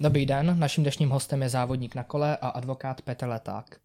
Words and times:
Dobrý 0.00 0.26
den, 0.26 0.58
naším 0.58 0.84
dnešním 0.84 1.10
hostem 1.10 1.42
je 1.42 1.48
závodník 1.48 1.94
na 1.94 2.04
kole 2.04 2.36
a 2.36 2.48
advokát 2.48 3.02
Petr 3.02 3.28
Leták. 3.28 3.76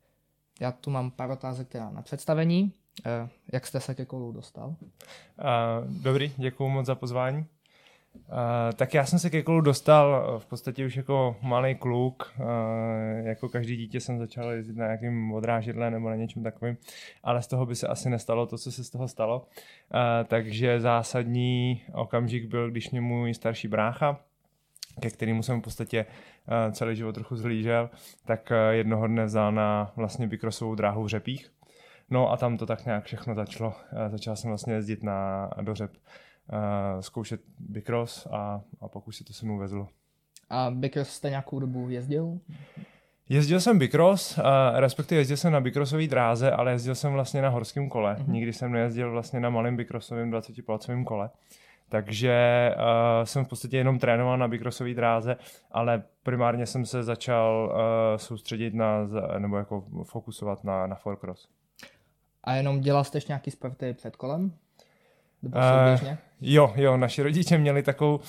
Já 0.61 0.71
tu 0.71 0.89
mám 0.89 1.11
pár 1.11 1.31
otázek 1.31 1.67
teda 1.67 1.89
na 1.89 2.01
představení. 2.01 2.73
Eh, 3.05 3.29
jak 3.53 3.67
jste 3.67 3.79
se 3.79 3.95
ke 3.95 4.05
kolu 4.05 4.31
dostal? 4.31 4.67
Uh, 4.67 4.75
dobrý, 6.03 6.33
děkuji 6.37 6.69
moc 6.69 6.85
za 6.85 6.95
pozvání. 6.95 7.37
Uh, 7.37 7.45
tak 8.75 8.93
já 8.93 9.05
jsem 9.05 9.19
se 9.19 9.29
ke 9.29 9.43
kolu 9.43 9.61
dostal 9.61 10.39
v 10.39 10.45
podstatě 10.45 10.85
už 10.85 10.95
jako 10.95 11.35
malý 11.41 11.75
kluk. 11.75 12.33
Jako 13.23 13.49
každý 13.49 13.77
dítě 13.77 13.99
jsem 13.99 14.19
začal 14.19 14.51
jezdit 14.51 14.77
na 14.77 14.85
nějakým 14.85 15.33
odrážidle 15.33 15.91
nebo 15.91 16.09
na 16.09 16.15
něčem 16.15 16.43
takovým, 16.43 16.77
ale 17.23 17.41
z 17.41 17.47
toho 17.47 17.65
by 17.65 17.75
se 17.75 17.87
asi 17.87 18.09
nestalo 18.09 18.45
to, 18.45 18.57
co 18.57 18.71
se 18.71 18.83
z 18.83 18.89
toho 18.89 19.07
stalo. 19.07 19.47
Takže 20.27 20.79
zásadní 20.79 21.81
okamžik 21.93 22.45
byl, 22.45 22.71
když 22.71 22.91
mě 22.91 23.01
můj 23.01 23.33
starší 23.33 23.67
brácha, 23.67 24.19
ke 24.99 25.09
kterému 25.09 25.43
jsem 25.43 25.59
v 25.59 25.63
podstatě 25.63 26.05
uh, 26.05 26.73
celý 26.73 26.95
život 26.95 27.11
trochu 27.13 27.35
zhlížel, 27.35 27.89
tak 28.25 28.51
uh, 28.51 28.73
jednoho 28.73 29.07
dne 29.07 29.25
vzal 29.25 29.51
na 29.51 29.91
vlastně 29.95 30.27
bikrosovou 30.27 30.75
dráhu 30.75 31.03
v 31.03 31.07
Řepích. 31.07 31.51
No 32.09 32.31
a 32.31 32.37
tam 32.37 32.57
to 32.57 32.65
tak 32.65 32.85
nějak 32.85 33.03
všechno 33.03 33.35
začalo. 33.35 33.69
Uh, 33.69 34.09
začal 34.11 34.35
jsem 34.35 34.49
vlastně 34.49 34.73
jezdit 34.73 35.03
na 35.03 35.49
dořep, 35.61 35.91
zkoušet 36.99 37.41
bikros 37.59 38.27
a, 38.31 38.61
a 38.81 38.87
pak 38.87 39.07
už 39.07 39.15
se 39.17 39.23
to 39.23 39.33
se 39.33 39.45
mnou 39.45 39.57
vezlo. 39.57 39.87
A 40.49 40.71
bikros 40.71 41.09
jste 41.09 41.29
nějakou 41.29 41.59
dobu 41.59 41.89
jezdil? 41.89 42.39
Jezdil 43.29 43.59
jsem 43.59 43.79
bikros, 43.79 44.39
respektive 44.75 45.21
jezdil 45.21 45.37
jsem 45.37 45.53
na 45.53 45.61
bikrosové 45.61 46.07
dráze, 46.07 46.51
ale 46.51 46.71
jezdil 46.71 46.95
jsem 46.95 47.13
vlastně 47.13 47.41
na 47.41 47.49
horském 47.49 47.89
kole. 47.89 48.15
Mm-hmm. 48.15 48.31
Nikdy 48.31 48.53
jsem 48.53 48.71
nejezdil 48.71 49.11
vlastně 49.11 49.39
na 49.39 49.49
malém 49.49 49.75
bikrosovém 49.75 50.31
20-palcovém 50.31 51.03
kole. 51.03 51.29
Takže 51.89 52.71
uh, 52.75 53.25
jsem 53.25 53.45
v 53.45 53.47
podstatě 53.47 53.77
jenom 53.77 53.99
trénoval 53.99 54.37
na 54.37 54.47
bikrosové 54.47 54.93
dráze, 54.93 55.35
ale 55.71 56.03
primárně 56.23 56.65
jsem 56.65 56.85
se 56.85 57.03
začal 57.03 57.71
uh, 57.71 58.17
soustředit 58.17 58.73
na, 58.73 59.07
nebo 59.37 59.57
jako 59.57 59.85
fokusovat 60.03 60.63
na, 60.63 60.87
na 60.87 60.95
forecross. 60.95 61.47
A 62.43 62.53
jenom 62.53 62.81
dělal 62.81 63.03
jste 63.03 63.19
nějaký 63.27 63.51
sporty 63.51 63.93
před 63.93 64.15
kolem? 64.15 64.53
Uh, 65.43 66.15
jo, 66.41 66.73
jo, 66.75 66.97
naši 66.97 67.23
rodiče 67.23 67.57
měli 67.57 67.83
takovou, 67.83 68.15
uh, 68.15 68.21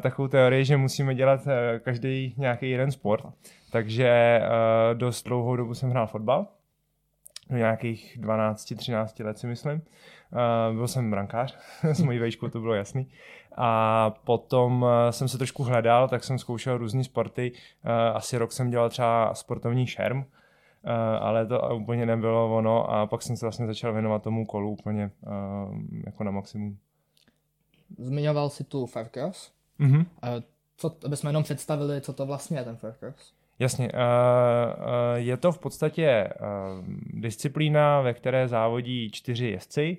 takovou 0.00 0.28
teorii, 0.28 0.64
že 0.64 0.76
musíme 0.76 1.14
dělat 1.14 1.46
uh, 1.46 1.52
každý 1.78 2.34
nějaký 2.36 2.70
jeden 2.70 2.90
sport. 2.90 3.26
Takže 3.72 4.40
uh, 4.42 4.98
dost 4.98 5.22
dlouhou 5.22 5.56
dobu 5.56 5.74
jsem 5.74 5.90
hrál 5.90 6.06
fotbal. 6.06 6.46
Do 7.50 7.56
nějakých 7.56 8.18
12-13 8.20 9.24
let 9.24 9.38
si 9.38 9.46
myslím. 9.46 9.74
Uh, 9.76 9.82
byl 10.72 10.88
jsem 10.88 11.10
brankář, 11.10 11.58
s 11.92 12.00
mojí 12.00 12.18
vejškou 12.18 12.48
to 12.48 12.60
bylo 12.60 12.74
jasný. 12.74 13.06
A 13.60 14.10
potom 14.24 14.82
uh, 14.82 14.88
jsem 15.10 15.28
se 15.28 15.38
trošku 15.38 15.62
hledal, 15.62 16.08
tak 16.08 16.24
jsem 16.24 16.38
zkoušel 16.38 16.78
různé 16.78 17.04
sporty. 17.04 17.52
Uh, 17.52 17.90
asi 18.16 18.38
rok 18.38 18.52
jsem 18.52 18.70
dělal 18.70 18.90
třeba 18.90 19.34
sportovní 19.34 19.86
šerm, 19.86 20.24
ale 21.20 21.46
to 21.46 21.76
úplně 21.76 22.06
nebylo 22.06 22.56
ono 22.56 22.90
a 22.90 23.06
pak 23.06 23.22
jsem 23.22 23.36
se 23.36 23.46
vlastně 23.46 23.66
začal 23.66 23.92
věnovat 23.92 24.22
tomu 24.22 24.46
kolu 24.46 24.70
úplně 24.70 25.10
jako 26.06 26.24
na 26.24 26.30
maximum. 26.30 26.78
Zmiňoval 27.98 28.50
si 28.50 28.64
tu 28.64 28.86
Faircross. 28.86 29.52
Mm-hmm. 29.80 30.06
Co, 30.76 30.96
aby 31.04 31.16
jsme 31.16 31.28
jenom 31.28 31.42
představili, 31.42 32.00
co 32.00 32.12
to 32.12 32.26
vlastně 32.26 32.58
je 32.58 32.64
ten 32.64 32.76
Faircross. 32.76 33.32
Jasně, 33.58 33.90
je 35.14 35.36
to 35.36 35.52
v 35.52 35.58
podstatě 35.58 36.30
disciplína, 37.06 38.00
ve 38.00 38.14
které 38.14 38.48
závodí 38.48 39.10
čtyři 39.10 39.46
jezdci 39.46 39.98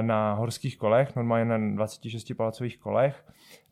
na 0.00 0.32
horských 0.34 0.78
kolech, 0.78 1.16
normálně 1.16 1.44
na 1.44 1.58
26-palcových 1.58 2.78
kolech, 2.78 3.24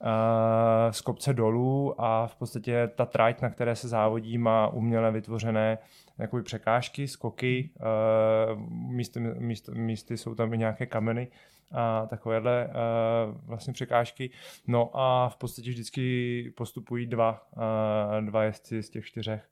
uh, 0.02 0.90
z 0.90 1.00
kopce 1.00 1.34
dolů 1.34 2.00
a 2.00 2.26
v 2.26 2.36
podstatě 2.36 2.90
ta 2.94 3.06
trať, 3.06 3.40
na 3.40 3.50
které 3.50 3.76
se 3.76 3.88
závodí, 3.88 4.38
má 4.38 4.68
uměle 4.68 5.12
vytvořené 5.12 5.78
jakoby 6.18 6.42
překážky, 6.42 7.08
skoky, 7.08 7.70
uh, 7.76 8.60
místy, 8.70 9.20
místy, 9.20 9.72
místy 9.74 10.16
jsou 10.16 10.34
tam 10.34 10.54
i 10.54 10.58
nějaké 10.58 10.86
kameny, 10.86 11.28
a 11.72 12.06
takovéhle 12.06 12.70
vlastně 13.46 13.72
překážky. 13.72 14.30
No 14.66 14.90
a 14.94 15.28
v 15.28 15.36
podstatě 15.36 15.70
vždycky 15.70 16.52
postupují 16.56 17.06
dva, 17.06 17.46
dva 18.20 18.44
jezdci 18.44 18.82
z 18.82 18.90
těch 18.90 19.04
čtyřech 19.04 19.48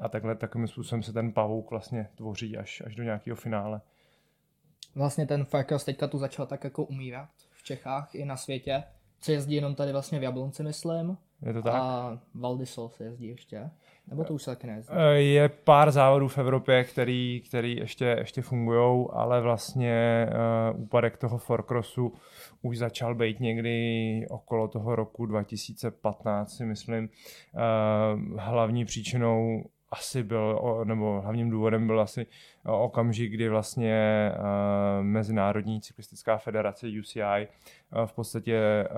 a 0.00 0.08
takhle 0.08 0.34
takovým 0.34 0.66
způsobem 0.68 1.02
se 1.02 1.12
ten 1.12 1.32
pavouk 1.32 1.70
vlastně 1.70 2.08
tvoří 2.14 2.56
až, 2.56 2.82
až 2.86 2.94
do 2.94 3.02
nějakého 3.02 3.36
finále. 3.36 3.80
Vlastně 4.94 5.26
ten 5.26 5.44
Farkas 5.44 5.84
teďka 5.84 6.06
tu 6.06 6.18
začal 6.18 6.46
tak 6.46 6.64
jako 6.64 6.84
umírat 6.84 7.28
v 7.52 7.62
Čechách 7.62 8.14
i 8.14 8.24
na 8.24 8.36
světě. 8.36 8.84
Co 9.20 9.32
jezdí 9.32 9.54
jenom 9.54 9.74
tady 9.74 9.92
vlastně 9.92 10.18
v 10.18 10.22
Jablonci, 10.22 10.62
myslím. 10.62 11.16
Je 11.46 11.52
to 11.52 11.62
tak? 11.62 11.74
A 11.74 12.18
Valdisol 12.34 12.88
se 12.88 13.04
jezdí 13.04 13.26
ještě. 13.26 13.70
Nebo 14.06 14.24
to 14.24 14.34
už 14.34 14.42
se 14.42 14.50
taky 14.50 14.66
nejezdí? 14.66 14.94
Eh, 14.96 15.14
je 15.14 15.48
pár 15.48 15.90
závodů 15.90 16.28
v 16.28 16.38
Evropě, 16.38 16.84
který, 16.84 17.42
který 17.48 17.76
ještě, 17.76 18.04
ještě 18.04 18.42
fungují, 18.42 19.06
ale 19.12 19.40
vlastně 19.40 20.26
uh, 20.74 20.82
úpadek 20.82 21.16
toho 21.16 21.38
forcrossu 21.38 22.12
už 22.62 22.78
začal 22.78 23.14
být 23.14 23.40
někdy 23.40 24.26
okolo 24.30 24.68
toho 24.68 24.96
roku 24.96 25.26
2015, 25.26 26.56
si 26.56 26.64
myslím. 26.64 27.08
Uh, 27.54 28.40
hlavní 28.40 28.84
příčinou 28.84 29.64
asi 29.90 30.22
byl, 30.22 30.60
nebo 30.84 31.20
hlavním 31.20 31.50
důvodem 31.50 31.86
byl 31.86 32.00
asi 32.00 32.26
okamžik, 32.64 33.32
kdy 33.32 33.48
vlastně 33.48 34.30
uh, 34.34 35.04
Mezinárodní 35.04 35.80
cyklistická 35.80 36.38
federace 36.38 36.86
UCI 37.00 37.20
uh, 37.20 38.06
v 38.06 38.12
podstatě 38.12 38.88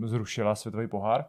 uh, 0.00 0.06
zrušila 0.06 0.54
světový 0.54 0.88
pohár 0.88 1.24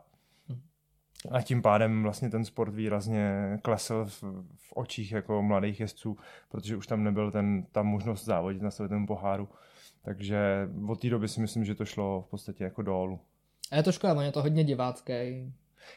a 1.31 1.41
tím 1.41 1.61
pádem 1.61 2.03
vlastně 2.03 2.29
ten 2.29 2.45
sport 2.45 2.73
výrazně 2.73 3.33
klesl 3.61 4.05
v, 4.05 4.23
v 4.55 4.73
očích 4.73 5.11
jako 5.11 5.41
mladých 5.41 5.79
jezdců, 5.79 6.17
protože 6.49 6.77
už 6.77 6.87
tam 6.87 7.03
nebyl 7.03 7.31
ten, 7.31 7.65
ta 7.71 7.83
možnost 7.83 8.25
závodit 8.25 8.61
na 8.61 8.71
světovém 8.71 9.05
poháru. 9.05 9.49
Takže 10.01 10.69
od 10.87 11.01
té 11.01 11.09
doby 11.09 11.27
si 11.27 11.41
myslím, 11.41 11.65
že 11.65 11.75
to 11.75 11.85
šlo 11.85 12.21
v 12.21 12.29
podstatě 12.29 12.63
jako 12.63 12.81
dolů. 12.81 13.19
A 13.71 13.75
je 13.75 13.83
to 13.83 13.91
škoda, 13.91 14.21
je 14.21 14.31
to 14.31 14.41
hodně 14.41 14.63
divácký. 14.63 15.13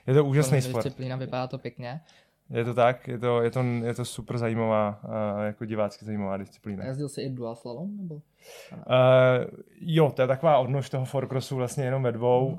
Je 0.06 0.14
to 0.14 0.24
úžasný 0.24 0.62
sport. 0.62 0.84
Disciplína, 0.84 1.16
vypadá 1.16 1.46
to 1.46 1.58
pěkně. 1.58 2.00
Je 2.50 2.64
to 2.64 2.74
tak, 2.74 3.08
je 3.08 3.18
to, 3.18 3.42
je 3.42 3.50
to, 3.50 3.62
je 3.62 3.94
to 3.94 4.04
super 4.04 4.38
zajímavá, 4.38 5.00
uh, 5.04 5.44
jako 5.44 5.64
divácky 5.64 6.04
zajímavá 6.04 6.36
disciplína. 6.36 6.84
A 6.84 6.86
jezdil 6.86 7.08
jsi 7.08 7.22
i 7.22 7.30
dual 7.30 7.56
slalom, 7.56 7.96
nebo? 7.96 8.22
Uh, 8.72 8.82
jo, 9.80 10.12
to 10.16 10.22
je 10.22 10.28
taková 10.28 10.58
odnož 10.58 10.90
toho 10.90 11.04
forecrossu 11.04 11.56
vlastně 11.56 11.84
jenom 11.84 12.02
ve 12.02 12.12
dvou. 12.12 12.46
Uh, 12.46 12.58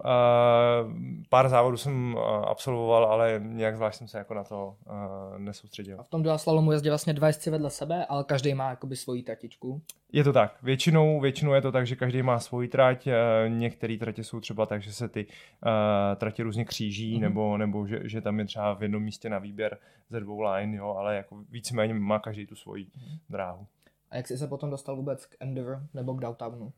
pár 1.30 1.50
závodů 1.50 1.78
jsem 1.78 2.16
uh, 2.16 2.22
absolvoval, 2.22 3.06
ale 3.06 3.42
nějak 3.44 3.76
zvlášť 3.76 3.98
jsem 3.98 4.08
se 4.08 4.18
jako 4.18 4.34
na 4.34 4.44
to 4.44 4.76
uh, 4.86 5.40
nesoustředil. 5.40 6.00
A 6.00 6.04
v 6.04 6.10
tom 6.10 6.24
dual 6.24 6.38
slalomu 6.38 6.72
jezdí 6.72 6.90
vlastně 6.90 7.14
dva 7.14 7.28
jezdci 7.28 7.50
vedle 7.50 7.70
sebe, 7.70 8.06
ale 8.06 8.24
každý 8.24 8.54
má 8.54 8.70
jakoby 8.70 8.96
svoji 8.96 9.24
tratičku. 9.24 9.82
Je 10.12 10.24
to 10.24 10.34
tak. 10.34 10.56
Většinou, 10.64 11.20
většinou 11.20 11.54
je 11.54 11.62
to 11.62 11.72
tak, 11.72 11.88
že 11.88 11.96
každý 11.96 12.22
má 12.22 12.40
svoji 12.40 12.68
trať. 12.68 13.08
Uh, 13.08 13.14
některé 13.54 13.98
tratě 13.98 14.24
jsou 14.24 14.40
třeba 14.40 14.66
tak, 14.66 14.82
že 14.82 14.94
se 14.94 15.10
ty 15.10 15.26
uh, 15.26 15.72
tratě 16.16 16.44
různě 16.44 16.66
kříží, 16.66 17.16
mm. 17.16 17.22
nebo, 17.22 17.58
nebo 17.58 17.88
že, 17.88 18.00
že 18.04 18.22
tam 18.22 18.40
je 18.40 18.46
třeba 18.46 18.74
v 18.74 18.82
jednom 18.82 19.04
místě 19.04 19.30
na 19.30 19.40
výběr 19.40 19.78
ze 20.10 20.20
dvou 20.20 20.42
line, 20.42 20.78
jo, 20.78 20.96
ale 21.00 21.16
jako 21.16 21.38
víceméně 21.50 21.94
má 21.94 22.20
každý 22.20 22.48
tu 22.48 22.56
svoji 22.56 22.84
mm. 22.84 23.18
dráhu. 23.30 23.68
A 24.12 24.16
jak 24.16 24.28
jsi 24.28 24.38
se 24.38 24.48
potom 24.48 24.70
dostal 24.70 24.96
vůbec 24.96 25.26
k 25.26 25.36
Endeavour 25.40 25.82
nebo 25.94 26.14
k 26.14 26.22
Downtownu? 26.22 26.66
Uh, 26.66 26.72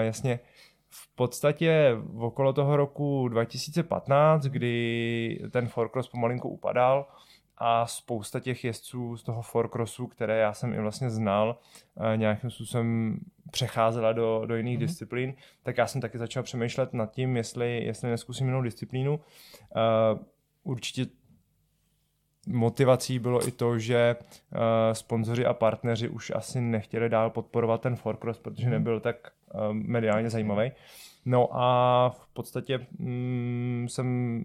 jasně. 0.00 0.40
V 0.88 1.14
podstatě 1.14 1.96
v 1.98 2.24
okolo 2.24 2.52
toho 2.52 2.76
roku 2.76 3.28
2015, 3.28 4.42
kdy 4.42 5.44
ten 5.50 5.68
Forcross 5.68 6.08
pomalinku 6.08 6.48
upadal 6.48 7.06
a 7.58 7.86
spousta 7.86 8.40
těch 8.40 8.64
jezdců 8.64 9.16
z 9.16 9.22
toho 9.22 9.42
Forcrossu, 9.42 10.06
které 10.06 10.38
já 10.38 10.52
jsem 10.52 10.74
i 10.74 10.80
vlastně 10.80 11.10
znal, 11.10 11.58
uh, 11.94 12.16
nějakým 12.16 12.50
způsobem 12.50 13.18
přecházela 13.50 14.12
do, 14.12 14.42
do 14.46 14.56
jiných 14.56 14.76
mm-hmm. 14.76 14.80
disciplín, 14.80 15.34
tak 15.62 15.78
já 15.78 15.86
jsem 15.86 16.00
taky 16.00 16.18
začal 16.18 16.42
přemýšlet 16.42 16.92
nad 16.92 17.12
tím, 17.12 17.36
jestli, 17.36 17.84
jestli 17.84 18.10
neskusím 18.10 18.46
jinou 18.46 18.62
disciplínu. 18.62 19.14
Uh, 19.14 19.20
určitě 20.62 21.06
motivací 22.46 23.18
bylo 23.18 23.48
i 23.48 23.50
to, 23.50 23.78
že 23.78 24.16
uh, 24.16 24.58
sponzoři 24.92 25.46
a 25.46 25.54
partneři 25.54 26.08
už 26.08 26.32
asi 26.34 26.60
nechtěli 26.60 27.08
dál 27.08 27.30
podporovat 27.30 27.80
ten 27.80 27.96
Forcross, 27.96 28.38
protože 28.38 28.66
mm. 28.66 28.72
nebyl 28.72 29.00
tak 29.00 29.32
uh, 29.54 29.72
mediálně 29.72 30.30
zajímavý. 30.30 30.72
No 31.24 31.48
a 31.52 32.08
v 32.10 32.26
podstatě 32.32 32.86
mm, 32.98 33.86
jsem 33.88 34.44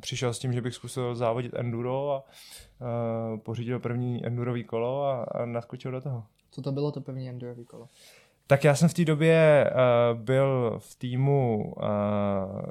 přišel 0.00 0.34
s 0.34 0.38
tím, 0.38 0.52
že 0.52 0.60
bych 0.60 0.74
zkusil 0.74 1.14
závodit 1.14 1.54
enduro 1.54 2.12
a 2.12 2.24
uh, 2.24 3.38
pořídil 3.38 3.80
první 3.80 4.26
endurový 4.26 4.64
kolo 4.64 5.04
a, 5.04 5.24
a 5.24 5.46
naskočil 5.46 5.90
do 5.90 6.00
toho. 6.00 6.24
Co 6.50 6.62
to 6.62 6.72
bylo 6.72 6.92
to 6.92 7.00
první 7.00 7.28
endurový 7.28 7.64
kolo? 7.64 7.88
Tak 8.48 8.64
já 8.64 8.74
jsem 8.74 8.88
v 8.88 8.94
té 8.94 9.04
době 9.04 9.70
uh, 9.70 10.20
byl 10.20 10.76
v 10.78 10.94
týmu, 10.98 11.74
uh, 11.76 11.82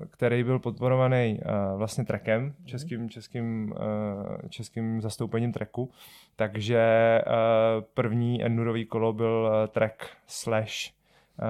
který 0.09 0.43
byl 0.43 0.59
podporovaný 0.59 1.39
uh, 1.39 1.77
vlastně 1.77 2.05
trekem, 2.05 2.43
mhm. 2.43 2.53
českým, 2.65 3.09
českým, 3.09 3.71
uh, 3.71 4.49
českým 4.49 5.01
zastoupením 5.01 5.51
treku, 5.51 5.91
takže 6.35 7.21
uh, 7.27 7.83
první 7.93 8.43
endurový 8.43 8.85
kolo 8.85 9.13
byl 9.13 9.49
uh, 9.49 9.67
trek 9.67 10.07
slash 10.27 10.93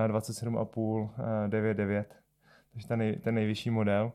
uh, 0.09 0.15
27,5 0.15 0.77
uh, 0.77 1.09
9,9. 1.47 2.05
takže 2.73 2.87
ten, 2.87 2.99
nej, 2.99 3.15
ten 3.15 3.35
nejvyšší 3.35 3.69
model. 3.69 4.11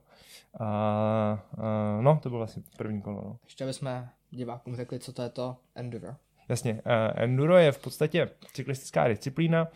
A, 0.61 0.67
a, 0.67 2.01
no, 2.01 2.21
to 2.23 2.31
bylo 2.31 2.43
asi 2.43 2.63
první 2.77 3.03
kolo. 3.03 3.23
No. 3.25 3.37
Ještě 3.45 3.67
bychom 3.67 4.09
divákům 4.31 4.77
řekli, 4.77 4.99
co 4.99 5.13
to 5.13 5.23
je 5.23 5.29
to 5.29 5.57
enduro. 5.75 6.09
Jasně, 6.49 6.73
uh, 6.73 6.81
enduro 7.15 7.57
je 7.57 7.73
v 7.73 7.79
podstatě 7.79 8.31
cyklistická 8.53 9.09
disciplína, 9.09 9.63
uh, 9.63 9.69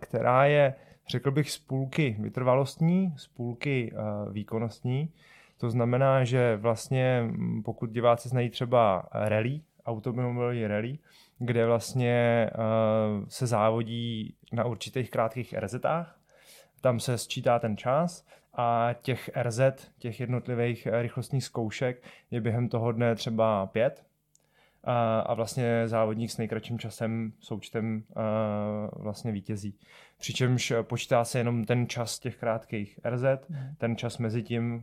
která 0.00 0.44
je, 0.44 0.74
řekl 1.08 1.30
bych, 1.30 1.50
z 1.50 1.58
půlky 1.58 2.16
vytrvalostní, 2.20 3.14
z 3.16 3.26
půlky 3.26 3.92
uh, 3.92 4.32
výkonnostní. 4.32 5.12
To 5.58 5.70
znamená, 5.70 6.24
že 6.24 6.56
vlastně, 6.56 7.30
pokud 7.64 7.90
diváci 7.90 8.28
znají 8.28 8.50
třeba 8.50 9.08
rally, 9.12 9.60
automobilový 9.86 10.66
rally, 10.66 10.98
kde 11.38 11.66
vlastně 11.66 12.50
uh, 12.54 13.24
se 13.28 13.46
závodí 13.46 14.34
na 14.52 14.64
určitých 14.64 15.10
krátkých 15.10 15.54
RZách, 15.58 16.18
tam 16.80 17.00
se 17.00 17.18
sčítá 17.18 17.58
ten 17.58 17.76
čas 17.76 18.26
a 18.54 18.90
těch 19.02 19.30
RZ, 19.42 19.60
těch 19.98 20.20
jednotlivých 20.20 20.88
rychlostních 20.90 21.44
zkoušek 21.44 22.02
je 22.30 22.40
během 22.40 22.68
toho 22.68 22.92
dne 22.92 23.14
třeba 23.14 23.66
pět 23.66 24.04
a, 24.84 25.20
a 25.20 25.34
vlastně 25.34 25.88
závodník 25.88 26.30
s 26.30 26.38
nejkratším 26.38 26.78
časem 26.78 27.32
součtem 27.40 28.02
uh, 28.08 29.02
vlastně 29.02 29.32
vítězí. 29.32 29.78
Přičemž 30.18 30.72
počítá 30.82 31.24
se 31.24 31.38
jenom 31.38 31.64
ten 31.64 31.86
čas 31.88 32.18
těch 32.18 32.36
krátkých 32.36 33.00
RZ, 33.04 33.24
mm. 33.48 33.58
ten 33.78 33.96
čas 33.96 34.18
mezi 34.18 34.42
tím 34.42 34.74
uh, 34.74 34.80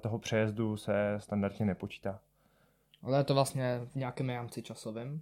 toho 0.00 0.18
přejezdu 0.18 0.76
se 0.76 1.14
standardně 1.18 1.66
nepočítá. 1.66 2.20
Ale 3.02 3.18
je 3.18 3.24
to 3.24 3.34
vlastně 3.34 3.80
v 3.84 3.94
nějakém 3.94 4.28
rámci 4.28 4.62
časovém? 4.62 5.20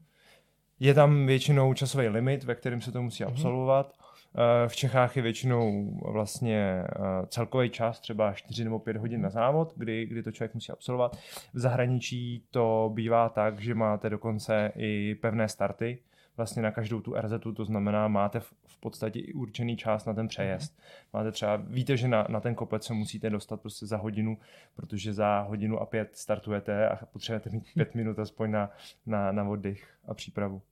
Je 0.80 0.94
tam 0.94 1.26
většinou 1.26 1.74
časový 1.74 2.08
limit, 2.08 2.44
ve 2.44 2.54
kterém 2.54 2.80
se 2.80 2.92
to 2.92 3.02
musí 3.02 3.24
mhm. 3.24 3.32
absolvovat. 3.32 4.01
Mm-hmm. 4.34 4.68
V 4.68 4.76
Čechách 4.76 5.16
je 5.16 5.22
většinou 5.22 5.90
vlastně 6.12 6.84
celkový 7.28 7.70
čas, 7.70 8.00
třeba 8.00 8.32
4 8.32 8.64
nebo 8.64 8.78
5 8.78 8.96
hodin 8.96 9.22
na 9.22 9.30
závod, 9.30 9.72
kdy, 9.76 10.06
kdy 10.06 10.22
to 10.22 10.32
člověk 10.32 10.54
musí 10.54 10.72
absolvovat. 10.72 11.16
V 11.54 11.58
zahraničí 11.58 12.44
to 12.50 12.90
bývá 12.94 13.28
tak, 13.28 13.60
že 13.60 13.74
máte 13.74 14.10
dokonce 14.10 14.72
i 14.76 15.14
pevné 15.14 15.48
starty, 15.48 15.98
vlastně 16.36 16.62
na 16.62 16.70
každou 16.70 17.00
tu 17.00 17.14
RZ, 17.14 17.32
to 17.56 17.64
znamená, 17.64 18.08
máte 18.08 18.40
v 18.40 18.80
podstatě 18.80 19.18
i 19.20 19.32
určený 19.32 19.76
čas 19.76 20.04
na 20.04 20.14
ten 20.14 20.28
přejezd. 20.28 20.78
Mhm. 20.78 20.86
Máte 21.12 21.32
třeba, 21.32 21.56
víte, 21.56 21.96
že 21.96 22.08
na, 22.08 22.26
na 22.28 22.40
ten 22.40 22.54
kopec 22.54 22.84
se 22.84 22.94
musíte 22.94 23.30
dostat 23.30 23.60
prostě 23.60 23.86
za 23.86 23.96
hodinu, 23.96 24.38
protože 24.74 25.12
za 25.12 25.40
hodinu 25.40 25.78
a 25.78 25.86
pět 25.86 26.16
startujete 26.16 26.88
a 26.88 27.06
potřebujete 27.06 27.50
mít 27.50 27.64
pět 27.74 27.94
minut 27.94 28.18
aspoň 28.18 28.50
na, 28.50 28.70
na, 29.06 29.32
na 29.32 29.44
oddych 29.44 29.88
a 30.08 30.14
přípravu. 30.14 30.62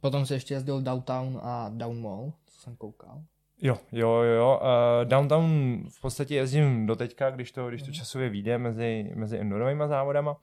Potom 0.00 0.26
se 0.26 0.34
ještě 0.34 0.54
jezdil 0.54 0.82
Downtown 0.82 1.40
a 1.42 1.68
Down 1.68 2.00
Mall, 2.00 2.32
jsem 2.66 2.76
koukal. 2.76 3.22
Jo, 3.62 3.78
jo, 3.92 4.10
jo. 4.10 4.60
Uh, 4.62 5.08
downtown 5.08 5.84
v 5.90 6.00
podstatě 6.00 6.34
jezdím 6.34 6.86
do 6.86 6.96
teďka, 6.96 7.30
když 7.30 7.52
to, 7.52 7.68
když 7.68 7.82
to 7.82 7.86
mhm. 7.86 7.94
časově 7.94 8.28
vyjde 8.28 8.58
mezi, 8.58 9.10
mezi 9.14 9.38
endurovými 9.38 9.84
závodama. 9.86 10.36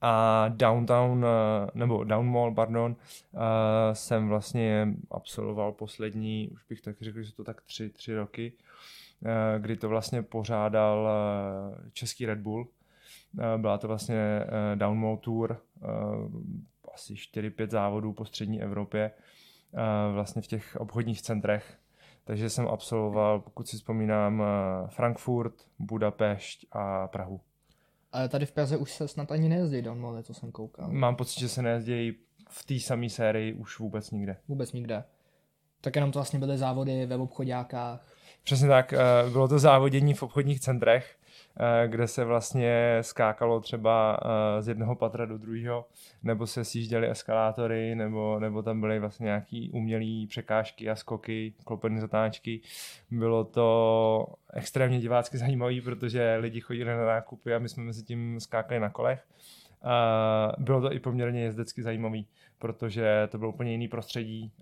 A 0.00 0.44
Downtown, 0.48 1.18
uh, 1.18 1.70
nebo 1.74 2.04
Down 2.04 2.26
Mall, 2.26 2.54
pardon, 2.54 2.96
uh, 3.32 3.40
jsem 3.92 4.28
vlastně 4.28 4.88
absolvoval 5.10 5.72
poslední, 5.72 6.48
už 6.48 6.64
bych 6.68 6.80
tak 6.80 6.96
řekl, 7.00 7.22
že 7.22 7.34
to 7.34 7.44
tak 7.44 7.62
tři, 7.62 7.90
tři 7.90 8.14
roky, 8.14 8.52
uh, 9.20 9.62
kdy 9.62 9.76
to 9.76 9.88
vlastně 9.88 10.22
pořádal 10.22 11.08
uh, 11.78 11.88
český 11.92 12.26
Red 12.26 12.38
Bull. 12.38 12.60
Uh, 12.60 13.60
byla 13.60 13.78
to 13.78 13.88
vlastně 13.88 14.44
uh, 14.44 14.78
Down 14.78 14.98
Mall 14.98 15.16
Tour, 15.16 15.62
uh, 15.82 15.88
asi 16.94 17.14
4-5 17.14 17.70
závodů 17.70 18.12
po 18.12 18.24
střední 18.24 18.62
Evropě, 18.62 19.10
vlastně 20.12 20.42
v 20.42 20.46
těch 20.46 20.76
obchodních 20.80 21.22
centrech. 21.22 21.78
Takže 22.24 22.50
jsem 22.50 22.68
absolvoval, 22.68 23.40
pokud 23.40 23.68
si 23.68 23.76
vzpomínám, 23.76 24.42
Frankfurt, 24.86 25.54
Budapešť 25.78 26.66
a 26.72 27.08
Prahu. 27.08 27.40
Ale 28.12 28.28
tady 28.28 28.46
v 28.46 28.52
Praze 28.52 28.76
už 28.76 28.92
se 28.92 29.08
snad 29.08 29.32
ani 29.32 29.48
nejezdí 29.48 29.82
downmole, 29.82 30.22
co 30.22 30.34
jsem 30.34 30.52
koukal. 30.52 30.88
Mám 30.90 31.16
pocit, 31.16 31.40
že 31.40 31.48
se 31.48 31.62
nejezdí 31.62 32.12
v 32.50 32.64
té 32.64 32.80
samé 32.80 33.08
sérii 33.08 33.54
už 33.54 33.78
vůbec 33.78 34.10
nikde. 34.10 34.36
Vůbec 34.48 34.72
nikde. 34.72 35.04
Tak 35.80 35.94
jenom 35.94 36.12
to 36.12 36.18
vlastně 36.18 36.38
byly 36.38 36.58
závody 36.58 37.06
ve 37.06 37.16
obchodákách. 37.16 38.12
Přesně 38.44 38.68
tak, 38.68 38.94
bylo 39.32 39.48
to 39.48 39.58
závodění 39.58 40.14
v 40.14 40.22
obchodních 40.22 40.60
centrech 40.60 41.16
Eh, 41.25 41.25
kde 41.86 42.08
se 42.08 42.24
vlastně 42.24 42.98
skákalo 43.00 43.60
třeba 43.60 44.20
eh, 44.22 44.62
z 44.62 44.68
jednoho 44.68 44.94
patra 44.94 45.26
do 45.26 45.38
druhého, 45.38 45.86
nebo 46.22 46.46
se 46.46 46.64
sjížděly 46.64 47.10
eskalátory, 47.10 47.94
nebo, 47.94 48.40
nebo 48.40 48.62
tam 48.62 48.80
byly 48.80 48.98
vlastně 48.98 49.24
nějaký 49.24 49.70
umělé 49.70 50.26
překážky 50.28 50.90
a 50.90 50.96
skoky, 50.96 51.54
klopené 51.64 52.00
zatáčky. 52.00 52.60
Bylo 53.10 53.44
to 53.44 54.26
extrémně 54.52 55.00
divácky 55.00 55.38
zajímavé, 55.38 55.80
protože 55.84 56.36
lidi 56.36 56.60
chodili 56.60 56.90
na 56.90 57.06
nákupy 57.06 57.54
a 57.54 57.58
my 57.58 57.68
jsme 57.68 57.82
mezi 57.82 58.02
tím 58.02 58.40
skákali 58.40 58.80
na 58.80 58.90
kolech. 58.90 59.26
A 59.82 60.52
bylo 60.58 60.80
to 60.80 60.92
i 60.92 61.00
poměrně 61.00 61.42
jezdecky 61.42 61.82
zajímavý, 61.82 62.26
protože 62.58 63.28
to 63.30 63.38
bylo 63.38 63.50
úplně 63.50 63.70
jiný 63.70 63.88
prostředí, 63.88 64.52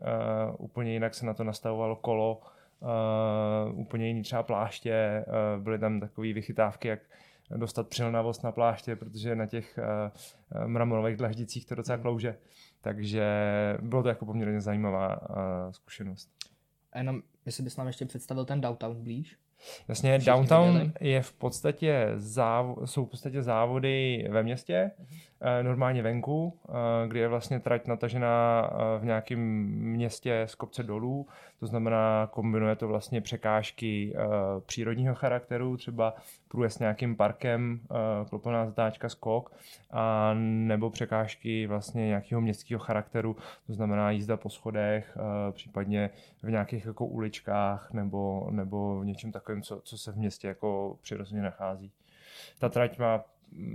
úplně 0.58 0.92
jinak 0.92 1.14
se 1.14 1.26
na 1.26 1.34
to 1.34 1.44
nastavovalo 1.44 1.96
kolo, 1.96 2.40
uh, 2.80 3.78
úplně 3.80 4.06
jiný 4.08 4.22
třeba 4.22 4.42
pláště, 4.42 5.24
uh, 5.56 5.62
byly 5.62 5.78
tam 5.78 6.00
takové 6.00 6.32
vychytávky, 6.32 6.88
jak 6.88 7.00
dostat 7.56 7.88
přilnavost 7.88 8.42
na 8.42 8.52
pláště, 8.52 8.96
protože 8.96 9.36
na 9.36 9.46
těch 9.46 9.78
uh, 9.78 10.66
mramorových 10.66 11.16
dlaždicích 11.16 11.66
to 11.66 11.74
docela 11.74 11.98
klouže. 11.98 12.36
Takže 12.80 13.24
bylo 13.82 14.02
to 14.02 14.08
jako 14.08 14.26
poměrně 14.26 14.60
zajímavá 14.60 15.30
uh, 15.30 15.36
zkušenost. 15.70 16.30
A 16.92 16.98
jenom, 16.98 17.22
jestli 17.46 17.64
bys 17.64 17.76
nám 17.76 17.86
ještě 17.86 18.04
představil 18.06 18.44
ten 18.44 18.60
downtown 18.60 19.02
blíž? 19.04 19.36
Jasně, 19.88 20.18
Všichni 20.18 20.32
downtown 20.32 20.72
viděli. 20.72 20.92
je 21.00 21.22
v 21.22 21.32
podstatě 21.32 22.08
záv- 22.16 22.84
jsou 22.84 23.06
v 23.06 23.10
podstatě 23.10 23.42
závody 23.42 24.26
ve 24.30 24.42
městě, 24.42 24.90
uh-huh. 25.00 25.18
Normálně 25.62 26.02
venku, 26.02 26.58
kde 27.06 27.20
je 27.20 27.29
vlastně 27.29 27.61
trať 27.61 27.87
natažená 27.87 28.70
v 28.99 29.05
nějakém 29.05 29.38
městě 29.69 30.44
z 30.49 30.55
kopce 30.55 30.82
dolů, 30.82 31.26
to 31.61 31.67
znamená 31.67 32.29
kombinuje 32.32 32.76
to 32.76 32.88
vlastně 32.88 33.20
překážky 33.20 34.14
přírodního 34.67 35.14
charakteru, 35.14 35.76
třeba 35.76 36.14
průjezd 36.49 36.81
nějakým 36.81 37.17
parkem, 37.17 37.81
klopená 38.29 38.67
zatáčka, 38.67 39.08
skok, 39.08 39.52
a 39.91 40.35
nebo 40.38 40.91
překážky 40.91 41.67
vlastně 41.67 42.06
nějakého 42.06 42.41
městského 42.41 42.79
charakteru, 42.79 43.37
to 43.67 43.75
znamená 43.75 44.11
jízda 44.11 44.37
po 44.37 44.50
schodech, 44.50 45.19
případně 45.52 46.11
v 46.43 46.50
nějakých 46.50 46.87
jako 46.87 47.06
uličkách 47.06 47.93
nebo, 47.93 48.49
nebo 48.50 49.00
v 49.00 49.05
něčem 49.05 49.32
takovém, 49.32 49.62
co, 49.62 49.81
co 49.81 49.99
se 49.99 50.12
v 50.12 50.17
městě 50.17 50.49
jako 50.49 50.99
přirozeně 51.02 51.43
nachází. 51.43 51.93
Ta 52.58 52.69
trať 52.69 52.98
má 52.98 53.24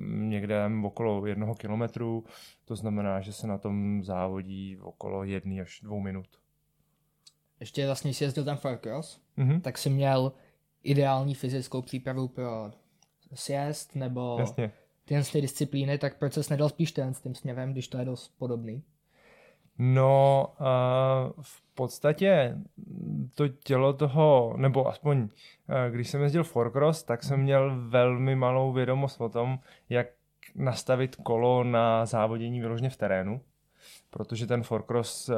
někde 0.09 0.71
okolo 0.83 1.25
jednoho 1.25 1.55
kilometru, 1.55 2.23
to 2.65 2.75
znamená, 2.75 3.21
že 3.21 3.33
se 3.33 3.47
na 3.47 3.57
tom 3.57 4.03
závodí 4.03 4.77
okolo 4.77 5.23
jedné 5.23 5.61
až 5.61 5.79
dvou 5.83 5.99
minut. 5.99 6.27
Ještě 7.59 7.85
vlastně, 7.85 8.13
si 8.13 8.23
jezdil 8.23 8.43
ten 8.43 8.55
Farcross, 8.55 9.21
mm-hmm. 9.37 9.61
tak 9.61 9.77
si 9.77 9.89
měl 9.89 10.31
ideální 10.83 11.35
fyzickou 11.35 11.81
přípravu 11.81 12.27
pro 12.27 12.71
sjezd 13.33 13.95
nebo 13.95 14.37
Jasně. 14.39 14.71
tyhle 15.05 15.41
disciplíny, 15.41 15.97
tak 15.97 16.17
proč 16.17 16.33
ses 16.33 16.49
nedal 16.49 16.69
spíš 16.69 16.91
ten 16.91 17.13
s 17.13 17.21
tím 17.21 17.35
směrem, 17.35 17.71
když 17.71 17.87
to 17.87 17.97
je 17.97 18.05
dost 18.05 18.33
podobný? 18.37 18.83
No, 19.81 20.47
uh, 20.59 21.31
v 21.41 21.61
podstatě 21.75 22.57
to 23.35 23.47
tělo 23.47 23.93
toho, 23.93 24.53
nebo 24.57 24.87
aspoň 24.87 25.21
uh, 25.21 25.27
když 25.89 26.09
jsem 26.09 26.21
jezdil 26.21 26.43
Forcross, 26.43 27.03
tak 27.03 27.23
jsem 27.23 27.39
měl 27.39 27.89
velmi 27.89 28.35
malou 28.35 28.71
vědomost 28.73 29.21
o 29.21 29.29
tom, 29.29 29.59
jak 29.89 30.07
nastavit 30.55 31.15
kolo 31.15 31.63
na 31.63 32.05
závodění 32.05 32.59
vyloženě 32.59 32.89
v 32.89 32.97
terénu, 32.97 33.41
protože 34.09 34.47
ten 34.47 34.63
Forcross 34.63 35.29
uh, 35.29 35.35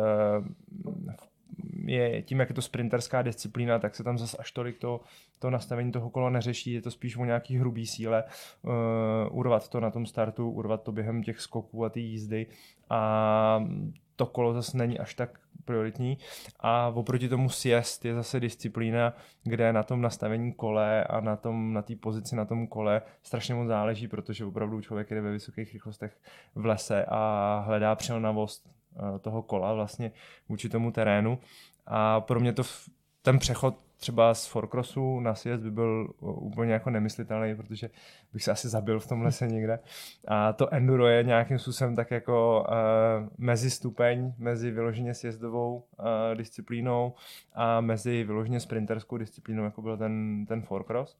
je 1.86 2.22
tím, 2.22 2.40
jak 2.40 2.50
je 2.50 2.56
to 2.56 2.62
sprinterská 2.62 3.22
disciplína, 3.22 3.80
tak 3.80 3.96
se 3.96 4.04
tam 4.04 4.18
zase 4.18 4.38
až 4.38 4.52
tolik 4.52 4.78
to, 4.78 5.02
to 5.40 5.50
nastavení 5.50 5.92
toho 5.92 6.10
kola 6.10 6.30
neřeší, 6.30 6.74
je 6.74 6.82
to 6.82 6.92
spíš 6.92 7.18
o 7.18 7.26
nějaký 7.26 7.58
hrubý 7.58 7.88
síle, 7.88 8.24
uh, 8.62 8.72
urvat 9.32 9.70
to 9.70 9.80
na 9.80 9.92
tom 9.92 10.06
startu, 10.06 10.50
urvat 10.50 10.84
to 10.84 10.92
během 10.92 11.24
těch 11.24 11.42
skoků 11.42 11.86
a 11.86 11.90
té 11.90 12.00
jízdy. 12.00 12.48
A 12.90 13.64
to 14.22 14.25
kolo 14.25 14.54
zase 14.54 14.78
není 14.78 15.00
až 15.00 15.13
tak 15.13 15.40
prioritní. 15.66 16.18
A 16.60 16.88
oproti 16.88 17.30
tomu 17.30 17.50
siest 17.50 18.06
je 18.06 18.13
zase 18.13 18.40
disciplína, 18.40 19.13
kde 19.44 19.74
na 19.74 19.84
tom 19.84 20.01
nastavení 20.01 20.54
kole 20.54 21.04
a 21.04 21.20
na 21.20 21.36
tom 21.36 21.74
na 21.74 21.82
té 21.82 21.96
pozici 21.96 22.36
na 22.36 22.46
tom 22.46 22.68
kole 22.68 23.01
strašně 23.24 23.56
moc 23.56 23.68
záleží, 23.68 24.08
protože 24.08 24.46
opravdu 24.46 24.82
člověk 24.82 25.10
jde 25.10 25.22
ve 25.22 25.32
vysokých 25.32 25.74
rychlostech 25.74 26.18
v 26.56 26.66
lese 26.66 27.06
a 27.06 27.63
hledá 27.66 27.96
přilnavost 27.96 28.70
eh, 28.70 29.20
toho 29.20 29.42
kola 29.42 29.74
vlastně 29.74 30.12
vůči 30.50 30.70
tomu 30.70 30.92
terénu. 30.92 31.40
A 31.88 32.22
pro 32.22 32.40
mě 32.40 32.54
to 32.54 32.63
ten 33.22 33.40
přechod 33.40 33.75
třeba 33.98 34.34
z 34.34 34.46
Forcrossu 34.46 35.20
na 35.20 35.36
sjezd 35.36 35.63
by 35.63 35.72
byl 35.72 36.13
úplně 36.20 36.74
jako 36.74 36.90
nemyslitelný, 36.90 37.56
protože 37.56 37.90
bych 38.34 38.44
se 38.44 38.51
asi 38.51 38.70
zabil 38.70 39.00
v 39.00 39.08
tom 39.08 39.22
lese 39.22 39.48
někde. 39.48 39.80
A 40.28 40.54
to 40.54 40.74
enduro 40.74 41.08
je 41.08 41.24
nějakým 41.24 41.60
způsobem 41.60 41.96
tak 41.96 42.12
jako 42.12 42.66
uh, 42.68 43.28
mezi 43.38 43.72
stupeň, 43.72 44.34
mezi 44.38 44.72
vyloženě 44.72 45.13
sjezdovou 45.13 45.75
uh, 45.78 46.06
disciplínou 46.38 47.13
a 47.54 47.82
mezi 47.82 48.24
vyloženě 48.24 48.60
sprinterskou 48.60 49.18
disciplínou, 49.18 49.63
jako 49.63 49.82
byl 49.82 49.98
ten, 49.98 50.46
ten 50.46 50.62
Forcross. 50.62 51.18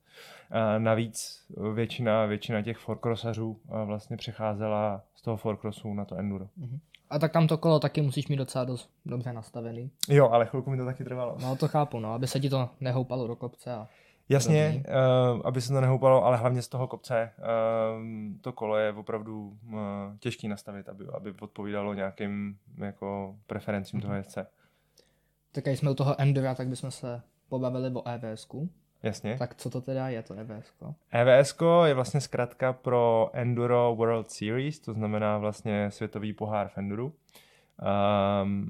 Uh, 0.52 0.84
navíc 0.84 1.46
většina, 1.74 2.26
většina 2.26 2.62
těch 2.62 2.78
Forcrossařů 2.78 3.50
uh, 3.50 3.82
vlastně 3.84 4.18
přecházela 4.18 5.04
z 5.16 5.22
toho 5.22 5.38
Forcrossu 5.38 5.94
na 5.94 6.06
to 6.06 6.16
enduro. 6.16 6.46
Mm-hmm. 6.46 6.80
A 7.12 7.20
tak 7.20 7.32
tam 7.32 7.48
to 7.48 7.58
kolo 7.58 7.80
taky 7.80 8.02
musíš 8.02 8.28
mít 8.28 8.36
docela 8.36 8.64
dost 8.64 8.90
dobře 9.06 9.34
nastavený. 9.34 9.92
Jo, 10.10 10.30
ale 10.30 10.46
chvilku 10.46 10.70
mi 10.70 10.78
to 10.78 10.86
taky 10.86 11.04
trvalo. 11.04 11.38
No 11.42 11.56
to 11.56 11.68
chápu, 11.68 12.00
no, 12.00 12.14
aby 12.14 12.28
se 12.28 12.40
ti 12.40 12.50
to 12.50 12.70
nehoupalo 12.80 13.28
do 13.28 13.36
kopce. 13.36 13.74
A 13.74 13.88
Jasně, 14.30 14.84
uh, 15.34 15.42
aby 15.44 15.62
se 15.62 15.74
to 15.74 15.82
nehoupalo, 15.82 16.26
ale 16.26 16.38
hlavně 16.38 16.62
z 16.62 16.68
toho 16.68 16.88
kopce. 16.88 17.32
Uh, 17.38 18.36
to 18.42 18.54
kolo 18.54 18.78
je 18.78 18.94
opravdu 18.94 19.58
uh, 19.68 19.80
těžký 20.20 20.48
nastavit, 20.48 20.90
aby, 20.90 21.06
aby 21.14 21.34
odpovídalo 21.42 21.94
nějakým 21.94 22.58
jako 22.78 23.36
preferencím 23.48 24.00
mm-hmm. 24.00 24.04
toho 24.04 24.14
jezdce. 24.14 24.48
Tak 25.52 25.64
když 25.64 25.80
jsme 25.80 25.92
u 25.92 25.94
toho 25.96 26.22
Endura, 26.22 26.56
tak 26.56 26.68
bychom 26.68 26.92
se 26.92 27.22
pobavili 27.50 27.92
o 27.94 28.08
EVS. 28.08 28.48
Jasně. 29.04 29.38
Tak 29.38 29.56
co 29.56 29.70
to 29.70 29.82
teda 29.82 30.10
je 30.10 30.24
to 30.24 30.34
EVS? 30.34 30.74
EVS 31.12 31.56
je 31.86 31.94
vlastně 31.94 32.22
zkrátka 32.22 32.74
pro 32.74 33.30
Enduro 33.34 33.96
World 33.96 34.32
Series, 34.32 34.80
to 34.80 34.94
znamená 34.94 35.38
vlastně 35.38 35.92
světový 35.92 36.34
pohár 36.34 36.68
v 36.68 36.78
Enduru. 36.78 37.14
Um, 38.44 38.70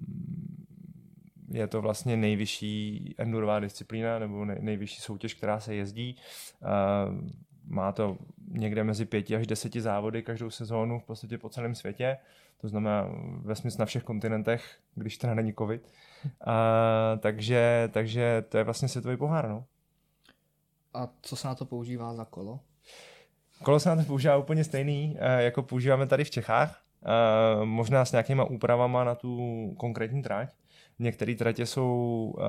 je 1.53 1.67
to 1.67 1.81
vlastně 1.81 2.17
nejvyšší 2.17 3.15
endurová 3.17 3.59
disciplína 3.59 4.19
nebo 4.19 4.45
nejvyšší 4.45 5.01
soutěž, 5.01 5.33
která 5.33 5.59
se 5.59 5.75
jezdí. 5.75 6.15
Uh, 6.61 7.29
má 7.67 7.91
to 7.91 8.17
někde 8.47 8.83
mezi 8.83 9.05
pěti 9.05 9.35
až 9.35 9.47
deseti 9.47 9.81
závody 9.81 10.23
každou 10.23 10.49
sezónu 10.49 10.99
v 10.99 11.03
podstatě 11.03 11.37
po 11.37 11.49
celém 11.49 11.75
světě. 11.75 12.17
To 12.61 12.67
znamená 12.67 13.09
ve 13.41 13.55
smyslu 13.55 13.79
na 13.79 13.85
všech 13.85 14.03
kontinentech, 14.03 14.77
když 14.95 15.17
teda 15.17 15.33
není 15.33 15.53
covid. 15.53 15.93
Uh, 16.25 16.31
takže, 17.19 17.89
takže 17.93 18.43
to 18.49 18.57
je 18.57 18.63
vlastně 18.63 18.87
světový 18.87 19.17
pohár. 19.17 19.49
No. 19.49 19.65
A 20.93 21.09
co 21.21 21.35
se 21.35 21.47
na 21.47 21.55
to 21.55 21.65
používá 21.65 22.13
za 22.13 22.25
kolo? 22.25 22.59
Kolo 23.63 23.79
se 23.79 23.89
na 23.89 23.95
to 23.95 24.03
používá 24.03 24.37
úplně 24.37 24.63
stejný, 24.63 25.17
eh, 25.19 25.43
jako 25.43 25.63
používáme 25.63 26.07
tady 26.07 26.23
v 26.23 26.29
Čechách. 26.29 26.81
Eh, 27.05 27.65
možná 27.65 28.05
s 28.05 28.11
nějakýma 28.11 28.43
úpravama 28.43 29.03
na 29.03 29.15
tu 29.15 29.73
konkrétní 29.77 30.23
trať. 30.23 30.49
Některé 30.99 31.35
tratě 31.35 31.65
jsou 31.65 32.33
eh, 32.39 32.43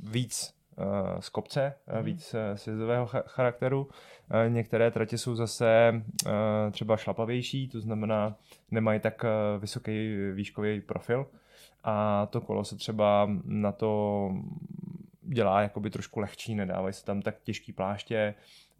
víc 0.00 0.54
z 1.20 1.28
kopce, 1.28 1.74
mm. 1.98 2.04
víc 2.04 2.34
sjezdového 2.54 3.06
charakteru. 3.06 3.88
Některé 4.48 4.90
tratě 4.90 5.18
jsou 5.18 5.34
zase 5.34 6.02
třeba 6.70 6.96
šlapavější, 6.96 7.68
to 7.68 7.80
znamená 7.80 8.36
nemají 8.70 9.00
tak 9.00 9.24
vysoký 9.58 10.16
výškový 10.32 10.80
profil 10.80 11.26
a 11.84 12.26
to 12.26 12.40
kolo 12.40 12.64
se 12.64 12.76
třeba 12.76 13.30
na 13.44 13.72
to 13.72 14.30
dělá 15.32 15.62
jakoby 15.62 15.90
trošku 15.90 16.20
lehčí, 16.20 16.54
nedávají 16.54 16.94
se 16.94 17.04
tam 17.04 17.22
tak 17.22 17.40
těžký 17.42 17.72
pláště, 17.72 18.34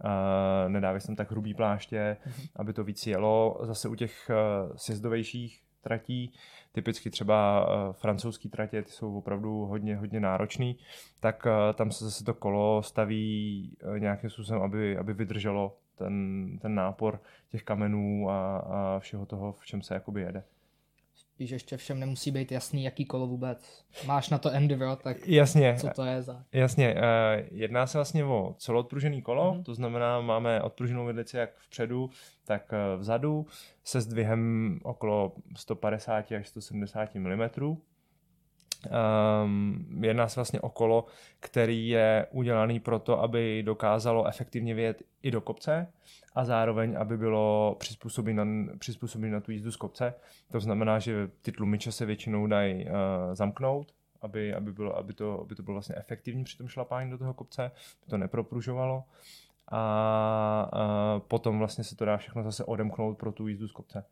uh, 0.04 0.72
nedávají 0.72 1.00
se 1.00 1.06
tam 1.06 1.16
tak 1.16 1.30
hrubý 1.30 1.54
pláště, 1.54 2.16
mm-hmm. 2.26 2.48
aby 2.56 2.72
to 2.72 2.84
víc 2.84 3.06
jelo. 3.06 3.60
Zase 3.62 3.88
u 3.88 3.94
těch 3.94 4.30
uh, 4.30 4.76
sjezdovějších 4.76 5.62
tratí, 5.80 6.32
typicky 6.72 7.10
třeba 7.10 7.66
uh, 7.66 7.92
francouzský 7.92 8.48
tratě, 8.48 8.82
ty 8.82 8.90
jsou 8.90 9.18
opravdu 9.18 9.64
hodně, 9.66 9.96
hodně 9.96 10.20
náročný, 10.20 10.78
tak 11.20 11.46
uh, 11.46 11.52
tam 11.74 11.92
se 11.92 12.04
zase 12.04 12.24
to 12.24 12.34
kolo 12.34 12.82
staví 12.82 13.76
uh, 13.84 13.98
nějakým 13.98 14.30
způsobem, 14.30 14.62
aby, 14.62 14.96
aby 14.96 15.14
vydrželo 15.14 15.76
ten, 15.96 16.58
ten 16.58 16.74
nápor 16.74 17.20
těch 17.48 17.62
kamenů 17.62 18.30
a, 18.30 18.58
a 18.58 18.98
všeho 18.98 19.26
toho, 19.26 19.52
v 19.52 19.66
čem 19.66 19.82
se 19.82 19.94
jakoby 19.94 20.20
jede 20.20 20.44
spíš 21.34 21.50
ještě 21.50 21.76
všem 21.76 22.00
nemusí 22.00 22.30
být 22.30 22.52
jasný, 22.52 22.84
jaký 22.84 23.04
kolo 23.04 23.26
vůbec. 23.26 23.84
Máš 24.06 24.30
na 24.30 24.38
to 24.38 24.50
enduro, 24.50 24.96
tak 24.96 25.28
jasně, 25.28 25.76
co 25.80 25.88
to 25.94 26.04
je 26.04 26.22
za... 26.22 26.44
Jasně, 26.52 26.94
uh, 26.94 27.00
jedná 27.50 27.86
se 27.86 27.98
vlastně 27.98 28.24
o 28.24 28.54
celoodpružený 28.58 29.22
kolo, 29.22 29.54
mm-hmm. 29.54 29.62
to 29.62 29.74
znamená, 29.74 30.20
máme 30.20 30.62
odpruženou 30.62 31.06
vidlici 31.06 31.36
jak 31.36 31.56
vpředu, 31.56 32.10
tak 32.44 32.72
uh, 32.72 33.00
vzadu, 33.00 33.46
se 33.84 34.00
zdvihem 34.00 34.78
okolo 34.82 35.32
150 35.56 36.32
až 36.32 36.48
170 36.48 37.14
mm. 37.14 37.42
Um, 38.86 39.86
jedná 40.00 40.28
se 40.28 40.40
vlastně 40.40 40.60
o 40.60 40.68
kolo, 40.68 41.06
který 41.40 41.88
je 41.88 42.26
udělaný 42.30 42.80
proto, 42.80 43.20
aby 43.20 43.62
dokázalo 43.62 44.26
efektivně 44.26 44.74
vyjet 44.74 45.02
i 45.22 45.30
do 45.30 45.40
kopce 45.40 45.92
a 46.34 46.44
zároveň, 46.44 46.96
aby 46.98 47.18
bylo 47.18 47.76
přizpůsobené 47.78 48.44
na, 49.30 49.36
na 49.36 49.40
tu 49.40 49.52
jízdu 49.52 49.72
z 49.72 49.76
kopce. 49.76 50.14
To 50.52 50.60
znamená, 50.60 50.98
že 50.98 51.30
ty 51.42 51.52
tlumiče 51.52 51.92
se 51.92 52.06
většinou 52.06 52.46
dají 52.46 52.84
uh, 52.84 52.90
zamknout, 53.32 53.92
aby, 54.22 54.54
aby, 54.54 54.72
bylo, 54.72 54.96
aby, 54.96 55.12
to, 55.12 55.40
aby 55.40 55.54
to 55.54 55.62
bylo 55.62 55.74
vlastně 55.74 55.96
efektivní 55.98 56.44
při 56.44 56.58
tom 56.58 56.68
šlapání 56.68 57.10
do 57.10 57.18
toho 57.18 57.34
kopce, 57.34 57.64
aby 57.64 58.10
to 58.10 58.18
nepropružovalo. 58.18 59.04
A, 59.68 59.78
a 60.72 61.20
potom 61.28 61.58
vlastně 61.58 61.84
se 61.84 61.96
to 61.96 62.04
dá 62.04 62.16
všechno 62.16 62.42
zase 62.42 62.64
odemknout 62.64 63.18
pro 63.18 63.32
tu 63.32 63.48
jízdu 63.48 63.68
z 63.68 63.72
kopce. 63.72 64.04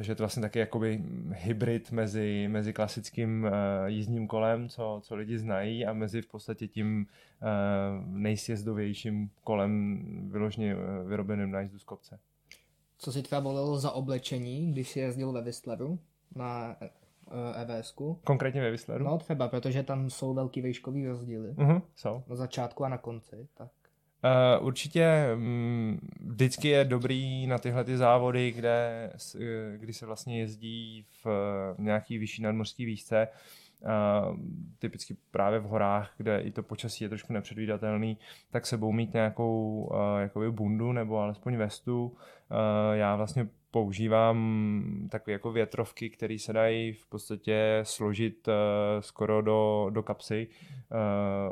Takže 0.00 0.12
je 0.12 0.16
to 0.16 0.22
vlastně 0.22 0.40
taky 0.40 0.58
jakoby 0.58 1.02
hybrid 1.30 1.92
mezi, 1.92 2.48
mezi 2.48 2.72
klasickým 2.72 3.44
uh, 3.44 3.50
jízdním 3.86 4.26
kolem, 4.26 4.68
co, 4.68 5.00
co 5.04 5.14
lidi 5.14 5.38
znají, 5.38 5.86
a 5.86 5.92
mezi 5.92 6.22
v 6.22 6.26
podstatě 6.26 6.68
tím 6.68 7.06
uh, 7.06 8.06
nejsjezdovějším 8.06 9.30
kolem 9.44 10.02
vyloženě 10.30 10.76
uh, 10.76 11.08
vyrobeným 11.08 11.50
na 11.50 11.60
jízdu 11.60 11.78
z 11.78 11.84
kopce. 11.84 12.18
Co 12.98 13.12
si 13.12 13.22
třeba 13.22 13.40
volilo 13.40 13.78
za 13.78 13.90
oblečení, 13.90 14.72
když 14.72 14.88
jsi 14.88 15.00
jezdil 15.00 15.32
ve 15.32 15.42
Whistleru 15.42 15.98
na 16.34 16.76
uh, 16.80 17.70
EVS? 17.76 17.94
Konkrétně 18.24 18.60
ve 18.60 18.70
Whistleru? 18.70 19.04
No 19.04 19.18
třeba, 19.18 19.48
protože 19.48 19.82
tam 19.82 20.10
jsou 20.10 20.34
velký 20.34 20.62
výškový 20.62 21.06
rozdíly. 21.06 21.52
Uh-huh, 21.52 21.82
jsou. 21.96 22.22
Na 22.26 22.36
začátku 22.36 22.84
a 22.84 22.88
na 22.88 22.98
konci, 22.98 23.48
tak. 23.54 23.70
Uh, 24.24 24.66
určitě 24.66 25.28
um, 25.34 26.00
vždycky 26.20 26.68
je 26.68 26.84
dobrý 26.84 27.46
na 27.46 27.58
tyhle 27.58 27.84
ty 27.84 27.96
závody, 27.96 28.52
kde, 28.52 29.10
kdy 29.76 29.92
se 29.92 30.06
vlastně 30.06 30.40
jezdí 30.40 31.06
v 31.22 31.26
uh, 31.26 31.84
nějaký 31.84 32.18
vyšší 32.18 32.42
nadmořský 32.42 32.84
výšce, 32.84 33.28
uh, 33.80 34.36
typicky 34.78 35.16
právě 35.30 35.58
v 35.58 35.64
horách, 35.64 36.14
kde 36.16 36.40
i 36.40 36.50
to 36.50 36.62
počasí 36.62 37.04
je 37.04 37.08
trošku 37.08 37.32
nepředvídatelný, 37.32 38.18
tak 38.50 38.66
sebou 38.66 38.92
mít 38.92 39.12
nějakou 39.12 39.88
uh, 39.90 40.20
jakoby 40.20 40.50
bundu 40.50 40.92
nebo 40.92 41.18
alespoň 41.18 41.56
vestu. 41.56 42.06
Uh, 42.06 42.16
já 42.92 43.16
vlastně 43.16 43.48
používám 43.70 45.08
takové 45.10 45.32
jako 45.32 45.52
větrovky, 45.52 46.10
které 46.10 46.38
se 46.38 46.52
dají 46.52 46.92
v 46.92 47.06
podstatě 47.06 47.80
složit 47.82 48.48
uh, 48.48 48.54
skoro 49.00 49.42
do, 49.42 49.86
do 49.90 50.02
kapsy 50.02 50.48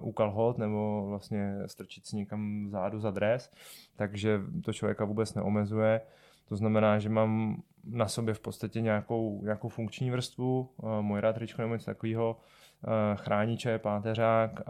uh, 0.01 0.09
u 0.09 0.13
kalhot 0.13 0.59
nebo 0.59 1.07
vlastně 1.09 1.55
strčit 1.67 2.07
si 2.07 2.17
někam 2.17 2.67
vzadu 2.67 3.01
za 3.01 3.11
dres, 3.11 3.53
takže 3.97 4.41
to 4.65 4.73
člověka 4.73 5.05
vůbec 5.05 5.35
neomezuje. 5.35 6.01
To 6.49 6.57
znamená, 6.57 6.99
že 6.99 7.09
mám 7.09 7.63
na 7.85 8.09
sobě 8.09 8.35
v 8.35 8.41
podstatě 8.41 8.81
nějakou, 8.81 9.41
nějakou 9.43 9.69
funkční 9.69 10.11
vrstvu, 10.11 10.71
uh, 10.77 11.01
moje 11.01 11.33
tričko 11.33 11.63
nebo 11.63 11.75
něco 11.75 11.87
takového, 11.87 12.37
uh, 12.37 12.91
chrániče, 13.17 13.79
páteřák, 13.79 14.61
uh, 14.61 14.65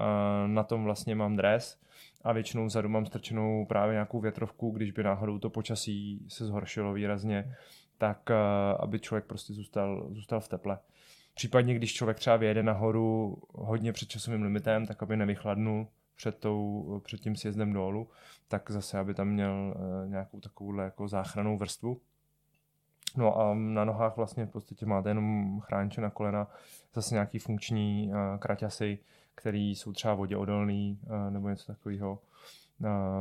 na 0.46 0.62
tom 0.62 0.84
vlastně 0.84 1.14
mám 1.14 1.36
dres, 1.36 1.80
a 2.24 2.32
většinou 2.32 2.66
vzadu 2.66 2.88
mám 2.88 3.06
strčenou 3.06 3.66
právě 3.66 3.92
nějakou 3.92 4.20
větrovku, 4.20 4.70
když 4.70 4.90
by 4.90 5.02
náhodou 5.02 5.38
to 5.38 5.50
počasí 5.50 6.26
se 6.28 6.46
zhoršilo 6.46 6.92
výrazně, 6.92 7.56
tak 7.98 8.30
eh, 8.30 8.34
aby 8.80 9.00
člověk 9.00 9.24
prostě 9.24 9.52
zůstal, 9.52 10.08
zůstal 10.10 10.40
v 10.40 10.48
teple. 10.48 10.78
Případně, 11.34 11.74
když 11.74 11.94
člověk 11.94 12.18
třeba 12.18 12.36
vyjede 12.36 12.62
nahoru 12.62 13.36
hodně 13.48 13.92
před 13.92 14.08
časovým 14.08 14.42
limitem, 14.42 14.86
tak 14.86 15.02
aby 15.02 15.16
nevychladnul 15.16 15.88
před, 16.16 16.38
tou, 16.38 17.00
před 17.04 17.20
tím 17.20 17.36
sjezdem 17.36 17.72
dolů, 17.72 18.08
tak 18.48 18.70
zase, 18.70 18.98
aby 18.98 19.14
tam 19.14 19.28
měl 19.28 19.74
eh, 19.76 20.08
nějakou 20.08 20.40
takovouhle 20.40 20.84
jako 20.84 21.08
záchranou 21.08 21.56
vrstvu. 21.56 22.00
No 23.16 23.38
a 23.38 23.54
na 23.54 23.84
nohách 23.84 24.16
vlastně 24.16 24.46
v 24.46 24.50
podstatě 24.50 24.86
máte 24.86 25.10
jenom 25.10 25.60
chránče 25.60 26.00
na 26.00 26.10
kolena, 26.10 26.46
zase 26.94 27.14
nějaký 27.14 27.38
funkční 27.38 28.10
uh, 28.10 28.38
kraťasy, 28.38 28.98
který 29.38 29.74
jsou 29.74 29.92
třeba 29.92 30.14
vodě 30.14 30.36
odolný 30.36 30.98
uh, 31.06 31.30
nebo 31.30 31.48
něco 31.48 31.66
takového. 31.66 32.18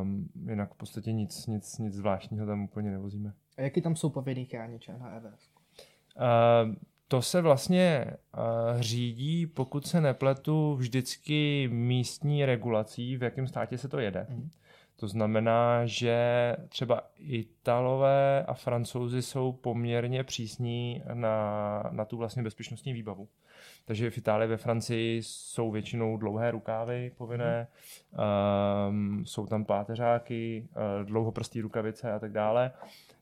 Um, 0.01 0.29
jinak 0.49 0.73
v 0.73 0.77
podstatě 0.77 1.11
nic, 1.11 1.47
nic, 1.47 1.77
nic 1.77 1.93
zvláštního 1.93 2.45
tam 2.45 2.63
úplně 2.63 2.91
nevozíme. 2.91 3.33
A 3.57 3.61
jaký 3.61 3.81
tam 3.81 3.95
jsou 3.95 4.09
povinný 4.09 4.45
chrániče 4.45 4.97
na 4.97 5.15
EVS? 5.15 5.49
Uh, 6.15 6.75
to 7.07 7.21
se 7.21 7.41
vlastně 7.41 8.05
uh, 8.37 8.81
řídí, 8.81 9.47
pokud 9.47 9.87
se 9.87 10.01
nepletu, 10.01 10.75
vždycky 10.75 11.69
místní 11.71 12.45
regulací, 12.45 13.17
v 13.17 13.23
jakém 13.23 13.47
státě 13.47 13.77
se 13.77 13.87
to 13.87 13.99
jede. 13.99 14.27
Mm. 14.29 14.49
To 14.95 15.07
znamená, 15.07 15.85
že 15.85 16.55
třeba 16.69 17.01
Italové 17.17 18.43
a 18.43 18.53
Francouzi 18.53 19.21
jsou 19.21 19.51
poměrně 19.51 20.23
přísní 20.23 21.03
na, 21.13 21.83
na 21.91 22.05
tu 22.05 22.17
vlastně 22.17 22.43
bezpečnostní 22.43 22.93
výbavu. 22.93 23.27
Takže 23.87 24.09
v 24.09 24.17
Itálii, 24.17 24.49
ve 24.49 24.57
Francii 24.57 25.23
jsou 25.23 25.71
většinou 25.71 26.17
dlouhé 26.17 26.51
rukávy 26.51 27.11
povinné, 27.17 27.67
mm. 28.11 28.19
um, 28.89 29.25
jsou 29.25 29.45
tam 29.45 29.65
páteřáky, 29.65 30.67
uh, 30.69 31.05
dlouhoprstý 31.05 31.61
rukavice 31.61 32.11
a 32.11 32.19
tak 32.19 32.31
dále. 32.31 32.71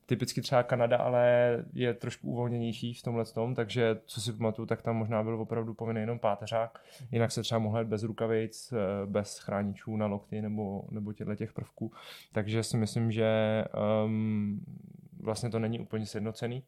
Typicky 0.05 0.41
třeba 0.41 0.63
Kanada, 0.63 0.97
ale 0.97 1.57
je 1.73 1.93
trošku 1.93 2.27
uvolněnější 2.27 2.93
v 2.93 3.03
tomhle 3.03 3.25
tom, 3.25 3.55
takže 3.55 3.99
co 4.05 4.21
si 4.21 4.33
pamatuju, 4.33 4.65
tak 4.65 4.81
tam 4.81 4.95
možná 4.95 5.23
byl 5.23 5.41
opravdu 5.41 5.73
povinný 5.73 6.01
jenom 6.01 6.19
páteřák. 6.19 6.83
Jinak 7.11 7.31
se 7.31 7.41
třeba 7.41 7.59
mohl 7.59 7.79
jít 7.79 7.87
bez 7.87 8.03
rukavic, 8.03 8.73
eh, 8.73 9.05
bez 9.05 9.39
chráničů 9.39 9.97
na 9.97 10.05
lokty 10.05 10.41
nebo, 10.41 10.83
nebo 10.91 11.13
těchto 11.13 11.35
těch 11.35 11.53
prvků. 11.53 11.91
Takže 12.33 12.63
si 12.63 12.77
myslím, 12.77 13.11
že 13.11 13.63
um, 14.05 14.65
vlastně 15.19 15.49
to 15.49 15.59
není 15.59 15.79
úplně 15.79 16.05
sjednocený. 16.05 16.63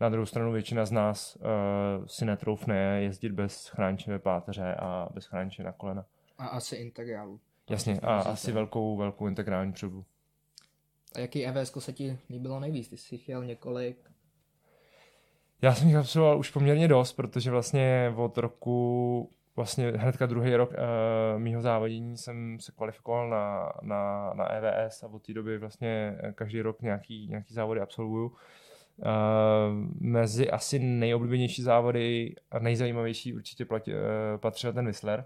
Na 0.00 0.08
druhou 0.08 0.26
stranu 0.26 0.52
většina 0.52 0.86
z 0.86 0.92
nás 0.92 1.36
uh, 1.36 2.06
si 2.06 2.24
netroufne 2.24 3.02
jezdit 3.02 3.32
bez 3.32 3.68
chrániče 3.68 4.18
páteře 4.18 4.74
a 4.74 5.08
bez 5.14 5.26
chrániče 5.26 5.62
na 5.62 5.72
kolena. 5.72 6.04
A 6.38 6.46
asi 6.46 6.76
integrálu. 6.76 7.40
Jasně, 7.70 8.00
a 8.02 8.16
asi 8.16 8.52
velkou, 8.52 8.96
velkou 8.96 9.26
integrální 9.26 9.72
přilbu. 9.72 10.04
A 11.14 11.18
jaký 11.18 11.46
EVS 11.46 11.72
se 11.78 11.92
ti 11.92 12.18
líbilo 12.30 12.60
nejvíc? 12.60 12.88
Ty 12.88 12.96
jsi 12.96 13.18
chtěl 13.18 13.44
několik? 13.44 14.10
Já 15.62 15.74
jsem 15.74 15.88
jich 15.88 15.96
absolvoval 15.96 16.38
už 16.38 16.50
poměrně 16.50 16.88
dost, 16.88 17.12
protože 17.12 17.50
vlastně 17.50 18.14
od 18.16 18.38
roku, 18.38 19.30
vlastně 19.56 19.90
hnedka 19.90 20.26
druhý 20.26 20.56
rok 20.56 20.70
uh, 20.70 21.40
mýho 21.40 21.60
závodění 21.60 22.16
jsem 22.16 22.60
se 22.60 22.72
kvalifikoval 22.72 23.30
na, 23.30 23.72
na, 23.82 24.32
na 24.34 24.52
EVS 24.52 25.02
a 25.02 25.06
od 25.06 25.26
té 25.26 25.32
doby 25.32 25.58
vlastně 25.58 26.18
každý 26.34 26.60
rok 26.60 26.82
nějaký, 26.82 27.28
nějaký 27.28 27.54
závody 27.54 27.80
absolvuju. 27.80 28.36
Uh, 29.00 29.06
mezi 30.00 30.50
asi 30.50 30.78
nejoblíbenější 30.78 31.62
závody 31.62 32.34
a 32.50 32.58
nejzajímavější 32.58 33.34
určitě 33.34 33.64
platí, 33.64 33.92
uh, 33.92 33.98
patřil 34.36 34.72
ten 34.72 34.86
Whistler, 34.86 35.24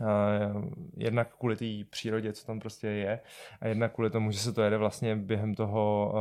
Uh, 0.00 0.64
jednak 0.96 1.36
kvůli 1.36 1.56
té 1.56 1.90
přírodě, 1.90 2.32
co 2.32 2.46
tam 2.46 2.60
prostě 2.60 2.88
je, 2.88 3.20
a 3.60 3.66
jednak 3.66 3.94
kvůli 3.94 4.10
tomu, 4.10 4.30
že 4.30 4.38
se 4.38 4.52
to 4.52 4.62
jede 4.62 4.76
vlastně 4.76 5.16
během 5.16 5.54
toho 5.54 6.14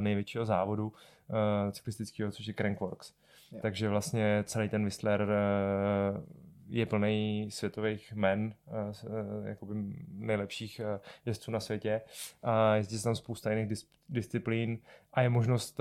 největšího 0.00 0.44
závodu 0.44 0.92
cyklistického, 1.72 2.32
což 2.32 2.46
je 2.46 2.54
Crankworks. 2.54 3.12
Yeah. 3.52 3.62
Takže 3.62 3.88
vlastně 3.88 4.44
celý 4.46 4.68
ten 4.68 4.84
Whistler 4.84 5.28
je 6.68 6.86
plný 6.86 7.46
světových 7.50 8.12
men, 8.12 8.54
uh, 8.66 9.46
jakoby 9.46 9.74
nejlepších 10.08 10.80
uh, 10.84 11.00
jezdců 11.26 11.50
na 11.50 11.60
světě. 11.60 12.00
A 12.42 12.74
jezdí 12.74 12.98
se 12.98 13.04
tam 13.04 13.16
spousta 13.16 13.50
jiných 13.50 13.68
dis- 13.68 13.86
disciplín 14.08 14.78
a 15.12 15.22
je 15.22 15.28
možnost 15.28 15.80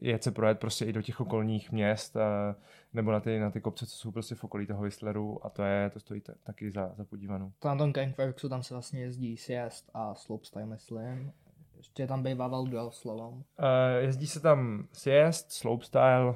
jet 0.00 0.22
se 0.24 0.30
projet 0.30 0.58
prostě 0.58 0.84
i 0.84 0.92
do 0.92 1.02
těch 1.02 1.20
okolních 1.20 1.72
měst. 1.72 2.16
Nebo 2.92 3.12
na 3.12 3.20
ty, 3.20 3.38
na 3.38 3.50
ty 3.50 3.60
kopce, 3.60 3.86
co 3.86 3.96
jsou 3.96 4.10
prostě 4.10 4.34
v 4.34 4.44
okolí 4.44 4.66
toho 4.66 4.82
Whistleru 4.82 5.46
a 5.46 5.50
to 5.50 5.62
je, 5.62 5.90
to 5.90 6.00
stojí 6.00 6.20
t- 6.20 6.34
taky 6.44 6.70
za, 6.70 6.92
za 6.96 7.04
podívanou. 7.04 7.52
To 7.58 7.68
na 7.68 7.76
tom 7.76 7.92
Cankworksu 7.92 8.48
tam 8.48 8.62
se 8.62 8.74
vlastně 8.74 9.00
jezdí 9.00 9.36
sjezd 9.36 9.90
a 9.94 10.14
slopestyle, 10.14 10.66
myslím. 10.66 11.32
Ještě 11.80 12.06
tam 12.06 12.22
bývá 12.22 12.48
dual 12.48 12.90
slalom. 12.90 13.34
Uh, 13.34 13.42
jezdí 13.98 14.26
se 14.26 14.40
tam 14.40 14.88
sjezd, 14.92 15.52
slopestyle, 15.52 16.28
uh, 16.28 16.34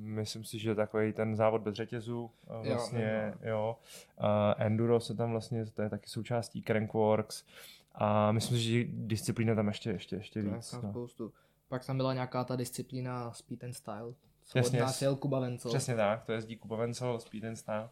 myslím 0.00 0.44
si, 0.44 0.58
že 0.58 0.74
takový 0.74 1.12
ten 1.12 1.36
závod 1.36 1.62
bez 1.62 1.74
řetězu, 1.74 2.30
uh, 2.60 2.66
vlastně, 2.66 3.34
jo, 3.42 3.50
jo. 3.50 3.76
Uh, 4.20 4.26
enduro 4.56 5.00
se 5.00 5.14
tam 5.14 5.30
vlastně, 5.30 5.66
to 5.66 5.82
je 5.82 5.90
taky 5.90 6.08
součástí 6.08 6.62
Crankworks 6.62 7.44
a 7.94 8.32
myslím 8.32 8.58
si, 8.58 8.64
že 8.64 8.84
disciplína 8.92 9.54
tam 9.54 9.68
ještě, 9.68 9.90
ještě, 9.90 10.16
ještě 10.16 10.42
víc. 10.42 10.72
No. 10.72 10.90
Spoustu. 10.90 11.32
Pak 11.68 11.86
tam 11.86 11.96
byla 11.96 12.14
nějaká 12.14 12.44
ta 12.44 12.56
disciplína 12.56 13.32
speed 13.32 13.64
and 13.64 13.72
style, 13.72 14.14
Jasně, 14.54 14.82
jel 15.00 15.16
Kuba 15.16 15.40
Vencel. 15.40 15.70
Přesně 15.70 15.96
tak, 15.96 16.24
to 16.24 16.32
jezdí 16.32 16.56
Kuba 16.56 16.76
Vencel, 16.76 17.20
Speed 17.20 17.44
and 17.44 17.56
Style. 17.56 17.88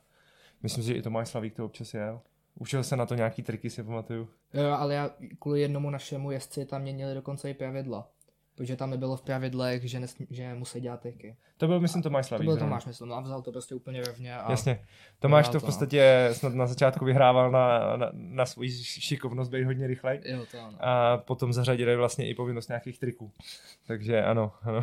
Myslím 0.63 0.85
si, 0.85 0.89
že 0.89 0.95
i 0.95 1.03
Tomáš 1.03 1.29
Slavík 1.29 1.55
to 1.55 1.65
občas 1.65 1.95
jel. 1.95 2.21
Učil 2.59 2.85
se 2.85 2.97
na 2.97 3.07
to 3.07 3.15
nějaký 3.15 3.43
triky, 3.43 3.71
si 3.71 3.83
pamatuju. 3.83 4.29
Jo, 4.55 4.71
ale 4.71 4.95
já 4.95 5.11
kvůli 5.39 5.61
jednomu 5.61 5.91
našemu 5.91 6.31
jezdci 6.31 6.65
tam 6.65 6.83
měnili 6.83 7.15
dokonce 7.15 7.51
i 7.51 7.55
pravidla. 7.55 8.09
Protože 8.55 8.77
tam 8.77 8.91
nebylo 8.91 9.17
v 9.17 9.23
pravidlech, 9.23 9.91
že, 9.91 10.01
nesmí, 10.01 10.27
že 10.31 10.55
musí 10.55 10.81
dělat 10.81 11.01
triky. 11.01 11.37
To 11.57 11.67
byl, 11.67 11.81
myslím, 11.81 12.03
Tomáš 12.03 12.27
Slavík. 12.27 12.47
To 12.47 12.51
byl 12.51 12.59
Tomáš, 12.59 12.87
myslím, 12.87 13.09
no 13.09 13.15
a 13.15 13.21
vzal 13.21 13.43
to 13.43 13.53
prostě 13.53 13.75
úplně 13.75 14.05
rovně. 14.05 14.37
A 14.37 14.51
Jasně. 14.51 14.85
Tomáš 15.19 15.49
to 15.49 15.61
v 15.61 15.65
podstatě 15.65 16.29
snad 16.33 16.55
na 16.55 16.67
začátku 16.67 17.05
vyhrával 17.05 17.51
na, 17.51 17.97
na, 17.97 18.11
na 18.13 18.47
svůj 18.47 18.71
šikovnost 18.83 19.51
být 19.51 19.65
hodně 19.65 19.87
rychlej. 19.87 20.21
Jo, 20.25 20.47
to 20.51 20.61
ano. 20.61 20.79
A 20.81 21.17
potom 21.17 21.53
zařadili 21.53 21.97
vlastně 21.97 22.29
i 22.29 22.35
povinnost 22.35 22.69
nějakých 22.69 22.99
triků. 22.99 23.33
Takže 23.87 24.25
ano, 24.25 24.53
ano. 24.63 24.81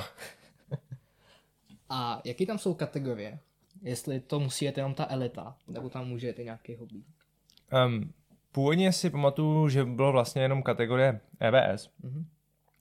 A 1.89 2.21
jaký 2.25 2.45
tam 2.45 2.57
jsou 2.57 2.73
kategorie? 2.73 3.39
Jestli 3.81 4.19
to 4.19 4.39
musí 4.39 4.65
jet 4.65 4.77
jenom 4.77 4.93
ta 4.93 5.07
elita, 5.09 5.55
nebo 5.67 5.89
tam 5.89 6.07
může 6.07 6.27
jet 6.27 6.39
i 6.39 6.43
nějaký 6.43 6.75
hobby? 6.75 7.03
Um, 7.73 8.13
původně 8.51 8.91
si 8.91 9.09
pamatuju, 9.09 9.69
že 9.69 9.85
bylo 9.85 10.11
vlastně 10.11 10.41
jenom 10.41 10.63
kategorie 10.63 11.19
EVS, 11.39 11.89
mm-hmm. 12.03 12.25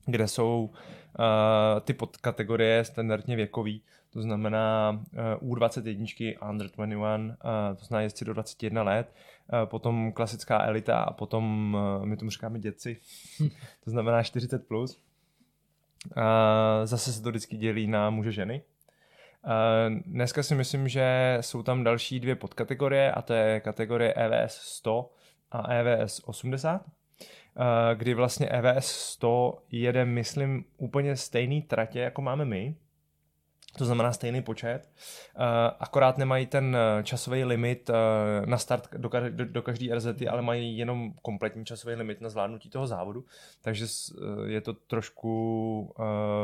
kde 0.07 0.29
jsou 0.29 0.71
uh, 0.71 1.81
ty 1.81 1.93
podkategorie 1.93 2.85
standardně 2.85 3.37
věkový, 3.37 3.83
to 4.13 4.23
znamená 4.23 5.01
uh, 5.41 5.55
U21, 5.55 6.51
Under 6.51 6.71
21, 6.77 7.17
uh, 7.17 7.77
to 7.77 7.85
znamená 7.85 8.03
jezdci 8.03 8.25
do 8.25 8.35
21 8.35 8.83
let, 8.83 9.15
uh, 9.53 9.69
potom 9.69 10.13
klasická 10.13 10.67
elita 10.67 10.99
a 10.99 11.13
potom, 11.13 11.77
uh, 12.01 12.07
my 12.07 12.17
tomu 12.17 12.31
říkáme 12.31 12.59
děci, 12.59 13.01
to 13.85 13.91
znamená 13.91 14.23
40+. 14.23 14.59
Plus. 14.59 15.03
Uh, 16.17 16.23
zase 16.85 17.13
se 17.13 17.23
to 17.23 17.29
vždycky 17.29 17.57
dělí 17.57 17.87
na 17.87 18.11
muže 18.11 18.33
ženy. 18.33 18.63
Dneska 20.07 20.43
si 20.43 20.55
myslím, 20.55 20.89
že 20.89 21.39
jsou 21.41 21.63
tam 21.63 21.85
další 21.85 22.21
dvě 22.21 22.35
podkategorie 22.35 23.13
a 23.13 23.23
to 23.23 23.33
je 23.33 23.61
kategorie 23.61 24.15
EVS 24.15 24.55
100 24.55 25.13
a 25.51 25.73
EVS 25.73 26.21
80, 26.25 26.83
kdy 27.95 28.15
vlastně 28.15 28.49
EVS 28.49 28.87
100 28.87 29.59
jede, 29.71 30.05
myslím, 30.05 30.65
úplně 30.77 31.17
stejný 31.17 31.63
tratě, 31.63 32.01
jako 32.01 32.23
máme 32.23 32.45
my, 32.45 32.77
to 33.79 33.85
znamená 33.85 34.13
stejný 34.13 34.43
počet, 34.43 34.91
akorát 35.79 36.19
nemají 36.19 36.47
ten 36.47 36.77
časový 37.03 37.45
limit 37.45 37.91
na 38.45 38.59
start 38.59 38.89
do, 38.97 39.11
do 39.31 39.63
každé 39.63 39.95
RZ, 39.95 40.07
ale 40.31 40.43
mají 40.43 40.79
jenom 40.79 41.13
kompletní 41.23 41.65
časový 41.65 41.95
limit 41.95 42.21
na 42.21 42.29
zvládnutí 42.29 42.71
toho 42.71 42.87
závodu, 42.87 43.25
takže 43.63 43.87
je 44.47 44.61
to 44.61 44.73
trošku 44.73 45.95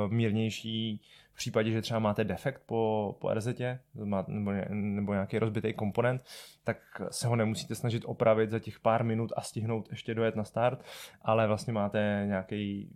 mírnější 0.09 1.03
v 1.39 1.41
případě, 1.41 1.71
že 1.71 1.83
třeba 1.83 2.01
máte 2.01 2.25
defekt 2.25 2.63
po, 2.67 3.15
po 3.21 3.35
RZ 3.35 3.49
nebo, 3.95 4.53
nebo 4.69 5.13
nějaký 5.13 5.39
rozbitý 5.39 5.73
komponent, 5.73 6.23
tak 6.65 6.77
se 7.11 7.29
ho 7.29 7.37
nemusíte 7.37 7.75
snažit 7.75 8.03
opravit 8.07 8.51
za 8.51 8.59
těch 8.59 8.81
pár 8.81 9.05
minut 9.05 9.33
a 9.37 9.41
stihnout 9.41 9.89
ještě 9.91 10.15
dojet 10.15 10.37
na 10.37 10.45
start, 10.45 10.85
ale 11.23 11.47
vlastně 11.47 11.73
máte 11.73 12.25
nějaký 12.27 12.91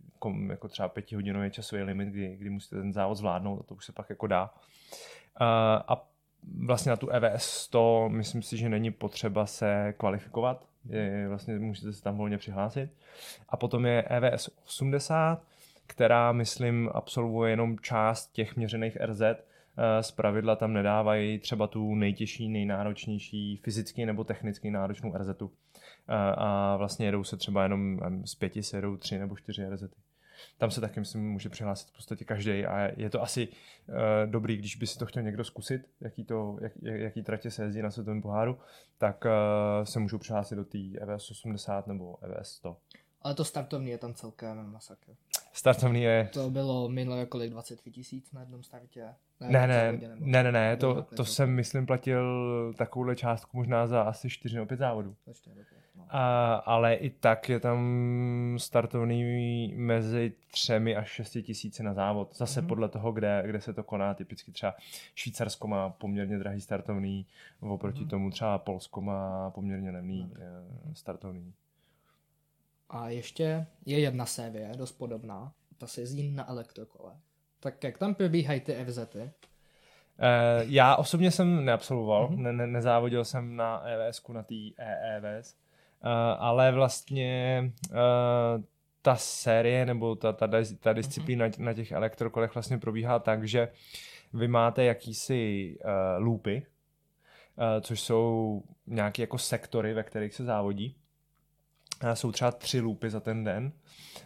jako 0.48 0.68
třeba 0.68 0.88
pětihodinový 0.88 1.50
časový 1.50 1.82
limit, 1.82 2.08
kdy, 2.08 2.36
kdy 2.36 2.50
musíte 2.50 2.76
ten 2.76 2.92
závod 2.92 3.16
zvládnout 3.16 3.60
a 3.60 3.62
to 3.62 3.74
už 3.74 3.84
se 3.84 3.92
pak 3.92 4.10
jako 4.10 4.26
dá. 4.26 4.50
A 5.88 6.08
vlastně 6.66 6.90
na 6.90 6.96
tu 6.96 7.08
EVS 7.08 7.44
100 7.44 8.08
myslím 8.08 8.42
si, 8.42 8.56
že 8.56 8.68
není 8.68 8.90
potřeba 8.90 9.46
se 9.46 9.94
kvalifikovat, 9.96 10.68
je, 10.88 11.28
vlastně 11.28 11.58
můžete 11.58 11.92
se 11.92 12.02
tam 12.02 12.16
volně 12.16 12.38
přihlásit. 12.38 12.90
A 13.48 13.56
potom 13.56 13.86
je 13.86 14.02
EVS 14.02 14.50
80, 14.64 15.51
která, 15.92 16.32
myslím, 16.32 16.90
absolvuje 16.94 17.50
jenom 17.50 17.78
část 17.78 18.32
těch 18.32 18.56
měřených 18.56 18.96
RZ. 19.00 19.20
Eh, 19.20 20.02
z 20.02 20.10
pravidla 20.10 20.56
tam 20.56 20.72
nedávají 20.72 21.38
třeba 21.38 21.66
tu 21.66 21.94
nejtěžší, 21.94 22.48
nejnáročnější 22.48 23.56
fyzicky 23.56 24.06
nebo 24.06 24.24
technicky 24.24 24.70
náročnou 24.70 25.12
RZ. 25.16 25.28
Eh, 25.28 26.14
a 26.36 26.76
vlastně 26.76 27.06
jedou 27.06 27.24
se 27.24 27.36
třeba 27.36 27.62
jenom 27.62 28.00
z 28.24 28.34
pěti 28.34 28.62
se 28.62 28.76
jedou 28.76 28.96
tři 28.96 29.18
nebo 29.18 29.36
čtyři 29.36 29.68
RZ. 29.68 29.82
Tam 30.58 30.70
se 30.70 30.80
taky, 30.80 31.00
myslím, 31.00 31.32
může 31.32 31.48
přihlásit 31.48 31.88
v 31.88 31.92
podstatě 31.92 32.24
každý 32.24 32.66
a 32.66 32.90
je 32.96 33.10
to 33.10 33.22
asi 33.22 33.48
uh, 33.48 33.94
dobrý, 34.26 34.56
když 34.56 34.76
by 34.76 34.86
si 34.86 34.98
to 34.98 35.06
chtěl 35.06 35.22
někdo 35.22 35.44
zkusit, 35.44 35.82
jaký, 36.00 36.24
to, 36.24 36.58
jak, 36.60 36.72
jaký 36.82 37.22
tratě 37.22 37.50
se 37.50 37.64
jezdí 37.64 37.82
na 37.82 37.90
světovém 37.90 38.22
poháru, 38.22 38.58
tak 38.98 39.24
uh, 39.24 39.84
se 39.84 39.98
můžou 39.98 40.18
přihlásit 40.18 40.54
do 40.54 40.64
té 40.64 40.78
EVS 41.00 41.30
80 41.30 41.86
nebo 41.86 42.24
EVS 42.24 42.48
100. 42.48 42.76
Ale 43.22 43.34
to 43.34 43.44
startovní 43.44 43.90
je 43.90 43.98
tam 43.98 44.14
celkem 44.14 44.72
masakr. 44.72 45.12
Startovný 45.52 46.02
je... 46.02 46.28
To 46.32 46.50
bylo 46.50 46.88
minulé 46.88 47.26
kolik, 47.26 47.50
23 47.50 47.90
tisíc 47.90 48.32
na 48.32 48.40
jednom 48.40 48.62
startě? 48.62 49.08
Ne, 49.40 49.66
ne, 49.66 49.92
ne, 49.92 50.16
ne, 50.20 50.42
ne, 50.42 50.52
ne, 50.52 50.76
to, 50.76 51.02
to 51.02 51.24
jsem, 51.24 51.50
myslím, 51.50 51.86
platil 51.86 52.74
takovouhle 52.76 53.16
částku 53.16 53.56
možná 53.56 53.86
za 53.86 54.02
asi 54.02 54.30
4 54.30 54.54
nebo 54.54 54.66
5 54.66 54.76
závodů. 54.76 55.16
No. 55.96 56.06
A, 56.08 56.54
ale 56.54 56.94
i 56.94 57.10
tak 57.10 57.48
je 57.48 57.60
tam 57.60 58.56
startovný 58.58 59.74
mezi 59.76 60.32
třemi 60.50 60.96
až 60.96 61.08
šesti 61.08 61.42
tisíci 61.42 61.82
na 61.82 61.94
závod. 61.94 62.36
Zase 62.36 62.60
mm-hmm. 62.60 62.66
podle 62.66 62.88
toho, 62.88 63.12
kde, 63.12 63.42
kde 63.46 63.60
se 63.60 63.72
to 63.72 63.82
koná. 63.82 64.14
Typicky 64.14 64.52
třeba 64.52 64.74
Švýcarsko 65.14 65.68
má 65.68 65.90
poměrně 65.90 66.38
drahý 66.38 66.60
startovný, 66.60 67.26
oproti 67.60 68.00
mm-hmm. 68.00 68.08
tomu 68.08 68.30
třeba 68.30 68.58
Polsko 68.58 69.00
má 69.00 69.50
poměrně 69.50 69.90
levný 69.90 70.26
mm-hmm. 70.26 70.92
startovný. 70.94 71.52
A 72.92 73.08
ještě 73.08 73.66
je 73.86 74.00
jedna 74.00 74.26
série, 74.26 74.72
dost 74.76 74.92
podobná. 74.92 75.52
Ta 75.78 75.86
se 75.86 76.00
jezdí 76.00 76.30
na 76.30 76.50
elektrokole. 76.50 77.12
Tak 77.60 77.84
jak 77.84 77.98
tam 77.98 78.14
probíhají 78.14 78.60
ty 78.60 78.84
FZty? 78.84 79.18
Uh, 79.18 79.30
já 80.62 80.96
osobně 80.96 81.30
jsem 81.30 81.64
neabsolvoval, 81.64 82.28
mm-hmm. 82.28 82.36
ne, 82.36 82.52
ne, 82.52 82.66
nezávodil 82.66 83.24
jsem 83.24 83.56
na 83.56 83.82
EVS, 83.86 84.22
na 84.28 84.42
té 84.42 84.54
EEVS, 84.78 85.56
uh, 86.04 86.10
ale 86.38 86.72
vlastně 86.72 87.62
uh, 87.90 87.96
ta 89.02 89.16
série 89.16 89.86
nebo 89.86 90.16
ta, 90.16 90.32
ta, 90.32 90.48
ta 90.80 90.92
disciplína 90.92 91.48
mm-hmm. 91.48 91.64
na 91.64 91.74
těch 91.74 91.92
elektrokolech 91.92 92.54
vlastně 92.54 92.78
probíhá 92.78 93.18
tak, 93.18 93.48
že 93.48 93.68
vy 94.32 94.48
máte 94.48 94.84
jakýsi 94.84 95.74
uh, 95.84 96.24
loopy, 96.24 96.66
uh, 97.56 97.64
což 97.80 98.00
jsou 98.00 98.62
nějaké 98.86 99.22
jako 99.22 99.38
sektory, 99.38 99.94
ve 99.94 100.02
kterých 100.02 100.34
se 100.34 100.44
závodí 100.44 100.96
jsou 102.14 102.32
třeba 102.32 102.52
tři 102.52 102.80
loopy 102.80 103.10
za 103.10 103.20
ten 103.20 103.44
den. 103.44 103.72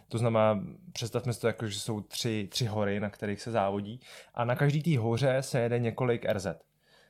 To 0.09 0.17
znamená, 0.17 0.63
představme 0.93 1.33
si 1.33 1.41
to 1.41 1.47
jako, 1.47 1.67
že 1.67 1.79
jsou 1.79 2.01
tři, 2.01 2.47
tři 2.51 2.65
hory, 2.65 2.99
na 2.99 3.09
kterých 3.09 3.41
se 3.41 3.51
závodí 3.51 3.99
a 4.33 4.45
na 4.45 4.55
každý 4.55 4.83
té 4.83 4.97
hoře 4.97 5.37
se 5.41 5.59
jede 5.59 5.79
několik 5.79 6.25
RZ. 6.25 6.47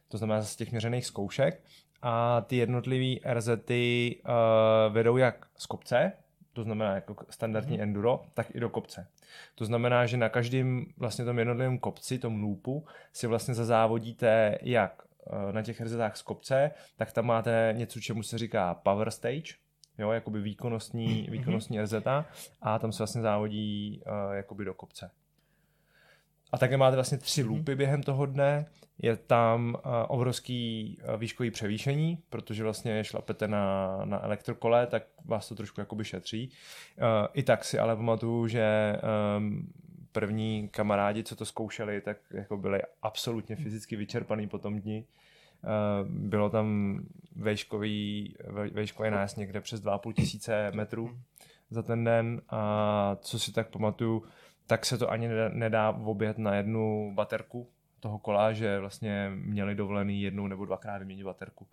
To 0.07 0.17
znamená 0.17 0.41
z 0.41 0.55
těch 0.55 0.71
měřených 0.71 1.05
zkoušek 1.05 1.63
a 2.01 2.41
ty 2.41 2.55
jednotlivé 2.55 3.33
RZty 3.33 4.15
uh, 4.25 4.93
vedou 4.93 5.17
jak 5.17 5.45
z 5.57 5.65
kopce, 5.65 6.11
to 6.53 6.63
znamená 6.63 6.95
jako 6.95 7.15
standardní 7.29 7.77
mm-hmm. 7.77 7.83
enduro, 7.83 8.23
tak 8.33 8.55
i 8.55 8.59
do 8.59 8.69
kopce. 8.69 9.07
To 9.55 9.65
znamená, 9.65 10.05
že 10.05 10.17
na 10.17 10.29
každém 10.29 10.85
vlastně 10.97 11.25
tom 11.25 11.39
jednotlivém 11.39 11.77
kopci, 11.77 12.19
tom 12.19 12.43
loopu, 12.43 12.85
si 13.13 13.27
vlastně 13.27 13.53
zazávodíte 13.53 14.57
jak 14.61 15.03
uh, 15.03 15.51
na 15.51 15.61
těch 15.61 15.81
RZách 15.81 16.17
z 16.17 16.21
kopce, 16.21 16.71
tak 16.95 17.11
tam 17.11 17.25
máte 17.25 17.73
něco, 17.77 17.99
čemu 17.99 18.23
se 18.23 18.37
říká 18.37 18.73
power 18.73 19.11
stage, 19.11 19.53
jo, 19.97 20.11
jakoby 20.11 20.41
výkonnostní, 20.41 21.21
mhm. 21.21 21.31
výkonnostní 21.31 21.81
RZ 21.81 21.93
a 22.61 22.79
tam 22.79 22.91
se 22.91 22.97
vlastně 22.97 23.21
závodí 23.21 24.01
uh, 24.05 24.33
jakoby 24.33 24.65
do 24.65 24.73
kopce. 24.73 25.11
A 26.51 26.57
také 26.57 26.77
máte 26.77 26.95
vlastně 26.95 27.17
tři 27.17 27.43
mhm. 27.43 27.51
loopy 27.51 27.75
během 27.75 28.03
toho 28.03 28.25
dne. 28.25 28.65
Je 28.97 29.17
tam 29.17 29.77
uh, 29.85 29.91
obrovský 30.07 30.97
uh, 31.03 31.19
výškový 31.19 31.51
převýšení, 31.51 32.17
protože 32.29 32.63
vlastně 32.63 33.03
šlapete 33.03 33.47
na, 33.47 33.97
na 34.05 34.23
elektrokole, 34.23 34.87
tak 34.87 35.03
vás 35.25 35.47
to 35.49 35.55
trošku 35.55 35.79
jakoby 35.79 36.05
šetří. 36.05 36.49
Uh, 36.97 37.03
I 37.33 37.43
tak 37.43 37.65
si 37.65 37.79
ale 37.79 37.95
pamatuju, 37.95 38.47
že 38.47 38.95
um, 39.37 39.71
první 40.11 40.69
kamarádi, 40.69 41.23
co 41.23 41.35
to 41.35 41.45
zkoušeli, 41.45 42.01
tak 42.01 42.17
jako 42.31 42.57
byli 42.57 42.81
absolutně 43.01 43.55
fyzicky 43.55 43.95
vyčerpaný 43.95 44.47
po 44.47 44.57
tom 44.57 44.79
dni. 44.79 45.05
Eh, 45.07 45.26
bylo 46.03 46.49
tam 46.49 46.99
vejškový, 47.35 48.35
vejškový 48.71 49.11
nájezd 49.11 49.37
někde 49.37 49.61
přes 49.61 49.83
2,5 49.83 50.13
tisíce 50.13 50.71
metrů 50.75 51.19
za 51.69 51.83
ten 51.83 52.03
den 52.03 52.41
a 52.49 53.17
co 53.21 53.39
si 53.39 53.51
tak 53.51 53.69
pamatuju, 53.69 54.23
tak 54.67 54.85
se 54.85 54.97
to 54.97 55.11
ani 55.11 55.29
nedá 55.49 55.91
obět 55.91 56.37
na 56.37 56.55
jednu 56.55 57.11
baterku 57.15 57.67
toho 57.99 58.19
kola, 58.19 58.53
že 58.53 58.79
vlastně 58.79 59.31
měli 59.35 59.75
dovolený 59.75 60.21
jednou 60.21 60.47
nebo 60.47 60.65
dvakrát 60.65 60.97
vyměnit 60.97 61.23
baterku. 61.23 61.67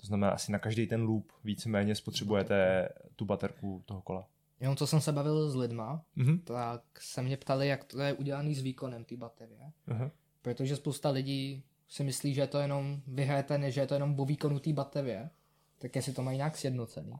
To 0.00 0.06
znamená, 0.06 0.32
asi 0.32 0.52
na 0.52 0.58
každý 0.58 0.86
ten 0.86 1.02
loop 1.02 1.32
víceméně 1.44 1.94
spotřebujete 1.94 2.88
tu 3.16 3.24
baterku 3.24 3.82
toho 3.86 4.02
kola. 4.02 4.26
Jenom 4.60 4.76
co 4.76 4.86
jsem 4.86 5.00
se 5.00 5.12
bavil 5.12 5.50
s 5.50 5.56
lidma, 5.56 6.02
mm-hmm. 6.16 6.40
tak 6.44 6.82
se 7.00 7.22
mě 7.22 7.36
ptali, 7.36 7.68
jak 7.68 7.84
to 7.84 8.00
je 8.00 8.12
udělané 8.12 8.54
s 8.54 8.62
výkonem 8.62 9.04
té 9.04 9.16
baterie. 9.16 9.72
Uh-huh. 9.88 10.10
Protože 10.42 10.76
spousta 10.76 11.10
lidí 11.10 11.62
si 11.94 12.04
myslí, 12.04 12.34
že 12.34 12.40
je 12.40 12.46
to 12.46 12.58
jenom, 12.58 13.00
vyhrajete, 13.06 13.70
že 13.70 13.80
je 13.80 13.86
to 13.86 13.94
jenom 13.94 14.20
o 14.20 14.24
výkonu 14.24 14.58
té 14.58 14.72
baterie, 14.72 15.30
tak 15.78 15.96
jestli 15.96 16.12
to 16.12 16.22
mají 16.22 16.36
nějak 16.36 16.56
sjednocený. 16.56 17.12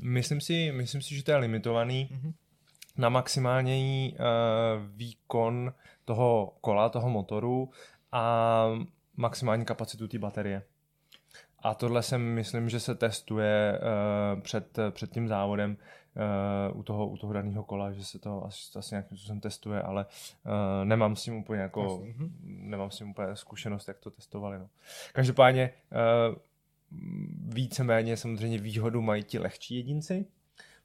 Myslím 0.00 0.40
si, 0.40 0.72
myslím 0.72 1.02
si, 1.02 1.16
že 1.16 1.22
to 1.22 1.30
je 1.30 1.36
limitovaný 1.36 2.08
mm-hmm. 2.12 2.32
na 2.96 3.08
maximální 3.08 4.16
uh, 4.18 4.26
výkon 4.96 5.72
toho 6.04 6.56
kola, 6.60 6.88
toho 6.88 7.10
motoru 7.10 7.70
a 8.12 8.66
maximální 9.16 9.64
kapacitu 9.64 10.08
té 10.08 10.18
baterie. 10.18 10.62
A 11.58 11.74
tohle 11.74 12.02
jsem 12.02 12.22
myslím, 12.22 12.68
že 12.68 12.80
se 12.80 12.94
testuje 12.94 13.78
uh, 13.78 14.40
před, 14.40 14.78
před 14.90 15.12
tím 15.12 15.28
závodem, 15.28 15.76
uh, 16.16 16.78
u, 16.78 16.82
toho, 16.82 17.08
u 17.08 17.16
toho 17.16 17.32
daného 17.32 17.64
kola, 17.64 17.92
že 17.92 18.04
se 18.04 18.18
to 18.18 18.44
asi, 18.44 18.78
asi 18.78 18.94
nějakým 18.94 19.18
způsobem 19.18 19.40
testuje, 19.40 19.82
ale 19.82 20.06
uh, 20.06 20.84
nemám 20.84 21.16
s 21.16 21.22
tím 21.22 21.36
úplně 21.36 21.60
jako, 21.60 21.98
uh-huh. 21.98 22.30
nemám 22.42 22.90
s 22.90 22.96
tím 22.96 23.10
úplně 23.10 23.36
zkušenost, 23.36 23.88
jak 23.88 23.98
to 23.98 24.10
testovali. 24.10 24.58
No. 24.58 24.68
Každopádně 25.12 25.72
uh, 25.92 26.36
víceméně 27.54 28.16
samozřejmě 28.16 28.58
výhodu 28.58 29.02
mají 29.02 29.24
ti 29.24 29.38
lehčí 29.38 29.76
jedinci, 29.76 30.26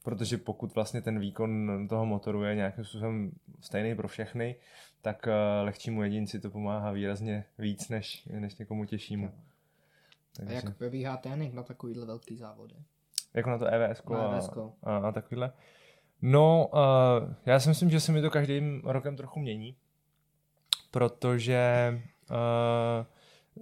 protože 0.04 0.38
pokud 0.38 0.76
vlastně 0.76 1.02
ten 1.02 1.20
výkon 1.20 1.88
toho 1.88 2.06
motoru 2.06 2.44
je 2.44 2.56
nějakým 2.56 2.86
způsobem 2.86 3.32
stejný 3.60 3.96
pro 3.96 4.08
všechny, 4.08 4.56
tak 5.02 5.28
uh, 5.28 5.66
lehčímu 5.66 6.04
jedinci 6.04 6.40
to 6.40 6.50
pomáhá 6.50 6.92
výrazně 6.92 7.46
víc 7.58 7.90
než, 7.90 8.26
než 8.26 8.56
někomu 8.56 8.86
těžšímu. 8.86 9.32
Takže... 10.36 10.54
A 10.54 10.56
jak 10.56 10.78
probíhá 10.78 11.18
trénink 11.18 11.54
na 11.54 11.64
takovýhle 11.64 12.06
velký 12.06 12.36
závody? 12.36 12.76
Jako 13.34 13.50
na 13.50 13.58
to 13.58 13.66
EVS 13.66 14.04
a, 14.14 14.42
a, 14.84 14.98
a 14.98 15.12
takovýhle. 15.12 15.52
No, 16.22 16.70
uh, 16.74 17.34
já 17.46 17.60
si 17.60 17.70
myslím, 17.70 17.90
že 17.90 18.00
se 18.00 18.12
mi 18.12 18.22
to 18.22 18.30
každým 18.30 18.82
rokem 18.86 19.16
trochu 19.16 19.40
mění, 19.40 19.76
protože 20.92 21.94
uh, 22.30 23.06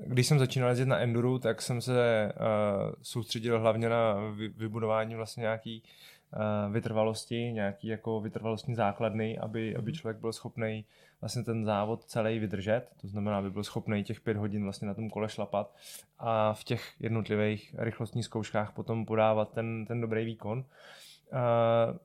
když 0.05 0.27
jsem 0.27 0.39
začínal 0.39 0.69
jezdit 0.69 0.86
na 0.86 0.99
enduru, 0.99 1.39
tak 1.39 1.62
jsem 1.62 1.82
se 1.82 2.32
uh, 2.36 2.93
soustředil 3.01 3.60
hlavně 3.60 3.89
na 3.89 4.15
vybudování 4.58 5.15
vlastně 5.15 5.41
nějaký 5.41 5.84
uh, 6.36 6.73
vytrvalosti, 6.73 7.51
nějaký 7.51 7.88
jako 7.88 8.21
vytrvalostní 8.21 8.75
základny, 8.75 9.38
aby, 9.38 9.75
aby 9.75 9.91
mhm. 9.91 9.93
člověk 9.93 10.17
byl 10.17 10.34
schopný 10.34 10.86
vlastně 11.21 11.43
ten 11.43 11.65
závod 11.65 12.03
celý 12.03 12.39
vydržet, 12.39 12.88
to 13.01 13.08
znamená, 13.08 13.38
aby 13.38 13.51
byl 13.51 13.63
schopný 13.63 14.03
těch 14.03 14.21
pět 14.21 14.38
hodin 14.38 14.63
vlastně 14.63 14.88
na 14.88 14.93
tom 14.93 15.10
kole 15.10 15.29
šlapat 15.29 15.75
a 16.19 16.53
v 16.53 16.63
těch 16.63 16.93
jednotlivých 16.99 17.75
rychlostních 17.77 18.25
zkouškách 18.25 18.71
potom 18.71 19.05
podávat 19.05 19.53
ten, 19.53 19.86
ten 19.86 20.01
dobrý 20.01 20.25
výkon. 20.25 20.60
Uh, 20.60 21.97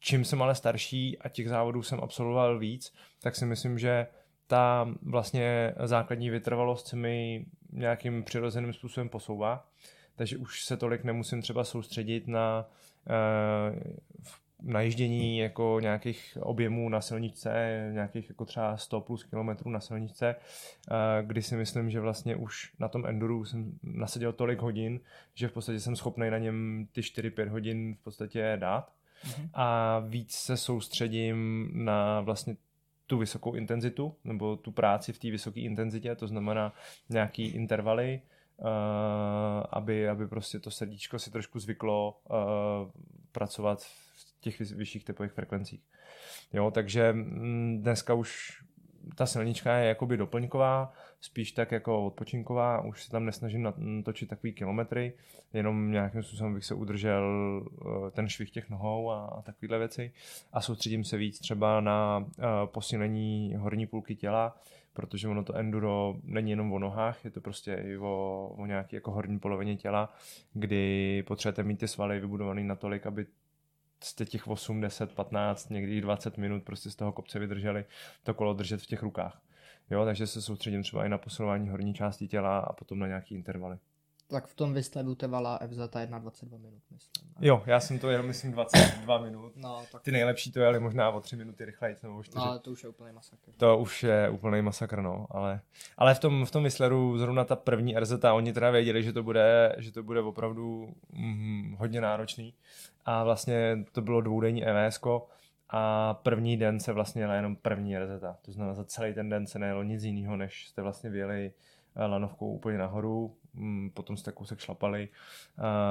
čím 0.00 0.24
jsem 0.24 0.42
ale 0.42 0.54
starší 0.54 1.18
a 1.18 1.28
těch 1.28 1.48
závodů 1.48 1.82
jsem 1.82 2.00
absolvoval 2.00 2.58
víc, 2.58 2.94
tak 3.22 3.36
si 3.36 3.46
myslím, 3.46 3.78
že 3.78 4.06
ta 4.46 4.88
vlastně 5.02 5.74
základní 5.84 6.30
vytrvalost 6.30 6.86
se 6.86 6.96
mi 6.96 7.46
nějakým 7.72 8.24
přirozeným 8.24 8.72
způsobem 8.72 9.08
posouvá, 9.08 9.66
takže 10.16 10.36
už 10.36 10.64
se 10.64 10.76
tolik 10.76 11.04
nemusím 11.04 11.42
třeba 11.42 11.64
soustředit 11.64 12.28
na 12.28 12.66
uh, 13.06 13.78
najíždění 14.64 15.38
jako 15.38 15.78
nějakých 15.82 16.38
objemů 16.40 16.88
na 16.88 17.00
silničce, 17.00 17.90
nějakých 17.92 18.28
jako 18.28 18.44
třeba 18.44 18.76
100 18.76 19.00
plus 19.00 19.24
kilometrů 19.24 19.70
na 19.70 19.80
silničce, 19.80 20.34
uh, 20.90 20.96
kdy 21.26 21.42
si 21.42 21.56
myslím, 21.56 21.90
že 21.90 22.00
vlastně 22.00 22.36
už 22.36 22.72
na 22.78 22.88
tom 22.88 23.06
enduru 23.06 23.44
jsem 23.44 23.72
nasadil 23.82 24.32
tolik 24.32 24.60
hodin, 24.60 25.00
že 25.34 25.48
v 25.48 25.52
podstatě 25.52 25.80
jsem 25.80 25.96
schopný 25.96 26.30
na 26.30 26.38
něm 26.38 26.86
ty 26.92 27.00
4-5 27.00 27.48
hodin 27.48 27.94
v 27.94 28.04
podstatě 28.04 28.56
dát. 28.60 28.92
Mm-hmm. 29.24 29.48
A 29.54 29.98
víc 29.98 30.34
se 30.34 30.56
soustředím 30.56 31.70
na 31.72 32.20
vlastně 32.20 32.56
tu 33.06 33.18
vysokou 33.18 33.54
intenzitu, 33.54 34.14
nebo 34.24 34.56
tu 34.56 34.70
práci 34.70 35.12
v 35.12 35.18
té 35.18 35.30
vysoké 35.30 35.60
intenzitě, 35.60 36.14
to 36.14 36.26
znamená 36.26 36.72
nějaký 37.08 37.46
intervaly, 37.46 38.20
uh, 38.56 38.66
aby, 39.70 40.08
aby 40.08 40.28
prostě 40.28 40.58
to 40.58 40.70
srdíčko 40.70 41.18
si 41.18 41.30
trošku 41.30 41.58
zvyklo 41.58 42.20
uh, 42.30 42.36
pracovat 43.32 43.82
v 43.82 44.01
těch 44.42 44.60
vyšších 44.60 45.04
tepových 45.04 45.32
frekvencích. 45.32 45.80
Jo, 46.52 46.70
takže 46.70 47.12
mm, 47.12 47.82
dneska 47.82 48.14
už 48.14 48.62
ta 49.14 49.26
silnička 49.26 49.76
je 49.76 49.88
jakoby 49.88 50.16
doplňková, 50.16 50.92
spíš 51.20 51.52
tak 51.52 51.72
jako 51.72 52.06
odpočinková, 52.06 52.80
už 52.80 53.04
se 53.04 53.10
tam 53.10 53.24
nesnažím 53.24 53.72
točit 54.04 54.28
takový 54.28 54.52
kilometry, 54.52 55.12
jenom 55.52 55.90
nějakým 55.90 56.22
způsobem 56.22 56.54
bych 56.54 56.64
se 56.64 56.74
udržel 56.74 57.24
eh, 57.62 58.10
ten 58.10 58.28
švih 58.28 58.50
těch 58.50 58.70
nohou 58.70 59.10
a, 59.10 59.26
a 59.26 59.42
takovéhle 59.42 59.78
věci 59.78 60.12
a 60.52 60.60
soustředím 60.60 61.04
se 61.04 61.16
víc 61.16 61.38
třeba 61.38 61.80
na 61.80 62.18
uh, 62.18 62.44
posílení 62.64 63.54
horní 63.58 63.86
půlky 63.86 64.16
těla, 64.16 64.56
protože 64.92 65.28
ono 65.28 65.44
to 65.44 65.54
enduro 65.54 66.16
není 66.22 66.50
jenom 66.50 66.72
o 66.72 66.78
nohách, 66.78 67.24
je 67.24 67.30
to 67.30 67.40
prostě 67.40 67.74
i 67.74 67.96
o, 67.96 68.48
o 68.58 68.66
nějaké 68.66 68.96
jako 68.96 69.10
horní 69.10 69.38
polovině 69.38 69.76
těla, 69.76 70.14
kdy 70.52 71.22
potřebujete 71.26 71.62
mít 71.62 71.80
ty 71.80 71.88
svaly 71.88 72.20
vybudované 72.20 72.64
natolik, 72.64 73.06
aby 73.06 73.26
jste 74.04 74.24
těch 74.24 74.48
8, 74.48 74.80
10, 74.80 75.12
15, 75.12 75.70
někdy 75.70 76.00
20 76.00 76.38
minut 76.38 76.62
prostě 76.64 76.90
z 76.90 76.96
toho 76.96 77.12
kopce 77.12 77.38
vydrželi 77.38 77.84
to 78.22 78.34
kolo 78.34 78.54
držet 78.54 78.82
v 78.82 78.86
těch 78.86 79.02
rukách. 79.02 79.42
Jo, 79.90 80.04
takže 80.04 80.26
se 80.26 80.42
soustředím 80.42 80.82
třeba 80.82 81.04
i 81.04 81.08
na 81.08 81.18
posilování 81.18 81.68
horní 81.68 81.94
části 81.94 82.28
těla 82.28 82.58
a 82.58 82.72
potom 82.72 82.98
na 82.98 83.06
nějaký 83.06 83.34
intervaly. 83.34 83.78
Tak 84.32 84.46
v 84.46 84.54
tom 84.54 84.74
vysledu 84.74 85.14
trvala 85.14 85.58
FZ 85.68 85.78
1 86.00 86.18
22 86.18 86.58
minut, 86.58 86.82
myslím. 86.90 87.28
Ne? 87.28 87.48
Jo, 87.48 87.62
já 87.66 87.80
jsem 87.80 87.98
to 87.98 88.10
jel, 88.10 88.22
myslím, 88.22 88.52
22 88.52 89.18
minut. 89.18 89.52
No, 89.56 89.82
tak... 89.92 90.02
Ty 90.02 90.12
nejlepší 90.12 90.52
to 90.52 90.60
jeli 90.60 90.80
možná 90.80 91.10
o 91.10 91.20
3 91.20 91.36
minuty 91.36 91.64
rychleji, 91.64 91.96
nebo 92.02 92.16
o 92.16 92.22
4. 92.22 92.38
No, 92.38 92.44
ale 92.44 92.58
to 92.58 92.70
už 92.70 92.82
je 92.82 92.88
úplný 92.88 93.12
masakr. 93.12 93.50
To 93.56 93.78
už 93.78 94.02
je 94.02 94.30
úplný 94.30 94.62
masakr, 94.62 95.00
no, 95.00 95.26
ale, 95.30 95.60
ale 95.98 96.14
v 96.14 96.18
tom, 96.18 96.44
v 96.46 96.50
tom 96.50 96.64
vysledu 96.64 97.18
zrovna 97.18 97.44
ta 97.44 97.56
první 97.56 97.98
RZ, 97.98 98.12
oni 98.32 98.52
teda 98.52 98.70
věděli, 98.70 99.02
že 99.02 99.12
to 99.12 99.22
bude, 99.22 99.76
že 99.78 99.92
to 99.92 100.02
bude 100.02 100.20
opravdu 100.20 100.94
mm, 101.12 101.76
hodně 101.78 102.00
náročný 102.00 102.54
a 103.04 103.24
vlastně 103.24 103.84
to 103.92 104.02
bylo 104.02 104.20
dvoudenní 104.20 104.64
EVS, 104.64 105.00
a 105.74 106.14
první 106.14 106.56
den 106.56 106.80
se 106.80 106.92
vlastně 106.92 107.22
jela 107.22 107.34
jenom 107.34 107.56
první 107.56 107.98
RZ. 107.98 108.22
To 108.42 108.52
znamená, 108.52 108.74
za 108.74 108.84
celý 108.84 109.14
ten 109.14 109.28
den 109.28 109.46
se 109.46 109.58
nejelo 109.58 109.82
nic 109.82 110.02
jiného, 110.02 110.36
než 110.36 110.68
jste 110.68 110.82
vlastně 110.82 111.10
vyjeli 111.10 111.52
eh, 111.96 112.06
lanovkou 112.06 112.52
úplně 112.52 112.78
nahoru, 112.78 113.36
potom 113.94 114.16
jste 114.16 114.32
kousek 114.32 114.58
šlapali, 114.58 115.08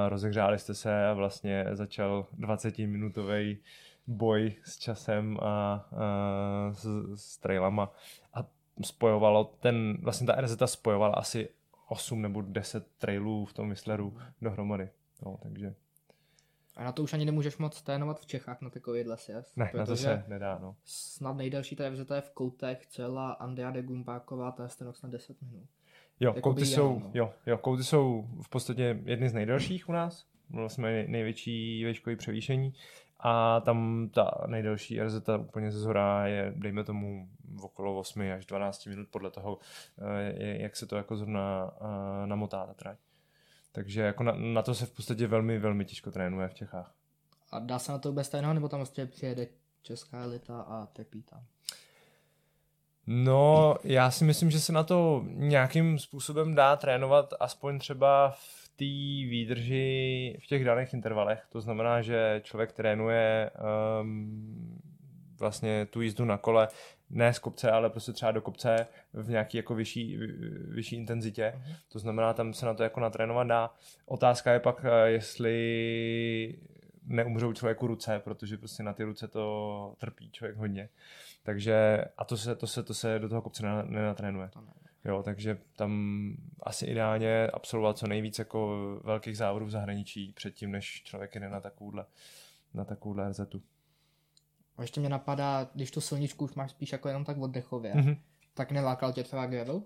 rozehřáli 0.08 0.58
jste 0.58 0.74
se 0.74 1.06
a 1.06 1.12
vlastně 1.12 1.66
začal 1.72 2.26
20-minutový 2.38 3.58
boj 4.06 4.54
s 4.64 4.78
časem 4.78 5.38
a, 5.42 5.46
a 5.46 5.84
s, 6.72 6.86
s 7.14 7.38
trailama 7.38 7.92
a 8.34 8.44
spojovalo 8.82 9.44
ten, 9.44 9.98
vlastně 10.02 10.26
ta 10.26 10.40
RZ 10.40 10.56
spojovala 10.64 11.14
asi 11.14 11.48
8 11.88 12.22
nebo 12.22 12.42
10 12.42 12.86
trailů 12.98 13.44
v 13.44 13.52
tom 13.52 13.68
Whistleru 13.68 14.18
dohromady. 14.40 14.88
No, 15.22 15.38
takže 15.42 15.74
a 16.76 16.84
na 16.84 16.92
to 16.92 17.02
už 17.02 17.12
ani 17.12 17.24
nemůžeš 17.24 17.56
moc 17.56 17.82
trénovat 17.82 18.20
v 18.20 18.26
Čechách 18.26 18.60
na 18.60 18.70
takovýhle 18.70 19.16
sjezd. 19.16 19.56
Ne, 19.56 19.70
na 19.74 19.86
to 19.86 19.96
se 19.96 20.24
nedá, 20.28 20.58
no. 20.58 20.76
Snad 20.84 21.36
nejdelší 21.36 21.76
ta 21.76 21.84
je 21.84 22.20
v 22.20 22.30
Koutech 22.30 22.86
celá 22.86 23.32
Andrea 23.32 23.70
de 23.70 23.82
Gumpáková, 23.82 24.52
ta 24.52 24.62
je 24.62 24.86
na 25.02 25.08
10 25.08 25.42
minut. 25.42 25.68
Jo, 26.22 26.32
jako 26.36 26.40
kouty 26.40 26.66
jsou, 26.66 26.98
no. 26.98 27.10
jo, 27.14 27.32
jo, 27.46 27.58
kouty 27.58 27.84
jsou 27.84 28.28
v 28.42 28.48
podstatě 28.48 28.98
jedny 29.04 29.28
z 29.28 29.32
nejdelších 29.32 29.88
u 29.88 29.92
nás. 29.92 30.26
Jsme 30.66 31.04
největší 31.08 31.84
výškový 31.84 32.16
převýšení 32.16 32.74
a 33.20 33.60
tam 33.60 34.08
ta 34.14 34.44
nejdelší 34.46 35.02
RZ 35.02 35.28
úplně 35.40 35.72
ze 35.72 35.80
zhora 35.80 36.26
je, 36.26 36.52
dejme 36.56 36.84
tomu, 36.84 37.28
okolo 37.62 37.98
8 37.98 38.32
až 38.32 38.46
12 38.46 38.86
minut 38.86 39.08
podle 39.10 39.30
toho, 39.30 39.58
eh, 39.98 40.62
jak 40.62 40.76
se 40.76 40.86
to 40.86 40.96
jako 40.96 41.16
zrovna 41.16 41.72
eh, 41.80 42.26
namotá 42.26 42.66
ta 42.66 42.74
trať. 42.74 42.98
Takže 43.72 44.02
jako 44.02 44.22
na, 44.22 44.32
na 44.32 44.62
to 44.62 44.74
se 44.74 44.86
v 44.86 44.96
podstatě 44.96 45.26
velmi, 45.26 45.58
velmi 45.58 45.84
těžko 45.84 46.10
trénuje 46.10 46.48
v 46.48 46.54
Čechách. 46.54 46.94
A 47.50 47.58
dá 47.58 47.78
se 47.78 47.92
na 47.92 47.98
to 47.98 48.12
bez 48.12 48.28
trénovat, 48.28 48.54
nebo 48.54 48.68
tam 48.68 48.78
vlastně 48.78 49.06
přijede 49.06 49.46
česká 49.82 50.22
elita 50.22 50.60
a 50.60 50.86
trpí 50.86 51.22
tam? 51.22 51.44
No, 53.06 53.76
já 53.84 54.10
si 54.10 54.24
myslím, 54.24 54.50
že 54.50 54.60
se 54.60 54.72
na 54.72 54.84
to 54.84 55.24
nějakým 55.26 55.98
způsobem 55.98 56.54
dá 56.54 56.76
trénovat, 56.76 57.34
aspoň 57.40 57.78
třeba 57.78 58.30
v 58.36 58.68
té 58.68 58.84
výdrži 59.30 60.38
v 60.44 60.46
těch 60.46 60.64
daných 60.64 60.94
intervalech. 60.94 61.42
To 61.52 61.60
znamená, 61.60 62.02
že 62.02 62.40
člověk 62.44 62.72
trénuje 62.72 63.50
um, 64.00 64.80
vlastně 65.38 65.86
tu 65.86 66.00
jízdu 66.00 66.24
na 66.24 66.38
kole 66.38 66.68
ne 67.10 67.34
z 67.34 67.38
kopce, 67.38 67.70
ale 67.70 67.90
prostě 67.90 68.12
třeba 68.12 68.32
do 68.32 68.40
kopce 68.40 68.86
v 69.12 69.30
nějaký 69.30 69.56
jako 69.56 69.74
vyšší, 69.74 70.16
vyšší 70.68 70.96
intenzitě. 70.96 71.54
Uh-huh. 71.56 71.76
To 71.92 71.98
znamená, 71.98 72.32
tam 72.32 72.54
se 72.54 72.66
na 72.66 72.74
to 72.74 72.82
jako 72.82 73.00
natrénovat 73.00 73.46
dá. 73.46 73.70
Otázka 74.06 74.52
je 74.52 74.60
pak, 74.60 74.84
eh, 74.84 75.10
jestli 75.10 76.58
neumřou 77.06 77.52
člověku 77.52 77.86
ruce, 77.86 78.20
protože 78.24 78.58
prostě 78.58 78.82
na 78.82 78.92
ty 78.92 79.04
ruce 79.04 79.28
to 79.28 79.94
trpí 79.98 80.30
člověk 80.30 80.56
hodně. 80.56 80.88
Takže 81.42 82.04
a 82.18 82.24
to 82.24 82.36
se, 82.36 82.56
to 82.56 82.66
se, 82.66 82.82
to 82.82 82.94
se 82.94 83.18
do 83.18 83.28
toho 83.28 83.42
kopce 83.42 83.62
nenatrénuje. 83.84 84.50
Jo, 85.04 85.22
takže 85.22 85.58
tam 85.76 86.32
asi 86.62 86.86
ideálně 86.86 87.46
absolvovat 87.46 87.98
co 87.98 88.06
nejvíc 88.06 88.38
jako 88.38 88.76
velkých 89.04 89.36
závodů 89.36 89.66
v 89.66 89.70
zahraničí 89.70 90.32
předtím, 90.32 90.70
než 90.70 91.02
člověk 91.02 91.34
jde 91.34 91.48
na 91.48 91.60
takovouhle, 91.60 92.06
na 92.74 92.84
takovouhle 92.84 93.28
RZu. 93.28 93.62
A 94.76 94.82
ještě 94.82 95.00
mě 95.00 95.08
napadá, 95.08 95.70
když 95.74 95.90
tu 95.90 96.00
silničku 96.00 96.44
už 96.44 96.54
máš 96.54 96.70
spíš 96.70 96.92
jako 96.92 97.08
jenom 97.08 97.24
tak 97.24 97.38
oddechově, 97.38 97.94
mm-hmm. 97.94 98.16
tak 98.54 98.72
nelákal 98.72 99.12
tě 99.12 99.22
třeba 99.22 99.46
gravel? 99.46 99.82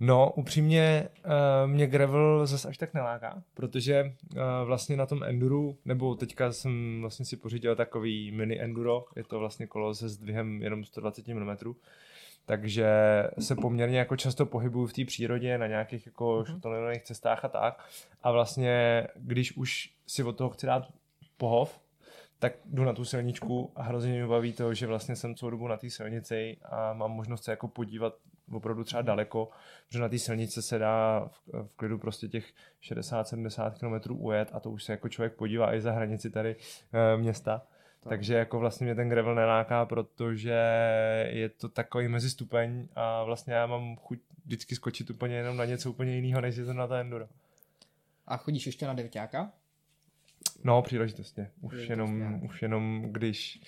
No, 0.00 0.30
upřímně 0.30 1.08
uh, 1.24 1.70
mě 1.70 1.86
gravel 1.86 2.46
zase 2.46 2.68
až 2.68 2.78
tak 2.78 2.94
neláká, 2.94 3.42
protože 3.54 4.04
uh, 4.04 4.40
vlastně 4.64 4.96
na 4.96 5.06
tom 5.06 5.22
enduru, 5.22 5.76
nebo 5.84 6.14
teďka 6.14 6.52
jsem 6.52 6.98
vlastně 7.00 7.24
si 7.24 7.36
pořídil 7.36 7.76
takový 7.76 8.30
mini 8.30 8.60
enduro, 8.60 9.04
je 9.16 9.24
to 9.24 9.38
vlastně 9.38 9.66
kolo 9.66 9.94
se 9.94 10.08
zdvihem 10.08 10.62
jenom 10.62 10.84
120 10.84 11.28
mm, 11.28 11.56
takže 12.46 12.86
se 13.38 13.54
poměrně 13.54 13.98
jako 13.98 14.16
často 14.16 14.46
pohybuju 14.46 14.86
v 14.86 14.92
té 14.92 15.04
přírodě 15.04 15.58
na 15.58 15.66
nějakých 15.66 16.06
jako 16.06 16.44
mm-hmm. 16.46 17.00
cestách 17.02 17.44
a 17.44 17.48
tak. 17.48 17.88
A 18.22 18.30
vlastně, 18.30 19.06
když 19.16 19.56
už 19.56 19.90
si 20.06 20.22
od 20.22 20.36
toho 20.36 20.50
chci 20.50 20.66
dát 20.66 20.88
pohov, 21.36 21.80
tak 22.38 22.52
jdu 22.64 22.84
na 22.84 22.92
tu 22.92 23.04
silničku 23.04 23.72
a 23.76 23.82
hrozně 23.82 24.12
mě 24.12 24.26
baví 24.26 24.52
to, 24.52 24.74
že 24.74 24.86
vlastně 24.86 25.16
jsem 25.16 25.34
celou 25.34 25.50
dobu 25.50 25.68
na 25.68 25.76
té 25.76 25.90
silnici 25.90 26.56
a 26.64 26.92
mám 26.92 27.10
možnost 27.10 27.44
se 27.44 27.50
jako 27.50 27.68
podívat 27.68 28.14
opravdu 28.52 28.84
třeba 28.84 29.02
daleko, 29.02 29.48
protože 29.86 29.98
na 29.98 30.08
té 30.08 30.18
silnici 30.18 30.62
se 30.62 30.78
dá 30.78 31.28
v, 31.32 31.66
v 31.66 31.76
klidu 31.76 31.98
prostě 31.98 32.28
těch 32.28 32.46
60-70 32.82 33.72
km 33.72 34.12
ujet 34.12 34.50
a 34.52 34.60
to 34.60 34.70
už 34.70 34.84
se 34.84 34.92
jako 34.92 35.08
člověk 35.08 35.32
podívá 35.32 35.74
i 35.74 35.80
za 35.80 35.92
hranici 35.92 36.30
tady 36.30 36.56
e, 36.92 37.16
města. 37.16 37.62
Tak. 38.00 38.10
Takže 38.10 38.34
jako 38.34 38.58
vlastně 38.58 38.84
mě 38.84 38.94
ten 38.94 39.08
gravel 39.08 39.34
neláká, 39.34 39.86
protože 39.86 40.60
je 41.30 41.48
to 41.48 41.68
takový 41.68 42.08
mezistupeň 42.08 42.88
a 42.94 43.24
vlastně 43.24 43.54
já 43.54 43.66
mám 43.66 43.96
chuť 43.96 44.18
vždycky 44.44 44.74
skočit 44.74 45.10
úplně 45.10 45.36
jenom 45.36 45.56
na 45.56 45.64
něco 45.64 45.90
úplně 45.90 46.16
jiného, 46.16 46.40
než 46.40 46.56
je 46.56 46.64
to 46.64 46.72
na 46.72 46.86
ta 46.86 47.00
enduro. 47.00 47.28
A 48.26 48.36
chodíš 48.36 48.66
ještě 48.66 48.86
na 48.86 48.94
devěťáka? 48.94 49.52
No, 50.64 50.82
příležitostně. 50.82 51.50
Už 51.60 51.88
jenom, 51.88 52.40
už 52.44 52.62
jenom 52.62 53.02
když, 53.02 53.60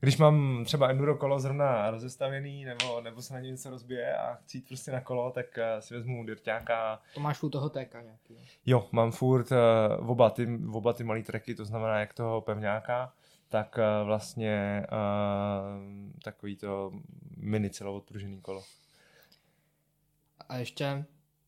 když 0.00 0.16
mám 0.16 0.64
třeba 0.64 0.88
enduro 0.88 1.16
kolo 1.16 1.40
zrovna 1.40 1.90
rozestavěný, 1.90 2.64
nebo, 2.64 3.00
nebo 3.00 3.22
se 3.22 3.34
na 3.34 3.40
něj 3.40 3.50
něco 3.50 3.70
rozbije 3.70 4.16
a 4.16 4.34
chci 4.34 4.56
jít 4.56 4.68
prostě 4.68 4.92
na 4.92 5.00
kolo, 5.00 5.30
tak 5.30 5.46
uh, 5.58 5.80
si 5.80 5.94
vezmu 5.94 6.24
dirťáka. 6.24 7.02
To 7.14 7.20
máš 7.20 7.42
u 7.42 7.50
toho 7.50 7.68
téka 7.68 8.02
nějaký? 8.02 8.38
Jo, 8.66 8.88
mám 8.92 9.10
furt 9.10 9.52
uh, 9.52 10.10
oba, 10.10 10.30
ty, 10.30 10.60
oba 10.72 10.92
ty 10.92 11.04
malý 11.04 11.22
treky, 11.22 11.54
to 11.54 11.64
znamená 11.64 12.00
jak 12.00 12.14
toho 12.14 12.40
pevňáka, 12.40 13.12
tak 13.48 13.78
uh, 13.78 14.06
vlastně 14.06 14.86
uh, 14.92 16.20
takový 16.22 16.56
to 16.56 16.92
mini 17.36 17.70
celoodpružený 17.70 18.40
kolo. 18.40 18.62
A 20.48 20.56
ještě 20.56 21.04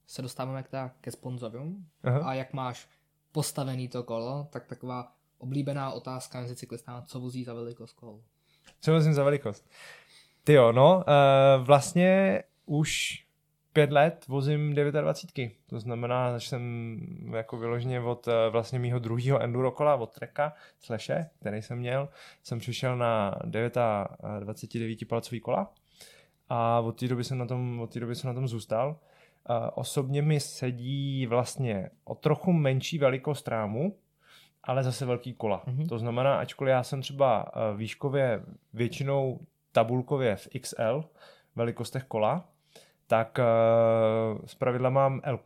se 0.07 0.23
dostáváme 0.23 0.63
k 0.63 0.69
ta, 0.69 0.93
ke 1.01 1.11
sponzorům. 1.11 1.87
A 2.25 2.35
jak 2.35 2.53
máš 2.53 2.89
postavený 3.33 3.89
to 3.89 4.03
kolo, 4.03 4.49
tak 4.51 4.67
taková 4.67 5.13
oblíbená 5.39 5.93
otázka 5.93 6.41
mezi 6.41 6.57
cyklistama, 6.57 7.03
co 7.03 7.21
vozí 7.21 7.45
za 7.45 7.55
velikost 7.55 7.93
kol? 7.93 8.21
Co 8.81 8.93
vozím 8.93 9.15
za 9.15 9.25
velikost? 9.25 9.71
Ty 10.45 10.53
jo, 10.53 10.73
no, 10.73 10.97
uh, 10.97 11.67
vlastně 11.67 12.43
už 12.67 13.23
pět 13.73 13.93
let 13.93 14.25
vozím 14.29 14.75
29. 14.75 15.53
To 15.67 15.81
znamená, 15.81 16.39
že 16.39 16.49
jsem 16.49 17.33
jako 17.37 17.57
vyloženě 17.57 18.01
od 18.01 18.27
uh, 18.27 18.33
vlastně 18.51 18.79
mýho 18.79 18.99
druhého 18.99 19.43
enduro 19.43 19.71
kola, 19.71 19.95
od 19.95 20.15
Treka, 20.15 20.53
Slashe, 20.81 21.31
který 21.41 21.63
jsem 21.63 21.79
měl, 21.79 22.09
jsem 22.43 22.59
přišel 22.59 22.97
na 22.97 23.35
29 24.41 25.09
palcový 25.09 25.41
kola 25.41 25.73
a 26.49 26.81
od 26.81 27.01
té 27.01 27.09
doby 27.09 27.25
jsem 27.25 27.39
na 27.39 27.47
tom, 27.47 27.81
od 27.81 27.93
té 27.93 28.01
doby 28.01 28.15
jsem 28.15 28.29
na 28.29 28.35
tom 28.35 28.49
zůstal. 28.49 28.97
Osobně 29.75 30.23
mi 30.23 30.41
sedí 30.41 31.27
vlastně 31.27 31.91
o 32.05 32.15
trochu 32.15 32.53
menší 32.53 32.99
velikost 32.99 33.49
rámu, 33.49 33.97
ale 34.65 34.83
zase 34.83 35.07
velký 35.07 35.35
kola. 35.35 35.63
Mm-hmm. 35.67 35.89
To 35.89 35.99
znamená, 35.99 36.39
ačkoliv 36.39 36.71
já 36.71 36.83
jsem 36.83 37.03
třeba 37.03 37.47
eh, 37.47 37.77
výškově 37.77 38.43
většinou 38.73 39.41
tabulkově 39.73 40.37
v 40.37 40.49
XL 40.61 41.05
velikostech 41.57 42.05
kola, 42.05 42.49
tak 43.07 43.39
uh, 43.39 44.41
z 44.47 44.55
pravidla 44.55 44.91
mám 44.91 45.21
l 45.25 45.39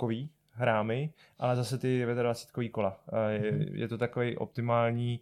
hrámy, 0.50 1.10
ale 1.38 1.56
zase 1.56 1.78
ty 1.78 2.06
29 2.22 2.70
kola. 2.70 3.00
Je, 3.28 3.52
mhm. 3.52 3.62
je 3.72 3.88
to 3.88 3.98
takový 3.98 4.36
optimální 4.36 5.20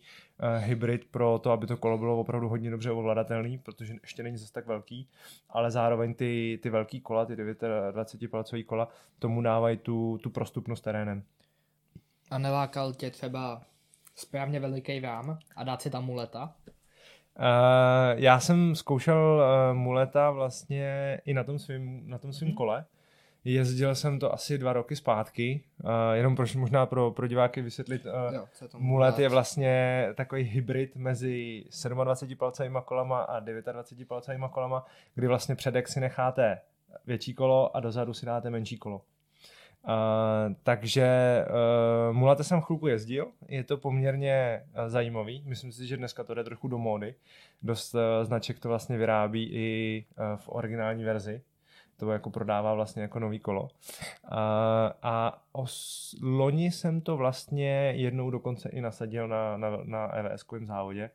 hybrid 0.58 1.04
pro 1.04 1.38
to, 1.38 1.50
aby 1.50 1.66
to 1.66 1.76
kolo 1.76 1.98
bylo 1.98 2.20
opravdu 2.20 2.48
hodně 2.48 2.70
dobře 2.70 2.90
ovladatelný, 2.90 3.58
protože 3.58 3.94
ještě 4.02 4.22
není 4.22 4.36
zase 4.36 4.52
tak 4.52 4.66
velký, 4.66 5.08
ale 5.50 5.70
zároveň 5.70 6.14
ty, 6.14 6.58
ty 6.62 6.70
velký 6.70 7.00
kola, 7.00 7.26
ty 7.26 7.36
29 7.36 8.30
palcový 8.30 8.64
kola, 8.64 8.88
tomu 9.18 9.42
dávají 9.42 9.76
tu, 9.76 10.18
tu 10.22 10.30
prostupnost 10.30 10.80
terénem. 10.80 11.22
A 12.30 12.38
nelákal 12.38 12.92
tě 12.92 13.10
třeba 13.10 13.62
správně 14.16 14.60
veliký 14.60 15.00
rám 15.00 15.38
a 15.56 15.64
dát 15.64 15.82
si 15.82 15.90
tam 15.90 16.04
muleta? 16.04 16.54
Uh, 17.38 17.44
já 18.14 18.40
jsem 18.40 18.74
zkoušel 18.74 19.42
uh, 19.70 19.76
muleta 19.76 20.30
vlastně 20.30 21.20
i 21.24 21.34
na 21.34 21.44
tom 21.44 21.58
svém 21.58 22.02
na 22.08 22.18
tom 22.18 22.32
svým 22.32 22.50
mm-hmm. 22.50 22.54
kole, 22.54 22.84
Jezdil 23.44 23.94
jsem 23.94 24.18
to 24.18 24.32
asi 24.32 24.58
dva 24.58 24.72
roky 24.72 24.96
zpátky, 24.96 25.64
uh, 25.84 25.90
jenom 26.12 26.36
proč 26.36 26.54
možná 26.54 26.86
pro, 26.86 27.10
pro 27.10 27.26
diváky 27.26 27.62
vysvětlit. 27.62 28.06
Uh, 28.06 28.34
jo, 28.34 28.46
mulet 28.76 29.18
je 29.18 29.28
vlastně 29.28 30.06
takový 30.14 30.42
hybrid 30.42 30.96
mezi 30.96 31.64
27 32.04 32.36
palcovými 32.36 32.78
kolama 32.84 33.22
a 33.22 33.40
29 33.40 34.08
palcovými 34.08 34.46
kolama, 34.50 34.86
kdy 35.14 35.26
vlastně 35.26 35.54
předek 35.54 35.88
si 35.88 36.00
necháte 36.00 36.60
větší 37.06 37.34
kolo 37.34 37.76
a 37.76 37.80
dozadu 37.80 38.14
si 38.14 38.26
dáte 38.26 38.50
menší 38.50 38.78
kolo. 38.78 38.96
Uh, 38.96 40.54
takže 40.62 41.08
uh, 42.08 42.16
mulete 42.16 42.44
jsem 42.44 42.60
chvilku 42.60 42.86
jezdil, 42.86 43.26
je 43.48 43.64
to 43.64 43.76
poměrně 43.76 44.62
uh, 44.64 44.88
zajímavý, 44.88 45.42
myslím 45.46 45.72
si, 45.72 45.86
že 45.86 45.96
dneska 45.96 46.24
to 46.24 46.34
jde 46.34 46.44
trochu 46.44 46.68
do 46.68 46.78
módy, 46.78 47.14
dost 47.62 47.94
uh, 47.94 48.00
značek 48.22 48.58
to 48.58 48.68
vlastně 48.68 48.98
vyrábí 48.98 49.48
i 49.52 50.04
uh, 50.18 50.36
v 50.36 50.48
originální 50.48 51.04
verzi, 51.04 51.42
to 51.96 52.10
jako 52.10 52.30
prodává 52.30 52.74
vlastně 52.74 53.02
jako 53.02 53.18
nový 53.18 53.38
kolo. 53.38 53.62
Uh, 53.62 53.68
a 55.02 55.42
os, 55.52 56.14
loni 56.22 56.70
jsem 56.70 57.00
to 57.00 57.16
vlastně 57.16 57.92
jednou 57.96 58.30
dokonce 58.30 58.68
i 58.68 58.80
nasadil 58.80 59.28
na, 59.28 59.56
na, 59.56 59.70
na 59.84 60.14
EVS 60.14 60.44
závodě. 60.62 61.10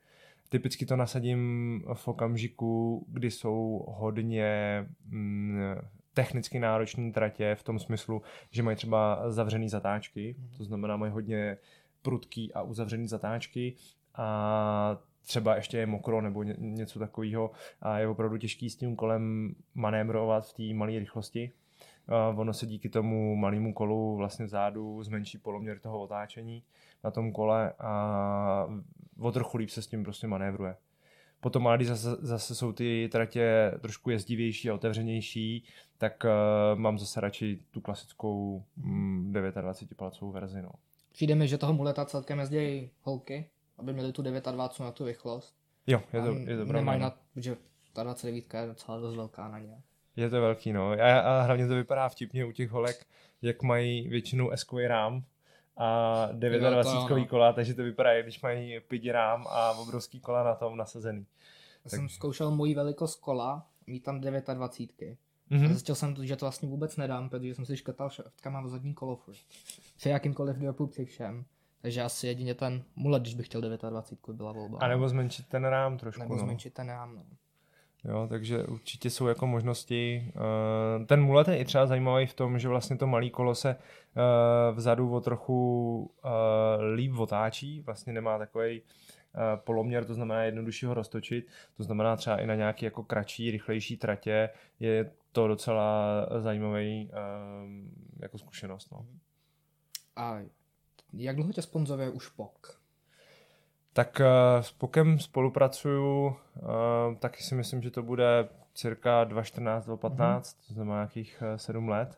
Typicky 0.49 0.85
to 0.85 0.95
nasadím 0.95 1.83
v 1.93 2.07
okamžiku, 2.07 3.05
kdy 3.07 3.31
jsou 3.31 3.85
hodně 3.87 4.85
mm, 5.05 5.75
technicky 6.13 6.59
náročné 6.59 7.11
tratě 7.11 7.55
v 7.55 7.63
tom 7.63 7.79
smyslu, 7.79 8.21
že 8.51 8.63
mají 8.63 8.77
třeba 8.77 9.31
zavřený 9.31 9.69
zatáčky, 9.69 10.35
mhm. 10.39 10.49
to 10.57 10.63
znamená 10.63 10.97
mají 10.97 11.11
hodně 11.11 11.57
prudký 12.01 12.53
a 12.53 12.61
uzavřený 12.61 13.07
zatáčky 13.07 13.75
a 14.15 14.97
třeba 15.25 15.55
ještě 15.55 15.77
je 15.77 15.85
mokro 15.85 16.21
nebo 16.21 16.43
něco 16.43 16.99
takového 16.99 17.51
a 17.81 17.99
je 17.99 18.07
opravdu 18.07 18.37
těžký 18.37 18.69
s 18.69 18.75
tím 18.75 18.95
kolem 18.95 19.55
manévrovat 19.75 20.47
v 20.47 20.53
té 20.53 20.73
malé 20.73 20.99
rychlosti. 20.99 21.51
Uh, 22.31 22.39
ono 22.39 22.53
se 22.53 22.65
díky 22.65 22.89
tomu 22.89 23.35
malému 23.35 23.73
kolu 23.73 24.15
vlastně 24.15 24.45
vzadu 24.45 25.03
zmenší 25.03 25.37
poloměr 25.37 25.79
toho 25.79 26.01
otáčení 26.01 26.63
na 27.03 27.11
tom 27.11 27.31
kole 27.31 27.73
a 27.79 28.67
o 29.19 29.31
trochu 29.31 29.57
líp 29.57 29.69
se 29.69 29.81
s 29.81 29.87
tím 29.87 30.03
prostě 30.03 30.27
manévruje. 30.27 30.75
Potom 31.41 31.67
ale 31.67 31.77
když 31.77 31.87
zase, 31.87 32.09
zase 32.19 32.55
jsou 32.55 32.71
ty 32.71 33.09
tratě 33.11 33.73
trošku 33.81 34.09
jezdivější 34.09 34.69
a 34.69 34.73
otevřenější, 34.73 35.63
tak 35.97 36.23
uh, 36.23 36.79
mám 36.79 36.99
zase 36.99 37.21
radši 37.21 37.59
tu 37.71 37.81
klasickou 37.81 38.63
mm, 38.77 39.31
29 39.31 39.97
palcovou 39.97 40.31
verzi. 40.31 40.61
No. 40.61 40.71
Přijde 41.11 41.35
mi, 41.35 41.47
že 41.47 41.57
toho 41.57 41.73
muleta 41.73 42.05
celkem 42.05 42.39
jezdí 42.39 42.89
holky, 43.01 43.49
aby 43.79 43.93
měli 43.93 44.13
tu 44.13 44.21
29 44.21 44.79
na 44.79 44.91
tu 44.91 45.05
rychlost. 45.05 45.55
Jo, 45.87 46.01
je 46.13 46.21
to, 46.21 46.35
je 46.51 46.57
to 46.57 46.65
pravda. 46.65 46.93
No. 46.93 46.99
na, 46.99 47.17
že 47.35 47.57
ta 47.93 48.03
29 48.03 48.53
je 48.53 48.67
docela 48.67 48.99
dost 48.99 49.15
velká 49.15 49.47
na 49.47 49.59
ně. 49.59 49.81
Je 50.15 50.29
to 50.29 50.41
velký, 50.41 50.73
no. 50.73 50.91
A, 50.91 51.19
a 51.19 51.41
hlavně 51.41 51.67
to 51.67 51.75
vypadá 51.75 52.09
vtipně 52.09 52.45
u 52.45 52.51
těch 52.51 52.69
holek, 52.69 53.05
jak 53.41 53.63
mají 53.63 54.07
většinou 54.07 54.51
s 54.51 54.65
rám, 54.87 55.23
a 55.79 56.29
29 56.31 57.27
kola, 57.27 57.53
takže 57.53 57.73
to 57.73 57.83
vypadá, 57.83 58.21
když 58.21 58.41
mají 58.41 58.79
pidi 58.79 59.11
rám 59.11 59.47
a 59.49 59.71
obrovský 59.71 60.19
kola 60.19 60.43
na 60.43 60.55
tom 60.55 60.77
nasazený. 60.77 61.25
Já 61.85 61.89
tak... 61.89 61.99
jsem 61.99 62.09
zkoušel 62.09 62.51
moji 62.51 62.75
velikost 62.75 63.15
kola, 63.15 63.67
mít 63.87 64.03
tam 64.03 64.21
29. 64.21 65.17
Mm-hmm. 65.51 65.67
Zjistil 65.67 65.95
jsem, 65.95 66.15
že 66.21 66.35
to 66.35 66.45
vlastně 66.45 66.69
vůbec 66.69 66.97
nedám, 66.97 67.29
protože 67.29 67.55
jsem 67.55 67.65
si 67.65 67.77
škrtal 67.77 68.09
šraftka, 68.09 68.49
mám 68.49 68.69
zadní 68.69 68.93
kolo 68.93 69.15
furt. 69.15 69.37
Při 69.97 70.09
jakýmkoliv 70.09 70.55
dropu 70.55 70.87
při 70.87 71.05
všem. 71.05 71.45
Takže 71.81 72.01
asi 72.01 72.27
jedině 72.27 72.53
ten 72.53 72.83
mulet, 72.95 73.21
když 73.21 73.35
bych 73.35 73.45
chtěl 73.45 73.61
29, 73.61 74.37
byla 74.37 74.51
volba. 74.51 74.79
A 74.81 74.87
nebo 74.87 75.09
zmenšit 75.09 75.47
ten 75.47 75.65
rám 75.65 75.97
trošku. 75.97 76.21
Nebo 76.21 76.35
no. 76.35 76.39
zmenšit 76.39 76.73
ten 76.73 76.87
rám, 76.89 77.15
no. 77.15 77.23
Jo, 78.03 78.27
takže 78.29 78.63
určitě 78.63 79.09
jsou 79.09 79.27
jako 79.27 79.47
možnosti. 79.47 80.31
Eh, 80.35 81.05
ten 81.05 81.21
mulet 81.21 81.47
je 81.47 81.57
i 81.57 81.65
třeba 81.65 81.85
zajímavý 81.85 82.25
v 82.25 82.33
tom, 82.33 82.59
že 82.59 82.67
vlastně 82.67 82.97
to 82.97 83.07
malé 83.07 83.29
kolo 83.29 83.55
se 83.55 83.69
eh, 83.69 84.71
vzadu 84.71 85.13
o 85.13 85.21
trochu 85.21 86.11
eh, 86.25 86.29
líp 86.93 87.17
otáčí, 87.17 87.81
vlastně 87.81 88.13
nemá 88.13 88.37
takový 88.37 88.81
poloměr, 89.55 90.05
to 90.05 90.13
znamená 90.13 90.43
jednodušší 90.43 90.85
ho 90.85 90.93
roztočit, 90.93 91.47
to 91.77 91.83
znamená 91.83 92.15
třeba 92.15 92.37
i 92.37 92.47
na 92.47 92.55
nějaké 92.55 92.85
jako 92.85 93.03
kratší, 93.03 93.51
rychlejší 93.51 93.97
tratě 93.97 94.49
je 94.79 95.11
to 95.31 95.47
docela 95.47 96.25
zajímavý 96.39 97.11
jako 98.19 98.37
zkušenost. 98.37 98.91
No. 98.91 99.05
A 100.15 100.39
jak 101.13 101.35
dlouho 101.35 101.53
tě 101.53 101.61
sponzoruje 101.61 102.09
už 102.09 102.27
POK? 102.27 102.79
Tak 103.93 104.21
uh, 104.21 104.61
s 104.61 104.71
Pokem 104.71 105.19
spolupracuju, 105.19 106.27
uh, 106.27 106.35
taky 107.19 107.43
si 107.43 107.55
myslím, 107.55 107.81
že 107.81 107.91
to 107.91 108.03
bude 108.03 108.49
cirka 108.73 109.23
2014, 109.23 109.85
2015, 109.85 110.53
mm-hmm. 110.53 110.67
to 110.67 110.73
znamená 110.73 110.95
nějakých 110.95 111.43
uh, 111.51 111.57
7 111.57 111.89
let. 111.89 112.17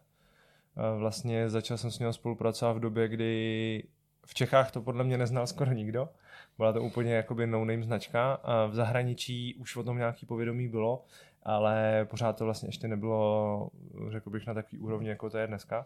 Uh, 0.77 0.99
vlastně 0.99 1.49
začal 1.49 1.77
jsem 1.77 1.91
s 1.91 1.99
ním 1.99 2.13
spolupracovat 2.13 2.73
v 2.73 2.79
době, 2.79 3.07
kdy 3.07 3.83
v 4.25 4.33
Čechách 4.33 4.71
to 4.71 4.81
podle 4.81 5.03
mě 5.03 5.17
neznal 5.17 5.47
skoro 5.47 5.71
nikdo. 5.71 6.09
Byla 6.57 6.73
to 6.73 6.81
úplně 6.81 7.13
jakoby 7.13 7.47
no-name 7.47 7.83
značka. 7.83 8.39
V 8.67 8.75
zahraničí 8.75 9.55
už 9.55 9.75
o 9.75 9.83
tom 9.83 9.97
nějaký 9.97 10.25
povědomí 10.25 10.67
bylo, 10.67 11.03
ale 11.43 12.05
pořád 12.09 12.37
to 12.37 12.45
vlastně 12.45 12.69
ještě 12.69 12.87
nebylo, 12.87 13.69
řekl 14.09 14.29
bych, 14.29 14.47
na 14.47 14.53
takový 14.53 14.79
úrovni, 14.79 15.09
jako 15.09 15.29
to 15.29 15.37
je 15.37 15.47
dneska. 15.47 15.85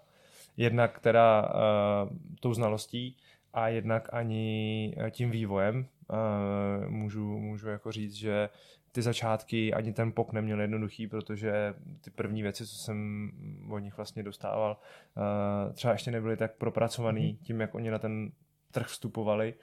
Jednak 0.58 1.00
teda 1.00 1.42
uh, 1.42 2.18
tou 2.40 2.54
znalostí, 2.54 3.18
a 3.56 3.68
jednak 3.68 4.14
ani 4.14 4.96
eh, 4.98 5.12
tím 5.12 5.32
vývojem. 5.32 5.88
Uh, 6.10 6.90
můžu, 6.90 7.40
můžu 7.40 7.70
jako 7.70 7.92
říct, 7.92 8.14
že 8.14 8.50
ty 8.92 9.02
začátky 9.02 9.74
ani 9.74 9.94
ten 9.94 10.12
pok 10.12 10.34
neměl 10.34 10.62
jednoduchý, 10.62 11.08
protože 11.08 11.74
ty 12.02 12.10
první 12.12 12.42
věci, 12.42 12.68
co 12.68 12.76
jsem 12.76 13.32
od 13.70 13.80
nich 13.80 13.98
vlastně 13.98 14.24
dostával, 14.24 14.78
uh, 15.18 15.74
třeba 15.74 15.94
ještě 15.94 16.12
nebyly 16.12 16.38
tak 16.38 16.56
propracovaný 16.56 17.34
mm-hmm. 17.34 17.46
tím, 17.46 17.62
jak 17.62 17.76
oni 17.76 17.92
na 17.92 18.00
ten 18.00 18.32
trh 18.72 18.88
vstupovali 18.88 19.54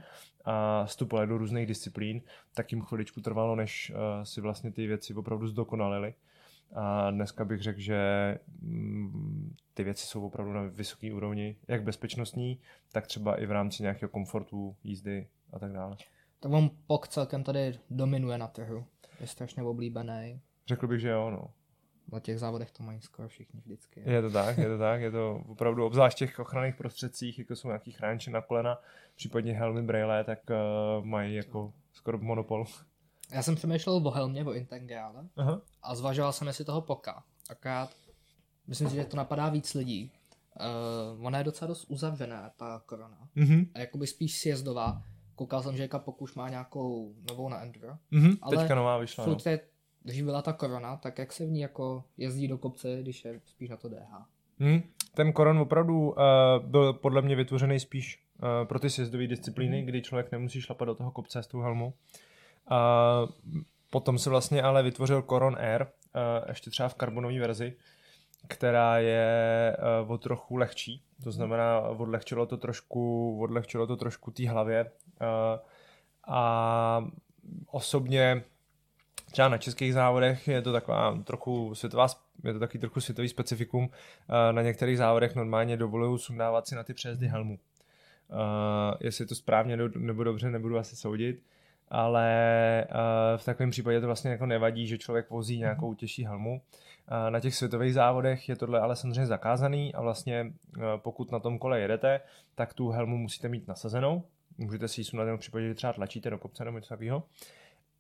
a 0.44 0.85
vstupovali 0.85 1.28
do 1.28 1.38
různých 1.38 1.66
disciplín, 1.66 2.22
tak 2.55 2.72
jim 2.72 2.83
chviličku 2.83 3.20
trvalo, 3.20 3.57
než 3.57 3.90
uh, 3.94 4.22
si 4.22 4.40
vlastně 4.40 4.72
ty 4.72 4.87
věci 4.87 5.14
opravdu 5.14 5.46
zdokonalili. 5.46 6.14
A 6.72 7.11
dneska 7.11 7.44
bych 7.44 7.62
řekl, 7.62 7.80
že 7.80 7.98
mm, 8.61 9.54
ty 9.74 9.85
věci 9.85 10.06
jsou 10.06 10.26
opravdu 10.26 10.52
na 10.52 10.62
vysoké 10.62 11.14
úrovni, 11.14 11.56
jak 11.68 11.82
bezpečnostní, 11.82 12.61
tak 12.92 13.06
třeba 13.06 13.40
i 13.40 13.46
v 13.46 13.50
rámci 13.50 13.82
nějakého 13.82 14.08
komfortu 14.08 14.76
jízdy 14.85 15.28
a 15.52 15.58
tak 15.58 15.72
dále. 15.72 15.96
Tak 16.40 16.52
on 16.52 16.70
POK 16.87 17.08
celkem 17.08 17.44
tady 17.44 17.78
dominuje 17.90 18.38
na 18.38 18.46
trhu. 18.48 18.85
Je 19.20 19.26
strašně 19.26 19.62
oblíbený. 19.62 20.40
Řekl 20.66 20.87
bych, 20.87 21.00
že 21.00 21.08
jo, 21.08 21.30
no. 21.30 21.50
Na 22.12 22.20
těch 22.20 22.38
závodech 22.38 22.70
to 22.70 22.82
mají 22.82 23.00
skoro 23.00 23.28
všichni 23.28 23.61
vždycky. 23.61 24.02
Je 24.06 24.22
to 24.22 24.30
tak, 24.30 24.58
je 24.58 24.68
to 24.68 24.78
tak, 24.78 25.00
je 25.00 25.11
to 25.11 25.44
opravdu 25.48 25.87
obzvlášť 25.87 26.18
těch 26.18 26.38
ochranných 26.38 26.74
prostředcích, 26.74 27.38
jako 27.38 27.56
jsou 27.56 27.68
nějaký 27.68 27.92
chrániče 27.92 28.30
na 28.30 28.40
kolena, 28.40 28.78
případně 29.14 29.52
helmy 29.52 29.82
braille, 29.82 30.24
tak 30.24 30.38
uh, 30.50 31.04
mají 31.04 31.35
jako 31.35 31.72
skoro 31.92 32.18
monopol. 32.18 32.64
Já 33.32 33.42
jsem 33.42 33.54
přemýšlel 33.54 33.96
o 33.96 34.10
helmě, 34.10 34.44
o 34.44 34.52
Integrále 34.52 35.28
a 35.82 35.94
zvažoval 35.94 36.32
jsem, 36.32 36.46
jestli 36.46 36.64
toho 36.64 36.80
poka. 36.80 37.22
Akorát 37.50 37.90
myslím 38.66 38.88
si, 38.88 38.94
že 38.94 39.04
to 39.04 39.16
napadá 39.16 39.48
víc 39.48 39.74
lidí. 39.74 40.12
Uh, 41.16 41.26
ona 41.26 41.38
je 41.38 41.44
docela 41.44 41.68
dost 41.68 41.84
uzavřená, 41.88 42.50
ta 42.56 42.82
korona. 42.86 43.28
Uh-huh. 43.36 43.68
A 43.74 43.78
jakoby 43.78 44.06
spíš 44.06 44.38
sjezdová. 44.38 45.02
Koukal 45.34 45.62
jsem, 45.62 45.76
že 45.76 45.88
Kapok 45.88 46.22
už 46.22 46.34
má 46.34 46.48
nějakou 46.48 47.14
novou 47.30 47.48
na 47.48 47.62
Enduro. 47.62 47.96
Uh-huh. 48.12 48.38
Ale 48.42 48.56
Teďka 48.56 48.74
nová 48.74 48.98
vyšla. 48.98 49.24
Furt 49.24 49.46
no. 49.46 49.52
je, 49.52 49.60
když 50.02 50.22
byla 50.22 50.42
ta 50.42 50.52
korona, 50.52 50.96
tak 50.96 51.18
jak 51.18 51.32
se 51.32 51.46
v 51.46 51.50
ní 51.50 51.60
jako 51.60 52.04
jezdí 52.16 52.48
do 52.48 52.58
kopce, 52.58 52.98
když 53.02 53.24
je 53.24 53.40
spíš 53.44 53.68
na 53.68 53.76
to 53.76 53.88
DH. 53.88 54.26
Hmm. 54.58 54.82
Ten 55.14 55.32
koron 55.32 55.58
opravdu 55.58 56.10
uh, 56.10 56.16
byl 56.62 56.92
podle 56.92 57.22
mě 57.22 57.36
vytvořený 57.36 57.80
spíš 57.80 58.24
uh, 58.42 58.68
pro 58.68 58.78
ty 58.78 58.90
sjezdové 58.90 59.26
disciplíny, 59.26 59.76
hmm. 59.76 59.86
kdy 59.86 60.02
člověk 60.02 60.32
nemusí 60.32 60.60
šlapat 60.60 60.86
do 60.86 60.94
toho 60.94 61.10
kopce 61.10 61.42
s 61.42 61.46
tou 61.46 61.60
helmou. 61.60 61.92
A 62.68 63.22
potom 63.90 64.18
se 64.18 64.31
vlastně 64.31 64.62
ale 64.62 64.83
vytvořil 64.83 65.22
Coron 65.22 65.57
Air, 65.59 65.87
ještě 66.48 66.70
třeba 66.70 66.88
v 66.88 66.94
karbonové 66.94 67.40
verzi, 67.40 67.77
která 68.48 68.98
je 68.98 69.77
o 70.07 70.18
trochu 70.18 70.57
lehčí, 70.57 71.03
to 71.25 71.33
znamená 71.33 71.81
odlehčilo 71.81 72.46
to 72.46 72.57
trošku, 72.57 73.38
odlehčilo 73.42 73.87
to 73.87 73.96
trošku 73.96 74.31
té 74.31 74.48
hlavě 74.48 74.90
a 76.29 77.05
osobně 77.66 78.44
třeba 79.31 79.48
na 79.48 79.59
českých 79.59 79.94
závodech 79.94 80.48
je 80.48 80.62
to 80.62 80.72
taková 80.72 81.22
trochu 81.25 81.75
světová, 81.75 82.07
je 82.44 82.53
to 82.53 82.59
taky 82.59 82.79
trochu 82.79 83.01
světový 83.01 83.29
specifikum. 83.29 83.90
Na 84.53 84.62
některých 84.62 84.98
závodech 84.98 85.35
normálně 85.35 85.77
dovolují 85.77 86.18
sundávat 86.18 86.68
si 86.68 86.75
na 86.75 86.85
ty 86.85 86.94
přejezdy 86.94 87.27
helmu. 87.27 87.59
Jestli 89.01 89.27
to 89.27 89.35
správně 89.35 89.77
nebo 89.96 90.25
dobře, 90.25 90.51
nebudu 90.51 90.79
asi 90.79 90.96
soudit 90.96 91.42
ale 91.92 92.87
uh, 92.90 93.38
v 93.38 93.44
takovém 93.44 93.70
případě 93.70 94.00
to 94.00 94.07
vlastně 94.07 94.31
jako 94.31 94.46
nevadí, 94.46 94.87
že 94.87 94.98
člověk 94.98 95.31
vozí 95.31 95.59
nějakou 95.59 95.88
mhm. 95.88 95.96
těžší 95.96 96.24
helmu. 96.24 96.61
Uh, 97.11 97.31
na 97.31 97.40
těch 97.40 97.55
světových 97.55 97.94
závodech 97.94 98.48
je 98.48 98.57
tohle 98.57 98.81
ale 98.81 98.96
samozřejmě 98.96 99.26
zakázaný 99.26 99.94
a 99.94 100.00
vlastně 100.00 100.52
uh, 100.76 100.85
pokud 100.96 101.33
na 101.33 101.38
tom 101.38 101.59
kole 101.59 101.81
jedete, 101.81 102.20
tak 102.55 102.74
tu 102.74 102.90
helmu 102.90 103.16
musíte 103.16 103.48
mít 103.48 103.68
nasazenou. 103.68 104.22
Můžete 104.59 104.88
si 104.88 105.00
ji 105.00 105.05
sundat 105.05 105.37
v 105.37 105.38
případě, 105.38 105.68
že 105.68 105.74
třeba 105.74 105.92
tlačíte 105.92 106.31
do 106.31 106.38
kopce 106.38 106.64
nebo 106.64 106.78
něco 106.78 106.88
takového. 106.88 107.22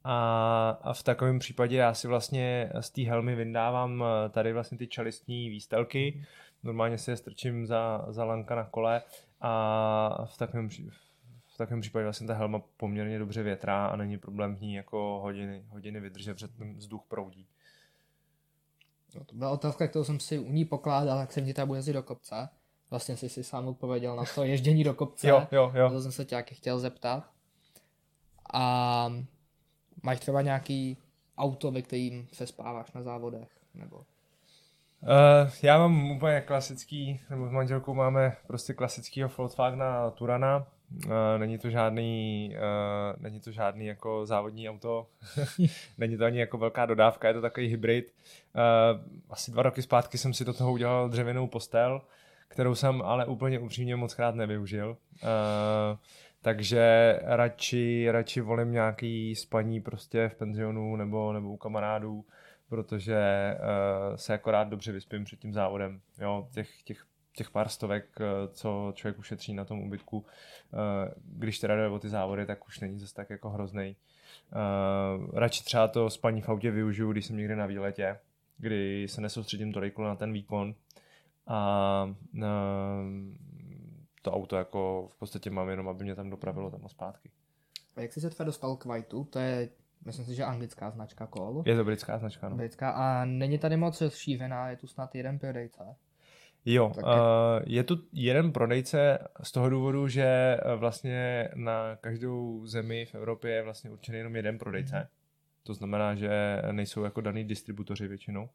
A, 0.04 0.78
a 0.82 0.92
v 0.92 1.02
takovém 1.02 1.38
případě 1.38 1.76
já 1.76 1.94
si 1.94 2.08
vlastně 2.08 2.70
z 2.80 2.90
té 2.90 3.02
helmy 3.02 3.34
vyndávám 3.34 4.04
tady 4.30 4.52
vlastně 4.52 4.78
ty 4.78 4.86
čelistní 4.86 5.48
výstelky, 5.48 6.24
normálně 6.62 6.98
si 6.98 7.10
je 7.10 7.16
strčím 7.16 7.66
za, 7.66 8.04
za 8.08 8.24
lanka 8.24 8.54
na 8.54 8.64
kole 8.64 9.02
a 9.40 10.24
v 10.24 10.38
takovém, 10.38 10.68
v 11.54 11.56
takovém 11.56 11.80
případě 11.80 12.04
vlastně 12.04 12.26
ta 12.26 12.34
helma 12.34 12.62
poměrně 12.76 13.18
dobře 13.18 13.42
větrá 13.42 13.86
a 13.86 13.96
není 13.96 14.18
problém 14.18 14.56
v 14.56 14.60
ní 14.60 14.74
jako 14.74 15.20
hodiny, 15.22 15.64
hodiny 15.68 16.00
vydržet, 16.00 16.34
protože 16.34 16.48
ten 16.48 16.76
vzduch 16.76 17.02
proudí. 17.08 17.48
No, 19.14 19.24
to 19.24 19.34
byla 19.34 19.50
otázka, 19.50 19.88
kterou 19.88 20.04
jsem 20.04 20.20
si 20.20 20.38
u 20.38 20.52
ní 20.52 20.64
pokládal, 20.64 21.18
jak 21.18 21.32
jsem 21.32 21.44
ti 21.44 21.54
tam 21.54 21.74
jezdit 21.74 21.92
do 21.92 22.02
kopce. 22.02 22.48
Vlastně 22.90 23.16
jsi 23.16 23.28
si 23.28 23.44
sám 23.44 23.68
odpověděl 23.68 24.16
na 24.16 24.24
to 24.34 24.44
ježdění 24.44 24.84
do 24.84 24.94
kopce. 24.94 25.28
jo, 25.28 25.48
jo, 25.52 25.72
jo. 25.74 25.90
To 25.90 26.00
jsem 26.00 26.12
se 26.12 26.24
tě 26.24 26.36
taky 26.36 26.54
chtěl 26.54 26.78
zeptat. 26.78 27.30
A 28.52 29.12
máš 30.02 30.20
třeba 30.20 30.42
nějaký 30.42 30.96
auto, 31.38 31.70
ve 31.70 31.82
kterým 31.82 32.28
se 32.32 32.46
spáváš 32.46 32.92
na 32.92 33.02
závodech? 33.02 33.48
Nebo... 33.74 33.96
Uh, 33.96 35.50
já 35.62 35.78
mám 35.78 36.10
úplně 36.10 36.40
klasický, 36.40 37.20
nebo 37.30 37.48
s 37.48 37.50
manželkou 37.50 37.94
máme 37.94 38.36
prostě 38.46 38.74
klasického 38.74 39.30
Volkswagena 39.38 40.10
Turana. 40.10 40.66
Uh, 41.06 41.12
není 41.38 41.58
to 41.58 41.70
žádný, 41.70 42.50
uh, 42.56 43.22
není 43.22 43.40
to 43.40 43.50
žádný 43.52 43.86
jako 43.86 44.26
závodní 44.26 44.68
auto, 44.68 45.06
není 45.98 46.16
to 46.16 46.24
ani 46.24 46.38
jako 46.38 46.58
velká 46.58 46.86
dodávka, 46.86 47.28
je 47.28 47.34
to 47.34 47.40
takový 47.40 47.66
hybrid. 47.66 48.14
Uh, 48.54 49.22
asi 49.30 49.50
dva 49.50 49.62
roky 49.62 49.82
zpátky 49.82 50.18
jsem 50.18 50.34
si 50.34 50.44
do 50.44 50.52
toho 50.52 50.72
udělal 50.72 51.08
dřevěnou 51.08 51.46
postel, 51.46 52.02
kterou 52.48 52.74
jsem 52.74 53.02
ale 53.02 53.26
úplně 53.26 53.58
upřímně 53.58 53.96
moc 53.96 54.14
krát 54.14 54.34
nevyužil. 54.34 54.96
Uh, 55.22 55.98
takže 56.42 57.18
radši, 57.22 58.08
radši 58.10 58.40
volím 58.40 58.72
nějaký 58.72 59.36
spaní 59.36 59.80
prostě 59.80 60.28
v 60.28 60.34
penzionu 60.34 60.96
nebo, 60.96 61.32
nebo 61.32 61.52
u 61.52 61.56
kamarádů, 61.56 62.24
protože 62.68 63.54
uh, 63.58 64.16
se 64.16 64.34
akorát 64.34 64.68
dobře 64.68 64.92
vyspím 64.92 65.24
před 65.24 65.38
tím 65.38 65.52
závodem. 65.52 66.00
Jo, 66.20 66.48
těch, 66.54 66.82
těch, 66.82 67.04
těch 67.36 67.50
pár 67.50 67.68
stovek, 67.68 68.20
uh, 68.20 68.52
co 68.52 68.92
člověk 68.94 69.18
ušetří 69.18 69.54
na 69.54 69.64
tom 69.64 69.80
ubytku, 69.80 70.18
uh, 70.18 70.24
když 71.24 71.58
teda 71.58 71.76
jde 71.76 71.88
o 71.88 71.98
ty 71.98 72.08
závody, 72.08 72.46
tak 72.46 72.66
už 72.66 72.80
není 72.80 72.98
zase 72.98 73.14
tak 73.14 73.30
jako 73.30 73.50
hrozný. 73.50 73.96
Uh, 74.52 75.38
radši 75.38 75.64
třeba 75.64 75.88
to 75.88 76.10
spaní 76.10 76.40
v 76.40 76.48
autě 76.48 76.70
využiju, 76.70 77.12
když 77.12 77.26
jsem 77.26 77.36
někde 77.36 77.56
na 77.56 77.66
výletě, 77.66 78.18
kdy 78.58 79.08
se 79.08 79.20
nesoustředím 79.20 79.72
tolik 79.72 79.98
na 79.98 80.16
ten 80.16 80.32
výkon 80.32 80.74
a 81.46 82.14
to 84.22 84.32
auto 84.32 84.56
jako 84.56 85.08
v 85.10 85.18
podstatě 85.18 85.50
mám 85.50 85.68
jenom, 85.68 85.88
aby 85.88 86.04
mě 86.04 86.14
tam 86.14 86.30
dopravilo 86.30 86.70
tam 86.70 86.80
a 86.84 86.88
zpátky. 86.88 87.30
A 87.96 88.00
jak 88.00 88.12
jsi 88.12 88.20
se 88.20 88.30
třeba 88.30 88.44
dostal 88.44 88.76
k 88.76 88.84
Whiteu? 88.84 89.24
To 89.24 89.38
je, 89.38 89.68
myslím 90.04 90.26
si, 90.26 90.34
že 90.34 90.44
anglická 90.44 90.90
značka 90.90 91.26
kol. 91.26 91.62
Je 91.66 91.76
to 91.76 91.84
britská 91.84 92.18
značka, 92.18 92.48
no. 92.48 92.56
Britská 92.56 92.90
a 92.90 93.24
není 93.24 93.58
tady 93.58 93.76
moc 93.76 94.00
rozšířená, 94.00 94.70
je 94.70 94.76
tu 94.76 94.86
snad 94.86 95.14
jeden 95.14 95.38
prodejce. 95.38 95.96
Jo, 96.64 96.92
tak 96.94 97.04
je... 97.66 97.84
Tu 97.84 97.98
jeden 98.12 98.52
prodejce 98.52 99.18
z 99.42 99.52
toho 99.52 99.70
důvodu, 99.70 100.08
že 100.08 100.24
eh, 100.24 100.76
vlastně 100.76 101.48
na 101.54 101.96
každou 101.96 102.66
zemi 102.66 103.06
v 103.06 103.14
Evropě 103.14 103.50
je 103.50 103.62
vlastně 103.62 103.90
určený 103.90 104.18
jenom 104.18 104.36
jeden 104.36 104.58
prodejce. 104.58 104.98
Mm. 104.98 105.06
To 105.62 105.74
znamená, 105.74 106.14
že 106.14 106.62
nejsou 106.72 107.04
jako 107.04 107.20
daný 107.20 107.44
distributoři 107.44 108.08
většinou. 108.08 108.48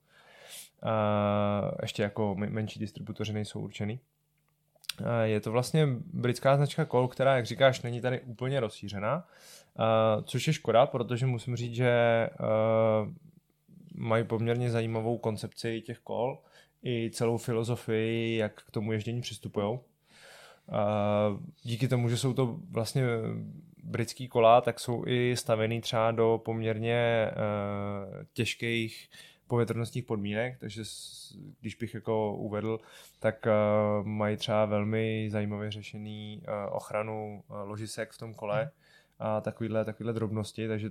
Uh, 0.83 1.71
ještě 1.81 2.03
jako 2.03 2.35
menší 2.35 2.79
distributoři 2.79 3.33
nejsou 3.33 3.59
určený. 3.59 3.99
Je 5.23 5.39
to 5.39 5.51
vlastně 5.51 5.87
britská 6.13 6.57
značka 6.57 6.85
kol, 6.85 7.07
která, 7.07 7.35
jak 7.35 7.45
říkáš, 7.45 7.81
není 7.81 8.01
tady 8.01 8.21
úplně 8.21 8.59
rozšířená, 8.59 9.27
což 10.23 10.47
je 10.47 10.53
škoda, 10.53 10.85
protože 10.85 11.25
musím 11.25 11.55
říct, 11.55 11.75
že 11.75 12.29
mají 13.95 14.23
poměrně 14.23 14.71
zajímavou 14.71 15.17
koncepci 15.17 15.81
těch 15.81 15.99
kol 15.99 16.39
i 16.83 17.09
celou 17.13 17.37
filozofii, 17.37 18.37
jak 18.37 18.63
k 18.63 18.71
tomu 18.71 18.91
ježdění 18.91 19.21
přistupují. 19.21 19.79
Díky 21.63 21.87
tomu, 21.87 22.09
že 22.09 22.17
jsou 22.17 22.33
to 22.33 22.59
vlastně 22.71 23.03
britský 23.83 24.27
kola, 24.27 24.61
tak 24.61 24.79
jsou 24.79 25.03
i 25.07 25.37
stavený 25.37 25.81
třeba 25.81 26.11
do 26.11 26.41
poměrně 26.45 27.31
těžkých 28.33 29.09
povětrnostních 29.47 30.03
podmínek, 30.05 30.59
takže 30.59 30.83
když 31.61 31.75
bych 31.75 31.93
jako 31.93 32.35
uvedl, 32.35 32.79
tak 33.19 33.45
uh, 33.45 34.07
mají 34.07 34.37
třeba 34.37 34.65
velmi 34.65 35.27
zajímavě 35.31 35.71
řešený 35.71 36.41
uh, 36.47 36.75
ochranu 36.75 37.43
uh, 37.49 37.57
ložisek 37.69 38.11
v 38.11 38.17
tom 38.17 38.33
kole 38.33 38.61
hmm. 38.61 38.69
a 39.19 39.41
takovýhle, 39.41 39.85
takovýhle 39.85 40.13
drobnosti, 40.13 40.67
takže 40.67 40.89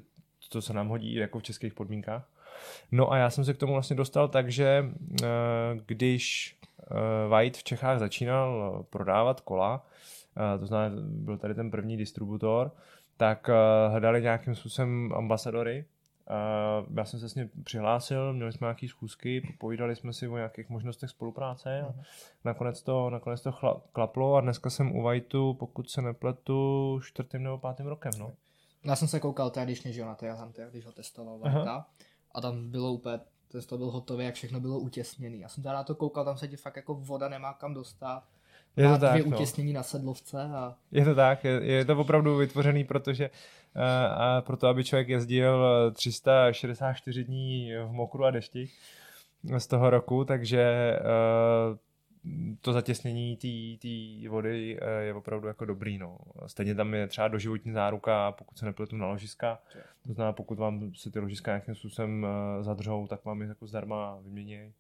to 0.49 0.63
se 0.63 0.73
nám 0.73 0.89
hodí 0.89 1.15
jako 1.15 1.39
v 1.39 1.43
českých 1.43 1.75
podmínkách. 1.75 2.29
No 2.93 3.13
a 3.13 3.17
já 3.17 3.31
jsem 3.31 3.45
se 3.45 3.55
k 3.55 3.59
tomu 3.59 3.73
vlastně 3.73 3.97
dostal 3.97 4.29
tak, 4.29 4.51
že 4.51 4.85
uh, 5.01 5.29
když 5.87 6.57
uh, 6.91 7.31
White 7.31 7.57
v 7.57 7.65
Čechách 7.65 7.99
začínal 7.99 8.85
prodávat 8.91 9.41
kola, 9.41 9.87
to 10.61 10.67
znamená, 10.67 10.97
byl 11.01 11.39
tady 11.39 11.55
ten 11.55 11.71
první 11.71 11.97
distributor, 11.97 12.73
tak 13.17 13.51
hledali 13.89 14.23
nějakým 14.23 14.55
způsobem 14.55 15.13
ambasadory, 15.17 15.85
já 16.97 17.05
jsem 17.05 17.21
se 17.21 17.29
s 17.29 17.35
ním 17.35 17.51
přihlásil, 17.65 18.33
měli 18.33 18.53
jsme 18.53 18.65
nějaké 18.65 18.89
schůzky, 18.89 19.55
povídali 19.59 19.97
jsme 19.97 20.13
si 20.13 20.29
o 20.29 20.37
nějakých 20.37 20.69
možnostech 20.69 21.11
spolupráce 21.11 21.83
a 21.83 21.89
uh-huh. 21.89 22.05
nakonec 22.45 22.83
to, 22.83 23.11
nakonec 23.11 23.43
to 23.43 23.53
chla, 23.53 23.81
klaplo 23.93 24.37
a 24.37 24.41
dneska 24.41 24.71
jsem 24.71 24.97
u 24.97 25.03
Whiteu, 25.03 25.55
pokud 25.55 25.91
se 25.91 26.03
nepletu, 26.03 27.01
čtvrtým 27.05 27.43
nebo 27.43 27.59
pátým 27.59 27.87
rokem. 27.87 28.13
No. 28.19 28.33
Já 28.85 28.97
jsem 28.97 29.09
se 29.09 29.21
koukal 29.21 29.51
tradičně, 29.51 29.93
že 29.93 30.01
jo, 30.01 30.07
na 30.07 30.15
Trail 30.15 30.37
Hunter, 30.37 30.71
když 30.71 30.87
ho 30.87 30.93
testoval 30.93 31.39
Whitea 31.39 31.87
a 32.37 32.41
tam 32.41 32.71
bylo 32.71 32.93
úplně, 32.93 33.21
to 33.67 33.79
byl 33.79 33.91
hotový, 33.91 34.25
jak 34.25 34.35
všechno 34.35 34.61
bylo 34.61 34.79
utěsněný. 34.79 35.41
Já 35.41 35.49
jsem 35.49 35.63
teda 35.63 35.75
na 35.75 35.85
to 35.85 35.95
koukal, 35.95 36.25
tam 36.25 36.39
se 36.39 36.49
ti 36.49 36.57
fakt 36.57 36.77
jako 36.77 36.95
voda 36.95 37.29
nemá 37.29 37.53
kam 37.53 37.75
dostat 37.75 38.23
je 38.77 38.89
to 38.89 38.99
tak, 38.99 39.11
dvě 39.13 39.31
no. 39.31 39.37
utěsnění 39.37 39.73
na 39.73 39.83
sedlovce. 39.83 40.43
A... 40.43 40.75
Je 40.93 41.05
to 41.05 41.15
tak, 41.15 41.45
je, 41.45 41.65
je 41.65 41.85
to 41.85 41.99
opravdu 41.99 42.37
vytvořený, 42.37 42.85
protože 42.85 43.31
uh, 43.31 43.83
a 44.23 44.41
proto, 44.41 44.69
aby 44.69 44.85
člověk 44.85 45.09
jezdil 45.09 45.67
364 45.93 47.25
dní 47.25 47.73
v 47.87 47.93
mokru 47.93 48.25
a 48.25 48.31
dešti 48.31 48.69
z 49.59 49.67
toho 49.67 49.91
roku, 49.91 50.25
takže 50.25 50.93
uh, 51.71 51.77
to 52.61 52.73
zatěsnění 52.73 53.37
té 53.77 54.29
vody 54.29 54.79
je 55.01 55.15
opravdu 55.15 55.49
jako 55.49 55.65
dobrý. 55.65 55.99
No. 55.99 56.19
Stejně 56.47 56.75
tam 56.75 56.95
je 56.95 57.07
třeba 57.07 57.29
doživotní 57.29 57.73
záruka, 57.73 58.33
pokud 58.33 58.59
se 58.59 58.67
nepletu 58.67 58.97
na 58.97 59.07
ložiska. 59.07 59.59
To 60.07 60.13
znamená, 60.13 60.33
pokud 60.33 60.59
vám 60.59 60.95
se 60.95 61.11
ty 61.11 61.19
ložiska 61.19 61.51
nějakým 61.51 61.75
způsobem 61.75 62.23
uh, 62.25 62.65
zadržou, 62.65 63.07
tak 63.07 63.25
vám 63.25 63.43
je 63.43 63.49
jako 63.49 63.67
zdarma 63.67 64.19
vyměnějí. 64.21 64.73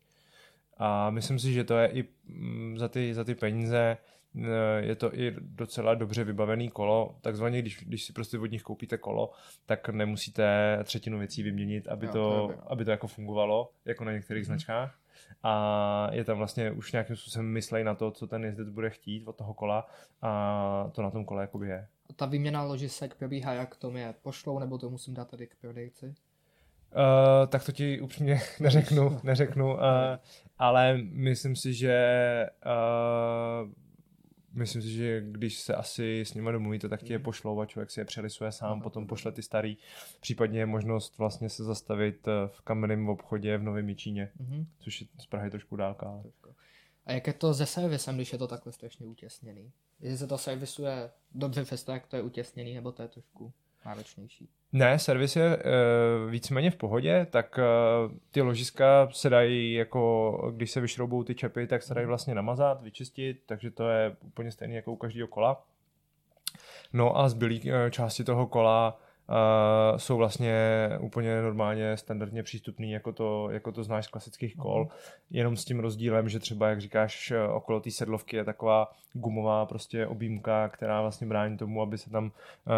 A 0.79 1.11
myslím 1.11 1.39
si, 1.39 1.53
že 1.53 1.65
to 1.65 1.79
je 1.79 1.89
i 1.89 2.05
mm, 2.29 2.79
za 2.79 2.89
ty, 2.89 3.15
za 3.15 3.25
ty 3.25 3.35
peníze 3.35 3.97
eh, 4.37 4.47
je 4.79 4.95
to 4.95 5.19
i 5.19 5.35
docela 5.41 5.95
dobře 5.95 6.25
vybavený 6.25 6.71
kolo, 6.71 7.17
takzvaně 7.21 7.63
když, 7.63 7.85
když 7.85 8.05
si 8.05 8.13
prostě 8.13 8.39
od 8.39 8.51
nich 8.51 8.63
koupíte 8.63 8.99
kolo, 8.99 9.33
tak 9.67 9.89
nemusíte 9.89 10.79
třetinu 10.85 11.19
věcí 11.19 11.43
vyměnit, 11.43 11.89
aby, 11.89 12.07
jo, 12.07 12.13
to, 12.13 12.19
to 12.19 12.73
aby 12.73 12.85
to 12.85 12.91
jako 12.91 13.07
fungovalo, 13.07 13.71
jako 13.85 14.05
na 14.05 14.13
některých 14.13 14.43
mm-hmm. 14.43 14.47
značkách. 14.47 14.99
A 15.43 16.09
je 16.13 16.25
tam 16.25 16.39
vlastně 16.39 16.71
už 16.71 16.93
nějakým 16.93 17.17
způsobem 17.17 17.47
myslej 17.47 17.85
na 17.85 17.95
to, 17.95 18.11
co 18.11 18.27
ten 18.27 18.45
jezdec 18.45 18.69
bude 18.69 18.91
chtít 18.91 19.29
od 19.29 19.37
toho 19.37 19.55
kola 19.55 19.87
a 20.23 20.91
to 20.93 21.03
na 21.03 21.11
tom 21.11 21.25
kole 21.25 21.43
jakoby 21.43 21.69
je. 21.69 21.89
Ta 22.17 22.27
výměna 22.27 22.63
ložisek 22.63 23.15
probíhá 23.15 23.53
jak 23.53 23.77
to 23.77 23.91
je 23.91 24.15
pošlou, 24.23 24.59
nebo 24.59 24.79
to 24.79 24.91
musím 24.91 25.15
dát 25.15 25.31
tady 25.31 25.47
k 25.47 25.57
prodejci? 25.61 26.07
Uh, 26.07 27.47
tak 27.49 27.65
to 27.65 27.73
ti 27.73 28.01
upřímně 28.01 28.41
neřeknu, 28.61 29.21
neřeknu, 29.23 29.75
uh, 29.75 29.81
ale 30.59 30.99
myslím 31.03 31.57
si, 31.57 31.75
že 31.75 32.47
uh, 32.67 33.71
myslím 34.57 34.83
si, 34.83 34.91
že 34.91 35.21
když 35.21 35.61
se 35.61 35.75
asi 35.75 36.21
s 36.21 36.35
nimi 36.35 36.53
domluvíte, 36.53 36.89
tak 36.89 37.03
ti 37.03 37.13
je 37.13 37.19
mhm. 37.19 37.25
pošlou 37.25 37.61
a 37.61 37.67
člověk 37.67 37.91
si 37.91 38.01
je 38.01 38.05
přelisuje 38.05 38.53
sám, 38.53 38.81
potom 38.81 39.07
pošle 39.07 39.33
ty 39.33 39.43
starý. 39.43 39.77
Případně 40.21 40.59
je 40.59 40.67
možnost 40.67 41.19
vlastně 41.19 41.49
se 41.49 41.65
zastavit 41.65 42.29
v 42.47 42.61
kamenném 42.61 43.09
obchodě 43.09 43.59
v 43.59 43.63
Novém 43.63 43.97
Číně, 43.97 44.31
mm-hmm. 44.41 44.67
což 44.79 45.01
je 45.01 45.07
z 45.19 45.27
Prahy 45.27 45.51
trošku 45.51 45.77
dálka. 45.77 46.07
Ale... 46.07 46.23
A 47.07 47.13
jak 47.13 47.27
je 47.27 47.33
to 47.33 47.55
se 47.55 47.67
servisem, 47.67 48.17
když 48.17 48.33
je 48.33 48.39
to 48.39 48.47
takhle 48.47 48.73
strašně 48.73 49.07
utěsněný? 49.07 49.73
Jestli 50.01 50.19
se 50.19 50.27
to 50.27 50.39
servisuje 50.39 51.11
dobře 51.35 51.65
přesto, 51.65 51.93
jak 51.93 52.07
to 52.07 52.17
je 52.17 52.23
utěsněný, 52.23 52.75
nebo 52.75 52.93
to 52.93 53.03
je 53.03 53.09
trošku 53.09 53.53
náročnější? 53.87 54.49
Ne, 54.73 54.99
servis 54.99 55.37
je 55.37 55.57
uh, 55.57 56.31
víceméně 56.31 56.71
v 56.71 56.77
pohodě, 56.77 57.27
tak 57.31 57.59
uh, 57.59 58.17
ty 58.31 58.43
ložiska 58.43 59.09
se 59.13 59.31
dají 59.31 59.73
jako, 59.73 60.53
když 60.57 60.71
se 60.71 60.81
vyšroubou 60.81 61.23
ty 61.23 61.35
čepy, 61.35 61.67
tak 61.67 61.83
se 61.83 61.95
dají 61.95 62.05
mhm. 62.05 62.09
vlastně 62.09 62.35
namazat, 62.35 62.83
vyčistit, 62.83 63.43
takže 63.47 63.71
to 63.71 63.89
je 63.89 64.17
úplně 64.25 64.53
stejné 64.53 64.75
jako 64.75 64.93
u 64.93 64.97
každého 64.97 65.29
kola. 65.29 65.65
No 66.93 67.19
a 67.19 67.29
zbylý 67.29 67.61
uh, 67.61 67.91
části 67.91 68.25
toho 68.25 68.47
kola 68.47 69.01
uh, 69.29 69.99
jsou 69.99 70.17
vlastně 70.17 70.89
úplně 71.01 71.43
normálně 71.43 71.97
standardně 71.97 72.43
přístupný, 72.43 72.93
jako 72.93 73.13
to, 73.13 73.51
jako 73.51 73.73
to 73.73 73.83
znáš 73.83 74.05
z 74.05 74.09
klasických 74.09 74.57
kol, 74.57 74.85
mm. 74.85 74.91
jenom 75.31 75.57
s 75.57 75.65
tím 75.65 75.81
rozdílem, 75.81 76.29
že 76.29 76.39
třeba, 76.39 76.69
jak 76.69 76.81
říkáš, 76.81 77.33
okolo 77.53 77.81
té 77.81 77.91
sedlovky 77.91 78.37
je 78.37 78.45
taková 78.45 78.93
gumová 79.13 79.67
prostě 79.67 80.07
objímka, 80.07 80.69
která 80.69 81.03
vlastně 81.03 81.27
brání 81.27 81.57
tomu, 81.57 81.83
aby 81.83 81.99
se 81.99 82.11
tam 82.11 82.25
uh, 82.25 82.31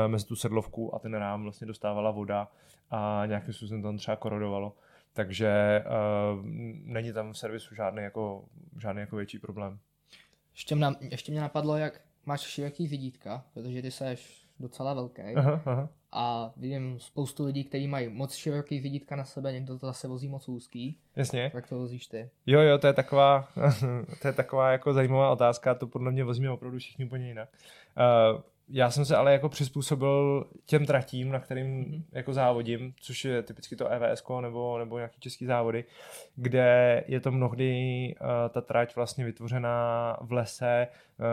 mezi 0.07 0.27
tu 0.27 0.37
sedlovku 0.37 0.95
a 0.95 0.99
ten 0.99 1.15
rám 1.15 1.43
vlastně 1.43 1.67
dostávala 1.67 2.11
voda 2.11 2.49
a 2.91 3.23
nějakým 3.27 3.55
způsobem 3.55 3.83
tam 3.83 3.99
třeba 3.99 4.17
korodovalo. 4.17 4.73
takže 5.13 5.85
uh, 5.87 6.47
není 6.85 7.13
tam 7.13 7.33
v 7.33 7.39
servisu 7.39 7.75
žádný 7.75 8.03
jako, 8.03 8.45
žádný 8.81 9.01
jako 9.01 9.17
větší 9.17 9.39
problém. 9.39 9.79
Ještě 10.53 10.75
mě, 10.75 10.87
ještě 11.01 11.33
mě 11.33 11.41
napadlo, 11.41 11.77
jak 11.77 12.01
máš 12.27 12.41
široký 12.41 12.89
vidítka, 12.89 13.45
protože 13.55 13.83
ty 13.83 13.91
seš 13.91 14.48
docela 14.61 14.95
velký. 14.95 15.23
Aha, 15.37 15.63
aha. 15.67 15.89
A 16.13 16.53
vidím 16.57 16.99
spoustu 16.99 17.45
lidí, 17.45 17.65
kteří 17.65 17.89
mají 17.89 18.09
moc 18.09 18.35
široký 18.35 18.81
vidítka 18.81 19.17
na 19.17 19.25
sebe, 19.25 19.53
někdo 19.53 19.79
to 19.79 19.87
zase 19.87 20.09
vozí 20.09 20.29
moc 20.29 20.49
úzký. 20.49 20.99
Jasně. 21.17 21.51
Jak 21.55 21.69
to 21.69 21.79
vozíš 21.79 22.07
ty? 22.07 22.31
Jo, 22.47 22.61
jo, 22.61 22.79
to 22.79 22.87
je 22.87 22.93
taková, 22.93 23.49
to 24.23 24.29
je 24.29 24.33
taková 24.33 24.73
jako 24.73 24.93
zajímavá 24.93 25.31
otázka, 25.31 25.75
to 25.75 25.87
podle 25.87 26.13
mě 26.13 26.25
vozíme 26.25 26.51
opravdu 26.51 26.79
všichni 26.79 27.05
úplně 27.05 27.29
jinak. 27.29 27.49
Uh, 28.35 28.41
já 28.71 28.91
jsem 28.91 29.05
se 29.05 29.17
ale 29.17 29.33
jako 29.33 29.49
přizpůsobil 29.49 30.47
těm 30.67 30.87
tratím, 30.87 31.33
na 31.33 31.41
kterým 31.41 31.85
mm-hmm. 31.85 32.03
jako 32.13 32.33
závodím, 32.33 32.95
což 33.01 33.25
je 33.25 33.43
typicky 33.43 33.77
to 33.77 33.89
EVS 33.89 34.23
nebo, 34.41 34.79
nebo 34.79 34.97
nějaký 34.97 35.21
český 35.21 35.47
závody, 35.47 35.85
kde 36.37 37.05
je 37.09 37.21
to 37.21 37.33
mnohdy 37.33 38.15
uh, 38.21 38.27
ta 38.51 38.61
trať 38.61 38.97
vlastně 38.97 39.25
vytvořená 39.25 40.17
v 40.21 40.33
lese 40.33 40.89
uh, 41.19 41.27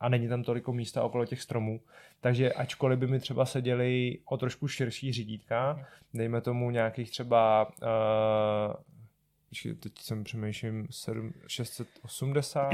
a 0.00 0.08
není 0.08 0.28
tam 0.28 0.42
toliko 0.42 0.72
místa 0.72 1.02
okolo 1.02 1.26
těch 1.26 1.42
stromů. 1.42 1.80
Takže 2.20 2.52
ačkoliv 2.52 2.98
by 2.98 3.06
mi 3.06 3.20
třeba 3.20 3.46
seděli 3.46 4.18
o 4.24 4.36
trošku 4.36 4.68
širší 4.68 5.12
řídítka, 5.12 5.86
dejme 6.14 6.40
tomu 6.40 6.70
nějakých 6.70 7.10
třeba 7.10 7.68
uh, 7.82 9.74
teď 9.80 9.92
jsem 9.98 10.24
přemýšlím 10.24 10.86
7, 10.90 11.32
680 11.46 12.72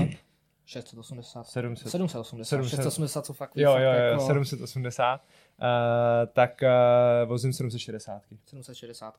680. 0.68 1.46
700. 1.46 1.90
780. 1.90 2.44
700. 2.44 2.70
680, 2.70 3.26
co 3.26 3.32
fakt 3.32 3.52
Jo, 3.56 3.72
jo, 3.72 3.78
jo, 3.78 3.90
jako... 3.90 4.26
780. 4.26 5.20
Uh, 5.20 5.66
tak 6.32 6.60
uh, 7.22 7.28
vozím 7.28 7.52
760. 7.52 8.22
760. 8.46 9.14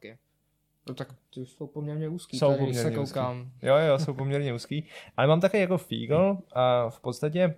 No 0.88 0.96
tak 0.96 1.08
ty 1.34 1.46
jsou 1.46 1.68
poměrně 1.68 2.10
úzký, 2.10 2.40
jsou 2.40 2.48
tady 2.48 2.58
poměrně 2.58 2.82
se 2.82 2.92
koukám. 2.92 3.42
Úzký. 3.42 3.68
Jo, 3.68 3.76
jo, 3.78 4.00
jsou 4.00 4.14
poměrně 4.14 4.54
úzký. 4.54 4.88
Ale 5.18 5.28
mám 5.28 5.42
také 5.42 5.60
jako 5.60 5.78
Fígl 5.78 6.38
a 6.54 6.90
v 6.90 7.00
podstatě 7.00 7.56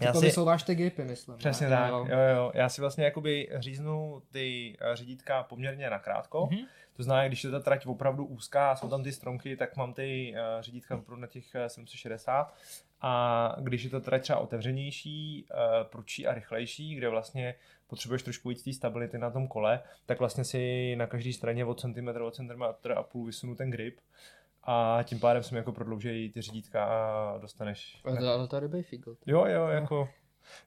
já 0.00 0.14
si... 0.14 0.26
vysouváš 0.26 0.62
ty 0.62 0.74
gripy, 0.74 1.04
myslím. 1.04 1.36
Přesně 1.36 1.68
ne? 1.68 1.76
tak, 1.76 1.90
jo, 1.90 2.18
jo. 2.34 2.52
Já 2.54 2.68
si 2.68 2.80
vlastně 2.80 3.04
jakoby 3.04 3.48
říznu 3.54 4.22
ty 4.30 4.76
eh, 4.80 4.96
řídítka 4.96 5.42
poměrně 5.42 5.90
nakrátko. 5.90 6.46
Mm-hmm. 6.46 6.66
To 6.96 7.02
znamená, 7.02 7.28
když 7.28 7.44
je 7.44 7.50
ta 7.50 7.60
trať 7.60 7.86
opravdu 7.86 8.24
úzká 8.24 8.70
a 8.70 8.76
jsou 8.76 8.88
tam 8.88 9.02
ty 9.02 9.12
stromky, 9.12 9.56
tak 9.56 9.76
mám 9.76 9.94
ty 9.94 10.34
uh, 10.34 10.62
řídítka 10.62 10.96
opravdu 10.96 11.20
na 11.20 11.26
těch 11.26 11.44
760 11.66 12.54
a 13.00 13.56
když 13.60 13.82
je 13.82 13.90
to 13.90 14.00
teda 14.00 14.18
třeba 14.18 14.38
otevřenější, 14.38 15.46
uh, 15.50 15.88
prudší 15.90 16.26
a 16.26 16.34
rychlejší, 16.34 16.94
kde 16.94 17.08
vlastně 17.08 17.54
potřebuješ 17.86 18.22
trošku 18.22 18.48
víc 18.48 18.62
té 18.62 18.72
stability 18.72 19.18
na 19.18 19.30
tom 19.30 19.48
kole, 19.48 19.80
tak 20.06 20.18
vlastně 20.18 20.44
si 20.44 20.96
na 20.96 21.06
každé 21.06 21.32
straně 21.32 21.64
od 21.64 21.80
centimetr, 21.80 22.20
od 22.20 22.34
centimetr 22.34 22.92
a 22.92 23.02
půl 23.02 23.26
vysunu 23.26 23.54
ten 23.54 23.70
grip 23.70 24.00
a 24.64 24.98
tím 25.04 25.20
pádem 25.20 25.42
se 25.42 25.54
mi 25.54 25.58
jako 25.58 25.72
prodlouží 25.72 26.30
ty 26.30 26.42
řídítka 26.42 26.84
a 26.84 27.38
dostaneš. 27.38 28.00
Ale 28.04 28.16
to, 28.16 28.28
ale 28.32 28.68
to 28.68 28.76
je 28.76 28.82
figl. 28.82 29.16
Jo, 29.26 29.46
jo, 29.46 29.66
jako 29.66 30.08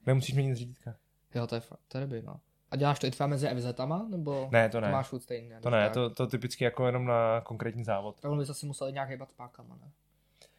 nemusíš 0.05 0.36
měnit 0.36 0.55
řídítka. 0.55 0.95
Jo, 1.36 1.47
to 1.47 1.55
je, 1.55 1.61
fakt, 1.61 1.80
to 1.88 1.97
je 1.97 2.21
no. 2.21 2.39
A 2.72 2.76
děláš 2.76 2.99
to 2.99 3.07
i 3.07 3.11
třeba 3.11 3.28
mezi 3.28 3.47
FZ-ama, 3.47 4.09
nebo 4.09 4.49
ne, 4.51 4.70
to 4.70 4.82
ne. 4.82 4.88
To 4.88 4.91
máš 4.91 5.07
furt 5.07 5.20
stejně? 5.20 5.59
To 5.61 5.70
ne, 5.70 5.89
to, 5.89 6.09
to 6.09 6.28
typicky 6.28 6.63
jako 6.63 6.86
jenom 6.86 7.05
na 7.05 7.41
konkrétní 7.41 7.84
závod. 7.84 8.20
Tak 8.20 8.32
bys 8.32 8.49
asi 8.49 8.66
musel 8.66 8.91
nějak 8.91 9.09
hýbat 9.09 9.34
pákama, 9.34 9.76
ne? 9.76 9.91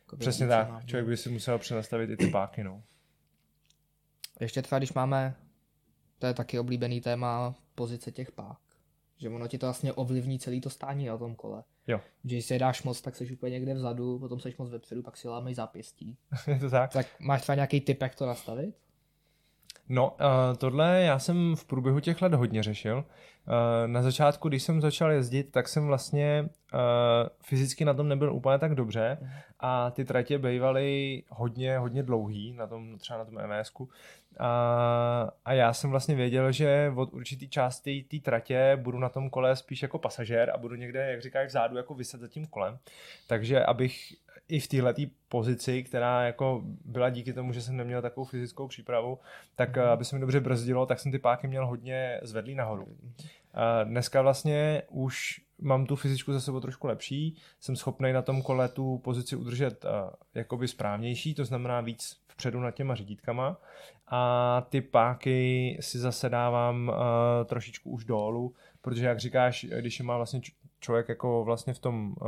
Jako 0.00 0.16
Přesně 0.16 0.46
tak, 0.46 0.70
má, 0.70 0.82
člověk 0.82 1.06
by 1.06 1.16
si 1.16 1.30
musel 1.30 1.58
přenastavit 1.58 2.10
i 2.10 2.16
ty 2.16 2.26
páky, 2.26 2.64
no. 2.64 2.82
Ještě 4.40 4.62
třeba, 4.62 4.78
když 4.78 4.92
máme, 4.92 5.34
to 6.18 6.26
je 6.26 6.34
taky 6.34 6.58
oblíbený 6.58 7.00
téma, 7.00 7.54
pozice 7.74 8.12
těch 8.12 8.32
pák. 8.32 8.58
Že 9.18 9.28
ono 9.28 9.48
ti 9.48 9.58
to 9.58 9.66
vlastně 9.66 9.92
ovlivní 9.92 10.38
celý 10.38 10.60
to 10.60 10.70
stání 10.70 11.06
na 11.06 11.18
tom 11.18 11.34
kole. 11.34 11.64
Jo. 11.86 12.00
Že 12.24 12.34
když 12.34 12.46
se 12.46 12.58
dáš 12.58 12.82
moc, 12.82 13.00
tak 13.00 13.16
jsi 13.16 13.32
úplně 13.32 13.52
někde 13.52 13.74
vzadu, 13.74 14.18
potom 14.18 14.40
seš 14.40 14.56
moc 14.56 14.70
vepředu, 14.70 15.02
pak 15.02 15.16
si 15.16 15.28
lámej 15.28 15.54
zápěstí. 15.54 16.16
je 16.46 16.58
to 16.58 16.70
tak? 16.70 16.92
Tak 16.92 17.06
máš 17.20 17.42
třeba 17.42 17.54
nějaký 17.54 17.80
tip, 17.80 18.02
jak 18.02 18.14
to 18.14 18.26
nastavit? 18.26 18.74
No, 19.88 20.10
uh, 20.10 20.56
tohle 20.56 21.00
já 21.00 21.18
jsem 21.18 21.56
v 21.56 21.64
průběhu 21.64 22.00
těch 22.00 22.22
let 22.22 22.34
hodně 22.34 22.62
řešil. 22.62 23.04
Uh, 23.46 23.54
na 23.86 24.02
začátku, 24.02 24.48
když 24.48 24.62
jsem 24.62 24.80
začal 24.80 25.10
jezdit, 25.10 25.52
tak 25.52 25.68
jsem 25.68 25.86
vlastně 25.86 26.48
uh, 26.74 26.80
fyzicky 27.42 27.84
na 27.84 27.94
tom 27.94 28.08
nebyl 28.08 28.32
úplně 28.32 28.58
tak 28.58 28.74
dobře 28.74 29.18
a 29.60 29.90
ty 29.90 30.04
tratě 30.04 30.38
bývaly 30.38 31.22
hodně, 31.28 31.78
hodně 31.78 32.02
dlouhý, 32.02 32.52
na 32.52 32.66
tom, 32.66 32.98
třeba 32.98 33.18
na 33.18 33.24
tom 33.24 33.38
MSku. 33.46 33.88
A, 34.38 35.30
a 35.44 35.52
já 35.52 35.72
jsem 35.72 35.90
vlastně 35.90 36.14
věděl, 36.14 36.52
že 36.52 36.92
od 36.96 37.12
určitý 37.12 37.48
části 37.48 38.06
té 38.10 38.16
tratě 38.18 38.78
budu 38.82 38.98
na 38.98 39.08
tom 39.08 39.30
kole 39.30 39.56
spíš 39.56 39.82
jako 39.82 39.98
pasažér 39.98 40.50
a 40.50 40.58
budu 40.58 40.74
někde, 40.74 41.10
jak 41.10 41.22
říkáš, 41.22 41.48
vzadu 41.48 41.76
jako 41.76 41.94
vyset 41.94 42.20
za 42.20 42.28
tím 42.28 42.46
kolem. 42.46 42.78
Takže 43.26 43.64
abych 43.64 44.14
i 44.48 44.60
v 44.60 44.68
této 44.68 45.02
pozici, 45.28 45.82
která 45.82 46.22
jako 46.22 46.62
byla 46.84 47.10
díky 47.10 47.32
tomu, 47.32 47.52
že 47.52 47.62
jsem 47.62 47.76
neměl 47.76 48.02
takovou 48.02 48.24
fyzickou 48.24 48.68
přípravu, 48.68 49.18
tak 49.54 49.76
mm. 49.76 49.82
aby 49.82 50.04
se 50.04 50.16
mi 50.16 50.20
dobře 50.20 50.40
brzdilo, 50.40 50.86
tak 50.86 51.00
jsem 51.00 51.12
ty 51.12 51.18
páky 51.18 51.48
měl 51.48 51.66
hodně 51.66 52.20
zvedlý 52.22 52.54
nahoru. 52.54 52.86
A 53.54 53.84
dneska 53.84 54.22
vlastně 54.22 54.82
už 54.88 55.40
mám 55.58 55.86
tu 55.86 55.96
fyzičku 55.96 56.32
za 56.32 56.40
sebou 56.40 56.60
trošku 56.60 56.86
lepší, 56.86 57.36
jsem 57.60 57.76
schopný 57.76 58.12
na 58.12 58.22
tom 58.22 58.42
kole 58.42 58.68
tu 58.68 58.98
pozici 58.98 59.36
udržet 59.36 59.84
uh, 59.84 59.90
jakoby 60.34 60.68
správnější, 60.68 61.34
to 61.34 61.44
znamená 61.44 61.80
víc 61.80 62.16
vpředu 62.28 62.60
nad 62.60 62.70
těma 62.70 62.94
řídítkama 62.94 63.60
a 64.06 64.60
ty 64.68 64.80
páky 64.80 65.78
si 65.80 65.98
zase 65.98 66.28
dávám 66.28 66.88
uh, 66.88 66.94
trošičku 67.44 67.90
už 67.90 68.04
dolů, 68.04 68.54
protože 68.82 69.06
jak 69.06 69.20
říkáš, 69.20 69.66
když 69.80 69.98
je 69.98 70.04
má 70.04 70.16
vlastně 70.16 70.40
člověk 70.86 71.08
jako 71.08 71.44
vlastně 71.44 71.74
v 71.74 71.78
tom, 71.78 72.14
uh, 72.20 72.26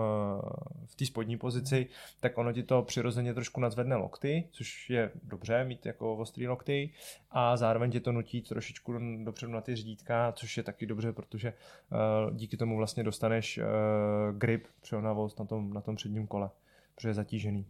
v 0.87 0.97
té 0.97 1.07
spodní 1.07 1.37
pozici, 1.37 1.87
tak 2.21 2.39
ono 2.39 2.53
ti 2.53 2.63
to 2.63 2.83
přirozeně 2.83 3.35
trošku 3.35 3.61
nadzvedne 3.61 3.97
lokty, 3.97 4.49
což 4.51 4.91
je 4.91 5.11
dobře 5.23 5.65
mít 5.65 5.87
jako 5.87 6.17
ostrý 6.17 6.49
lokty 6.49 6.93
a 7.31 7.57
zároveň 7.57 7.91
ti 7.91 8.01
to 8.01 8.13
nutí 8.13 8.43
trošičku 8.43 8.95
dopředu 9.25 9.53
na 9.53 9.61
ty 9.61 9.77
řídítka, 9.77 10.33
což 10.33 10.57
je 10.57 10.63
taky 10.63 10.87
dobře, 10.87 11.13
protože 11.13 11.53
uh, 11.53 12.35
díky 12.35 12.57
tomu 12.57 12.77
vlastně 12.77 13.05
dostaneš 13.05 13.59
uh, 13.59 13.65
grip 14.39 14.67
přeonavost 14.81 15.39
na 15.39 15.45
tom, 15.45 15.73
na 15.73 15.81
tom 15.81 15.97
předním 15.97 16.27
kole, 16.27 16.51
protože 16.95 17.09
je 17.09 17.15
zatížený. 17.15 17.67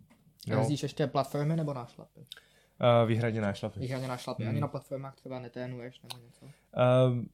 Jo. 0.47 0.59
Jezdíš 0.59 0.83
ještě 0.83 1.07
platformy 1.07 1.57
nebo 1.57 1.75
nášlapy? 1.75 2.21
Uh, 2.21 3.09
výhradně 3.09 3.41
nášlapy. 3.41 3.81
Výhradně 3.81 4.09
nášlapy. 4.09 4.43
Hmm. 4.43 4.51
Ani 4.51 4.61
na 4.61 4.69
platformách 4.69 5.17
třeba 5.17 5.39
neténuješ 5.39 6.01
nebo 6.03 6.25
něco? 6.25 6.45
Uh, 6.45 7.25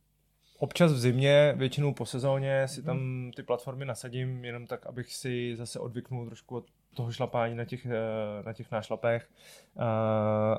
Občas 0.59 0.93
v 0.93 0.99
zimě, 0.99 1.55
většinou 1.57 1.95
po 1.95 2.07
sezóně 2.07 2.69
si 2.69 2.83
tam 2.83 3.31
ty 3.37 3.43
platformy 3.43 3.85
nasadím, 3.85 4.45
jenom 4.45 4.67
tak, 4.67 4.87
abych 4.87 5.15
si 5.15 5.57
zase 5.57 5.79
odvyknul 5.79 6.27
trošku 6.27 6.57
od 6.57 6.65
toho 6.95 7.13
šlapání 7.13 7.55
na 7.55 7.65
těch, 7.65 7.87
eh, 7.87 8.43
na 8.45 8.53
těch 8.53 8.71
nášlapech, 8.71 9.31
uh, 9.77 9.83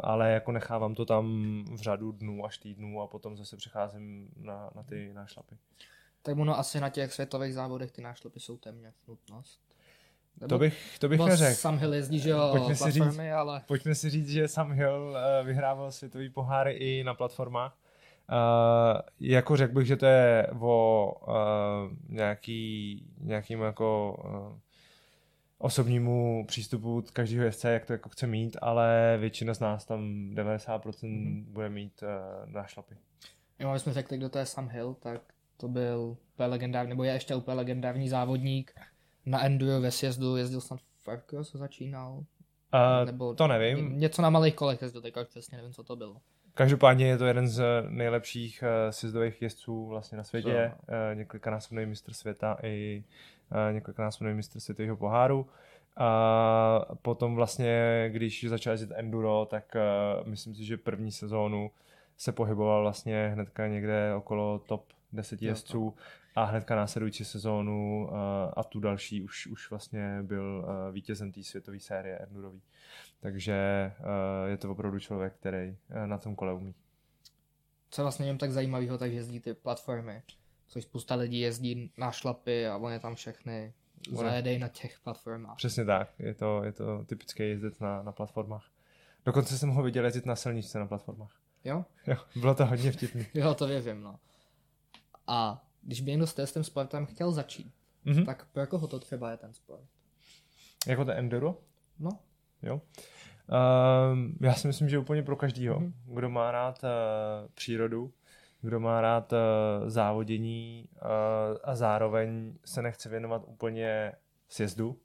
ale 0.04 0.32
jako 0.32 0.52
nechávám 0.52 0.96
to 0.96 1.06
tam 1.06 1.26
v 1.72 1.82
řadu 1.82 2.12
dnů 2.12 2.46
až 2.46 2.58
týdnů 2.58 3.02
a 3.02 3.08
potom 3.08 3.38
zase 3.38 3.58
přecházím 3.58 4.30
na, 4.38 4.70
na 4.76 4.84
ty 4.84 5.14
nášlapy. 5.14 5.58
Tak 6.22 6.38
ono 6.38 6.60
asi 6.60 6.80
na 6.80 6.90
těch 6.90 7.14
světových 7.14 7.54
závodech 7.54 7.92
ty 7.92 8.02
nášlapy 8.02 8.40
jsou 8.40 8.58
téměř 8.58 8.94
nutnost. 9.08 9.60
Nebo, 10.42 10.50
to 10.50 10.60
bych, 10.60 11.00
to 11.00 11.10
bych 11.10 11.20
neřekl. 11.20 11.56
Sam 11.56 11.78
Hill 11.78 11.94
jezdí, 11.94 12.20
že 12.20 12.30
jo, 12.30 12.50
pojďme 12.52 12.76
si 12.76 12.92
říct, 12.92 13.20
ale... 13.36 13.62
Pojďme 13.68 13.96
si 13.96 14.10
říct, 14.10 14.30
že 14.30 14.48
Sam 14.48 14.72
Hill 14.72 15.18
eh, 15.18 15.44
vyhrával 15.44 15.92
světový 15.92 16.30
poháry 16.30 16.74
i 16.74 17.04
na 17.04 17.14
platformách. 17.14 17.78
Uh, 18.32 19.02
jako 19.20 19.58
řekl 19.58 19.74
bych, 19.74 19.88
že 19.88 19.96
to 19.96 20.06
je 20.06 20.48
o 20.60 21.14
uh, 21.28 21.98
nějaký, 22.10 23.06
nějakým 23.20 23.62
jako 23.62 24.18
uh, 24.26 24.60
osobnímu 25.58 26.46
přístupu 26.48 27.04
každého 27.14 27.46
jezdce, 27.46 27.72
jak 27.72 27.86
to 27.86 27.94
jako 27.94 28.10
chce 28.10 28.28
mít, 28.28 28.58
ale 28.62 29.18
většina 29.20 29.54
z 29.54 29.60
nás 29.60 29.86
tam 29.86 30.02
90% 30.34 30.80
mm-hmm. 30.80 31.44
bude 31.44 31.70
mít 31.70 32.04
uh, 32.04 32.52
na 32.52 32.68
šlapy. 32.68 32.96
Jo, 33.60 33.74
my 33.74 33.80
jsme 33.80 33.94
řekli, 33.94 34.18
kdo 34.18 34.30
to 34.30 34.38
je 34.38 34.46
Sam 34.46 34.70
Hill, 34.70 34.94
tak 34.94 35.22
to 35.58 35.68
byl 35.68 36.18
úplně 36.34 36.48
legendární, 36.48 36.90
nebo 36.90 37.04
je 37.04 37.14
ještě 37.14 37.36
úplně 37.36 37.58
legendární 37.58 38.10
závodník 38.10 38.72
na 39.26 39.46
enduro 39.46 39.82
ve 39.82 39.92
sjezdu, 39.92 40.36
jezdil 40.36 40.62
snad 40.62 40.80
Farkos, 41.04 41.56
začínal. 41.56 42.14
Uh, 42.14 43.06
nebo 43.06 43.34
to 43.34 43.48
nevím. 43.48 44.00
Něco 44.00 44.22
na 44.22 44.30
malých 44.30 44.56
kolech 44.56 44.82
jezdil, 44.82 45.02
teďka 45.02 45.24
přesně 45.24 45.58
nevím, 45.58 45.74
co 45.74 45.84
to 45.84 45.96
bylo. 45.96 46.22
Každopádně 46.56 47.08
je 47.08 47.18
to 47.18 47.26
jeden 47.26 47.48
z 47.48 47.64
nejlepších 47.90 48.64
uh, 48.64 48.92
sjezdových 48.92 49.42
jezdců 49.42 49.86
vlastně 49.86 50.18
na 50.18 50.24
světě. 50.24 50.72
Uh, 50.74 51.18
několikanásobný 51.18 51.86
mistr 51.86 52.14
světa 52.14 52.58
i 52.64 53.04
uh, 53.52 53.74
několikanásobný 53.74 54.34
mistr 54.34 54.60
světového 54.60 54.98
poháru. 54.98 55.48
A 55.98 56.82
potom 57.02 57.36
vlastně, 57.36 58.06
když 58.12 58.46
začal 58.50 58.74
jezdit 58.74 58.92
enduro, 58.96 59.48
tak 59.50 59.76
uh, 59.76 60.28
myslím 60.28 60.56
si, 60.56 60.66
že 60.66 60.78
první 60.78 61.12
sezónu 61.12 61.72
se 62.18 62.32
pohyboval 62.32 62.82
vlastně 62.82 63.32
hnedka 63.34 63.68
někde 63.68 64.16
okolo 64.16 64.60
top 64.60 64.86
10 65.14 65.42
jezdců 65.42 65.96
a 66.36 66.44
hnedka 66.44 66.76
následující 66.76 67.26
sezónu 67.26 68.08
uh, 68.08 68.18
a 68.58 68.64
tu 68.64 68.80
další 68.80 69.22
už, 69.22 69.48
už 69.48 69.70
vlastně 69.70 70.20
byl 70.22 70.66
uh, 70.66 70.94
vítězem 70.94 71.32
té 71.32 71.44
světové 71.44 71.80
série 71.80 72.18
endurový. 72.18 72.62
Takže 73.20 73.92
uh, 74.00 74.50
je 74.50 74.58
to 74.58 74.72
opravdu 74.72 75.00
člověk, 75.00 75.34
který 75.34 75.70
uh, 75.70 76.08
na 76.08 76.18
tom 76.18 76.36
kole 76.36 76.54
umí. 76.54 76.76
Co 77.90 78.02
vlastně 78.02 78.26
něm 78.26 78.38
tak 78.38 78.52
zajímavého, 78.52 78.98
tak 78.98 79.12
jezdí 79.12 79.40
ty 79.40 79.54
platformy. 79.54 80.22
což 80.68 80.84
spousta 80.84 81.16
lidí 81.16 81.40
jezdí 81.40 81.92
na 81.98 82.12
šlapy 82.12 82.68
a 82.68 82.78
on 82.78 82.92
je 82.92 83.00
tam 83.00 83.16
všechny 83.16 83.74
zajedej 84.12 84.60
na 84.60 84.68
těch 84.68 85.00
platformách. 85.00 85.58
Přesně 85.58 85.86
tak, 85.86 86.14
je 86.20 86.34
to, 86.34 86.64
je 86.64 86.72
to 86.72 87.06
typické 87.06 87.44
jezdit 87.44 87.82
na, 87.82 88.04
na 88.04 88.12
platformách. 88.12 88.72
Dokonce 89.26 89.58
jsem 89.58 89.70
ho 89.70 89.84
viděl 89.84 90.06
jezdit 90.06 90.26
na 90.26 90.36
silničce 90.36 90.80
na 90.80 90.88
platformách. 90.88 91.42
Jo? 91.64 91.86
Jo, 92.08 92.18
bylo 92.36 92.56
to 92.56 92.66
hodně 92.66 92.92
vtipný. 92.92 93.26
jo, 93.34 93.54
to 93.54 93.68
věřím, 93.68 94.02
no. 94.02 94.20
A 95.28 95.66
když 95.82 96.02
by 96.02 96.12
někdo 96.12 96.28
s 96.28 96.34
testem 96.34 96.64
sportem 96.64 97.06
chtěl 97.06 97.32
začít, 97.32 97.74
mm-hmm. 98.06 98.26
tak 98.26 98.46
pro 98.46 98.68
koho 98.68 98.88
to 98.88 99.00
třeba 99.00 99.32
je 99.32 99.38
ten 99.38 99.54
sport? 99.54 99.84
Jako 100.88 101.06
to 101.06 101.12
enduro? 101.12 101.58
No. 102.00 102.10
Jo. 102.64 102.76
Uh, 102.76 104.18
já 104.42 104.54
si 104.54 104.68
myslím, 104.68 104.90
že 104.90 105.00
úplně 105.00 105.24
pro 105.24 105.36
každýho, 105.36 105.80
mm-hmm. 105.80 105.94
kdo 106.06 106.30
má 106.30 106.52
rád 106.52 106.84
uh, 106.84 106.90
přírodu, 107.54 108.14
kdo 108.62 108.80
má 108.80 109.02
rád 109.02 109.34
uh, 109.34 109.90
závodění 109.90 110.90
uh, 110.96 111.08
a 111.64 111.76
zároveň 111.76 112.54
se 112.66 112.82
nechce 112.82 113.10
věnovat 113.10 113.42
úplně 113.46 114.12
sjezdu, 114.50 114.90
uh, 114.90 114.96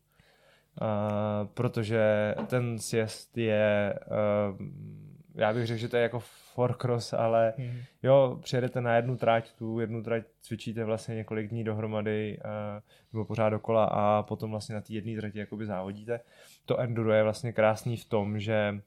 protože 1.54 2.34
ten 2.46 2.78
sjezd 2.78 3.38
je, 3.38 3.94
uh, 4.06 4.66
já 5.34 5.52
bych 5.52 5.66
řekl, 5.66 5.80
že 5.80 5.88
to 5.88 5.96
je 5.96 6.02
jako 6.02 6.20
forecross, 6.60 7.12
ale 7.12 7.52
mm. 7.58 7.78
jo, 8.02 8.38
přijedete 8.42 8.80
na 8.80 8.96
jednu 8.96 9.16
trať, 9.16 9.52
tu 9.52 9.80
jednu 9.80 10.02
trať 10.02 10.22
cvičíte 10.42 10.84
vlastně 10.84 11.14
několik 11.14 11.48
dní 11.48 11.64
dohromady 11.64 12.38
uh, 12.38 12.50
nebo 13.12 13.24
pořád 13.24 13.50
dokola 13.50 13.84
a 13.84 14.22
potom 14.22 14.50
vlastně 14.50 14.74
na 14.74 14.80
té 14.80 14.92
jedné 14.92 15.20
trati 15.20 15.38
jakoby 15.38 15.66
závodíte. 15.66 16.20
To 16.66 16.80
enduro 16.80 17.12
je 17.12 17.22
vlastně 17.22 17.52
krásný 17.52 17.96
v 17.96 18.04
tom, 18.04 18.38
že 18.40 18.80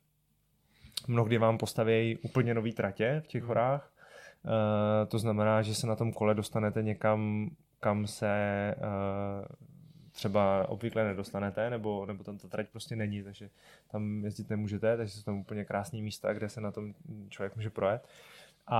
mnohdy 1.07 1.37
vám 1.37 1.57
postaví 1.57 2.17
úplně 2.17 2.53
nový 2.53 2.73
tratě 2.73 3.21
v 3.25 3.27
těch 3.27 3.41
mhm. 3.41 3.47
horách, 3.47 3.93
Uh, 4.45 5.07
to 5.07 5.19
znamená, 5.19 5.61
že 5.61 5.75
se 5.75 5.87
na 5.87 5.95
tom 5.95 6.13
kole 6.13 6.35
dostanete 6.35 6.83
někam, 6.83 7.49
kam 7.79 8.07
se 8.07 8.75
uh, 8.77 9.45
třeba 10.13 10.69
obvykle 10.69 11.03
nedostanete, 11.03 11.69
nebo, 11.69 12.05
nebo 12.05 12.23
tam 12.23 12.37
ta 12.37 12.47
trať 12.47 12.67
prostě 12.69 12.95
není, 12.95 13.23
takže 13.23 13.49
tam 13.91 14.23
jezdit 14.25 14.49
nemůžete, 14.49 14.97
takže 14.97 15.13
jsou 15.13 15.23
tam 15.23 15.39
úplně 15.39 15.65
krásné 15.65 16.01
místa, 16.01 16.33
kde 16.33 16.49
se 16.49 16.61
na 16.61 16.71
tom 16.71 16.93
člověk 17.29 17.55
může 17.55 17.69
projet. 17.69 18.07
A, 18.67 18.79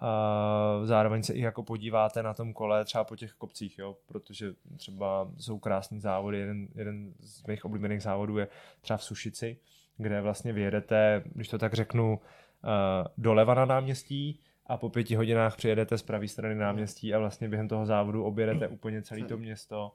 a 0.00 0.80
zároveň 0.84 1.22
se 1.22 1.32
i 1.32 1.40
jako 1.40 1.62
podíváte 1.62 2.22
na 2.22 2.34
tom 2.34 2.52
kole 2.52 2.84
třeba 2.84 3.04
po 3.04 3.16
těch 3.16 3.32
kopcích, 3.32 3.78
jo, 3.78 3.96
protože 4.06 4.54
třeba 4.76 5.28
jsou 5.38 5.58
krásný 5.58 6.00
závody, 6.00 6.38
jeden, 6.38 6.68
jeden 6.74 7.12
z 7.20 7.46
mých 7.46 7.64
oblíbených 7.64 8.02
závodů 8.02 8.38
je 8.38 8.48
třeba 8.80 8.96
v 8.96 9.04
Sušici, 9.04 9.56
kde 9.96 10.20
vlastně 10.20 10.52
vyjedete, 10.52 11.22
když 11.34 11.48
to 11.48 11.58
tak 11.58 11.74
řeknu, 11.74 12.20
uh, 12.64 12.70
doleva 13.18 13.54
na 13.54 13.64
náměstí, 13.64 14.40
a 14.68 14.76
po 14.76 14.90
pěti 14.90 15.14
hodinách 15.14 15.56
přijedete 15.56 15.98
z 15.98 16.02
pravé 16.02 16.28
strany 16.28 16.54
náměstí 16.54 17.14
a 17.14 17.18
vlastně 17.18 17.48
během 17.48 17.68
toho 17.68 17.86
závodu 17.86 18.24
objedete 18.24 18.68
úplně 18.68 19.02
celé 19.02 19.22
to 19.22 19.36
město. 19.36 19.92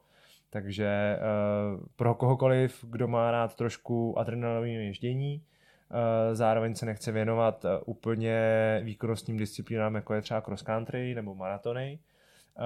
Takže 0.54 1.18
uh, 1.18 1.86
pro 1.96 2.14
kohokoliv, 2.14 2.84
kdo 2.88 3.08
má 3.08 3.30
rád 3.30 3.54
trošku 3.54 4.18
adrenalinový 4.18 4.72
ježdění, 4.72 5.42
uh, 5.90 6.34
zároveň 6.34 6.74
se 6.74 6.86
nechce 6.86 7.12
věnovat 7.12 7.64
uh, 7.64 7.70
úplně 7.86 8.40
výkonnostním 8.84 9.36
disciplínám, 9.36 9.94
jako 9.94 10.14
je 10.14 10.22
třeba 10.22 10.40
cross 10.40 10.62
country 10.62 11.14
nebo 11.14 11.34
maratony, 11.34 11.98
uh, 12.58 12.64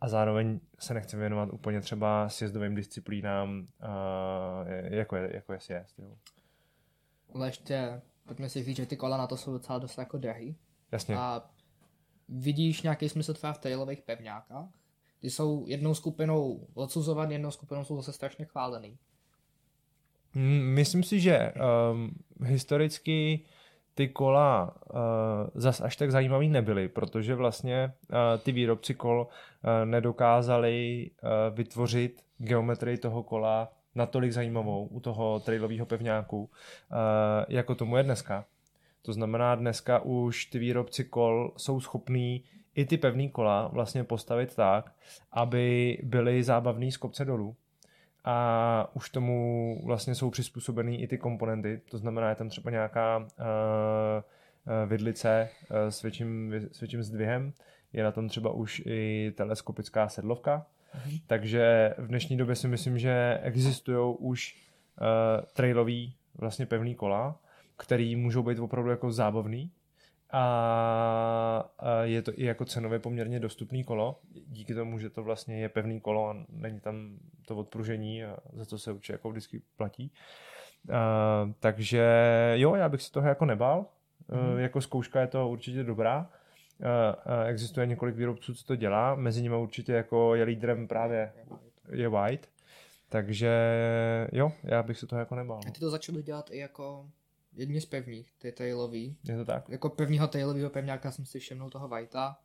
a 0.00 0.08
zároveň 0.08 0.60
se 0.78 0.94
nechce 0.94 1.16
věnovat 1.16 1.48
úplně 1.52 1.80
třeba 1.80 2.28
sjezdovým 2.28 2.74
disciplínám, 2.74 3.66
uh, 3.82 4.68
jako, 4.82 5.16
je, 5.16 5.30
jako 5.34 5.52
je 5.52 5.60
sjezd. 5.60 5.98
Jo. 5.98 6.16
Ale 7.34 7.48
ještě, 7.48 8.00
pojďme 8.26 8.48
si 8.48 8.64
říct, 8.64 8.76
že 8.76 8.86
ty 8.86 8.96
kola 8.96 9.16
na 9.16 9.26
to 9.26 9.36
jsou 9.36 9.52
docela 9.52 9.78
dost 9.78 9.98
jako 9.98 10.18
drahý. 10.18 10.56
Jasně. 10.92 11.16
A 11.16 11.50
vidíš 12.28 12.82
nějaký 12.82 13.08
smysl 13.08 13.34
třeba 13.34 13.52
v 13.52 13.58
trailových 13.58 14.02
pevňákách? 14.02 14.79
Ty 15.20 15.30
jsou 15.30 15.64
jednou 15.66 15.94
skupinou 15.94 16.66
odsuzovaný, 16.74 17.32
jednou 17.32 17.50
skupinou 17.50 17.84
jsou 17.84 17.96
zase 17.96 18.12
strašně 18.12 18.44
chválený. 18.44 18.98
Myslím 20.60 21.02
si, 21.02 21.20
že 21.20 21.52
um, 21.92 22.10
historicky 22.44 23.44
ty 23.94 24.08
kola 24.08 24.76
uh, 24.90 25.00
zas 25.54 25.80
až 25.80 25.96
tak 25.96 26.10
zajímavý 26.10 26.48
nebyly, 26.48 26.88
protože 26.88 27.34
vlastně 27.34 27.92
uh, 28.10 28.16
ty 28.42 28.52
výrobci 28.52 28.94
kol 28.94 29.26
uh, 29.26 29.70
nedokázali 29.84 31.10
uh, 31.22 31.56
vytvořit 31.56 32.22
geometrii 32.38 32.98
toho 32.98 33.22
kola 33.22 33.72
natolik 33.94 34.32
zajímavou 34.32 34.86
u 34.86 35.00
toho 35.00 35.40
trailového 35.40 35.86
pevňáku, 35.86 36.38
uh, 36.40 36.48
jako 37.48 37.74
tomu 37.74 37.96
je 37.96 38.02
dneska. 38.02 38.44
To 39.02 39.12
znamená, 39.12 39.54
dneska 39.54 39.98
už 39.98 40.44
ty 40.44 40.58
výrobci 40.58 41.04
kol 41.04 41.52
jsou 41.56 41.80
schopní 41.80 42.44
i 42.74 42.84
ty 42.84 42.98
pevný 42.98 43.30
kola 43.30 43.68
vlastně 43.68 44.04
postavit 44.04 44.54
tak, 44.56 44.92
aby 45.32 45.98
byly 46.02 46.42
zábavný 46.42 46.92
z 46.92 46.96
kopce 46.96 47.24
dolů. 47.24 47.56
A 48.24 48.90
už 48.94 49.10
tomu 49.10 49.80
vlastně 49.84 50.14
jsou 50.14 50.30
přizpůsobený 50.30 51.02
i 51.02 51.06
ty 51.06 51.18
komponenty, 51.18 51.80
to 51.90 51.98
znamená, 51.98 52.28
je 52.28 52.34
tam 52.34 52.48
třeba 52.48 52.70
nějaká 52.70 53.18
uh, 53.18 53.26
vidlice 54.86 55.48
uh, 55.70 55.76
s, 55.88 56.02
větším, 56.02 56.54
s 56.72 56.80
větším 56.80 57.02
zdvihem, 57.02 57.52
je 57.92 58.04
na 58.04 58.12
tom 58.12 58.28
třeba 58.28 58.50
už 58.50 58.82
i 58.86 59.32
teleskopická 59.36 60.08
sedlovka, 60.08 60.66
mm-hmm. 60.96 61.22
takže 61.26 61.94
v 61.98 62.06
dnešní 62.06 62.36
době 62.36 62.56
si 62.56 62.68
myslím, 62.68 62.98
že 62.98 63.40
existují 63.42 64.16
už 64.18 64.56
uh, 65.00 65.46
trailový 65.52 66.14
vlastně 66.34 66.66
pevný 66.66 66.94
kola, 66.94 67.40
který 67.76 68.16
můžou 68.16 68.42
být 68.42 68.58
opravdu 68.58 68.90
jako 68.90 69.12
zábavný 69.12 69.70
a, 70.32 71.70
je 72.02 72.22
to 72.22 72.32
i 72.34 72.44
jako 72.44 72.64
cenově 72.64 72.98
poměrně 72.98 73.40
dostupný 73.40 73.84
kolo, 73.84 74.18
díky 74.46 74.74
tomu, 74.74 74.98
že 74.98 75.10
to 75.10 75.22
vlastně 75.22 75.60
je 75.60 75.68
pevný 75.68 76.00
kolo 76.00 76.28
a 76.28 76.36
není 76.48 76.80
tam 76.80 77.18
to 77.46 77.56
odpružení, 77.56 78.24
a 78.24 78.36
za 78.52 78.64
to 78.64 78.78
se 78.78 78.92
určitě 78.92 79.12
jako 79.12 79.30
vždycky 79.30 79.62
platí. 79.76 80.12
A, 80.92 81.50
takže 81.60 82.04
jo, 82.54 82.74
já 82.74 82.88
bych 82.88 83.02
si 83.02 83.12
toho 83.12 83.28
jako 83.28 83.44
nebál, 83.44 83.86
mm. 84.28 84.58
jako 84.58 84.80
zkouška 84.80 85.20
je 85.20 85.26
to 85.26 85.48
určitě 85.48 85.84
dobrá. 85.84 86.30
A, 87.24 87.44
existuje 87.44 87.86
několik 87.86 88.16
výrobců, 88.16 88.54
co 88.54 88.64
to 88.64 88.76
dělá, 88.76 89.14
mezi 89.14 89.42
nimi 89.42 89.56
určitě 89.56 89.92
jako 89.92 90.34
je 90.34 90.44
lídrem 90.44 90.88
právě 90.88 91.32
je 91.92 92.08
White, 92.08 92.48
takže 93.08 93.50
jo, 94.32 94.52
já 94.62 94.82
bych 94.82 94.98
se 94.98 95.06
toho 95.06 95.20
jako 95.20 95.34
nebál. 95.34 95.60
A 95.68 95.70
ty 95.70 95.80
to 95.80 95.90
začali 95.90 96.22
dělat 96.22 96.50
i 96.50 96.58
jako 96.58 97.06
jedni 97.52 97.80
z 97.80 97.86
pevných, 97.86 98.32
ty 98.38 98.52
tailový. 98.52 99.16
Je 99.28 99.36
to 99.36 99.44
tak? 99.44 99.68
Jako 99.68 99.88
prvního 99.90 100.28
tailového 100.28 100.70
pevňáka 100.70 101.10
jsem 101.10 101.26
si 101.26 101.38
všimnul 101.38 101.70
toho 101.70 101.88
Whitea, 101.88 102.36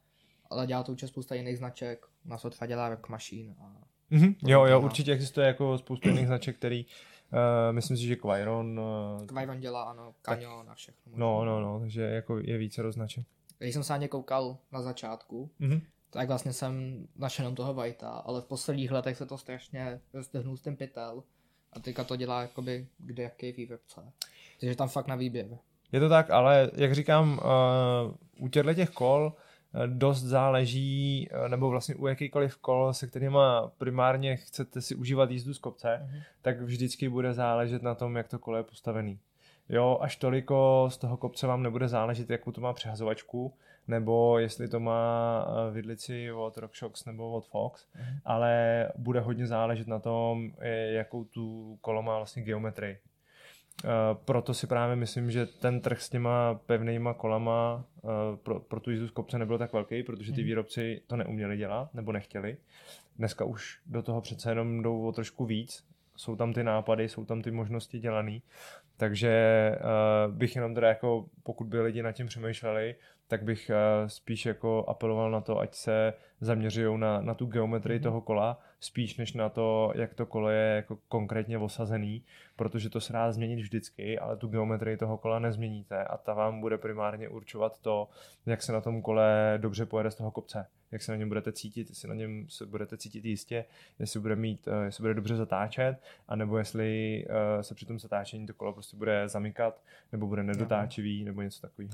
ale 0.49 0.67
dělá 0.67 0.83
to 0.83 0.91
určitě 0.91 1.07
spousta 1.07 1.35
jiných 1.35 1.57
značek. 1.57 2.05
Nás 2.25 2.45
odchá 2.45 2.65
dělá 2.65 2.89
Rock 2.89 3.09
Machine. 3.09 3.55
A 3.59 3.81
mm-hmm. 4.11 4.35
Jo, 4.43 4.65
jo, 4.65 4.81
určitě 4.81 5.11
existuje 5.11 5.47
jako 5.47 5.77
spousta 5.77 6.09
jiných 6.09 6.27
značek, 6.27 6.55
který 6.55 6.85
Uh, 7.33 7.75
myslím 7.75 7.97
si, 7.97 8.03
že 8.03 8.15
Quairon... 8.15 8.79
Uh, 9.19 9.25
Quairon 9.25 9.59
dělá, 9.59 9.83
ano, 9.83 10.15
Canyon 10.21 10.69
a 10.69 10.75
všechno. 10.75 11.11
No, 11.15 11.45
no, 11.45 11.61
no, 11.61 11.79
takže 11.79 12.01
jako 12.01 12.39
je 12.39 12.57
více 12.57 12.81
roznaček. 12.81 13.25
Když 13.57 13.73
jsem 13.73 13.83
se 13.83 13.93
na 13.93 13.97
ně 13.97 14.07
koukal 14.07 14.57
na 14.71 14.81
začátku, 14.81 15.49
mm-hmm. 15.59 15.81
tak 16.09 16.27
vlastně 16.27 16.53
jsem 16.53 17.07
našel 17.15 17.43
jenom 17.43 17.55
toho 17.55 17.73
Whitea, 17.73 18.09
ale 18.09 18.41
v 18.41 18.45
posledních 18.45 18.91
letech 18.91 19.17
se 19.17 19.25
to 19.25 19.37
strašně 19.37 20.01
roztehnul 20.13 20.57
s 20.57 20.61
tím 20.61 20.75
pytel 20.75 21.23
a 21.73 21.79
teďka 21.79 22.03
to 22.03 22.15
dělá 22.15 22.41
jakoby 22.41 22.87
kde 22.97 23.23
jaký 23.23 23.51
výrobce. 23.51 24.11
Takže 24.65 24.77
tam 24.77 24.89
fakt 24.89 25.07
na 25.07 25.15
výběr. 25.15 25.57
Je 25.91 25.99
to 25.99 26.09
tak, 26.09 26.31
ale 26.31 26.71
jak 26.75 26.93
říkám, 26.93 27.39
uh, 28.37 28.45
u 28.45 28.47
těchto 28.47 28.73
těch 28.73 28.89
kol 28.89 29.33
uh, 29.75 29.87
dost 29.87 30.21
záleží, 30.21 31.29
uh, 31.31 31.49
nebo 31.49 31.69
vlastně 31.69 31.95
u 31.95 32.07
jakýkoliv 32.07 32.57
kol, 32.57 32.93
se 32.93 33.07
kterými 33.07 33.37
primárně 33.77 34.35
chcete 34.35 34.81
si 34.81 34.95
užívat 34.95 35.31
jízdu 35.31 35.53
z 35.53 35.59
kopce, 35.59 36.01
uh-huh. 36.03 36.21
tak 36.41 36.61
vždycky 36.61 37.09
bude 37.09 37.33
záležet 37.33 37.83
na 37.83 37.95
tom, 37.95 38.15
jak 38.15 38.27
to 38.27 38.39
kolo 38.39 38.57
je 38.57 38.63
postavený. 38.63 39.19
Jo, 39.69 39.97
až 40.01 40.15
toliko 40.15 40.87
z 40.91 40.97
toho 40.97 41.17
kopce 41.17 41.47
vám 41.47 41.63
nebude 41.63 41.87
záležet, 41.87 42.29
jakou 42.29 42.51
to 42.51 42.61
má 42.61 42.73
přehazovačku, 42.73 43.53
nebo 43.87 44.39
jestli 44.39 44.67
to 44.67 44.79
má 44.79 45.45
vidlici 45.71 46.31
od 46.31 46.57
RockShox 46.57 47.05
nebo 47.05 47.31
od 47.31 47.47
Fox, 47.47 47.85
uh-huh. 47.85 48.19
ale 48.25 48.87
bude 48.97 49.19
hodně 49.19 49.47
záležet 49.47 49.87
na 49.87 49.99
tom, 49.99 50.51
jakou 50.89 51.23
tu 51.23 51.77
kolo 51.81 52.03
má 52.03 52.17
vlastně 52.17 52.43
geometrii. 52.43 52.97
Uh, 53.83 53.89
proto 54.25 54.53
si 54.53 54.67
právě 54.67 54.95
myslím, 54.95 55.31
že 55.31 55.45
ten 55.45 55.81
trh 55.81 56.01
s 56.01 56.09
těma 56.09 56.53
pevnýma 56.53 57.13
kolama 57.13 57.85
uh, 58.01 58.11
pro, 58.43 58.59
pro 58.59 58.79
tu 58.79 58.91
jízdu 58.91 59.07
z 59.07 59.11
kopce 59.11 59.39
nebyl 59.39 59.57
tak 59.57 59.73
velký, 59.73 60.03
protože 60.03 60.31
ty 60.31 60.41
mhm. 60.41 60.45
výrobci 60.45 61.01
to 61.07 61.15
neuměli 61.15 61.57
dělat 61.57 61.93
nebo 61.93 62.11
nechtěli. 62.11 62.57
Dneska 63.17 63.45
už 63.45 63.79
do 63.85 64.01
toho 64.01 64.21
přece 64.21 64.51
jenom 64.51 64.81
jdou 64.81 65.05
o 65.07 65.11
trošku 65.11 65.45
víc. 65.45 65.83
Jsou 66.17 66.35
tam 66.35 66.53
ty 66.53 66.63
nápady, 66.63 67.09
jsou 67.09 67.25
tam 67.25 67.41
ty 67.41 67.51
možnosti 67.51 67.99
dělaný. 67.99 68.41
Takže 68.97 69.71
uh, 70.27 70.33
bych 70.33 70.55
jenom 70.55 70.75
teda 70.75 70.87
jako, 70.87 71.25
pokud 71.43 71.67
by 71.67 71.81
lidi 71.81 72.03
nad 72.03 72.11
tím 72.11 72.27
přemýšleli, 72.27 72.95
tak 73.27 73.43
bych 73.43 73.71
spíš 74.07 74.45
jako 74.45 74.85
apeloval 74.87 75.31
na 75.31 75.41
to, 75.41 75.59
ať 75.59 75.73
se 75.73 76.13
zaměřují 76.41 76.99
na, 76.99 77.21
na 77.21 77.33
tu 77.33 77.45
geometrii 77.45 77.99
mm-hmm. 77.99 78.03
toho 78.03 78.21
kola, 78.21 78.59
spíš 78.79 79.17
než 79.17 79.33
na 79.33 79.49
to, 79.49 79.91
jak 79.95 80.13
to 80.13 80.25
kolo 80.25 80.49
je 80.49 80.75
jako 80.75 80.97
konkrétně 81.07 81.57
osazený, 81.57 82.23
protože 82.55 82.89
to 82.89 83.01
se 83.01 83.13
dá 83.13 83.31
změnit 83.31 83.55
vždycky, 83.55 84.19
ale 84.19 84.37
tu 84.37 84.47
geometrii 84.47 84.97
toho 84.97 85.17
kola 85.17 85.39
nezměníte 85.39 86.03
a 86.03 86.17
ta 86.17 86.33
vám 86.33 86.61
bude 86.61 86.77
primárně 86.77 87.29
určovat 87.29 87.79
to, 87.81 88.09
jak 88.45 88.61
se 88.61 88.71
na 88.71 88.81
tom 88.81 89.01
kole 89.01 89.53
dobře 89.61 89.85
pojede 89.85 90.11
z 90.11 90.15
toho 90.15 90.31
kopce, 90.31 90.67
jak 90.91 91.01
se 91.01 91.11
na 91.11 91.17
něm 91.17 91.27
budete 91.27 91.51
cítit, 91.51 91.89
jestli 91.89 92.09
na 92.09 92.15
něm 92.15 92.45
se 92.49 92.65
budete 92.65 92.97
cítit 92.97 93.25
jistě, 93.25 93.65
jestli 93.99 94.19
bude 94.19 94.35
mít, 94.35 94.67
eh, 94.67 94.85
jestli 94.85 95.01
bude 95.01 95.13
dobře 95.13 95.35
zatáčet, 95.35 95.97
anebo 96.27 96.57
jestli 96.57 97.25
eh, 97.29 97.63
se 97.63 97.75
při 97.75 97.85
tom 97.85 97.99
zatáčení 97.99 98.47
to 98.47 98.53
kolo 98.53 98.73
prostě 98.73 98.97
bude 98.97 99.29
zamykat, 99.29 99.81
nebo 100.11 100.27
bude 100.27 100.43
nedotáčivý, 100.43 101.23
nebo 101.23 101.41
něco 101.41 101.61
takového. 101.61 101.93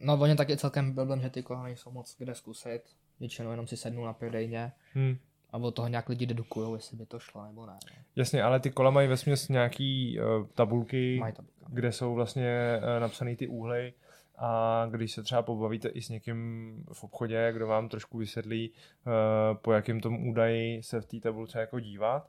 No, 0.00 0.18
oni 0.20 0.36
taky 0.36 0.56
celkem 0.56 0.94
problém, 0.94 1.20
že 1.20 1.30
ty 1.30 1.42
kola 1.42 1.62
nejsou 1.62 1.90
moc 1.90 2.16
kde 2.18 2.34
zkusit. 2.34 2.82
Většinou 3.20 3.50
jenom 3.50 3.66
si 3.66 3.76
sednou 3.76 4.04
na 4.04 4.12
prodejně. 4.12 4.72
Hmm 4.94 5.18
a 5.52 5.58
od 5.58 5.70
toho 5.70 5.88
nějak 5.88 6.08
lidi 6.08 6.26
dedukují, 6.26 6.72
jestli 6.74 6.96
by 6.96 7.06
to 7.06 7.18
šlo 7.18 7.44
nebo 7.44 7.66
ne. 7.66 7.78
Jasně, 8.16 8.42
ale 8.42 8.60
ty 8.60 8.70
kola 8.70 8.90
mají 8.90 9.08
ve 9.08 9.16
směs 9.16 9.48
nějaký 9.48 10.20
uh, 10.20 10.46
tabulky, 10.54 11.22
kde 11.68 11.92
jsou 11.92 12.14
vlastně 12.14 12.78
uh, 12.78 13.00
napsané 13.00 13.36
ty 13.36 13.46
úhly 13.46 13.92
a 14.38 14.86
když 14.90 15.12
se 15.12 15.22
třeba 15.22 15.42
pobavíte 15.42 15.88
i 15.88 16.02
s 16.02 16.08
někým 16.08 16.84
v 16.92 17.04
obchodě, 17.04 17.50
kdo 17.52 17.66
vám 17.66 17.88
trošku 17.88 18.18
vysvětlí, 18.18 18.70
uh, 18.70 19.56
po 19.56 19.72
jakém 19.72 20.00
tom 20.00 20.28
údaji 20.28 20.82
se 20.82 21.00
v 21.00 21.06
té 21.06 21.20
tabulce 21.20 21.60
jako 21.60 21.80
dívat, 21.80 22.28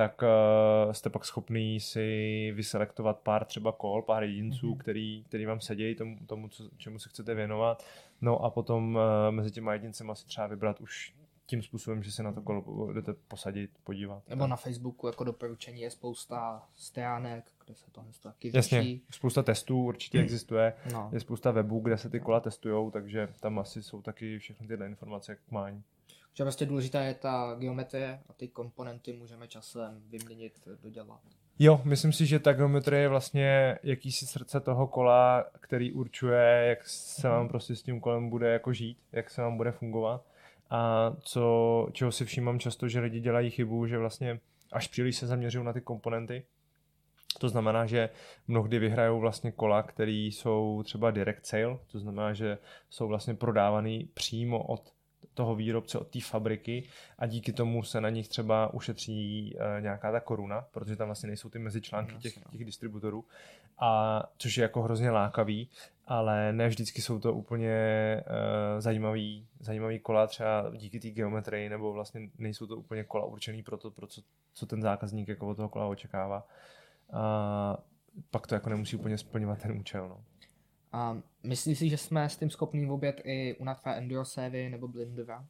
tak 0.00 0.22
uh, 0.22 0.92
jste 0.92 1.10
pak 1.10 1.24
schopný 1.24 1.80
si 1.80 2.52
vyselektovat 2.54 3.18
pár 3.18 3.44
třeba 3.44 3.72
kol, 3.72 4.02
pár 4.02 4.22
jedinců, 4.22 4.72
mm-hmm. 4.72 4.78
který, 4.78 5.24
který 5.24 5.46
vám 5.46 5.60
sedějí 5.60 5.94
tomu, 5.94 6.18
tomu 6.26 6.48
co, 6.48 6.70
čemu 6.76 6.98
se 6.98 7.08
chcete 7.08 7.34
věnovat. 7.34 7.84
No 8.20 8.44
a 8.44 8.50
potom 8.50 8.94
uh, 8.94 9.00
mezi 9.30 9.50
těma 9.50 9.72
jedincema 9.72 10.14
si 10.14 10.26
třeba 10.26 10.46
vybrat 10.46 10.80
už 10.80 11.14
tím 11.46 11.62
způsobem, 11.62 12.02
že 12.02 12.12
se 12.12 12.22
na 12.22 12.32
to 12.32 12.42
kolo 12.42 12.92
jdete 12.92 13.12
posadit, 13.28 13.70
podívat. 13.84 14.28
Nebo 14.28 14.42
tak. 14.42 14.50
na 14.50 14.56
Facebooku 14.56 15.06
jako 15.06 15.24
doporučení 15.24 15.80
je 15.80 15.90
spousta 15.90 16.68
stránek, 16.74 17.44
kde 17.64 17.74
se 17.74 17.90
tohle 17.92 18.10
taky 18.22 18.50
Jasně, 18.54 18.78
řeší. 18.78 19.02
spousta 19.10 19.42
testů 19.42 19.84
určitě 19.84 20.18
hmm. 20.18 20.24
existuje, 20.24 20.72
no. 20.92 21.10
je 21.12 21.20
spousta 21.20 21.50
webů, 21.50 21.80
kde 21.80 21.98
se 21.98 22.10
ty 22.10 22.20
kola 22.20 22.40
testují, 22.40 22.90
takže 22.90 23.28
tam 23.40 23.58
asi 23.58 23.82
jsou 23.82 24.02
taky 24.02 24.38
všechny 24.38 24.66
tyhle 24.66 24.86
informace 24.86 25.36
k 25.36 25.50
mání. 25.50 25.82
Že 26.34 26.44
vlastně 26.44 26.66
důležitá 26.66 27.02
je 27.02 27.14
ta 27.14 27.56
geometrie 27.58 28.20
a 28.28 28.32
ty 28.32 28.48
komponenty 28.48 29.12
můžeme 29.12 29.48
časem 29.48 30.02
vyměnit, 30.08 30.68
dodělat. 30.82 31.20
Jo, 31.58 31.80
myslím 31.84 32.12
si, 32.12 32.26
že 32.26 32.38
ta 32.38 32.52
geometrie 32.52 33.02
je 33.02 33.08
vlastně 33.08 33.78
jakýsi 33.82 34.26
srdce 34.26 34.60
toho 34.60 34.86
kola, 34.86 35.44
který 35.60 35.92
určuje, 35.92 36.64
jak 36.68 36.84
se 36.88 37.28
vám 37.28 37.48
prostě 37.48 37.76
s 37.76 37.82
tím 37.82 38.00
kolem 38.00 38.30
bude 38.30 38.52
jako 38.52 38.72
žít, 38.72 38.98
jak 39.12 39.30
se 39.30 39.42
vám 39.42 39.56
bude 39.56 39.72
fungovat. 39.72 40.26
A 40.70 41.10
co, 41.20 41.88
čeho 41.92 42.12
si 42.12 42.24
všímám 42.24 42.58
často, 42.58 42.88
že 42.88 43.00
lidi 43.00 43.20
dělají 43.20 43.50
chybu, 43.50 43.86
že 43.86 43.98
vlastně 43.98 44.40
až 44.72 44.88
příliš 44.88 45.16
se 45.16 45.26
zaměřují 45.26 45.64
na 45.64 45.72
ty 45.72 45.80
komponenty, 45.80 46.44
to 47.38 47.48
znamená, 47.48 47.86
že 47.86 48.08
mnohdy 48.48 48.78
vyhrajou 48.78 49.20
vlastně 49.20 49.52
kola, 49.52 49.82
které 49.82 50.12
jsou 50.12 50.82
třeba 50.84 51.10
direct 51.10 51.46
sale, 51.46 51.78
to 51.92 51.98
znamená, 51.98 52.34
že 52.34 52.58
jsou 52.90 53.08
vlastně 53.08 53.34
prodávaný 53.34 54.08
přímo 54.14 54.62
od 54.62 54.92
toho 55.34 55.54
výrobce, 55.54 55.98
od 55.98 56.08
té 56.08 56.20
fabriky 56.20 56.88
a 57.18 57.26
díky 57.26 57.52
tomu 57.52 57.82
se 57.82 58.00
na 58.00 58.10
nich 58.10 58.28
třeba 58.28 58.74
ušetří 58.74 59.54
uh, 59.54 59.82
nějaká 59.82 60.12
ta 60.12 60.20
koruna, 60.20 60.66
protože 60.70 60.96
tam 60.96 61.08
vlastně 61.08 61.26
nejsou 61.26 61.48
ty 61.48 61.58
mezičlánky 61.58 62.14
těch, 62.14 62.36
no. 62.36 62.50
těch 62.52 62.64
distributorů, 62.64 63.24
a 63.78 64.22
což 64.38 64.56
je 64.56 64.62
jako 64.62 64.82
hrozně 64.82 65.10
lákavý, 65.10 65.68
ale 66.06 66.52
ne 66.52 66.68
vždycky 66.68 67.02
jsou 67.02 67.18
to 67.18 67.34
úplně 67.34 67.76
uh, 68.26 68.80
zajímavý, 68.80 69.46
zajímavý 69.60 69.98
kola, 69.98 70.26
třeba 70.26 70.72
díky 70.76 71.00
té 71.00 71.10
geometrii, 71.10 71.68
nebo 71.68 71.92
vlastně 71.92 72.30
nejsou 72.38 72.66
to 72.66 72.76
úplně 72.76 73.04
kola 73.04 73.24
určený 73.24 73.62
pro 73.62 73.76
to, 73.76 73.90
pro 73.90 74.06
co, 74.06 74.22
co 74.54 74.66
ten 74.66 74.82
zákazník 74.82 75.28
jako 75.28 75.48
od 75.48 75.54
toho 75.54 75.68
kola 75.68 75.86
očekává. 75.86 76.46
A 77.12 77.78
pak 78.30 78.46
to 78.46 78.54
jako 78.54 78.70
nemusí 78.70 78.96
úplně 78.96 79.18
splňovat 79.18 79.62
ten 79.62 79.72
účel. 79.72 80.08
No. 80.08 80.24
A 80.92 81.18
myslíš 81.42 81.78
si, 81.78 81.88
že 81.88 81.96
jsme 81.96 82.28
s 82.28 82.36
tím 82.36 82.50
schopní 82.50 82.86
vůbec 82.86 83.16
i 83.24 83.56
u 83.58 83.64
natvé 83.64 83.96
Enduro 83.96 84.24
série 84.24 84.70
nebo 84.70 84.88
Blindera? 84.88 85.44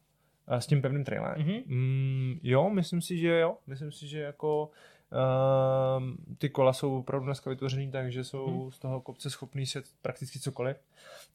A 0.47 0.61
s 0.61 0.66
tím 0.66 0.82
pevným 0.82 1.05
trailem? 1.05 1.34
Mm-hmm. 1.34 1.62
Mm, 1.66 2.38
jo, 2.43 2.70
myslím 2.70 3.03
si, 3.03 3.18
že 3.18 3.38
jo. 3.38 3.57
Myslím 3.66 3.93
si, 3.93 4.09
že 4.09 4.20
jako 4.20 4.70
uh, 5.12 6.03
ty 6.38 6.49
kola 6.49 6.72
jsou 6.72 6.99
opravdu 6.99 7.26
dneska 7.26 7.51
vytvořený 7.51 7.91
tak, 7.91 8.12
že 8.12 8.24
jsou 8.24 8.64
mm. 8.64 8.72
z 8.72 8.78
toho 8.78 9.01
kopce 9.01 9.30
schopný 9.30 9.66
set 9.66 9.84
prakticky 10.03 10.41
cokoliv. 10.41 10.76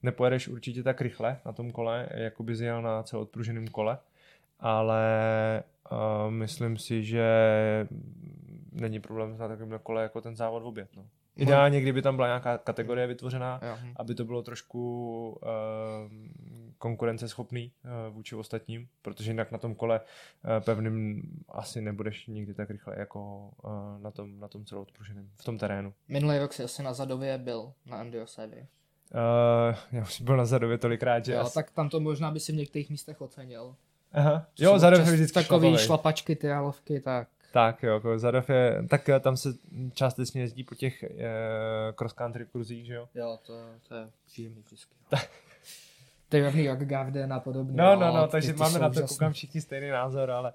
Nepojedeš 0.04 0.48
určitě 0.48 0.84
tak 0.84 1.02
rychle 1.02 1.40
na 1.46 1.52
tom 1.52 1.72
kole, 1.72 2.10
jako 2.14 2.44
bys 2.44 2.60
jel 2.60 2.82
na 2.82 3.04
celoodpruženém 3.04 3.68
kole, 3.68 3.98
ale 4.60 5.04
uh, 5.92 6.32
myslím 6.32 6.78
si, 6.78 7.04
že 7.04 7.28
není 8.72 9.00
problém 9.00 9.38
na 9.38 9.48
takovém 9.48 9.80
kole 9.84 10.04
jako 10.04 10.22
ten 10.22 10.36
závod 10.36 10.64
v 10.64 10.68
oběd. 10.68 10.90
No. 10.98 11.06
Ideálně, 11.36 11.82
kdyby 11.82 12.02
tam 12.02 12.16
byla 12.16 12.28
nějaká 12.28 12.58
kategorie 12.58 13.08
vytvořená, 13.08 13.60
jo. 13.64 13.78
aby 13.96 14.16
to 14.16 14.26
bylo 14.26 14.42
trošku 14.42 15.30
uh, 15.42 16.12
konkurenceschopný 16.78 17.72
uh, 17.84 18.14
vůči 18.14 18.36
ostatním, 18.36 18.88
protože 19.02 19.32
jinak 19.32 19.52
na 19.52 19.58
tom 19.58 19.76
kole 19.76 20.00
uh, 20.00 20.64
pevným 20.64 21.24
asi 21.50 21.82
nebudeš 21.82 22.28
nikdy 22.28 22.54
tak 22.54 22.70
rychle 22.70 22.96
jako 22.98 23.50
uh, 23.64 23.72
na 24.02 24.12
tom, 24.12 24.40
na 24.40 24.48
tom 24.48 24.66
celou 24.66 24.82
odpruženém, 24.82 25.30
v 25.36 25.44
tom 25.44 25.58
terénu. 25.58 25.94
Minulý 26.08 26.38
rok 26.38 26.54
si 26.54 26.64
asi 26.64 26.84
na 26.84 26.94
Zadově 26.94 27.38
byl 27.38 27.74
na 27.86 28.02
Enduro 28.02 28.28
Sevy. 28.28 28.68
Uh, 29.14 29.76
já 29.92 30.02
už 30.02 30.22
byl 30.22 30.38
na 30.38 30.46
Zadově 30.46 30.78
tolikrát, 30.78 31.26
že... 31.26 31.34
Jo, 31.34 31.50
tak 31.54 31.72
tam 31.72 31.90
to 31.90 32.00
možná 32.00 32.32
by 32.32 32.40
si 32.40 32.52
v 32.52 32.56
některých 32.56 32.90
místech 32.90 33.22
ocenil. 33.22 33.76
Aha. 34.12 34.48
Jo, 34.60 34.80
Zadov 34.80 35.08
je 35.08 35.14
vždycky 35.14 35.34
Takový 35.34 35.78
šlapačky, 35.78 36.36
tyralovky, 36.36 37.00
tak 37.00 37.28
tak 37.56 37.84
jo, 37.84 37.94
jako 37.94 38.20
Zadov 38.20 38.50
je, 38.50 38.84
tak 38.90 39.10
tam 39.20 39.38
se 39.38 39.50
částečně 39.94 40.42
jezdí 40.42 40.64
po 40.64 40.76
těch 40.76 41.06
uh, 41.10 41.18
cross 41.96 42.14
country 42.14 42.46
kruzích, 42.46 42.86
že 42.86 42.94
jo? 42.94 43.08
Jo, 43.16 43.40
to, 43.46 43.54
to 43.88 43.96
je 43.96 44.08
příjemný 44.26 44.62
vždycky. 44.66 44.96
To 46.30 46.38
je 46.38 46.44
rovný 46.44 46.68
Rock 46.68 46.80
Garden 46.80 47.34
a 47.34 47.40
podobně. 47.40 47.84
No, 47.84 47.96
no, 47.96 48.14
no, 48.14 48.28
takže 48.28 48.48
ty, 48.48 48.54
ty 48.54 48.60
máme 48.60 48.80
na 48.80 48.90
to 48.90 49.08
koukám 49.08 49.34
všichni 49.34 49.62
stejný 49.62 49.90
názor, 49.90 50.32
ale 50.32 50.54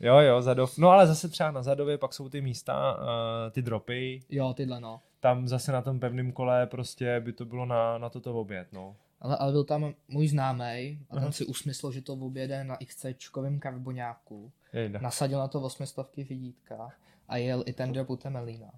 jo, 0.00 0.18
jo, 0.18 0.42
Zadov. 0.42 0.78
No 0.78 0.90
ale 0.90 1.06
zase 1.06 1.28
třeba 1.28 1.50
na 1.50 1.62
Zadově 1.62 1.98
pak 1.98 2.14
jsou 2.14 2.28
ty 2.28 2.40
místa, 2.40 2.96
uh, 2.96 3.50
ty 3.50 3.62
dropy. 3.62 4.22
Jo, 4.30 4.54
tyhle 4.54 4.80
no. 4.80 5.00
Tam 5.20 5.48
zase 5.48 5.72
na 5.72 5.82
tom 5.82 6.00
pevném 6.00 6.32
kole 6.32 6.66
prostě 6.66 7.20
by 7.20 7.32
to 7.32 7.44
bylo 7.44 7.66
na, 7.66 7.98
na 7.98 8.08
toto 8.08 8.34
oběd, 8.34 8.68
no. 8.72 8.96
Ale, 9.22 9.36
ale 9.36 9.52
byl 9.52 9.64
tam 9.64 9.94
můj 10.08 10.28
známý 10.28 10.98
a 11.10 11.20
ten 11.20 11.32
si 11.32 11.46
usmyslel, 11.46 11.92
že 11.92 12.02
to 12.02 12.12
objede 12.12 12.64
na 12.64 12.76
XCčkovém 12.86 13.60
karboňáku. 13.60 14.52
Jejda. 14.72 15.00
Nasadil 15.00 15.38
na 15.38 15.48
to 15.48 15.60
800 15.60 16.16
vidítka 16.16 16.92
a 17.28 17.36
jel 17.36 17.62
i 17.66 17.72
ten 17.72 17.92
drop 17.92 18.10
u 18.10 18.16
Temelína. 18.16 18.70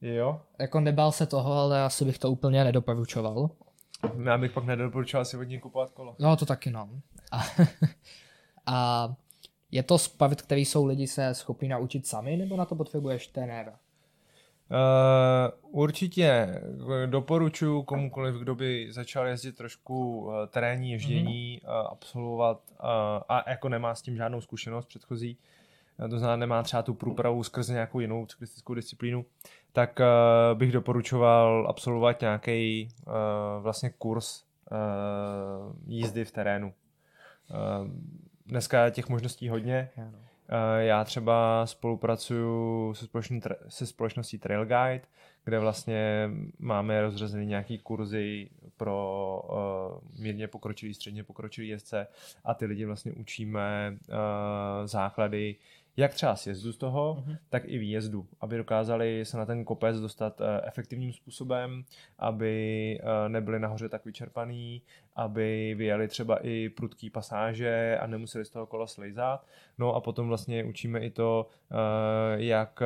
Jo? 0.00 0.40
Jako 0.58 0.80
nebál 0.80 1.12
se 1.12 1.26
toho, 1.26 1.52
ale 1.52 1.82
asi 1.82 2.04
bych 2.04 2.18
to 2.18 2.30
úplně 2.30 2.64
nedoporučoval. 2.64 3.50
Já 4.24 4.38
bych 4.38 4.52
pak 4.52 4.64
nedoporučoval 4.64 5.24
si 5.24 5.36
od 5.36 5.42
ní 5.42 5.60
kupovat 5.60 5.90
kolo. 5.90 6.16
No 6.18 6.36
to 6.36 6.46
taky 6.46 6.70
no. 6.70 6.88
A, 7.32 7.42
a 8.66 9.08
je 9.70 9.82
to 9.82 9.98
sport, 9.98 10.42
který 10.42 10.64
jsou 10.64 10.86
lidi 10.86 11.06
se 11.06 11.34
schopni 11.34 11.68
naučit 11.68 12.06
sami, 12.06 12.36
nebo 12.36 12.56
na 12.56 12.64
to 12.64 12.74
potřebuješ 12.74 13.26
trenéra? 13.26 13.78
Uh, 14.70 15.80
určitě 15.80 16.60
doporučuji 17.06 17.82
komukoliv, 17.82 18.34
kdo 18.34 18.54
by 18.54 18.92
začal 18.92 19.26
jezdit 19.26 19.56
trošku 19.56 20.20
uh, 20.20 20.34
terénní 20.46 20.92
ježdění, 20.92 21.60
mm. 21.64 21.70
uh, 21.70 21.86
absolvovat 21.90 22.62
uh, 22.70 22.86
a 23.28 23.50
jako 23.50 23.68
nemá 23.68 23.94
s 23.94 24.02
tím 24.02 24.16
žádnou 24.16 24.40
zkušenost 24.40 24.86
předchozí, 24.86 25.38
uh, 25.98 26.08
to 26.08 26.18
znamená 26.18 26.36
nemá 26.36 26.62
třeba 26.62 26.82
tu 26.82 26.94
průpravu 26.94 27.44
skrze 27.44 27.72
nějakou 27.72 28.00
jinou 28.00 28.26
cyklistickou 28.26 28.74
disciplínu, 28.74 29.24
tak 29.72 30.00
uh, 30.00 30.58
bych 30.58 30.72
doporučoval 30.72 31.66
absolvovat 31.68 32.20
nějaký 32.20 32.88
uh, 33.06 33.12
vlastně 33.62 33.90
kurz 33.90 34.44
uh, 34.70 35.76
jízdy 35.86 36.24
v 36.24 36.32
terénu. 36.32 36.74
Uh, 37.50 37.88
dneska 38.46 38.84
je 38.84 38.90
těch 38.90 39.08
možností 39.08 39.48
hodně. 39.48 39.90
Ano. 39.96 40.12
Eh, 40.14 40.33
já 40.78 41.04
třeba 41.04 41.66
spolupracuju 41.66 42.94
se, 42.94 43.04
společný, 43.04 43.40
se 43.68 43.86
společností 43.86 44.38
Trail 44.38 44.64
Guide, 44.64 45.00
kde 45.44 45.58
vlastně 45.58 46.30
máme 46.58 47.02
rozřazený 47.02 47.46
nějaký 47.46 47.78
kurzy 47.78 48.50
pro 48.76 49.42
uh, 49.48 50.20
mírně 50.22 50.48
pokročilý, 50.48 50.94
středně 50.94 51.24
pokročilý 51.24 51.68
jezdce 51.68 52.06
a 52.44 52.54
ty 52.54 52.66
lidi 52.66 52.84
vlastně 52.84 53.12
učíme 53.12 53.96
uh, 54.08 54.16
základy 54.84 55.56
jak 55.96 56.14
třeba 56.14 56.36
sjezdu 56.36 56.72
z 56.72 56.76
toho, 56.76 57.16
uh-huh. 57.20 57.38
tak 57.48 57.62
i 57.66 57.78
výjezdu, 57.78 58.26
aby 58.40 58.56
dokázali 58.56 59.24
se 59.24 59.36
na 59.36 59.46
ten 59.46 59.64
kopec 59.64 60.00
dostat 60.00 60.40
uh, 60.40 60.46
efektivním 60.64 61.12
způsobem, 61.12 61.84
aby 62.18 62.98
uh, 63.02 63.28
nebyli 63.28 63.60
nahoře 63.60 63.88
tak 63.88 64.04
vyčerpaný, 64.04 64.82
aby 65.16 65.74
vyjeli 65.78 66.08
třeba 66.08 66.38
i 66.46 66.68
prudký 66.68 67.10
pasáže 67.10 67.98
a 67.98 68.06
nemuseli 68.06 68.44
z 68.44 68.50
toho 68.50 68.66
kola 68.66 68.86
slejzat. 68.86 69.46
No 69.78 69.94
a 69.94 70.00
potom 70.00 70.28
vlastně 70.28 70.64
učíme 70.64 71.00
i 71.00 71.10
to, 71.10 71.46
uh, 71.70 71.76
jak 72.34 72.82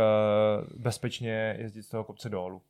bezpečně 0.77 1.57
jezdit 1.59 1.83
z 1.83 1.89
toho 1.89 2.05
kopce 2.05 2.29
dolů. 2.29 2.63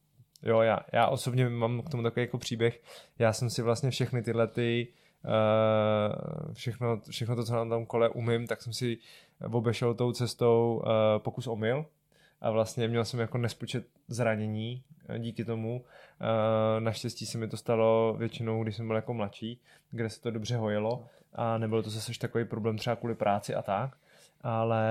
Jo, 0.42 0.60
já, 0.60 0.80
já 0.92 1.06
osobně 1.06 1.48
mám 1.48 1.82
k 1.82 1.90
tomu 1.90 2.02
takový 2.02 2.22
jako 2.26 2.38
příběh. 2.38 2.82
Já 3.18 3.32
jsem 3.32 3.50
si 3.50 3.62
vlastně 3.62 3.90
všechny 3.90 4.22
tyhle 4.22 4.46
ty 4.46 4.88
uh, 4.90 5.07
všechno, 6.52 7.00
všechno 7.10 7.36
to, 7.36 7.44
co 7.44 7.54
na 7.54 7.68
tom 7.68 7.86
kole 7.86 8.08
umím, 8.08 8.46
tak 8.46 8.62
jsem 8.62 8.72
si 8.72 8.98
obešel 9.52 9.94
tou 9.94 10.12
cestou 10.12 10.82
uh, 10.84 10.90
pokus 11.18 11.46
omyl. 11.46 11.86
A 12.40 12.50
vlastně 12.50 12.88
měl 12.88 13.04
jsem 13.04 13.20
jako 13.20 13.38
nespočet 13.38 13.86
zranění 14.08 14.82
eh, 15.08 15.18
díky 15.18 15.44
tomu. 15.44 15.84
Naštěstí 16.78 17.26
se 17.26 17.38
mi 17.38 17.48
to 17.48 17.56
stalo 17.56 18.14
většinou, 18.18 18.62
když 18.62 18.76
jsem 18.76 18.86
byl 18.86 18.96
jako 18.96 19.14
mladší, 19.14 19.60
kde 19.90 20.10
se 20.10 20.20
to 20.20 20.30
dobře 20.30 20.56
hojilo. 20.56 21.06
A 21.32 21.58
nebylo 21.58 21.82
to 21.82 21.90
zase 21.90 22.18
takový 22.18 22.44
problém 22.44 22.78
třeba 22.78 22.96
kvůli 22.96 23.14
práci 23.14 23.54
a 23.54 23.62
tak. 23.62 23.96
Ale 24.40 24.84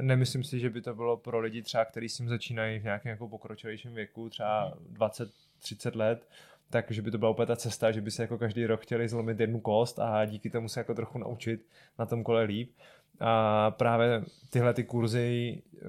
nemyslím 0.00 0.44
si, 0.44 0.60
že 0.60 0.70
by 0.70 0.82
to 0.82 0.94
bylo 0.94 1.16
pro 1.16 1.40
lidi 1.40 1.62
třeba, 1.62 1.84
kteří 1.84 2.08
s 2.08 2.16
tím 2.16 2.28
začínají 2.28 2.78
v 2.78 2.84
nějakém 2.84 3.10
jako 3.10 3.28
pokročilejším 3.28 3.94
věku, 3.94 4.30
třeba 4.30 4.74
20-30 4.92 5.96
let, 5.96 6.28
takže 6.70 7.02
by 7.02 7.10
to 7.10 7.18
byla 7.18 7.30
úplně 7.30 7.46
ta 7.46 7.56
cesta, 7.56 7.92
že 7.92 8.00
by 8.00 8.10
se 8.10 8.22
jako 8.22 8.38
každý 8.38 8.66
rok 8.66 8.80
chtěli 8.80 9.08
zlomit 9.08 9.40
jednu 9.40 9.60
kost 9.60 9.98
a 9.98 10.24
díky 10.24 10.50
tomu 10.50 10.68
se 10.68 10.80
jako 10.80 10.94
trochu 10.94 11.18
naučit 11.18 11.66
na 11.98 12.06
tom 12.06 12.24
kole 12.24 12.42
líp. 12.42 12.72
A 13.20 13.70
právě 13.70 14.24
tyhle 14.50 14.74
ty 14.74 14.84
kurzy 14.84 15.62
eh, 15.74 15.80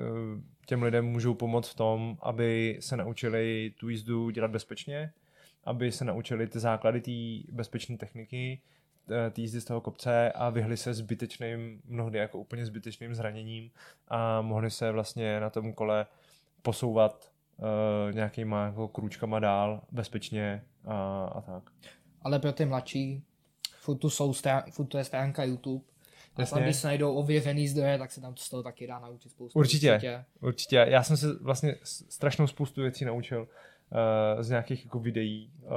těm 0.65 0.83
lidem 0.83 1.05
můžou 1.05 1.33
pomoct 1.33 1.69
v 1.69 1.75
tom, 1.75 2.17
aby 2.21 2.77
se 2.79 2.97
naučili 2.97 3.73
tu 3.79 3.89
jízdu 3.89 4.29
dělat 4.29 4.51
bezpečně, 4.51 5.11
aby 5.63 5.91
se 5.91 6.05
naučili 6.05 6.47
ty 6.47 6.59
základy 6.59 7.01
té 7.01 7.51
bezpečné 7.53 7.97
techniky, 7.97 8.61
Eh, 9.11 9.31
té 9.31 9.41
jízdy 9.41 9.61
z 9.61 9.65
toho 9.65 9.81
kopce 9.81 10.31
a 10.31 10.49
vyhli 10.49 10.77
se 10.77 10.93
zbytečným, 10.93 11.81
mnohdy 11.85 12.19
jako 12.19 12.39
úplně 12.39 12.65
zbytečným 12.65 13.15
zraněním 13.15 13.71
a 14.07 14.41
mohli 14.41 14.71
se 14.71 14.91
vlastně 14.91 15.39
na 15.39 15.49
tom 15.49 15.73
kole 15.73 16.05
posouvat 16.61 17.31
uh, 17.57 18.15
nějakýma 18.15 18.65
jako 18.65 18.87
krůčkama 18.87 19.39
dál, 19.39 19.81
bezpečně 19.91 20.63
a, 20.85 21.25
a 21.25 21.41
tak. 21.41 21.63
Ale 22.21 22.39
pro 22.39 22.53
ty 22.53 22.65
mladší, 22.65 23.23
furt 23.79 23.97
tu, 23.97 24.09
jsou 24.09 24.33
strán, 24.33 24.63
furt 24.71 24.85
to 24.85 24.97
je 24.97 25.03
stránka 25.03 25.43
YouTube, 25.43 25.85
a 26.43 26.45
tam, 26.45 26.63
když 26.63 26.75
se 26.75 26.87
najdou 26.87 27.15
ověřený 27.15 27.67
zdroje, 27.67 27.97
tak 27.97 28.11
se 28.11 28.21
tam 28.21 28.33
to 28.33 28.41
z 28.41 28.49
toho 28.49 28.63
taky 28.63 28.87
dá 28.87 28.99
naučit 28.99 29.29
spoustu. 29.29 29.59
Určitě, 29.59 29.93
určitě, 29.93 30.25
určitě. 30.41 30.85
Já 30.89 31.03
jsem 31.03 31.17
se 31.17 31.27
vlastně 31.41 31.75
strašnou 32.09 32.47
spoustu 32.47 32.81
věcí 32.81 33.05
naučil 33.05 33.41
uh, 33.41 34.41
z 34.41 34.49
nějakých 34.49 34.85
jako 34.85 34.99
videí, 34.99 35.51
uh, 35.61 35.71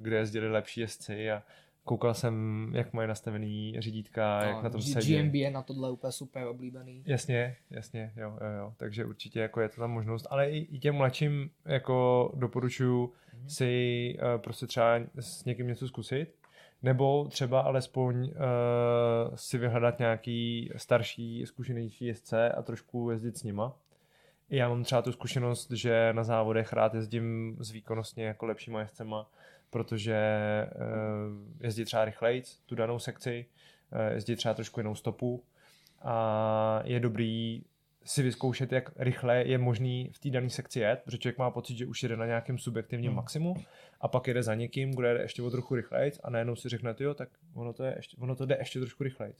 kde 0.00 0.16
jezdili 0.16 0.50
lepší 0.50 0.80
jezdci 0.80 1.30
a 1.30 1.42
Koukal 1.84 2.14
jsem, 2.14 2.70
jak 2.74 2.92
mají 2.92 3.08
nastavený 3.08 3.76
řídítka, 3.78 4.40
no, 4.40 4.48
jak 4.48 4.62
na 4.62 4.70
tom 4.70 4.82
sedí. 4.82 5.16
GMB 5.16 5.34
je 5.34 5.50
na 5.50 5.62
tohle 5.62 5.90
úplně 5.90 6.12
super 6.12 6.46
oblíbený. 6.46 7.02
Jasně, 7.06 7.56
jasně, 7.70 8.12
jo, 8.16 8.38
jo, 8.40 8.50
jo. 8.58 8.74
Takže 8.76 9.04
určitě 9.04 9.40
jako 9.40 9.60
je 9.60 9.68
to 9.68 9.80
tam 9.80 9.90
možnost. 9.90 10.26
Ale 10.30 10.50
i, 10.50 10.58
i 10.58 10.78
těm 10.78 10.94
mladším 10.94 11.50
jako 11.64 12.30
doporučuji 12.36 13.06
mm-hmm. 13.06 13.46
si 13.46 14.16
uh, 14.18 14.40
prostě 14.40 14.66
třeba 14.66 15.00
s 15.20 15.44
někým 15.44 15.66
něco 15.66 15.88
zkusit. 15.88 16.34
Nebo 16.82 17.24
třeba 17.28 17.60
alespoň 17.60 18.16
uh, 18.24 18.30
si 19.34 19.58
vyhledat 19.58 19.98
nějaký 19.98 20.70
starší, 20.76 21.46
zkušenější 21.46 22.04
jezdce 22.04 22.52
a 22.52 22.62
trošku 22.62 23.10
jezdit 23.10 23.36
s 23.36 23.42
nima. 23.42 23.76
Já 24.50 24.68
mám 24.68 24.84
třeba 24.84 25.02
tu 25.02 25.12
zkušenost, 25.12 25.70
že 25.70 26.12
na 26.12 26.24
závodech 26.24 26.72
rád 26.72 26.94
jezdím 26.94 27.56
s 27.60 27.70
výkonnostně 27.70 28.24
jako 28.24 28.46
lepšíma 28.46 28.80
jezdcema, 28.80 29.30
protože 29.74 30.16
uh, 30.74 31.62
jezdí 31.62 31.84
třeba 31.84 32.04
rychleji 32.04 32.42
tu 32.66 32.74
danou 32.74 32.98
sekci, 32.98 33.46
uh, 33.92 34.14
jezdí 34.14 34.36
třeba 34.36 34.54
trošku 34.54 34.80
jinou 34.80 34.94
stopu 34.94 35.44
a 36.02 36.80
je 36.84 37.00
dobrý 37.00 37.64
si 38.04 38.22
vyzkoušet, 38.22 38.72
jak 38.72 38.90
rychle 38.96 39.44
je 39.46 39.58
možný 39.58 40.10
v 40.12 40.18
té 40.18 40.30
dané 40.30 40.50
sekci 40.50 40.80
jet, 40.80 41.00
protože 41.04 41.18
člověk 41.18 41.38
má 41.38 41.50
pocit, 41.50 41.76
že 41.76 41.86
už 41.86 42.02
jede 42.02 42.16
na 42.16 42.26
nějakém 42.26 42.58
subjektivním 42.58 43.10
hmm. 43.10 43.16
maximu 43.16 43.54
a 44.00 44.08
pak 44.08 44.28
jede 44.28 44.42
za 44.42 44.54
někým, 44.54 44.90
kdo 44.90 45.06
jede 45.06 45.22
ještě 45.22 45.42
o 45.42 45.50
trochu 45.50 45.74
rychleji 45.74 46.12
a 46.24 46.30
najednou 46.30 46.56
si 46.56 46.68
řekne, 46.68 46.94
jo, 46.98 47.14
tak 47.14 47.28
ono 47.54 47.72
to, 47.72 47.84
je 47.84 47.94
ještě, 47.96 48.16
ono 48.20 48.36
to 48.36 48.46
jde 48.46 48.56
ještě 48.58 48.80
trošku 48.80 49.04
rychleji. 49.04 49.34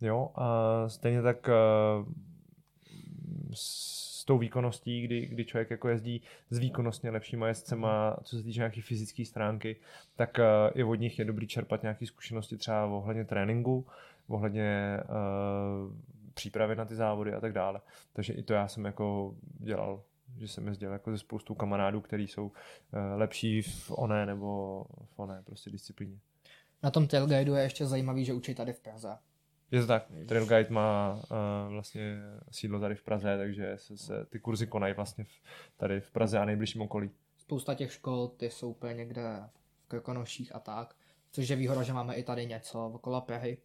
Jo, 0.00 0.30
a 0.34 0.88
stejně 0.88 1.22
tak 1.22 1.48
uh, 1.48 2.06
s 4.24 4.26
tou 4.26 4.38
výkonností, 4.38 5.02
kdy, 5.02 5.26
kdy 5.26 5.44
člověk 5.44 5.70
jako 5.70 5.88
jezdí 5.88 6.22
s 6.50 6.58
výkonnostně 6.58 7.10
lepšíma 7.10 7.48
jezdcema, 7.48 8.16
co 8.22 8.36
se 8.36 8.42
týče 8.42 8.58
nějaké 8.58 8.82
fyzické 8.82 9.24
stránky, 9.24 9.76
tak 10.16 10.38
uh, 10.38 10.80
i 10.80 10.84
od 10.84 10.94
nich 10.94 11.18
je 11.18 11.24
dobrý 11.24 11.46
čerpat 11.46 11.82
nějaké 11.82 12.06
zkušenosti 12.06 12.56
třeba 12.56 12.86
ohledně 12.86 13.24
tréninku, 13.24 13.86
ohledně 14.28 15.00
uh, 15.02 15.92
přípravy 16.34 16.76
na 16.76 16.84
ty 16.84 16.94
závody 16.94 17.32
a 17.32 17.40
tak 17.40 17.52
dále. 17.52 17.80
Takže 18.12 18.32
i 18.32 18.42
to 18.42 18.52
já 18.52 18.68
jsem 18.68 18.84
jako 18.84 19.34
dělal 19.58 20.02
že 20.38 20.48
jsem 20.48 20.68
jezdil 20.68 20.92
jako 20.92 21.10
ze 21.10 21.18
spoustu 21.18 21.54
kamarádů, 21.54 22.00
kteří 22.00 22.28
jsou 22.28 22.46
uh, 22.46 22.52
lepší 23.14 23.62
v 23.62 23.90
oné 23.90 24.26
nebo 24.26 24.84
v 25.14 25.18
oné 25.18 25.42
prostě 25.46 25.70
disciplíně. 25.70 26.18
Na 26.82 26.90
tom 26.90 27.06
tailguidu 27.06 27.54
je 27.54 27.62
ještě 27.62 27.86
zajímavý, 27.86 28.24
že 28.24 28.32
učí 28.32 28.54
tady 28.54 28.72
v 28.72 28.80
Praze. 28.80 29.18
Je 29.74 29.80
to 29.80 29.86
tak. 29.86 30.06
Trail 30.26 30.46
Guide 30.46 30.70
má 30.70 31.12
uh, 31.12 31.72
vlastně 31.72 32.16
sídlo 32.50 32.80
tady 32.80 32.94
v 32.94 33.02
Praze, 33.02 33.36
takže 33.38 33.72
se, 33.76 33.96
se 33.96 34.26
ty 34.30 34.38
kurzy 34.38 34.66
konají 34.66 34.94
vlastně 34.94 35.24
v, 35.24 35.28
tady 35.76 36.00
v 36.00 36.10
Praze 36.10 36.38
a 36.38 36.44
nejbližším 36.44 36.82
okolí. 36.82 37.10
Spousta 37.36 37.74
těch 37.74 37.92
škol, 37.92 38.28
ty 38.28 38.50
jsou 38.50 38.70
úplně 38.70 38.94
někde 38.94 39.22
v 39.84 39.88
Krkonoších 39.88 40.54
a 40.54 40.58
tak, 40.58 40.94
což 41.32 41.48
je 41.48 41.56
výhoda, 41.56 41.82
že 41.82 41.92
máme 41.92 42.14
i 42.14 42.22
tady 42.22 42.46
něco 42.46 42.86
okolo 42.86 43.20
Prahy. 43.20 43.58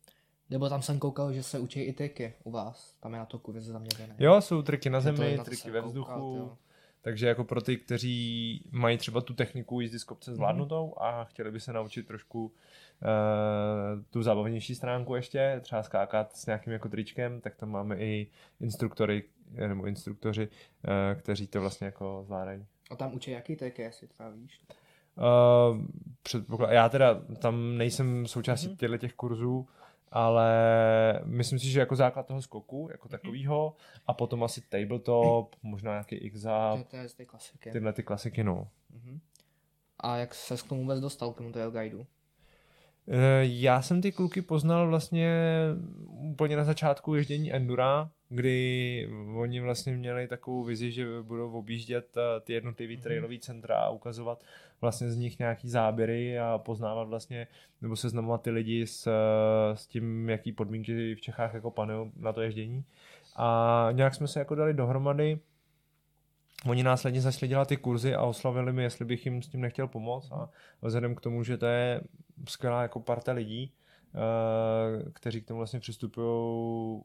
Nebo 0.49 0.69
tam 0.69 0.81
jsem 0.81 0.99
koukal, 0.99 1.33
že 1.33 1.43
se 1.43 1.59
učí 1.59 1.81
i 1.81 1.93
triky 1.93 2.33
u 2.43 2.51
vás. 2.51 2.95
Tam 2.99 3.13
je 3.13 3.19
na 3.19 3.25
to 3.25 3.39
kurz 3.39 3.63
zaměřené. 3.63 4.15
Jo, 4.19 4.41
jsou 4.41 4.61
triky 4.61 4.89
na 4.89 5.01
zemi, 5.01 5.37
na 5.37 5.43
triky 5.43 5.71
ve 5.71 5.81
vzduchu. 5.81 6.11
Koukat, 6.11 6.57
takže 7.01 7.27
jako 7.27 7.43
pro 7.43 7.61
ty, 7.61 7.77
kteří 7.77 8.63
mají 8.71 8.97
třeba 8.97 9.21
tu 9.21 9.33
techniku 9.33 9.81
jízdy 9.81 9.99
z 9.99 10.03
kopce 10.03 10.35
zvládnutou 10.35 10.87
mm. 10.87 10.93
a 11.03 11.23
chtěli 11.23 11.51
by 11.51 11.59
se 11.59 11.73
naučit 11.73 12.07
trošku 12.07 12.53
uh, 13.01 14.03
tu 14.09 14.23
zábavnější 14.23 14.75
stránku 14.75 15.15
ještě, 15.15 15.59
třeba 15.63 15.83
skákat 15.83 16.35
s 16.35 16.45
nějakým 16.45 16.73
jako 16.73 16.89
tričkem, 16.89 17.41
tak 17.41 17.55
tam 17.55 17.69
máme 17.69 17.97
i 17.97 18.27
instruktory, 18.61 19.23
nebo 19.67 19.85
instruktoři, 19.85 20.47
uh, 20.47 21.19
kteří 21.19 21.47
to 21.47 21.61
vlastně 21.61 21.85
jako 21.85 22.21
zvládají. 22.25 22.65
A 22.91 22.95
tam 22.95 23.13
učí 23.13 23.31
jaký 23.31 23.55
triky, 23.55 23.81
jestli 23.81 24.07
třeba 24.07 24.29
víš? 24.29 24.61
Uh, 25.17 25.85
předpoklad, 26.23 26.71
já 26.71 26.89
teda 26.89 27.21
tam 27.39 27.77
nejsem 27.77 28.27
součástí 28.27 28.67
mm-hmm. 28.67 28.77
těchto 28.77 28.97
těch 28.97 29.13
kurzů, 29.13 29.67
ale 30.11 30.51
myslím 31.25 31.59
si, 31.59 31.69
že 31.69 31.79
jako 31.79 31.95
základ 31.95 32.27
toho 32.27 32.41
skoku, 32.41 32.87
jako 32.91 33.07
mhm. 33.07 33.11
takovýho, 33.11 33.75
a 34.07 34.13
potom 34.13 34.43
asi 34.43 34.61
tabletop, 34.61 35.55
možná 35.63 35.91
nějaký 35.91 36.15
x 36.15 36.45
ty 37.17 37.25
klasiky. 37.25 37.71
Tyhle 37.71 37.93
ty 37.93 38.03
klasiky, 38.03 38.43
no. 38.43 38.67
Uh-huh. 38.97 39.19
A 39.99 40.17
jak 40.17 40.33
se 40.33 40.57
k 40.57 40.63
tomu 40.63 40.81
vůbec 40.81 40.99
dostal, 40.99 41.33
k 41.33 41.37
tomu 41.37 41.51
trail 41.51 41.71
guideu? 41.71 42.05
Eh, 43.11 43.41
já 43.41 43.81
jsem 43.81 44.01
ty 44.01 44.11
kluky 44.11 44.41
poznal 44.41 44.87
vlastně 44.87 45.33
úplně 46.09 46.55
na 46.57 46.63
začátku 46.63 47.15
ježdění 47.15 47.53
Endura, 47.53 48.09
kdy 48.29 49.09
oni 49.35 49.61
vlastně 49.61 49.93
měli 49.97 50.27
takovou 50.27 50.63
vizi, 50.63 50.91
že 50.91 51.07
budou 51.21 51.51
objíždět 51.51 52.17
eh, 52.17 52.39
ty 52.41 52.53
jednotlivé 52.53 52.93
mm-hmm. 52.93 53.01
trailové 53.01 53.39
centra 53.39 53.75
a 53.75 53.89
ukazovat 53.89 54.43
vlastně 54.81 55.11
z 55.11 55.17
nich 55.17 55.39
nějaký 55.39 55.69
záběry 55.69 56.39
a 56.39 56.57
poznávat 56.57 57.07
vlastně, 57.07 57.47
nebo 57.81 57.95
seznamovat 57.95 58.41
ty 58.41 58.51
lidi 58.51 58.87
s, 58.87 59.07
eh, 59.07 59.75
s 59.75 59.87
tím, 59.87 60.29
jaký 60.29 60.51
podmínky 60.51 61.15
v 61.15 61.21
Čechách 61.21 61.53
jako 61.53 61.71
panují 61.71 62.11
na 62.15 62.33
to 62.33 62.41
ježdění. 62.41 62.83
A 63.35 63.89
nějak 63.91 64.15
jsme 64.15 64.27
se 64.27 64.39
jako 64.39 64.55
dali 64.55 64.73
dohromady, 64.73 65.39
Oni 66.65 66.83
následně 66.83 67.21
začali 67.21 67.47
dělat 67.47 67.67
ty 67.67 67.77
kurzy 67.77 68.15
a 68.15 68.23
oslavili 68.23 68.73
mi, 68.73 68.83
jestli 68.83 69.05
bych 69.05 69.25
jim 69.25 69.41
s 69.41 69.47
tím 69.47 69.61
nechtěl 69.61 69.87
pomoct. 69.87 70.31
A 70.31 70.49
vzhledem 70.81 71.15
k 71.15 71.21
tomu, 71.21 71.43
že 71.43 71.57
to 71.57 71.65
je 71.65 72.01
skvělá 72.47 72.81
jako 72.81 72.99
parta 72.99 73.31
lidí, 73.31 73.73
eh, 74.15 75.11
kteří 75.11 75.41
k 75.41 75.47
tomu 75.47 75.57
vlastně 75.57 75.79
přistupují 75.79 77.01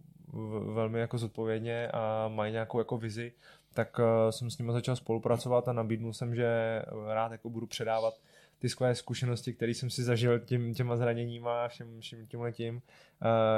velmi 0.72 1.00
jako 1.00 1.18
zodpovědně 1.18 1.88
a 1.88 2.28
mají 2.28 2.52
nějakou 2.52 2.78
jako 2.78 2.98
vizi, 2.98 3.32
tak 3.74 4.00
eh, 4.00 4.32
jsem 4.32 4.50
s 4.50 4.58
nimi 4.58 4.72
začal 4.72 4.96
spolupracovat 4.96 5.68
a 5.68 5.72
nabídnul 5.72 6.12
jsem, 6.12 6.34
že 6.34 6.82
rád 7.12 7.32
jako 7.32 7.50
budu 7.50 7.66
předávat 7.66 8.14
ty 8.58 8.68
skvělé 8.68 8.94
zkušenosti, 8.94 9.54
které 9.54 9.74
jsem 9.74 9.90
si 9.90 10.02
zažil 10.02 10.38
tím, 10.38 10.74
těma 10.74 10.96
zraněníma 10.96 11.64
a 11.64 11.68
všem, 11.68 12.00
všem 12.00 12.26
tím 12.52 12.74
uh, 12.74 12.80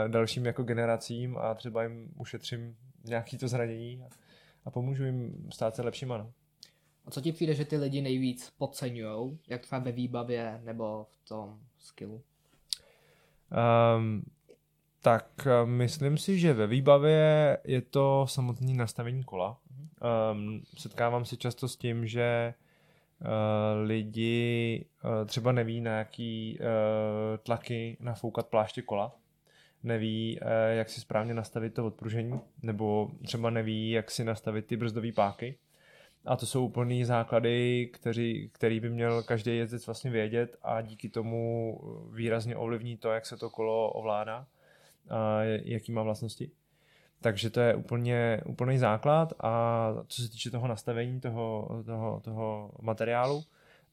dalším 0.09 0.47
jako 0.47 0.63
generacím 0.63 1.39
a 1.39 1.55
třeba 1.55 1.83
jim 1.83 2.09
ušetřím 2.17 2.77
nějaký 3.05 3.39
to 3.39 3.49
zranění 3.49 4.03
a, 4.03 4.09
a 4.65 4.71
pomůžu 4.71 5.05
jim 5.05 5.49
stát 5.53 5.77
se 5.77 5.83
lepšíma. 5.83 6.19
No. 6.19 6.33
A 7.07 7.11
co 7.11 7.21
ti 7.21 7.33
přijde, 7.33 7.55
že 7.55 7.65
ty 7.65 7.77
lidi 7.77 8.03
nejvíc 8.03 8.53
podceňují, 8.59 9.39
jak 9.49 9.63
třeba 9.63 9.79
ve 9.79 9.93
výbavě 9.93 10.61
nebo 10.65 11.07
v 11.11 11.29
tom 11.29 11.59
skillu? 11.79 12.23
Um, 13.97 14.23
tak 15.03 15.47
eh, 15.47 15.67
myslím 15.67 16.19
si, 16.19 16.39
že 16.39 16.53
ve 16.53 16.67
výbavě 16.67 17.59
je 17.65 17.83
to 17.83 18.27
samotné 18.29 18.75
nastavení 18.75 19.25
kola. 19.25 19.59
Um, 20.33 20.63
setkávám 20.79 21.25
se 21.25 21.37
často 21.37 21.69
s 21.69 21.77
tím, 21.77 22.07
že 22.07 22.55
uh, 23.21 23.27
lidi 23.87 24.85
uh, 25.05 25.27
třeba 25.27 25.53
neví, 25.53 25.81
na 25.81 25.99
jaký 25.99 26.59
uh, 26.61 26.67
tlaky 27.43 27.97
nafoukat 28.01 28.47
pláště 28.47 28.83
kola, 28.83 29.17
neví, 29.83 30.41
jak 30.71 30.89
si 30.89 31.01
správně 31.01 31.35
nastavit 31.35 31.75
to 31.75 31.87
odpružení, 31.87 32.41
nebo 32.63 33.11
třeba 33.25 33.51
neví, 33.51 33.91
jak 33.91 34.11
si 34.11 34.25
nastavit 34.25 34.67
ty 34.67 34.77
brzdové 34.77 35.13
páky 35.13 35.59
A 36.27 36.37
to 36.37 36.47
jsou 36.47 36.65
úplný 36.65 37.05
základy, 37.05 37.87
který, 37.93 38.49
který 38.53 38.81
by 38.81 38.91
měl 38.91 39.23
každý 39.23 39.57
jezdec 39.57 39.87
vlastně 39.87 40.11
vědět 40.11 40.57
a 40.63 40.81
díky 40.81 41.09
tomu 41.09 41.81
výrazně 42.13 42.57
ovlivní 42.57 42.97
to, 42.97 43.11
jak 43.11 43.27
se 43.27 43.37
to 43.37 43.51
kolo 43.51 43.91
ovládá 43.91 44.47
a 45.11 45.43
jaký 45.43 45.93
má 45.93 46.03
vlastnosti. 46.03 46.51
Takže 47.21 47.51
to 47.51 47.61
je 47.61 47.75
úplně 47.75 48.41
úplný 48.47 48.79
základ 48.79 49.33
a 49.41 49.93
co 50.09 50.23
se 50.23 50.31
týče 50.31 50.51
toho 50.51 50.69
nastavení 50.69 51.21
toho, 51.21 51.69
toho, 51.87 52.21
toho 52.25 52.71
materiálu. 52.81 53.45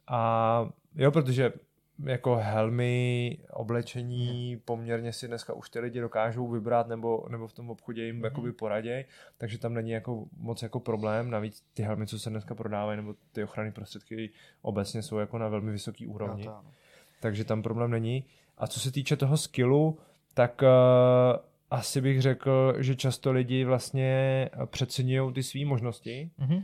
A 0.07 0.69
jo, 0.95 1.11
protože 1.11 1.53
jako 1.99 2.35
helmy, 2.35 3.37
oblečení, 3.51 4.61
poměrně 4.65 5.13
si 5.13 5.27
dneska 5.27 5.53
už 5.53 5.69
ty 5.69 5.79
lidi 5.79 5.99
dokážou 5.99 6.47
vybrat 6.47 6.87
nebo, 6.87 7.25
nebo 7.29 7.47
v 7.47 7.53
tom 7.53 7.69
obchodě 7.69 8.05
jim 8.05 8.15
mm. 8.15 8.23
jakoby 8.23 8.51
poraděj, 8.51 9.05
takže 9.37 9.57
tam 9.57 9.73
není 9.73 9.91
jako 9.91 10.25
moc 10.37 10.63
jako 10.63 10.79
problém, 10.79 11.29
navíc 11.29 11.63
ty 11.73 11.83
helmy, 11.83 12.07
co 12.07 12.19
se 12.19 12.29
dneska 12.29 12.55
prodávají, 12.55 12.97
nebo 12.97 13.15
ty 13.31 13.43
ochranné 13.43 13.71
prostředky 13.71 14.29
obecně 14.61 15.01
jsou 15.01 15.17
jako 15.17 15.37
na 15.37 15.47
velmi 15.47 15.71
vysoký 15.71 16.07
úrovni, 16.07 16.45
no, 16.45 16.63
takže 17.21 17.43
tam 17.43 17.63
problém 17.63 17.91
není. 17.91 18.25
A 18.57 18.67
co 18.67 18.79
se 18.79 18.91
týče 18.91 19.17
toho 19.17 19.37
skillu, 19.37 19.99
tak 20.33 20.61
uh, 20.61 20.67
asi 21.71 22.01
bych 22.01 22.21
řekl, 22.21 22.73
že 22.79 22.95
často 22.95 23.31
lidi 23.31 23.65
vlastně 23.65 24.49
přeceňují 24.65 25.33
ty 25.33 25.43
své 25.43 25.65
možnosti. 25.65 26.31
Mm-hmm. 26.39 26.57
Uh, 26.57 26.63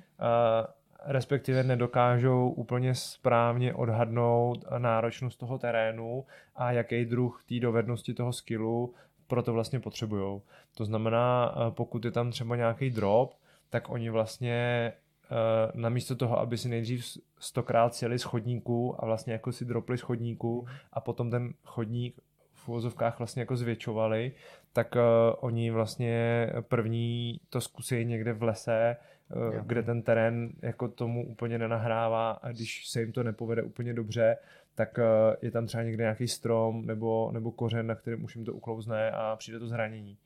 respektive 1.05 1.63
nedokážou 1.63 2.49
úplně 2.49 2.95
správně 2.95 3.73
odhadnout 3.73 4.65
náročnost 4.77 5.39
toho 5.39 5.57
terénu 5.57 6.25
a 6.55 6.71
jaký 6.71 7.05
druh 7.05 7.43
té 7.49 7.59
dovednosti 7.59 8.13
toho 8.13 8.33
skillu 8.33 8.93
proto 9.27 9.53
vlastně 9.53 9.79
potřebují. 9.79 10.41
To 10.75 10.85
znamená, 10.85 11.55
eh, 11.55 11.71
pokud 11.71 12.05
je 12.05 12.11
tam 12.11 12.31
třeba 12.31 12.55
nějaký 12.55 12.89
drop, 12.89 13.33
tak 13.69 13.89
oni 13.89 14.09
vlastně 14.09 14.93
eh, 15.31 15.71
namísto 15.73 16.15
toho, 16.15 16.39
aby 16.39 16.57
si 16.57 16.69
nejdřív 16.69 17.05
stokrát 17.39 17.95
sjeli 17.95 18.19
z 18.19 18.23
chodníku 18.23 19.03
a 19.03 19.05
vlastně 19.05 19.33
jako 19.33 19.51
si 19.51 19.65
dropli 19.65 19.97
z 19.97 20.01
chodníku 20.01 20.67
a 20.93 20.99
potom 20.99 21.31
ten 21.31 21.53
chodník 21.63 22.19
v 22.53 22.69
uvozovkách 22.69 23.19
vlastně 23.19 23.41
jako 23.41 23.55
zvětšovali, 23.57 24.31
tak 24.73 24.95
uh, 24.95 25.01
oni 25.39 25.71
vlastně 25.71 26.49
první 26.61 27.39
to 27.49 27.61
zkusí 27.61 28.05
někde 28.05 28.33
v 28.33 28.43
lese, 28.43 28.97
uh, 29.36 29.65
kde 29.65 29.84
ten 29.84 30.01
terén 30.01 30.49
jako 30.61 30.88
tomu 30.88 31.27
úplně 31.27 31.57
nenahrává 31.57 32.32
a 32.32 32.51
když 32.51 32.88
se 32.88 32.99
jim 32.99 33.11
to 33.11 33.23
nepovede 33.23 33.63
úplně 33.63 33.93
dobře, 33.93 34.38
tak 34.75 34.97
uh, 34.97 35.03
je 35.41 35.51
tam 35.51 35.67
třeba 35.67 35.84
někde 35.84 36.03
nějaký 36.03 36.27
strom 36.27 36.86
nebo, 36.86 37.32
nebo 37.32 37.51
kořen, 37.51 37.88
na 37.88 37.95
kterém 37.95 38.23
už 38.23 38.36
jim 38.36 38.45
to 38.45 38.53
uklouzne 38.53 39.11
a 39.11 39.36
přijde 39.36 39.59
to 39.59 39.67
zranění. 39.67 40.17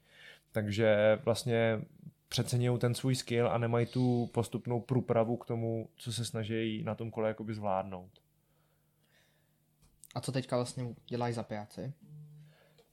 Takže 0.52 1.20
vlastně 1.26 1.82
přeceňují 2.30 2.80
ten 2.80 2.94
svůj 2.94 3.16
skill 3.16 3.48
a 3.48 3.58
nemají 3.58 3.86
tu 3.86 4.30
postupnou 4.34 4.82
průpravu 4.82 5.38
k 5.38 5.46
tomu, 5.46 5.90
co 5.96 6.14
se 6.14 6.26
snaží 6.26 6.84
na 6.84 6.96
tom 6.96 7.12
kole 7.12 7.28
jakoby 7.28 7.54
zvládnout. 7.54 8.12
A 10.16 10.22
co 10.22 10.32
teďka 10.32 10.56
vlastně 10.56 10.86
dělají 11.08 11.34
za 11.34 11.44
práci? 11.44 11.94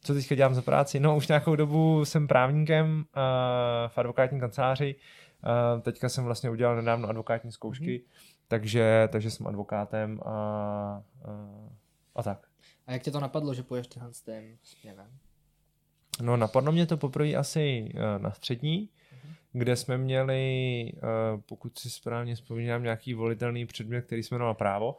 co 0.02 0.14
teďka 0.14 0.34
dělám 0.34 0.54
za 0.54 0.62
práci? 0.62 1.00
No 1.00 1.16
už 1.16 1.28
nějakou 1.28 1.56
dobu 1.56 2.04
jsem 2.04 2.28
právníkem 2.28 2.96
uh, 2.96 3.22
v 3.88 3.98
advokátní 3.98 4.40
kanceláři. 4.40 4.94
Uh, 5.44 5.82
teďka 5.82 6.08
jsem 6.08 6.24
vlastně 6.24 6.50
udělal 6.50 6.76
nedávno 6.76 7.08
advokátní 7.08 7.52
zkoušky, 7.52 7.98
mm-hmm. 7.98 8.36
takže, 8.48 9.08
takže 9.12 9.30
jsem 9.30 9.46
advokátem 9.46 10.20
a, 10.24 11.02
uh, 11.28 11.68
a 12.14 12.22
tak. 12.22 12.46
A 12.86 12.92
jak 12.92 13.02
tě 13.02 13.10
to 13.10 13.20
napadlo, 13.20 13.54
že 13.54 13.62
půjdeš 13.62 13.86
tenhle 13.86 14.14
s 14.14 14.22
tím 14.22 14.58
směrem? 14.62 15.06
No 16.22 16.36
napadlo 16.36 16.72
mě 16.72 16.86
to 16.86 16.96
poprvé 16.96 17.34
asi 17.34 17.92
uh, 17.94 18.22
na 18.22 18.30
střední, 18.30 18.88
mm-hmm. 18.88 19.34
kde 19.52 19.76
jsme 19.76 19.98
měli, 19.98 20.92
uh, 20.94 21.40
pokud 21.40 21.78
si 21.78 21.90
správně 21.90 22.34
vzpomínám, 22.34 22.82
nějaký 22.82 23.14
volitelný 23.14 23.66
předmět, 23.66 24.02
který 24.02 24.22
jsme 24.22 24.34
jmenoval 24.34 24.54
právo. 24.54 24.96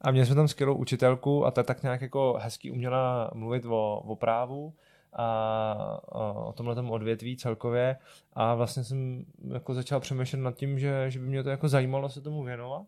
A 0.00 0.10
měli 0.10 0.26
jsme 0.26 0.34
tam 0.34 0.48
skvělou 0.48 0.74
učitelku 0.74 1.46
a 1.46 1.50
ta 1.50 1.62
tak 1.62 1.82
nějak 1.82 2.00
jako 2.00 2.38
hezky 2.40 2.70
uměla 2.70 3.30
mluvit 3.34 3.64
o, 3.64 3.96
o 3.96 4.16
právu 4.16 4.74
a, 5.14 5.72
a 6.12 6.32
o 6.32 6.52
tomhle 6.52 6.82
odvětví 6.82 7.36
celkově 7.36 7.96
a 8.32 8.54
vlastně 8.54 8.84
jsem 8.84 9.24
jako 9.48 9.74
začal 9.74 10.00
přemýšlet 10.00 10.38
nad 10.38 10.54
tím, 10.54 10.78
že, 10.78 11.10
že 11.10 11.18
by 11.18 11.26
mě 11.26 11.42
to 11.42 11.50
jako 11.50 11.68
zajímalo 11.68 12.08
se 12.08 12.20
tomu 12.20 12.42
věnovat. 12.42 12.86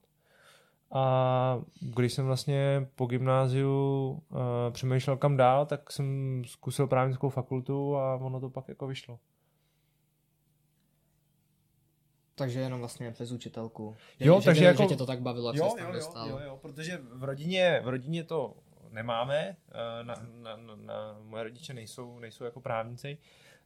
A 0.91 1.61
když 1.81 2.13
jsem 2.13 2.27
vlastně 2.27 2.89
po 2.95 3.07
gymnáziu 3.07 4.11
uh, 4.11 4.39
přemýšlel 4.71 5.17
kam 5.17 5.37
dál, 5.37 5.67
tak 5.67 5.93
jsem 5.93 6.43
zkusil 6.47 6.87
právnickou 6.87 7.29
fakultu 7.29 7.97
a 7.97 8.17
ono 8.17 8.41
to 8.41 8.51
pak 8.51 8.69
jako 8.69 8.87
vyšlo. 8.87 9.19
Takže 12.35 12.61
jenom 12.61 12.81
vlastně 12.81 13.13
přes 13.13 13.33
učitelku. 13.33 13.97
Jo, 14.21 14.41
že, 14.41 14.45
takže 14.45 14.61
že, 14.61 14.67
jako... 14.67 14.83
že 14.83 14.89
tě 14.89 14.97
to 14.97 15.07
tak 15.07 15.21
bavilo, 15.21 15.49
jak 15.49 15.57
jo, 15.57 15.71
se 15.77 15.83
jo, 15.83 15.89
jo, 15.93 16.29
jo, 16.29 16.39
jo, 16.45 16.59
protože 16.63 17.01
v 17.13 17.25
rodině, 17.25 17.81
v 17.85 17.89
rodině 17.89 18.25
to 18.25 18.55
nemáme, 18.97 19.57
eh, 19.73 20.05
na, 20.05 20.15
na, 20.43 20.57
na, 20.57 20.77
na, 20.77 21.19
moje 21.25 21.43
rodiče 21.43 21.75
nejsou, 21.75 22.19
nejsou 22.19 22.45
jako 22.45 22.61
právníci, 22.61 23.19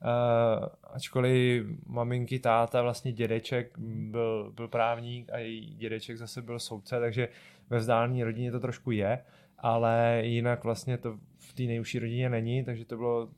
uh, 0.03 0.67
ačkoliv 0.95 1.67
maminky, 1.87 2.39
táta, 2.39 2.83
vlastně 2.83 3.13
dědeček 3.13 3.79
byl, 3.79 4.53
byl 4.53 4.69
právník 4.69 5.33
a 5.33 5.39
její 5.39 5.75
dědeček 5.75 6.17
zase 6.17 6.43
byl 6.43 6.59
soudce, 6.59 7.01
takže 7.01 7.29
ve 7.71 7.79
vzdálené 7.79 8.25
rodině 8.25 8.53
to 8.53 8.61
trošku 8.61 8.91
je, 8.91 9.25
ale 9.59 10.21
jinak 10.25 10.65
vlastně 10.65 10.99
to 10.99 11.19
v 11.39 11.53
té 11.53 11.63
nejužší 11.63 11.99
rodině 11.99 12.31
není, 12.31 12.65
takže 12.65 12.85
to 12.85 12.97
bylo 12.97 13.29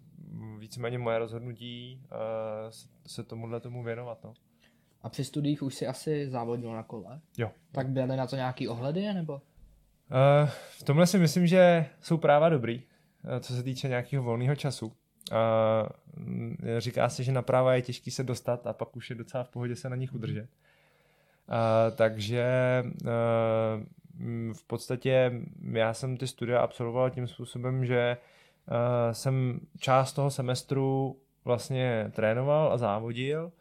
víceméně 0.59 0.99
moje 0.99 1.18
rozhodnutí 1.18 2.01
uh, 2.05 2.18
se 3.07 3.24
tomuhle 3.24 3.61
tomu 3.61 3.82
věnovat. 3.82 4.24
No. 4.24 4.34
A 5.03 5.09
při 5.09 5.24
studiích 5.24 5.62
už 5.62 5.74
si 5.74 5.86
asi 5.86 6.30
závodil 6.30 6.72
na 6.72 6.82
kole? 6.82 7.20
Jo. 7.38 7.51
Tak 7.72 7.88
byly 7.88 8.16
na 8.16 8.26
to 8.26 8.36
nějaký 8.36 8.68
ohledy, 8.68 9.14
nebo? 9.14 9.43
Uh, 10.11 10.48
v 10.78 10.82
tomhle 10.82 11.07
si 11.07 11.18
myslím, 11.18 11.46
že 11.46 11.86
jsou 12.00 12.16
práva 12.16 12.48
dobrý, 12.48 12.76
uh, 12.76 13.38
co 13.40 13.55
se 13.55 13.62
týče 13.62 13.88
nějakého 13.88 14.22
volného 14.22 14.57
času. 14.57 14.86
Uh, 14.86 14.94
říká 16.78 17.09
se, 17.09 17.22
že 17.22 17.32
na 17.32 17.42
práva 17.42 17.74
je 17.74 17.82
těžký 17.82 18.11
se 18.11 18.24
dostat 18.24 18.66
a 18.66 18.72
pak 18.72 18.96
už 18.96 19.11
je 19.11 19.16
docela 19.16 19.44
v 19.44 19.48
pohodě 19.48 19.76
se 19.76 19.88
na 19.88 19.96
nich 19.96 20.14
udržet. 20.14 20.48
Takže 21.96 22.46
uh, 22.84 23.12
v 24.53 24.66
podstatě 24.66 25.32
já 25.72 25.94
jsem 25.94 26.16
ty 26.16 26.26
studia 26.26 26.61
absolvoval 26.61 27.11
tím 27.11 27.28
způsobem, 27.28 27.84
že 27.84 28.16
jsem 29.12 29.61
část 29.78 30.12
toho 30.12 30.30
semestru 30.30 31.16
vlastně 31.44 32.11
trénoval 32.14 32.72
a 32.72 32.78
závodil 32.78 33.53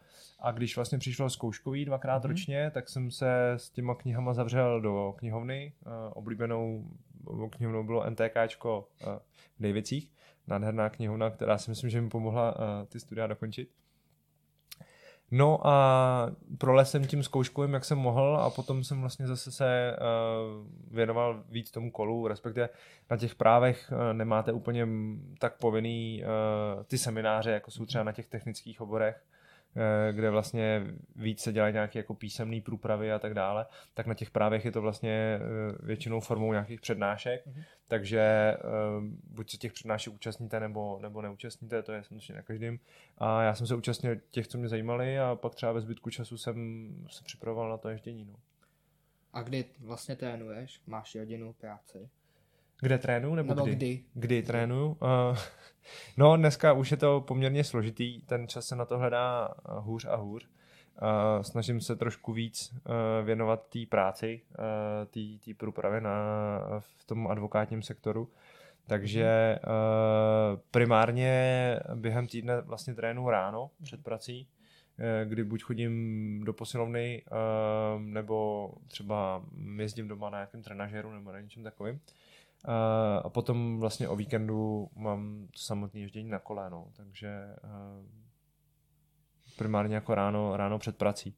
a 0.42 0.50
když 0.50 0.76
vlastně 0.76 0.98
přišlo 0.98 1.30
zkouškový 1.30 1.84
dvakrát 1.84 2.24
mm-hmm. 2.24 2.28
ročně, 2.28 2.70
tak 2.74 2.88
jsem 2.88 3.10
se 3.10 3.52
s 3.52 3.70
těma 3.70 3.94
knihama 3.94 4.34
zavřel 4.34 4.80
do 4.80 5.14
knihovny. 5.18 5.72
Uh, 5.86 5.92
oblíbenou 6.14 6.84
knihovnou 7.50 7.84
bylo 7.84 8.10
NTKčko 8.10 8.88
uh, 9.06 9.12
v 9.58 9.62
Dejvicích. 9.62 10.12
Nádherná 10.46 10.90
knihovna, 10.90 11.30
která 11.30 11.58
si 11.58 11.70
myslím, 11.70 11.90
že 11.90 12.00
mi 12.00 12.08
pomohla 12.08 12.56
uh, 12.56 12.64
ty 12.88 13.00
studia 13.00 13.26
dokončit. 13.26 13.70
No 15.30 15.66
a 15.66 16.30
prolez 16.58 16.90
jsem 16.90 17.06
tím 17.06 17.22
zkouškovým, 17.22 17.74
jak 17.74 17.84
jsem 17.84 17.98
mohl 17.98 18.36
a 18.36 18.50
potom 18.50 18.84
jsem 18.84 19.00
vlastně 19.00 19.26
zase 19.26 19.52
se 19.52 19.96
uh, 19.96 20.66
věnoval 20.94 21.44
víc 21.48 21.70
tomu 21.70 21.90
kolu, 21.90 22.28
respektive 22.28 22.68
na 23.10 23.16
těch 23.16 23.34
právech 23.34 23.92
uh, 23.92 24.12
nemáte 24.12 24.52
úplně 24.52 24.88
tak 25.38 25.58
povinný 25.58 26.22
uh, 26.24 26.82
ty 26.82 26.98
semináře, 26.98 27.50
jako 27.50 27.70
jsou 27.70 27.86
třeba 27.86 28.04
na 28.04 28.12
těch 28.12 28.26
technických 28.26 28.80
oborech, 28.80 29.22
Eh, 29.22 29.31
kde 30.12 30.30
vlastně 30.30 30.86
víc 31.16 31.40
se 31.40 31.52
dělají 31.52 31.72
nějaké 31.72 31.98
jako 31.98 32.14
písemné 32.14 32.60
průpravy 32.60 33.12
a 33.12 33.18
tak 33.18 33.34
dále, 33.34 33.66
tak 33.94 34.06
na 34.06 34.14
těch 34.14 34.30
právech 34.30 34.64
je 34.64 34.72
to 34.72 34.82
vlastně 34.82 35.10
eh, 35.10 35.38
většinou 35.86 36.20
formou 36.20 36.52
nějakých 36.52 36.80
přednášek, 36.80 37.46
mm-hmm. 37.46 37.64
takže 37.88 38.20
eh, 38.20 38.58
buď 39.24 39.50
se 39.50 39.56
těch 39.56 39.72
přednášek 39.72 40.12
účastníte 40.12 40.60
nebo, 40.60 40.98
nebo 41.02 41.22
neúčastníte, 41.22 41.82
to 41.82 41.92
je 41.92 42.04
samozřejmě 42.04 42.34
na 42.34 42.42
každém. 42.42 42.78
A 43.18 43.42
já 43.42 43.54
jsem 43.54 43.66
se 43.66 43.74
účastnil 43.74 44.16
těch, 44.30 44.48
co 44.48 44.58
mě 44.58 44.68
zajímali 44.68 45.18
a 45.18 45.34
pak 45.34 45.54
třeba 45.54 45.72
ve 45.72 45.80
zbytku 45.80 46.10
času 46.10 46.38
jsem 46.38 46.88
se 47.10 47.24
připravoval 47.24 47.70
na 47.70 47.76
to 47.76 47.88
ježdění. 47.88 48.24
No. 48.24 48.36
A 49.32 49.42
kdy 49.42 49.64
vlastně 49.78 50.16
trénuješ? 50.16 50.80
Máš 50.86 51.14
rodinu, 51.14 51.52
práci? 51.52 52.08
Kde 52.82 52.98
trénuju 52.98 53.34
nebo, 53.34 53.54
nebo 53.54 53.66
kdy? 53.66 53.74
kdy? 53.74 54.04
Kdy 54.14 54.42
trénuju? 54.42 54.86
Uh, 54.86 55.38
no 56.16 56.36
dneska 56.36 56.72
už 56.72 56.90
je 56.90 56.96
to 56.96 57.20
poměrně 57.20 57.64
složitý, 57.64 58.22
ten 58.22 58.48
čas 58.48 58.66
se 58.66 58.76
na 58.76 58.84
to 58.84 58.98
hledá 58.98 59.48
eh, 59.48 59.70
hůř 59.78 60.04
a 60.04 60.16
hůř. 60.16 60.48
Uh, 61.02 61.42
snažím 61.42 61.80
se 61.80 61.96
trošku 61.96 62.32
víc 62.32 62.72
uh, 62.72 63.26
věnovat 63.26 63.68
té 63.68 63.78
práci, 63.88 64.40
uh, 64.58 65.34
té 65.44 65.54
průpravě 65.56 66.00
na, 66.00 66.12
v 66.78 67.04
tom 67.04 67.26
advokátním 67.26 67.82
sektoru. 67.82 68.28
Takže 68.86 69.58
uh, 69.64 70.60
primárně 70.70 71.78
během 71.94 72.26
týdne 72.26 72.60
vlastně 72.60 72.94
trénu 72.94 73.30
ráno 73.30 73.70
před 73.82 74.04
prací, 74.04 74.48
kdy 75.24 75.44
buď 75.44 75.62
chodím 75.62 76.44
do 76.44 76.52
posilovny, 76.52 77.22
nebo 77.98 78.70
třeba 78.88 79.42
jezdím 79.76 80.08
doma 80.08 80.30
na 80.30 80.38
nějakém 80.38 80.62
trenažéru 80.62 81.12
nebo 81.12 81.32
na 81.32 81.40
něčem 81.40 81.62
takovým. 81.62 82.00
A 83.24 83.28
potom 83.28 83.80
vlastně 83.80 84.08
o 84.08 84.16
víkendu 84.16 84.88
mám 84.96 85.48
samotné 85.56 86.00
ježdění 86.00 86.30
na 86.30 86.38
kole, 86.38 86.70
no, 86.70 86.88
takže 86.96 87.56
primárně 89.58 89.94
jako 89.94 90.14
ráno, 90.14 90.56
ráno 90.56 90.78
před 90.78 90.96
prací. 90.96 91.34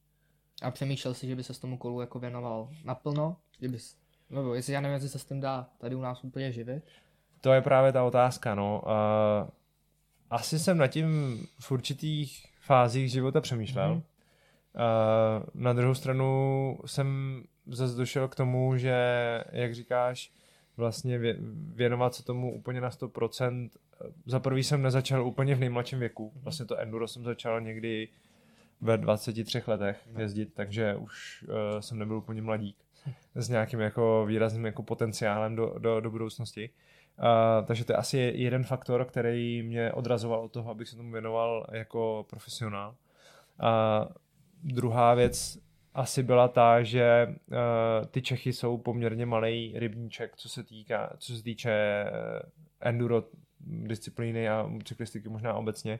A 0.62 0.70
přemýšlel 0.70 1.14
si, 1.14 1.26
že 1.26 1.36
by 1.36 1.42
se 1.42 1.54
s 1.54 1.58
tomu 1.58 1.78
kolu 1.78 2.00
jako 2.00 2.18
věnoval 2.18 2.68
naplno? 2.84 3.36
Že 3.60 3.68
bys, 3.68 3.96
nebo 4.30 4.54
jestli 4.54 4.72
já 4.72 4.80
nevím, 4.80 4.94
jestli 4.94 5.08
se 5.08 5.18
s 5.18 5.24
tím 5.24 5.40
dá 5.40 5.68
tady 5.78 5.94
u 5.94 6.00
nás 6.00 6.24
úplně 6.24 6.52
živit? 6.52 6.84
To 7.40 7.52
je 7.52 7.62
právě 7.62 7.92
ta 7.92 8.04
otázka, 8.04 8.54
no. 8.54 8.82
Uh, 8.86 9.50
asi 10.30 10.58
jsem 10.58 10.78
nad 10.78 10.86
tím 10.86 11.38
v 11.60 11.72
určitých 11.72 12.46
fázích 12.60 13.10
života 13.10 13.40
přemýšlel. 13.40 13.94
Mm-hmm. 13.94 14.02
Uh, 14.04 15.44
na 15.54 15.72
druhou 15.72 15.94
stranu 15.94 16.78
jsem 16.86 17.42
zase 17.66 17.96
došel 17.96 18.28
k 18.28 18.34
tomu, 18.34 18.76
že, 18.76 18.94
jak 19.52 19.74
říkáš, 19.74 20.32
vlastně 20.76 21.18
věnovat 21.74 22.14
se 22.14 22.24
tomu 22.24 22.54
úplně 22.54 22.80
na 22.80 22.90
100%. 22.90 23.70
Za 24.26 24.40
prvý 24.40 24.64
jsem 24.64 24.82
nezačal 24.82 25.26
úplně 25.26 25.54
v 25.54 25.60
nejmladším 25.60 25.98
věku. 25.98 26.32
Vlastně 26.36 26.66
to 26.66 26.78
enduro 26.78 27.08
jsem 27.08 27.24
začal 27.24 27.60
někdy 27.60 28.08
ve 28.80 28.98
23 28.98 29.62
letech 29.66 30.08
jezdit, 30.18 30.54
takže 30.54 30.96
už 30.96 31.44
uh, 31.48 31.80
jsem 31.80 31.98
nebyl 31.98 32.16
úplně 32.16 32.42
mladík 32.42 32.76
s 33.34 33.48
nějakým 33.48 33.80
jako 33.80 34.24
výrazným 34.26 34.66
jako 34.66 34.82
potenciálem 34.82 35.56
do, 35.56 35.74
do, 35.78 36.00
do 36.00 36.10
budoucnosti. 36.10 36.70
Uh, 37.18 37.66
takže 37.66 37.84
to 37.84 37.92
je 37.92 37.96
asi 37.96 38.18
jeden 38.18 38.64
faktor, 38.64 39.04
který 39.04 39.62
mě 39.62 39.92
odrazoval 39.92 40.40
od 40.40 40.52
toho, 40.52 40.70
abych 40.70 40.88
se 40.88 40.96
tomu 40.96 41.12
věnoval 41.12 41.66
jako 41.72 42.26
profesionál. 42.30 42.94
A 43.60 44.06
druhá 44.62 45.14
věc 45.14 45.58
asi 45.94 46.22
byla 46.22 46.48
ta, 46.48 46.82
že 46.82 47.26
uh, 47.28 47.56
ty 48.10 48.22
Čechy 48.22 48.52
jsou 48.52 48.78
poměrně 48.78 49.26
malý 49.26 49.72
rybníček, 49.76 50.36
co 50.36 50.48
se 50.48 50.64
týká, 50.64 51.12
co 51.18 51.36
se 51.36 51.42
týče 51.42 52.04
enduro 52.80 53.24
disciplíny 53.60 54.48
a 54.48 54.70
cyklistiky 54.84 55.28
možná 55.28 55.54
obecně. 55.54 55.98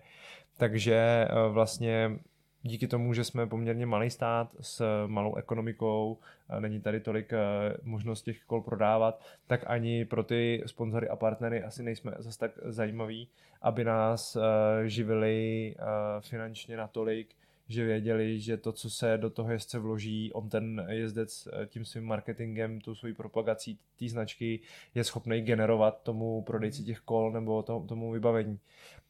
Takže 0.57 1.29
uh, 1.31 1.53
vlastně 1.53 2.19
díky 2.67 2.87
tomu, 2.87 3.15
že 3.15 3.25
jsme 3.25 3.47
poměrně 3.47 3.87
malý 3.87 4.11
stát 4.11 4.57
s 4.61 5.07
malou 5.07 5.35
ekonomikou, 5.35 6.19
není 6.61 6.81
tady 6.81 7.01
tolik 7.01 7.33
eh, 7.33 7.39
možností 7.83 8.33
těch 8.33 8.45
kol 8.45 8.61
prodávat, 8.63 9.21
tak 9.47 9.65
ani 9.67 10.05
pro 10.05 10.23
ty 10.23 10.63
sponzory 10.67 11.09
a 11.09 11.17
partnery 11.17 11.63
asi 11.63 11.83
nejsme 11.83 12.13
zase 12.19 12.39
tak 12.39 12.51
zajímaví, 12.65 13.29
aby 13.63 13.85
nás 13.85 14.37
eh, 14.37 14.89
živili 14.89 15.75
eh, 15.79 15.83
finančně 16.21 16.77
natolik, 16.77 17.29
že 17.69 17.85
věděli, 17.85 18.41
že 18.41 18.57
to, 18.57 18.73
co 18.73 18.91
se 18.91 19.19
do 19.19 19.31
toho 19.31 19.53
jezdce 19.53 19.79
vloží, 19.79 20.33
on 20.33 20.49
ten 20.49 20.87
jezdec 20.91 21.49
tím 21.67 21.85
svým 21.85 22.05
marketingem, 22.05 22.81
tou 22.81 22.95
svojí 22.95 23.15
propagací 23.15 23.79
té 23.99 24.09
značky 24.09 24.61
je 24.95 25.05
schopný 25.05 25.41
generovat 25.41 26.03
tomu 26.03 26.43
prodejci 26.43 26.85
těch 26.85 27.01
kol 27.01 27.33
nebo 27.33 27.63
tomu 27.63 28.13
vybavení. 28.13 28.59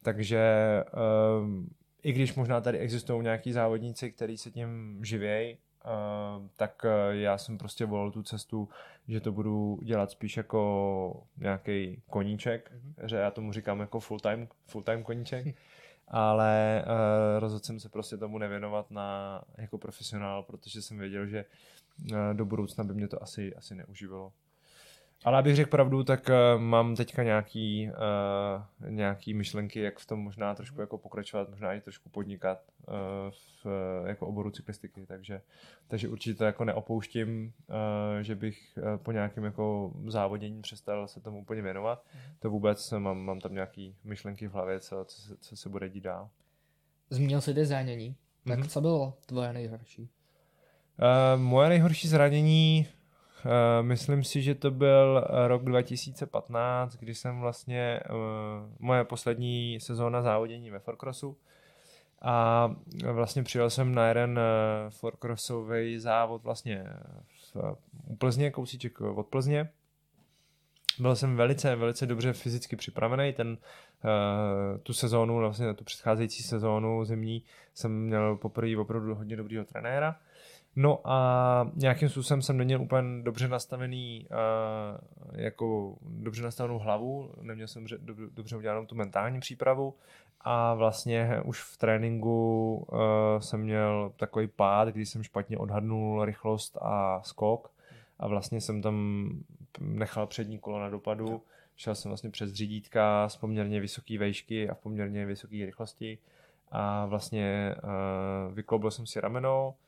Takže 0.01 0.43
um, 1.41 1.69
i 2.03 2.11
když 2.11 2.35
možná 2.35 2.61
tady 2.61 2.77
existují 2.77 3.23
nějaký 3.23 3.51
závodníci, 3.51 4.11
kteří 4.11 4.37
se 4.37 4.51
tím 4.51 4.99
živějí, 5.05 5.57
Uh, 5.85 6.47
tak 6.55 6.85
uh, 6.85 7.15
já 7.15 7.37
jsem 7.37 7.57
prostě 7.57 7.85
volil 7.85 8.11
tu 8.11 8.23
cestu, 8.23 8.69
že 9.07 9.21
to 9.21 9.31
budu 9.31 9.79
dělat 9.83 10.11
spíš 10.11 10.37
jako 10.37 11.23
nějaký 11.37 12.01
koníček, 12.09 12.71
mm-hmm. 12.71 13.07
že 13.07 13.15
já 13.15 13.31
tomu 13.31 13.51
říkám 13.51 13.79
jako 13.79 13.99
full 13.99 14.19
time, 14.19 14.47
full 14.67 14.83
time 14.83 15.03
koníček, 15.03 15.45
ale 16.07 16.83
uh, 16.85 17.39
rozhodl 17.39 17.65
jsem 17.65 17.79
se 17.79 17.89
prostě 17.89 18.17
tomu 18.17 18.37
nevěnovat 18.37 18.91
na, 18.91 19.41
jako 19.57 19.77
profesionál, 19.77 20.43
protože 20.43 20.81
jsem 20.81 20.97
věděl, 20.97 21.27
že 21.27 21.45
uh, 22.11 22.17
do 22.33 22.45
budoucna 22.45 22.83
by 22.83 22.93
mě 22.93 23.07
to 23.07 23.23
asi, 23.23 23.55
asi 23.55 23.75
neužívalo. 23.75 24.33
Ale 25.23 25.39
abych 25.39 25.55
řekl 25.55 25.69
pravdu, 25.69 26.03
tak 26.03 26.29
uh, 26.29 26.61
mám 26.61 26.95
teďka 26.95 27.23
nějaký, 27.23 27.89
uh, 28.81 28.89
nějaký 28.89 29.33
myšlenky, 29.33 29.79
jak 29.79 29.99
v 29.99 30.05
tom 30.05 30.19
možná 30.19 30.55
trošku 30.55 30.81
jako 30.81 30.97
pokračovat, 30.97 31.49
možná 31.49 31.73
i 31.73 31.81
trošku 31.81 32.09
podnikat 32.09 32.59
uh, 32.87 32.93
v 33.63 33.65
jako 34.07 34.27
oboru 34.27 34.51
cyklistiky, 34.51 35.05
takže, 35.05 35.41
takže 35.87 36.09
určitě 36.09 36.37
to 36.37 36.43
jako 36.43 36.65
neopouštím, 36.65 37.53
uh, 37.67 37.75
že 38.21 38.35
bych 38.35 38.77
uh, 38.77 38.97
po 38.97 39.11
nějakém 39.11 39.43
jako 39.43 39.93
závodění 40.07 40.61
přestal 40.61 41.07
se 41.07 41.21
tomu 41.21 41.39
úplně 41.39 41.61
věnovat. 41.61 42.05
To 42.39 42.49
vůbec 42.49 42.91
mám, 42.91 43.17
mám 43.17 43.39
tam 43.39 43.53
nějaký 43.53 43.95
myšlenky 44.03 44.47
v 44.47 44.53
hlavě, 44.53 44.79
co, 44.79 45.05
co, 45.05 45.21
se, 45.21 45.37
co 45.37 45.57
se 45.57 45.69
bude 45.69 45.89
dít 45.89 46.03
dál. 46.03 46.29
Zmínil 47.09 47.41
jsi 47.41 47.65
zranění, 47.65 48.15
tak 48.47 48.59
mm-hmm. 48.59 48.67
co 48.67 48.81
bylo 48.81 49.13
tvoje 49.25 49.53
nejhorší? 49.53 50.01
Uh, 50.01 51.41
moje 51.41 51.69
nejhorší 51.69 52.07
zranění 52.07 52.87
myslím 53.81 54.23
si, 54.23 54.41
že 54.41 54.55
to 54.55 54.71
byl 54.71 55.27
rok 55.47 55.63
2015, 55.63 56.95
kdy 56.95 57.15
jsem 57.15 57.39
vlastně 57.39 57.99
uh, 58.09 58.15
moje 58.79 59.03
poslední 59.03 59.79
sezóna 59.79 60.21
závodění 60.21 60.69
ve 60.69 60.79
Forcrossu 60.79 61.37
a 62.21 62.75
vlastně 63.11 63.43
přijel 63.43 63.69
jsem 63.69 63.95
na 63.95 64.07
jeden 64.07 64.39
Forcrossový 64.89 65.99
závod 65.99 66.43
vlastně 66.43 66.85
v, 67.53 67.75
u 68.07 68.15
Plzně, 68.15 68.51
kousíček 68.51 69.01
od 69.01 69.27
Plzně. 69.27 69.69
Byl 70.99 71.15
jsem 71.15 71.35
velice, 71.35 71.75
velice 71.75 72.05
dobře 72.05 72.33
fyzicky 72.33 72.75
připravený. 72.75 73.33
Ten, 73.33 73.57
tu 74.83 74.93
sezónu, 74.93 75.37
vlastně 75.37 75.73
tu 75.73 75.83
předcházející 75.83 76.43
sezónu 76.43 77.05
zimní, 77.05 77.43
jsem 77.73 78.05
měl 78.05 78.35
poprvé 78.35 78.77
opravdu 78.77 79.15
hodně 79.15 79.35
dobrýho 79.35 79.65
trenéra. 79.65 80.19
No 80.75 80.99
a 81.03 81.71
nějakým 81.75 82.09
způsobem 82.09 82.41
jsem 82.41 82.57
neměl 82.57 82.81
úplně 82.81 83.23
dobře 83.23 83.47
nastavený, 83.47 84.27
uh, 84.31 85.39
jako 85.39 85.95
dobře 86.01 86.43
nastavenou 86.43 86.79
hlavu, 86.79 87.31
neměl 87.41 87.67
jsem 87.67 87.85
dobře, 88.31 88.57
udělanou 88.57 88.85
tu 88.85 88.95
mentální 88.95 89.39
přípravu 89.39 89.95
a 90.41 90.73
vlastně 90.73 91.41
už 91.45 91.61
v 91.61 91.77
tréninku 91.77 92.75
uh, 92.91 92.99
jsem 93.39 93.61
měl 93.61 94.13
takový 94.15 94.47
pád, 94.47 94.87
kdy 94.87 95.05
jsem 95.05 95.23
špatně 95.23 95.57
odhadnul 95.57 96.25
rychlost 96.25 96.77
a 96.81 97.21
skok 97.23 97.71
a 98.19 98.27
vlastně 98.27 98.61
jsem 98.61 98.81
tam 98.81 99.29
nechal 99.79 100.27
přední 100.27 100.59
kolo 100.59 100.79
na 100.79 100.89
dopadu, 100.89 101.41
šel 101.75 101.95
jsem 101.95 102.09
vlastně 102.09 102.29
přes 102.29 102.53
řídítka 102.53 103.29
z 103.29 103.37
poměrně 103.37 103.79
vysoké 103.79 104.17
vejšky 104.17 104.69
a 104.69 104.73
v 104.73 104.79
poměrně 104.79 105.25
vysoké 105.25 105.65
rychlosti 105.65 106.17
a 106.71 107.05
vlastně 107.05 107.75
uh, 107.83 108.53
vykloubil 108.53 108.91
jsem 108.91 109.05
si 109.05 109.21
rameno, 109.21 109.75
Eh, 109.75 109.84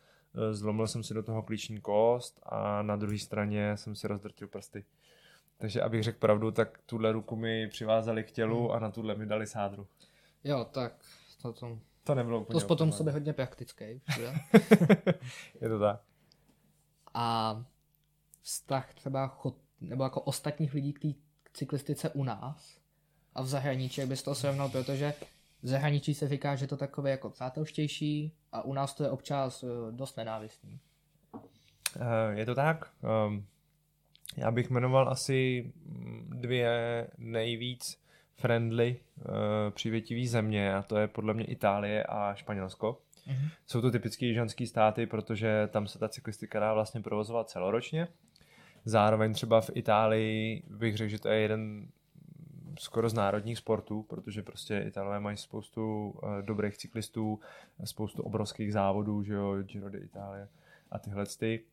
zlomil 0.52 0.88
jsem 0.88 1.04
si 1.04 1.14
do 1.14 1.24
toho 1.24 1.44
klíční 1.44 1.82
kost 1.82 2.40
a 2.44 2.82
na 2.82 2.96
druhé 2.96 3.18
straně 3.18 3.78
jsem 3.78 3.96
si 3.96 4.08
rozdrtil 4.08 4.48
prsty. 4.48 4.86
Takže 5.58 5.82
abych 5.82 6.04
řekl 6.04 6.20
pravdu, 6.20 6.52
tak 6.52 6.80
tuhle 6.86 7.12
ruku 7.12 7.36
mi 7.36 7.68
přivázali 7.68 8.24
k 8.24 8.32
tělu 8.32 8.68
hmm. 8.68 8.72
a 8.72 8.80
na 8.80 8.92
tuhle 8.92 9.16
mi 9.16 9.26
dali 9.26 9.48
sádru. 9.48 9.88
Jo, 10.44 10.66
tak 10.72 10.94
to, 11.42 11.54
to, 11.54 11.80
to 12.04 12.16
nebylo 12.16 12.40
úplně 12.40 12.62
To 12.62 12.68
potom 12.68 12.92
sobě 12.92 13.14
hodně 13.14 13.34
praktický. 13.34 13.86
je 15.62 15.70
to 15.70 15.80
tak. 15.80 16.02
A 17.14 17.58
vztah 18.42 18.94
třeba 18.94 19.28
chod, 19.28 19.56
nebo 19.82 20.04
jako 20.04 20.22
ostatních 20.22 20.74
lidí 20.74 20.94
k 20.94 21.00
té 21.00 21.08
cyklistice 21.54 22.10
u 22.10 22.24
nás 22.24 22.80
a 23.36 23.42
v 23.42 23.48
zahraničí, 23.48 24.02
jak 24.02 24.10
bys 24.10 24.24
to 24.24 24.36
srovnal, 24.36 24.70
protože 24.70 25.14
v 25.64 25.68
zahraničí 25.68 26.14
se 26.14 26.28
říká, 26.28 26.56
že 26.56 26.68
to 26.68 26.78
takové 26.78 27.12
jako 27.12 27.30
přátelštější 27.30 28.32
a 28.52 28.62
u 28.62 28.74
nás 28.74 28.94
to 28.94 29.04
je 29.04 29.10
občas 29.10 29.64
eh, 29.64 29.68
dost 29.92 30.18
nenávistný. 30.18 30.80
Eh, 32.00 32.40
je 32.40 32.46
to 32.46 32.56
tak. 32.56 32.92
Ehm, 33.04 33.46
já 34.38 34.52
bych 34.52 34.70
jmenoval 34.70 35.10
asi 35.10 35.72
dvě 36.30 37.08
nejvíc 37.18 38.02
friendly 38.36 39.00
eh, 39.20 39.24
přívětivý 39.72 40.28
země 40.28 40.76
a 40.76 40.82
to 40.82 40.98
je 40.98 41.08
podle 41.08 41.34
mě 41.34 41.46
Itálie 41.46 42.04
a 42.04 42.36
Španělsko. 42.36 43.02
Mm-hmm. 43.28 43.50
Jsou 43.66 43.82
to 43.82 43.92
typické 43.92 44.26
jižanské 44.26 44.68
státy, 44.68 45.06
protože 45.06 45.68
tam 45.72 45.88
se 45.88 46.00
ta 46.00 46.10
cyklistika 46.10 46.60
dá 46.60 46.74
vlastně 46.74 47.02
provozovat 47.02 47.50
celoročně. 47.50 48.08
Zároveň 48.86 49.34
třeba 49.34 49.62
v 49.62 49.70
Itálii 49.74 50.64
bych 50.70 50.98
řekl, 50.98 51.10
že 51.10 51.20
to 51.20 51.30
je 51.30 51.40
jeden 51.40 51.88
skoro 52.78 53.10
z 53.10 53.14
národních 53.14 53.58
sportů, 53.58 54.04
protože 54.04 54.44
prostě 54.44 54.84
Italové 54.88 55.20
mají 55.20 55.38
spoustu 55.38 56.10
uh, 56.10 56.42
dobrých 56.42 56.78
cyklistů, 56.78 57.40
spoustu 57.84 58.24
obrovských 58.24 58.74
závodů, 58.74 59.24
že 59.24 59.34
jo, 59.34 59.56
Giro 59.64 59.90
d'Italia 59.90 60.48
a 60.92 61.00
tyhle 61.00 61.26
ty, 61.26 61.64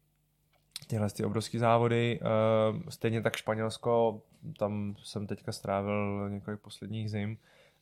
tyhle 0.86 1.10
ty 1.10 1.24
obrovské 1.24 1.58
závody. 1.58 2.20
Uh, 2.20 2.82
stejně 2.88 3.22
tak 3.22 3.36
Španělsko, 3.36 4.22
tam 4.58 4.94
jsem 5.02 5.26
teďka 5.26 5.52
strávil 5.52 6.30
několik 6.30 6.60
posledních 6.60 7.10
zim 7.10 7.38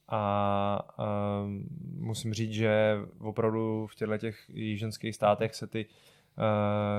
a 0.09 0.89
uh, 0.99 1.05
musím 1.99 2.35
říct, 2.35 2.53
že 2.53 2.99
opravdu 3.21 3.87
v 3.87 3.95
těchto 3.95 4.19
těch 4.19 4.37
jižanských 4.49 5.15
státech 5.15 5.55
se 5.55 5.67
ty 5.67 5.87
uh, 5.87 5.93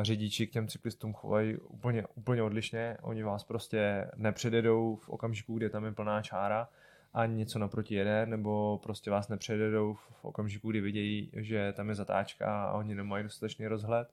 řidiči 0.01 0.47
k 0.47 0.51
těm 0.51 0.67
cyklistům 0.67 1.13
chovají 1.13 1.57
úplně, 1.57 2.03
úplně 2.15 2.43
odlišně. 2.43 2.97
Oni 3.01 3.23
vás 3.23 3.43
prostě 3.43 4.11
nepředjedou 4.15 4.95
v 4.95 5.09
okamžiku, 5.09 5.57
kdy 5.57 5.69
tam 5.69 5.85
je 5.85 5.91
plná 5.91 6.21
čára 6.21 6.69
a 7.13 7.25
něco 7.25 7.59
naproti 7.59 7.95
jede, 7.95 8.25
nebo 8.25 8.79
prostě 8.83 9.11
vás 9.11 9.27
nepředjedou 9.27 9.93
v 9.93 10.25
okamžiku, 10.25 10.69
kdy 10.69 10.81
vidějí, 10.81 11.31
že 11.35 11.73
tam 11.73 11.89
je 11.89 11.95
zatáčka 11.95 12.65
a 12.65 12.73
oni 12.73 12.95
nemají 12.95 13.23
dostatečný 13.23 13.67
rozhled. 13.67 14.07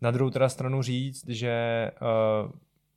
Na 0.00 0.10
druhou 0.10 0.30
teda 0.30 0.48
stranu 0.48 0.82
říct, 0.82 1.28
že 1.28 1.90
uh, 2.00 2.52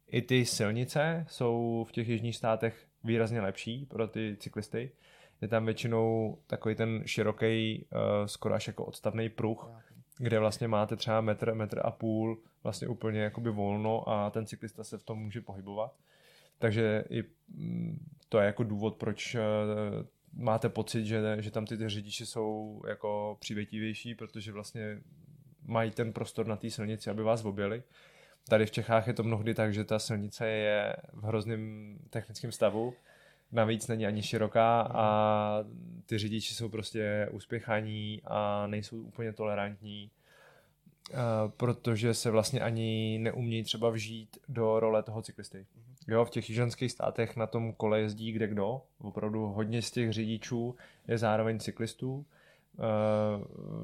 i 0.08 0.22
ty 0.22 0.46
silnice 0.46 1.26
jsou 1.30 1.86
v 1.90 1.92
těch 1.92 2.08
jižních 2.08 2.36
státech 2.36 2.86
výrazně 3.04 3.42
lepší 3.42 3.86
pro 3.86 4.08
ty 4.08 4.38
cyklisty. 4.40 4.92
Je 5.42 5.48
tam 5.48 5.66
většinou 5.66 6.38
takový 6.48 6.76
ten 6.76 7.04
široký, 7.06 7.86
uh, 7.94 8.00
skoro 8.26 8.54
až 8.56 8.68
jako 8.68 8.86
odstavný 8.86 9.30
pruh, 9.30 9.70
kde 10.18 10.40
vlastně 10.40 10.68
máte 10.68 10.96
třeba 10.96 11.22
metr, 11.22 11.54
metr 11.54 11.82
a 11.84 11.92
půl 11.92 12.42
vlastně 12.64 12.88
úplně 12.88 13.20
jakoby 13.20 13.52
volno 13.52 14.10
a 14.10 14.30
ten 14.30 14.46
cyklista 14.46 14.84
se 14.84 14.98
v 14.98 15.04
tom 15.04 15.20
může 15.20 15.42
pohybovat. 15.42 15.96
Takže 16.60 17.04
i 17.10 17.24
mm, 17.50 18.06
to 18.30 18.40
je 18.40 18.46
jako 18.46 18.64
důvod, 18.64 18.96
proč 18.96 19.36
eh, 19.36 19.42
máte 20.34 20.70
pocit, 20.70 21.06
že, 21.06 21.38
že 21.40 21.52
tam 21.52 21.66
ty, 21.66 21.78
ty 21.78 21.90
řidiči 21.90 22.26
jsou 22.26 22.82
jako 22.88 23.38
přívětivější, 23.40 24.16
protože 24.16 24.52
vlastně 24.52 25.02
mají 25.66 25.92
ten 25.92 26.14
prostor 26.14 26.48
na 26.48 26.56
té 26.56 26.70
silnici, 26.70 27.10
aby 27.10 27.24
vás 27.24 27.46
objeli. 27.46 27.84
Tady 28.50 28.66
v 28.66 28.72
Čechách 28.72 29.08
je 29.08 29.14
to 29.14 29.24
mnohdy 29.24 29.54
tak, 29.54 29.74
že 29.74 29.84
ta 29.84 30.00
silnice 30.00 30.48
je 30.48 30.96
v 31.14 31.24
hrozném 31.24 31.98
technickém 32.10 32.52
stavu, 32.52 32.94
navíc 33.52 33.88
není 33.88 34.06
ani 34.06 34.24
široká 34.24 34.82
a 34.82 35.58
ty 36.06 36.18
řidiči 36.18 36.56
jsou 36.56 36.70
prostě 36.70 37.30
uspěchaní 37.32 38.22
a 38.26 38.68
nejsou 38.68 39.02
úplně 39.02 39.34
tolerantní, 39.34 40.12
eh, 41.12 41.16
protože 41.58 42.14
se 42.14 42.32
vlastně 42.32 42.62
ani 42.62 43.20
neumějí 43.22 43.64
třeba 43.64 43.90
vžít 43.90 44.38
do 44.50 44.80
role 44.80 45.04
toho 45.04 45.22
cyklisty. 45.22 45.66
Jo, 46.08 46.26
v 46.26 46.30
těch 46.30 46.50
jižanských 46.50 46.92
státech 46.92 47.36
na 47.36 47.48
tom 47.48 47.74
kole 47.74 48.00
jezdí 48.00 48.32
kde 48.32 48.48
kdo. 48.48 48.82
Opravdu 49.00 49.48
hodně 49.48 49.82
z 49.82 49.92
těch 49.92 50.14
řidičů 50.14 50.76
je 51.08 51.18
zároveň 51.18 51.60
cyklistů. 51.60 52.26
Eh, 52.74 52.82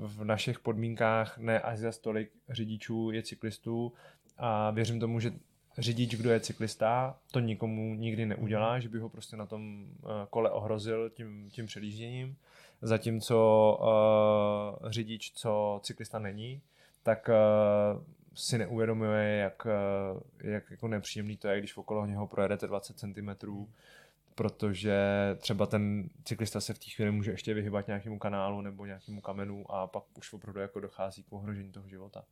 v 0.02 0.23
našich 0.23 0.60
podmínkách 0.60 1.38
ne 1.38 1.60
až 1.60 1.80
za 1.80 1.91
tolik 2.02 2.31
řidičů 2.49 3.11
je 3.11 3.23
cyklistů 3.23 3.94
a 4.38 4.72
věřím 4.72 4.99
tomu, 4.99 5.19
že 5.19 5.31
řidič, 5.78 6.16
kdo 6.16 6.32
je 6.32 6.40
cyklista, 6.40 7.18
to 7.32 7.40
nikomu 7.40 7.95
nikdy 7.95 8.26
neudělá, 8.26 8.80
že 8.80 8.90
by 8.90 8.99
ho 8.99 9.10
prostě 9.10 9.38
na 9.38 9.45
tom 9.45 9.86
eh, 10.04 10.08
kole 10.30 10.52
ohrozil 10.52 11.10
tím, 11.10 11.49
tím 11.49 11.66
předjížděním. 11.66 12.38
Zatímco 12.82 13.78
uh, 14.82 14.91
řidič, 14.91 15.32
co 15.32 15.80
cyklista 15.84 16.20
není, 16.20 16.62
tak 17.04 17.30
uh, 17.30 18.04
si 18.36 18.58
neuvědomuje, 18.58 19.38
jak, 19.38 19.68
jak 20.44 20.72
jako 20.72 20.88
nepříjemný 20.88 21.38
to 21.38 21.48
je, 21.48 21.60
když 21.60 21.78
okolo 21.78 22.06
něho 22.06 22.28
projedete 22.28 22.68
20 22.68 22.98
cm, 22.99 23.30
protože 24.36 24.98
třeba 25.38 25.66
ten 25.66 26.10
cyklista 26.24 26.62
se 26.62 26.74
v 26.74 26.80
té 26.80 26.86
chvíli 26.95 27.12
může 27.12 27.32
ještě 27.32 27.54
vyhybat 27.54 27.88
nějakému 27.88 28.20
kanálu 28.20 28.62
nebo 28.62 28.86
nějakému 28.86 29.22
kamenu 29.22 29.72
a 29.72 29.88
pak 29.88 30.04
už 30.18 30.34
opravdu 30.34 30.60
jako 30.60 30.80
dochází 30.80 31.24
k 31.24 31.34
ohrožení 31.34 31.72
toho 31.72 31.88
života. 31.88 32.24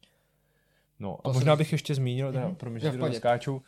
No 0.99 1.17
a 1.23 1.31
možná 1.31 1.55
bych 1.55 1.71
ještě 1.71 1.95
zmínil, 1.95 2.31
teda, 2.31 2.49
mm-hmm. 2.49 2.55
promiň, 2.55 2.81
že 2.81 2.91
to 2.91 3.13
skáču, 3.13 3.55
uh, 3.55 3.61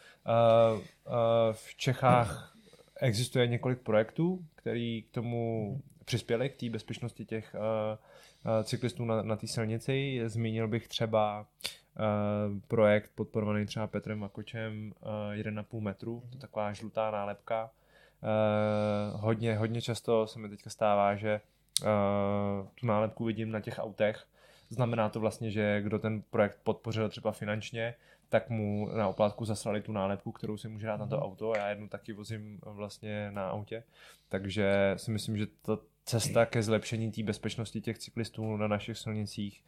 uh, 0.77 1.13
v 1.51 1.75
Čechách 1.75 2.57
existuje 3.01 3.47
několik 3.47 3.79
projektů, 3.79 4.45
který 4.55 5.01
k 5.01 5.11
tomu 5.11 5.81
přispěli, 6.05 6.49
k 6.49 6.55
té 6.55 6.69
bezpečnosti 6.69 7.25
těch 7.25 7.55
uh, 7.55 8.51
uh, 8.51 8.63
cyklistů 8.63 9.05
na, 9.05 9.21
na 9.21 9.35
té 9.35 9.47
silnici. 9.47 10.21
Zmínil 10.25 10.67
bych 10.67 10.87
třeba 10.87 11.45
uh, 11.99 12.59
projekt 12.67 13.11
podporovaný 13.15 13.65
třeba 13.65 13.87
Petrem 13.87 14.19
Makočem 14.19 14.93
uh, 15.01 15.09
1,5 15.33 15.79
metru, 15.79 16.23
to 16.29 16.35
je 16.35 16.41
taková 16.41 16.73
žlutá 16.73 17.11
nálepka. 17.11 17.69
Uh, 18.23 19.21
hodně, 19.21 19.57
hodně 19.57 19.81
často 19.81 20.27
se 20.27 20.39
mi 20.39 20.49
teďka 20.49 20.69
stává, 20.69 21.15
že 21.15 21.41
uh, 21.81 21.87
tu 22.75 22.87
nálepku 22.87 23.25
vidím 23.25 23.51
na 23.51 23.59
těch 23.59 23.79
autech, 23.79 24.27
Znamená 24.69 25.09
to 25.09 25.19
vlastně, 25.19 25.51
že 25.51 25.81
kdo 25.81 25.99
ten 25.99 26.21
projekt 26.21 26.59
podpořil 26.63 27.09
třeba 27.09 27.31
finančně, 27.31 27.95
tak 28.29 28.49
mu 28.49 28.89
na 28.97 29.07
oplátku 29.07 29.45
zaslali 29.45 29.81
tu 29.81 29.91
nálepku, 29.91 30.31
kterou 30.31 30.57
si 30.57 30.67
může 30.67 30.87
dát 30.87 30.97
na 30.97 31.07
to 31.07 31.15
mhm. 31.15 31.25
auto 31.25 31.51
a 31.51 31.57
já 31.57 31.69
jednu 31.69 31.87
taky 31.87 32.13
vozím 32.13 32.59
vlastně 32.63 33.31
na 33.31 33.49
autě. 33.49 33.83
Takže 34.29 34.93
si 34.97 35.11
myslím, 35.11 35.37
že 35.37 35.47
ta 35.61 35.77
cesta 36.05 36.45
ke 36.45 36.63
zlepšení 36.63 37.11
té 37.11 37.23
bezpečnosti 37.23 37.81
těch 37.81 37.97
cyklistů 37.97 38.57
na 38.57 38.67
našich 38.67 38.97
silnicích 38.97 39.63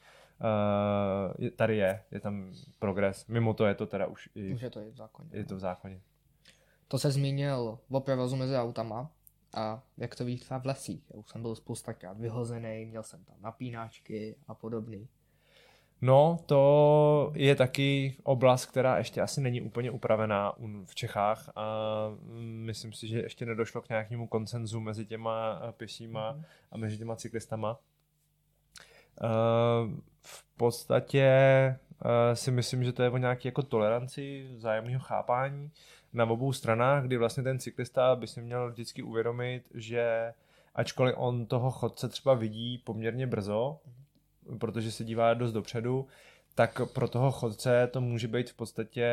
uh, 1.40 1.50
tady 1.50 1.78
je, 1.78 2.04
je 2.12 2.20
tam 2.20 2.54
progres. 2.80 3.28
Mimo 3.28 3.54
to 3.54 3.66
je 3.66 3.76
to 3.76 3.86
teda 3.86 4.08
už 4.08 4.30
i, 4.36 4.54
už 4.54 4.62
je 4.62 4.70
to 4.70 4.82
i 4.82 4.92
v 4.92 4.96
zákoně. 4.96 5.30
Je 5.34 5.46
to 5.46 5.56
v 5.56 5.60
zákoně. 5.60 6.02
To 6.88 7.00
se 7.00 7.12
zmínil 7.12 7.80
o 7.90 8.00
provozu 8.00 8.36
mezi 8.36 8.56
autama 8.56 9.12
a 9.54 9.84
jak 9.98 10.16
to 10.16 10.26
víš 10.26 10.44
v 10.44 10.66
lesích. 10.66 11.04
Já 11.14 11.20
už 11.20 11.30
jsem 11.30 11.42
byl 11.42 11.56
spoustakrát 11.56 12.18
vyhozený, 12.18 12.86
měl 12.86 13.04
jsem 13.04 13.24
tam 13.24 13.36
napínáčky 13.42 14.36
a 14.48 14.54
podobný. 14.54 15.08
No, 16.02 16.40
to 16.46 17.32
je 17.36 17.56
taky 17.56 18.18
oblast, 18.24 18.66
která 18.66 18.98
ještě 18.98 19.22
asi 19.22 19.42
není 19.42 19.62
úplně 19.62 19.92
upravená 19.92 20.54
v 20.86 20.96
Čechách 20.96 21.50
a 21.56 21.66
myslím 22.40 22.94
si, 22.94 23.08
že 23.08 23.20
ještě 23.20 23.46
nedošlo 23.46 23.82
k 23.82 23.90
nějakému 23.90 24.28
koncenzu 24.28 24.80
mezi 24.80 25.06
těma 25.06 25.62
pěšíma 25.78 26.32
mm. 26.32 26.44
a 26.72 26.78
mezi 26.78 26.98
těma 26.98 27.16
cyklistama. 27.16 27.80
Eh, 29.22 30.02
v 30.22 30.44
podstatě 30.58 31.26
eh, 31.26 32.36
si 32.36 32.52
myslím, 32.52 32.84
že 32.84 32.94
to 32.94 33.04
je 33.04 33.10
o 33.10 33.18
nějaké 33.18 33.48
jako 33.48 33.64
toleranci, 33.64 34.50
vzájemného 34.56 35.00
chápání 35.00 35.72
na 36.14 36.26
obou 36.26 36.54
stranách, 36.54 37.04
kdy 37.04 37.18
vlastně 37.18 37.44
ten 37.44 37.60
cyklista 37.60 38.16
by 38.16 38.28
si 38.28 38.42
měl 38.42 38.72
vždycky 38.72 39.02
uvědomit, 39.02 39.64
že 39.74 40.34
ačkoliv 40.76 41.16
on 41.18 41.46
toho 41.46 41.72
chodce 41.72 42.10
třeba 42.10 42.34
vidí 42.34 42.78
poměrně 42.78 43.28
brzo, 43.28 43.80
protože 44.60 44.92
se 44.92 45.04
dívá 45.04 45.34
dost 45.34 45.52
dopředu, 45.52 46.08
tak 46.56 46.82
pro 46.94 47.08
toho 47.08 47.32
chodce 47.32 47.90
to 47.92 48.02
může 48.02 48.28
být 48.28 48.50
v 48.50 48.54
podstatě 48.54 49.08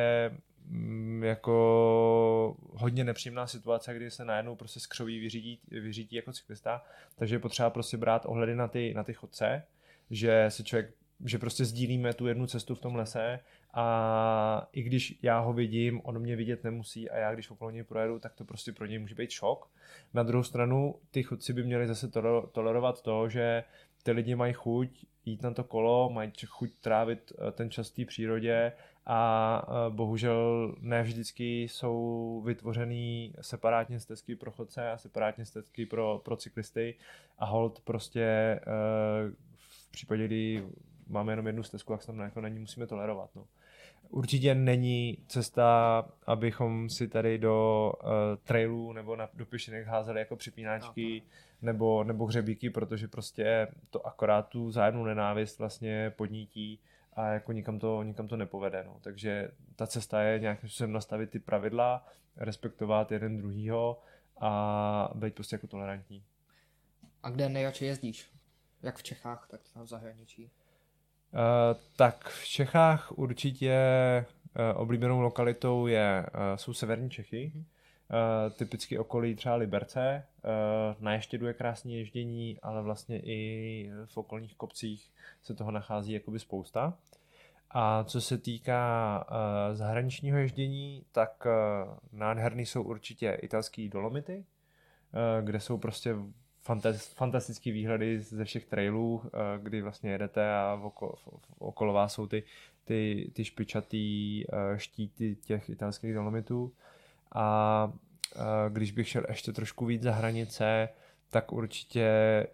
mm, 0.64 1.24
jako 1.24 2.56
hodně 2.73 3.05
nepříjemná 3.05 3.47
situace, 3.47 3.94
kdy 3.94 4.10
se 4.10 4.24
najednou 4.24 4.56
prostě 4.56 4.81
skřoví 4.81 5.20
vyřídí, 5.20 5.60
vyřídí 5.70 6.16
jako 6.16 6.32
cyklista, 6.32 6.85
takže 7.16 7.35
je 7.35 7.39
potřeba 7.39 7.70
prostě 7.70 7.97
brát 7.97 8.27
ohledy 8.27 8.56
na 8.56 8.68
ty, 8.68 8.94
na 8.94 9.05
ty 9.05 9.14
chodce, 9.14 9.62
že 10.10 10.47
se 10.48 10.64
člověk 10.64 10.94
že 11.24 11.38
prostě 11.38 11.64
sdílíme 11.64 12.14
tu 12.14 12.26
jednu 12.26 12.47
cestu 12.47 12.74
v 12.74 12.80
tom 12.80 12.94
lese 12.94 13.40
a 13.74 14.68
i 14.72 14.82
když 14.82 15.18
já 15.22 15.38
ho 15.38 15.52
vidím, 15.52 16.01
on 16.05 16.18
mě 16.18 16.36
vidět 16.36 16.64
nemusí 16.64 17.10
a 17.10 17.16
já 17.16 17.34
když 17.34 17.51
okolo 17.51 17.70
něj 17.70 17.84
projedu, 17.84 18.18
tak 18.18 18.34
to 18.34 18.44
prostě 18.44 18.72
pro 18.72 18.86
něj 18.86 18.98
může 18.98 19.14
být 19.14 19.30
šok. 19.30 19.70
Na 20.14 20.22
druhou 20.22 20.44
stranu 20.44 20.94
ty 21.10 21.22
chodci 21.22 21.52
by 21.52 21.64
měli 21.64 21.86
zase 21.86 22.10
tolerovat 22.52 23.02
to, 23.02 23.28
že 23.28 23.64
ty 24.02 24.12
lidi 24.12 24.34
mají 24.34 24.52
chuť 24.52 25.06
jít 25.24 25.43
na 25.43 25.51
to 25.51 25.64
kolo, 25.64 26.10
mají 26.10 26.32
chuť 26.47 26.70
trávit 26.80 27.32
eh, 27.32 27.52
ten 27.52 27.70
čas 27.70 27.90
v 27.90 27.94
té 27.94 28.05
přírodě 28.05 28.72
a 29.06 29.62
eh, 29.68 29.90
bohužel 29.90 30.74
ne 30.80 31.02
vždycky 31.02 31.62
jsou 31.62 32.43
vytvořený 32.47 33.34
separátně 33.40 34.01
stezky 34.01 34.36
pro 34.36 34.51
chodce 34.51 34.90
a 34.90 34.98
separátně 34.98 35.44
stezky 35.44 35.86
pro, 35.86 36.20
pro 36.24 36.36
cyklisty 36.36 36.94
a 37.38 37.47
hold 37.47 37.80
prostě 37.80 38.22
eh, 38.22 38.60
v 39.55 39.90
případě, 39.90 40.26
kdy 40.26 40.62
máme 41.06 41.32
jenom 41.32 41.46
jednu 41.46 41.62
stezku, 41.62 41.92
tak 41.92 42.02
se 42.02 42.06
tam 42.06 42.18
jako 42.18 42.40
není 42.40 42.58
musíme 42.58 42.86
tolerovat. 42.86 43.30
No. 43.34 43.46
Určitě 44.08 44.54
není 44.54 45.18
cesta, 45.26 46.04
abychom 46.26 46.90
si 46.90 47.08
tady 47.08 47.38
do 47.38 47.92
uh, 48.02 48.10
trailů 48.44 48.92
nebo 48.92 49.16
na, 49.16 49.28
do 49.34 49.46
pěšinek 49.46 49.86
házeli 49.86 50.18
jako 50.18 50.36
připínáčky 50.36 51.22
no, 51.24 51.26
nebo, 51.62 52.04
nebo 52.04 52.26
hřebíky, 52.26 52.70
protože 52.70 53.08
prostě 53.08 53.68
to 53.90 54.06
akorát 54.06 54.48
tu 54.48 54.70
zájemnou 54.70 55.04
nenávist 55.04 55.58
vlastně 55.58 56.12
podnítí 56.16 56.80
a 57.12 57.26
jako 57.26 57.52
nikam 57.52 57.78
to, 57.78 58.02
nikam 58.02 58.28
to 58.28 58.36
nepovede. 58.36 58.84
No. 58.84 58.96
Takže 59.00 59.50
ta 59.76 59.86
cesta 59.86 60.22
je 60.22 60.40
nějakým 60.40 60.68
způsobem 60.68 60.92
nastavit 60.92 61.30
ty 61.30 61.38
pravidla, 61.38 62.06
respektovat 62.36 63.12
jeden 63.12 63.36
druhýho 63.36 64.00
a 64.40 65.10
být 65.14 65.34
prostě 65.34 65.54
jako 65.54 65.66
tolerantní. 65.66 66.24
A 67.22 67.30
kde 67.30 67.48
nejradši 67.48 67.84
jezdíš? 67.84 68.30
Jak 68.82 68.96
v 68.96 69.02
Čechách, 69.02 69.46
tak 69.50 69.60
v 69.74 69.86
zahraničí? 69.86 70.50
Uh, 71.36 71.80
tak 71.96 72.28
v 72.28 72.46
Čechách 72.46 73.12
určitě 73.18 73.74
uh, 74.74 74.80
oblíbenou 74.80 75.20
lokalitou 75.20 75.86
je, 75.86 76.26
uh, 76.34 76.56
jsou 76.56 76.72
severní 76.72 77.10
Čechy, 77.10 77.52
uh, 77.54 78.52
typicky 78.52 78.98
okolí 78.98 79.34
třeba 79.34 79.54
Liberce. 79.54 80.24
Uh, 80.44 81.02
na 81.04 81.12
Ještědu 81.12 81.46
je 81.46 81.54
krásné 81.54 81.92
ježdění, 81.92 82.58
ale 82.62 82.82
vlastně 82.82 83.20
i 83.20 83.90
v 84.06 84.16
okolních 84.16 84.54
kopcích 84.54 85.10
se 85.42 85.54
toho 85.54 85.70
nachází 85.70 86.12
jakoby 86.12 86.38
spousta. 86.38 86.94
A 87.70 88.04
co 88.04 88.20
se 88.20 88.38
týká 88.38 89.24
uh, 89.30 89.76
zahraničního 89.76 90.38
ježdění, 90.38 91.04
tak 91.12 91.46
uh, 91.46 91.92
nádherný 92.12 92.66
jsou 92.66 92.82
určitě 92.82 93.38
italský 93.42 93.88
dolomity, 93.88 94.36
uh, 94.36 95.46
kde 95.46 95.60
jsou 95.60 95.78
prostě 95.78 96.16
fantastické 97.14 97.72
výhledy 97.72 98.20
ze 98.20 98.44
všech 98.44 98.64
trailů, 98.64 99.22
eh, 99.24 99.28
kdy 99.62 99.82
vlastně 99.82 100.10
jedete 100.10 100.55
a 100.55 100.80
okolo, 100.82 101.14
okolo 101.59 101.93
vás 101.93 102.12
jsou 102.12 102.26
ty, 102.26 102.43
ty, 102.84 103.30
ty 103.34 103.44
špičatý 103.44 104.44
eh, 104.44 104.78
štíty 104.78 105.36
těch 105.36 105.70
italských 105.70 106.14
dolomitů. 106.14 106.72
A 107.34 107.93
eh, 108.36 108.40
když 108.68 108.93
bych 108.93 109.09
šel 109.09 109.22
ještě 109.28 109.52
trošku 109.52 109.86
víc 109.86 110.02
za 110.02 110.12
hranice, 110.12 110.88
tak 111.30 111.52
určitě 111.52 112.06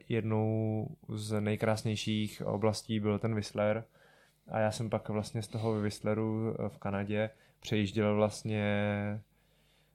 jednou 0.09 0.87
z 1.09 1.41
nejkrásnějších 1.41 2.43
oblastí 2.47 3.01
byl 3.01 3.19
ten 3.19 3.35
Whistler. 3.35 3.85
A 4.49 4.59
já 4.59 4.71
jsem 4.71 4.91
pak 4.91 5.09
vlastně 5.09 5.43
z 5.43 5.49
toho 5.49 5.81
Whistleru 5.81 6.57
v 6.69 6.79
Kanadě 6.79 7.31
přejížděl 7.61 8.17
vlastně 8.17 8.65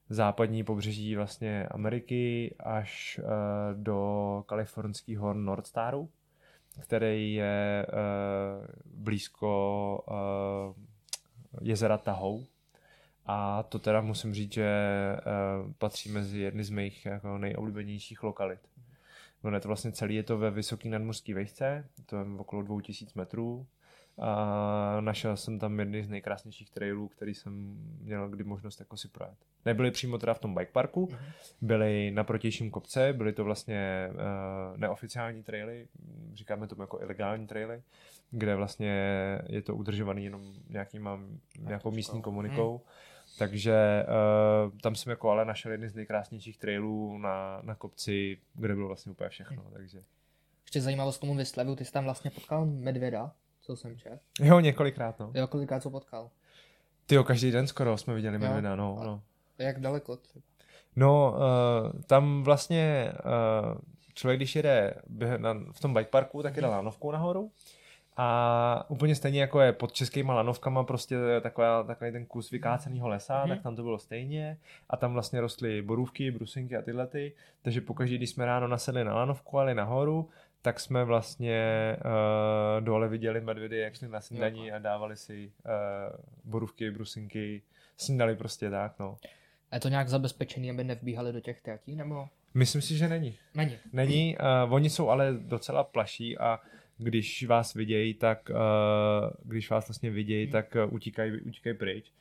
západní 0.10 0.64
pobřeží 0.64 1.16
vlastně 1.16 1.68
Ameriky 1.68 2.56
až 2.60 3.20
uh, 3.24 3.84
do 3.84 4.44
kalifornského 4.48 5.34
North 5.34 5.68
Staru, 5.68 6.10
který 6.80 7.34
je 7.34 7.86
uh, 7.90 8.66
blízko 8.86 10.04
uh, 10.08 10.84
jezera 11.62 11.98
Tahou. 11.98 12.46
A 13.26 13.64
to 13.64 13.80
teda 13.80 14.02
musím 14.02 14.34
říct, 14.34 14.54
že 14.54 14.72
patří 15.78 16.12
mezi 16.12 16.40
jedny 16.40 16.64
z 16.64 16.70
mých 16.70 17.06
jako 17.06 17.38
nejoblíbenějších 17.38 18.24
lokalit. 18.24 18.60
No 19.44 19.52
je 19.52 19.60
to 19.60 19.68
vlastně 19.68 19.92
celý, 19.92 20.16
je 20.16 20.24
to 20.24 20.38
ve 20.38 20.52
vysoký 20.52 20.90
nadmořský 20.90 21.34
vejšce, 21.34 21.86
to 22.06 22.16
je 22.16 22.26
okolo 22.38 22.62
2000 22.62 23.12
metrů, 23.16 23.68
a 24.20 24.98
našel 25.02 25.38
jsem 25.38 25.60
tam 25.60 25.80
jedny 25.80 26.04
z 26.04 26.10
nejkrásnějších 26.10 26.70
trailů, 26.70 27.08
který 27.08 27.34
jsem 27.34 27.78
měl 28.02 28.30
kdy 28.30 28.44
možnost 28.44 28.80
jako 28.80 28.98
si 28.98 29.08
projet. 29.08 29.38
Nebyly 29.66 29.92
přímo 29.92 30.18
teda 30.18 30.34
v 30.34 30.40
tom 30.40 30.56
bike 30.56 30.72
parku, 30.72 31.10
mhm. 31.12 31.32
byly 31.62 32.12
na 32.12 32.24
protějším 32.24 32.72
kopce, 32.72 33.14
byly 33.14 33.34
to 33.34 33.44
vlastně 33.44 34.10
uh, 34.12 34.78
neoficiální 34.78 35.44
traily, 35.44 35.88
říkáme 36.34 36.68
tomu 36.68 36.84
jako 36.84 37.02
ilegální 37.02 37.48
traily, 37.48 37.82
kde 38.32 38.56
vlastně 38.56 38.94
je 39.48 39.62
to 39.62 39.76
udržovaný 39.76 40.24
jenom 40.24 40.54
nějakýma, 40.70 41.20
nějakou 41.60 41.92
místní 41.92 42.22
komunikou. 42.22 42.78
Hmm. 42.78 42.86
Takže 43.38 44.06
uh, 44.66 44.72
tam 44.80 44.96
jsem 44.96 45.10
jako 45.10 45.30
ale 45.30 45.46
našel 45.46 45.72
jedny 45.72 45.90
z 45.90 45.96
nejkrásnějších 45.96 46.58
trailů 46.58 47.18
na, 47.18 47.60
na 47.62 47.76
kopci, 47.76 48.38
kde 48.54 48.76
bylo 48.76 48.88
vlastně 48.88 49.12
úplně 49.12 49.30
všechno. 49.30 49.62
Hmm. 49.62 49.74
Takže. 49.74 50.04
Ještě 50.66 50.82
zajímavost 50.82 51.20
tomu 51.20 51.36
vyslevu, 51.36 51.76
ty 51.76 51.86
jsi 51.86 51.92
tam 51.92 52.04
vlastně 52.04 52.32
potkal 52.32 52.66
medvěda, 52.66 53.32
co 53.68 53.76
jsem 53.76 53.98
čet. 53.98 54.20
Jo, 54.40 54.60
několikrát, 54.60 55.20
no. 55.20 55.32
Jo, 55.34 55.48
kolikrát 55.48 55.84
co 55.84 55.90
potkal. 55.90 56.30
Ty 57.06 57.16
jo, 57.16 57.24
každý 57.24 57.52
den 57.52 57.68
skoro 57.68 57.98
jsme 57.98 58.16
viděli 58.16 58.38
medvěda, 58.38 58.76
no, 58.76 59.00
no. 59.04 59.22
Jak 59.58 59.80
daleko 59.80 60.18
třeba? 60.18 60.46
No, 60.96 61.36
uh, 61.36 62.02
tam 62.02 62.44
vlastně 62.44 63.12
uh, 63.26 63.78
člověk, 64.14 64.40
když 64.40 64.56
jede 64.56 64.94
v 65.72 65.80
tom 65.80 65.94
bike 65.94 66.10
parku, 66.10 66.44
tak 66.44 66.56
jede 66.56 66.68
mhm. 66.68 66.76
lánovkou 66.76 67.12
nahoru 67.12 67.52
a 68.20 68.86
úplně 68.88 69.16
stejně 69.16 69.42
jako 69.42 69.62
je 69.62 69.74
pod 69.74 69.92
českýma 69.92 70.34
lanovkama 70.34 70.84
prostě 70.84 71.16
taková, 71.42 71.84
takový 71.84 72.12
ten 72.12 72.26
kus 72.26 72.52
vykáceného 72.52 73.08
lesa, 73.08 73.44
mm-hmm. 73.44 73.50
tak 73.50 73.62
tam 73.62 73.76
to 73.76 73.84
bylo 73.84 74.00
stejně 74.00 74.58
a 74.90 74.98
tam 74.98 75.14
vlastně 75.14 75.42
rostly 75.42 75.82
borůvky, 75.82 76.32
brusinky 76.32 76.76
a 76.78 76.82
tyhle 76.82 77.08
ty, 77.08 77.34
takže 77.62 77.82
pokaždé, 77.82 78.16
když 78.16 78.30
jsme 78.30 78.46
ráno 78.46 78.68
nasedli 78.68 79.04
na 79.04 79.16
lanovku, 79.16 79.60
ale 79.60 79.76
nahoru, 79.76 80.30
tak 80.68 80.80
jsme 80.80 81.04
vlastně 81.04 81.62
uh, 82.06 82.86
dole 82.86 83.08
viděli 83.08 83.42
medvědy, 83.42 83.78
jak 83.78 83.96
šli 83.96 84.08
na 84.08 84.22
snídaní 84.22 84.72
a 84.72 84.80
dávali 84.80 85.18
si 85.18 85.52
uh, 85.66 85.72
borůvky, 86.52 86.92
brusinky, 86.92 87.62
snídali 87.98 88.36
prostě 88.36 88.70
tak, 88.70 89.00
no. 89.00 89.18
A 89.72 89.76
je 89.76 89.80
to 89.80 89.90
nějak 89.90 90.10
zabezpečený, 90.10 90.72
aby 90.72 90.84
nevbíhali 90.84 91.34
do 91.34 91.40
těch 91.40 91.62
tratí, 91.62 91.96
nebo? 91.96 92.28
Myslím 92.54 92.82
si, 92.82 92.98
že 92.98 93.08
není. 93.08 93.36
Není. 93.56 93.78
Není, 93.94 94.38
uh, 94.66 94.74
oni 94.74 94.90
jsou 94.90 95.10
ale 95.10 95.34
docela 95.34 95.84
plaší 95.84 96.38
a 96.38 96.60
když 96.98 97.46
vás 97.46 97.74
vidějí, 97.74 98.14
tak 98.14 98.50
uh, 98.50 99.30
když 99.44 99.70
vás 99.70 99.88
vlastně 99.88 100.12
vidějí, 100.12 100.44
hmm. 100.46 100.52
tak 100.52 100.76
uh, 100.76 100.94
utíkají, 100.94 101.42
utíkají 101.42 101.78
pryč. 101.78 102.12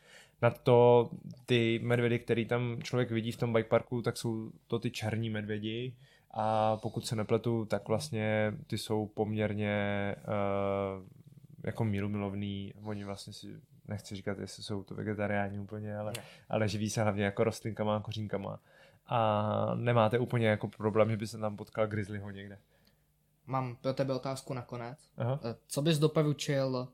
Na 0.43 0.51
to 0.51 1.11
ty 1.47 1.81
medvědy, 1.83 2.19
který 2.19 2.47
tam 2.47 2.83
člověk 2.83 3.11
vidí 3.11 3.33
v 3.33 3.37
tom 3.37 3.53
bike 3.53 3.69
parku, 3.69 4.03
tak 4.03 4.17
jsou 4.17 4.51
to 4.67 4.79
ty 4.79 4.91
černí 4.91 5.31
medvědi 5.31 5.95
a 6.39 6.77
pokud 6.77 7.07
se 7.07 7.17
nepletu, 7.17 7.65
tak 7.65 7.89
vlastně 7.89 8.53
ty 8.67 8.79
jsou 8.79 9.07
poměrně 9.07 10.15
uh, 10.19 11.07
jako 11.65 11.85
mírumilovný, 11.85 12.75
oni 12.83 13.05
vlastně 13.05 13.33
si 13.33 13.61
nechci 13.89 14.17
říkat, 14.17 14.39
jestli 14.39 14.63
jsou 14.63 14.83
to 14.83 14.95
vegetariáni 14.95 15.59
úplně, 15.59 15.97
ale, 15.97 16.13
ale 16.49 16.69
živí 16.69 16.91
se 16.91 17.03
hlavně 17.03 17.25
jako 17.25 17.45
rostlinkama 17.45 17.97
a 17.97 18.01
kořínkama 18.01 18.61
a 19.07 19.75
nemáte 19.75 20.19
úplně 20.19 20.47
jako 20.47 20.69
problém, 20.69 21.11
že 21.11 21.17
by 21.17 21.27
se 21.27 21.39
tam 21.39 21.57
potkal 21.57 21.87
grizzlyho 21.87 22.31
někde. 22.31 22.59
Mám 23.47 23.77
pro 23.77 23.95
tebe 23.95 24.15
otázku 24.15 24.55
nakonec. 24.55 24.99
Aha. 25.17 25.41
Eh, 25.45 25.57
co 25.67 25.83
bys 25.83 25.99
doporučil 25.99 26.89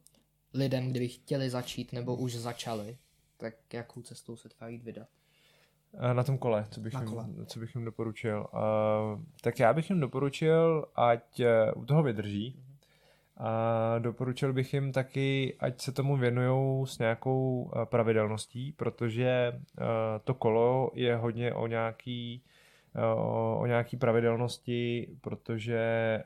lidem, 0.55 0.91
kdyby 0.91 1.09
chtěli 1.09 1.51
začít 1.51 1.93
nebo 1.93 2.17
už 2.17 2.35
začali, 2.35 2.99
tak 3.37 3.55
jakou 3.73 4.03
cestou 4.03 4.37
se 4.37 4.49
třeba 4.49 4.69
jít 4.69 4.83
vydat? 4.83 5.09
Eh, 5.99 6.15
na 6.15 6.25
tom 6.25 6.39
kole, 6.39 6.67
co 6.71 6.81
bych, 6.81 6.95
Na 6.95 7.05
kole. 7.05 7.25
Jim, 7.27 7.47
co 7.47 7.61
bych 7.61 7.75
jim 7.75 7.85
doporučil. 7.85 8.47
Uh, 8.53 9.21
tak 9.41 9.61
já 9.61 9.73
bych 9.73 9.91
jim 9.91 10.01
doporučil, 10.01 10.87
ať 10.97 11.41
uh, 11.41 11.83
u 11.83 11.87
toho 11.87 12.03
vydrží. 12.03 12.57
A 13.37 13.99
doporučil 13.99 14.53
bych 14.53 14.75
jim 14.75 14.93
taky, 14.93 15.57
ať 15.61 15.81
se 15.81 15.93
tomu 15.93 16.17
věnují 16.17 16.87
s 16.87 16.99
nějakou 16.99 17.63
uh, 17.63 17.85
pravidelností, 17.85 18.73
protože 18.73 19.53
uh, 19.53 19.87
to 20.25 20.35
kolo 20.35 20.91
je 20.95 21.17
hodně 21.17 21.55
o 21.55 21.67
nějaký 21.67 22.43
o, 23.17 23.67
nějaký 23.67 23.97
pravidelnosti, 23.97 25.09
protože 25.21 26.23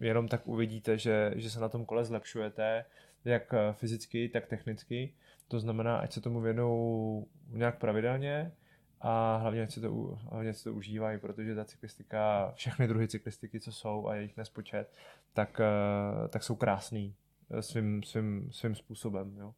jenom 0.00 0.28
tak 0.28 0.48
uvidíte, 0.48 0.98
že, 0.98 1.32
že 1.36 1.50
se 1.50 1.60
na 1.60 1.68
tom 1.68 1.84
kole 1.84 2.04
zlepšujete, 2.04 2.84
jak 3.24 3.54
fyzicky, 3.72 4.28
tak 4.28 4.46
technicky. 4.46 5.12
To 5.48 5.60
znamená, 5.60 5.96
ať 5.96 6.12
se 6.12 6.20
tomu 6.20 6.40
věnou 6.40 7.26
nějak 7.48 7.78
pravidelně 7.78 8.52
a 9.00 9.36
hlavně 9.36 9.70
se 9.70 9.80
to, 9.80 10.18
hlavně 10.30 10.54
se 10.54 10.64
to 10.64 10.74
užívají, 10.74 11.18
protože 11.18 11.54
ta 11.54 11.64
cyklistika, 11.64 12.52
všechny 12.54 12.88
druhy 12.88 13.08
cyklistiky, 13.08 13.60
co 13.60 13.72
jsou 13.72 14.08
a 14.08 14.14
jejich 14.14 14.36
nespočet, 14.36 14.92
tak, 15.32 15.60
uh, 15.60 16.28
tak 16.28 16.42
jsou 16.42 16.54
krásný 16.54 17.14
svým, 17.60 18.02
svým, 18.02 18.48
svým 18.52 18.74
způsobem. 18.74 19.36
Jo. 19.38 19.54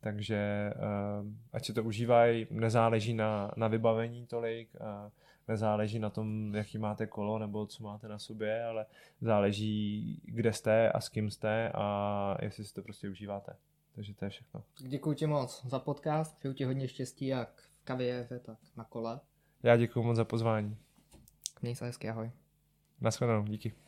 Takže 0.00 0.72
uh, 0.76 1.28
ať 1.52 1.66
se 1.66 1.72
to 1.72 1.84
užívají, 1.84 2.46
nezáleží 2.50 3.14
na, 3.14 3.50
na 3.56 3.68
vybavení 3.68 4.26
tolik, 4.26 4.68
uh, 4.80 5.10
nezáleží 5.48 5.98
na 5.98 6.10
tom, 6.10 6.54
jaký 6.54 6.78
máte 6.78 7.06
kolo 7.06 7.38
nebo 7.38 7.66
co 7.66 7.82
máte 7.82 8.08
na 8.08 8.18
sobě, 8.18 8.64
ale 8.64 8.86
záleží, 9.20 10.20
kde 10.24 10.52
jste 10.52 10.92
a 10.92 11.00
s 11.00 11.08
kým 11.08 11.30
jste 11.30 11.70
a 11.74 12.36
jestli 12.42 12.64
si 12.64 12.74
to 12.74 12.82
prostě 12.82 13.08
užíváte. 13.08 13.56
Takže 13.94 14.14
to 14.14 14.24
je 14.24 14.28
všechno. 14.28 14.62
Děkuji 14.78 15.14
ti 15.14 15.26
moc 15.26 15.66
za 15.66 15.78
podcast, 15.78 16.38
přeju 16.38 16.54
ti 16.54 16.64
hodně 16.64 16.88
štěstí 16.88 17.26
jak 17.26 17.62
v 17.84 17.86
kariéře, 17.86 18.38
tak 18.38 18.58
na 18.76 18.84
kole. 18.84 19.20
Já 19.62 19.76
děkuji 19.76 20.02
moc 20.02 20.16
za 20.16 20.24
pozvání. 20.24 20.76
Měj 21.62 21.74
se 21.74 21.84
hezky, 21.84 22.08
ahoj. 22.08 22.30
Naschledanou, 23.00 23.44
díky. 23.44 23.74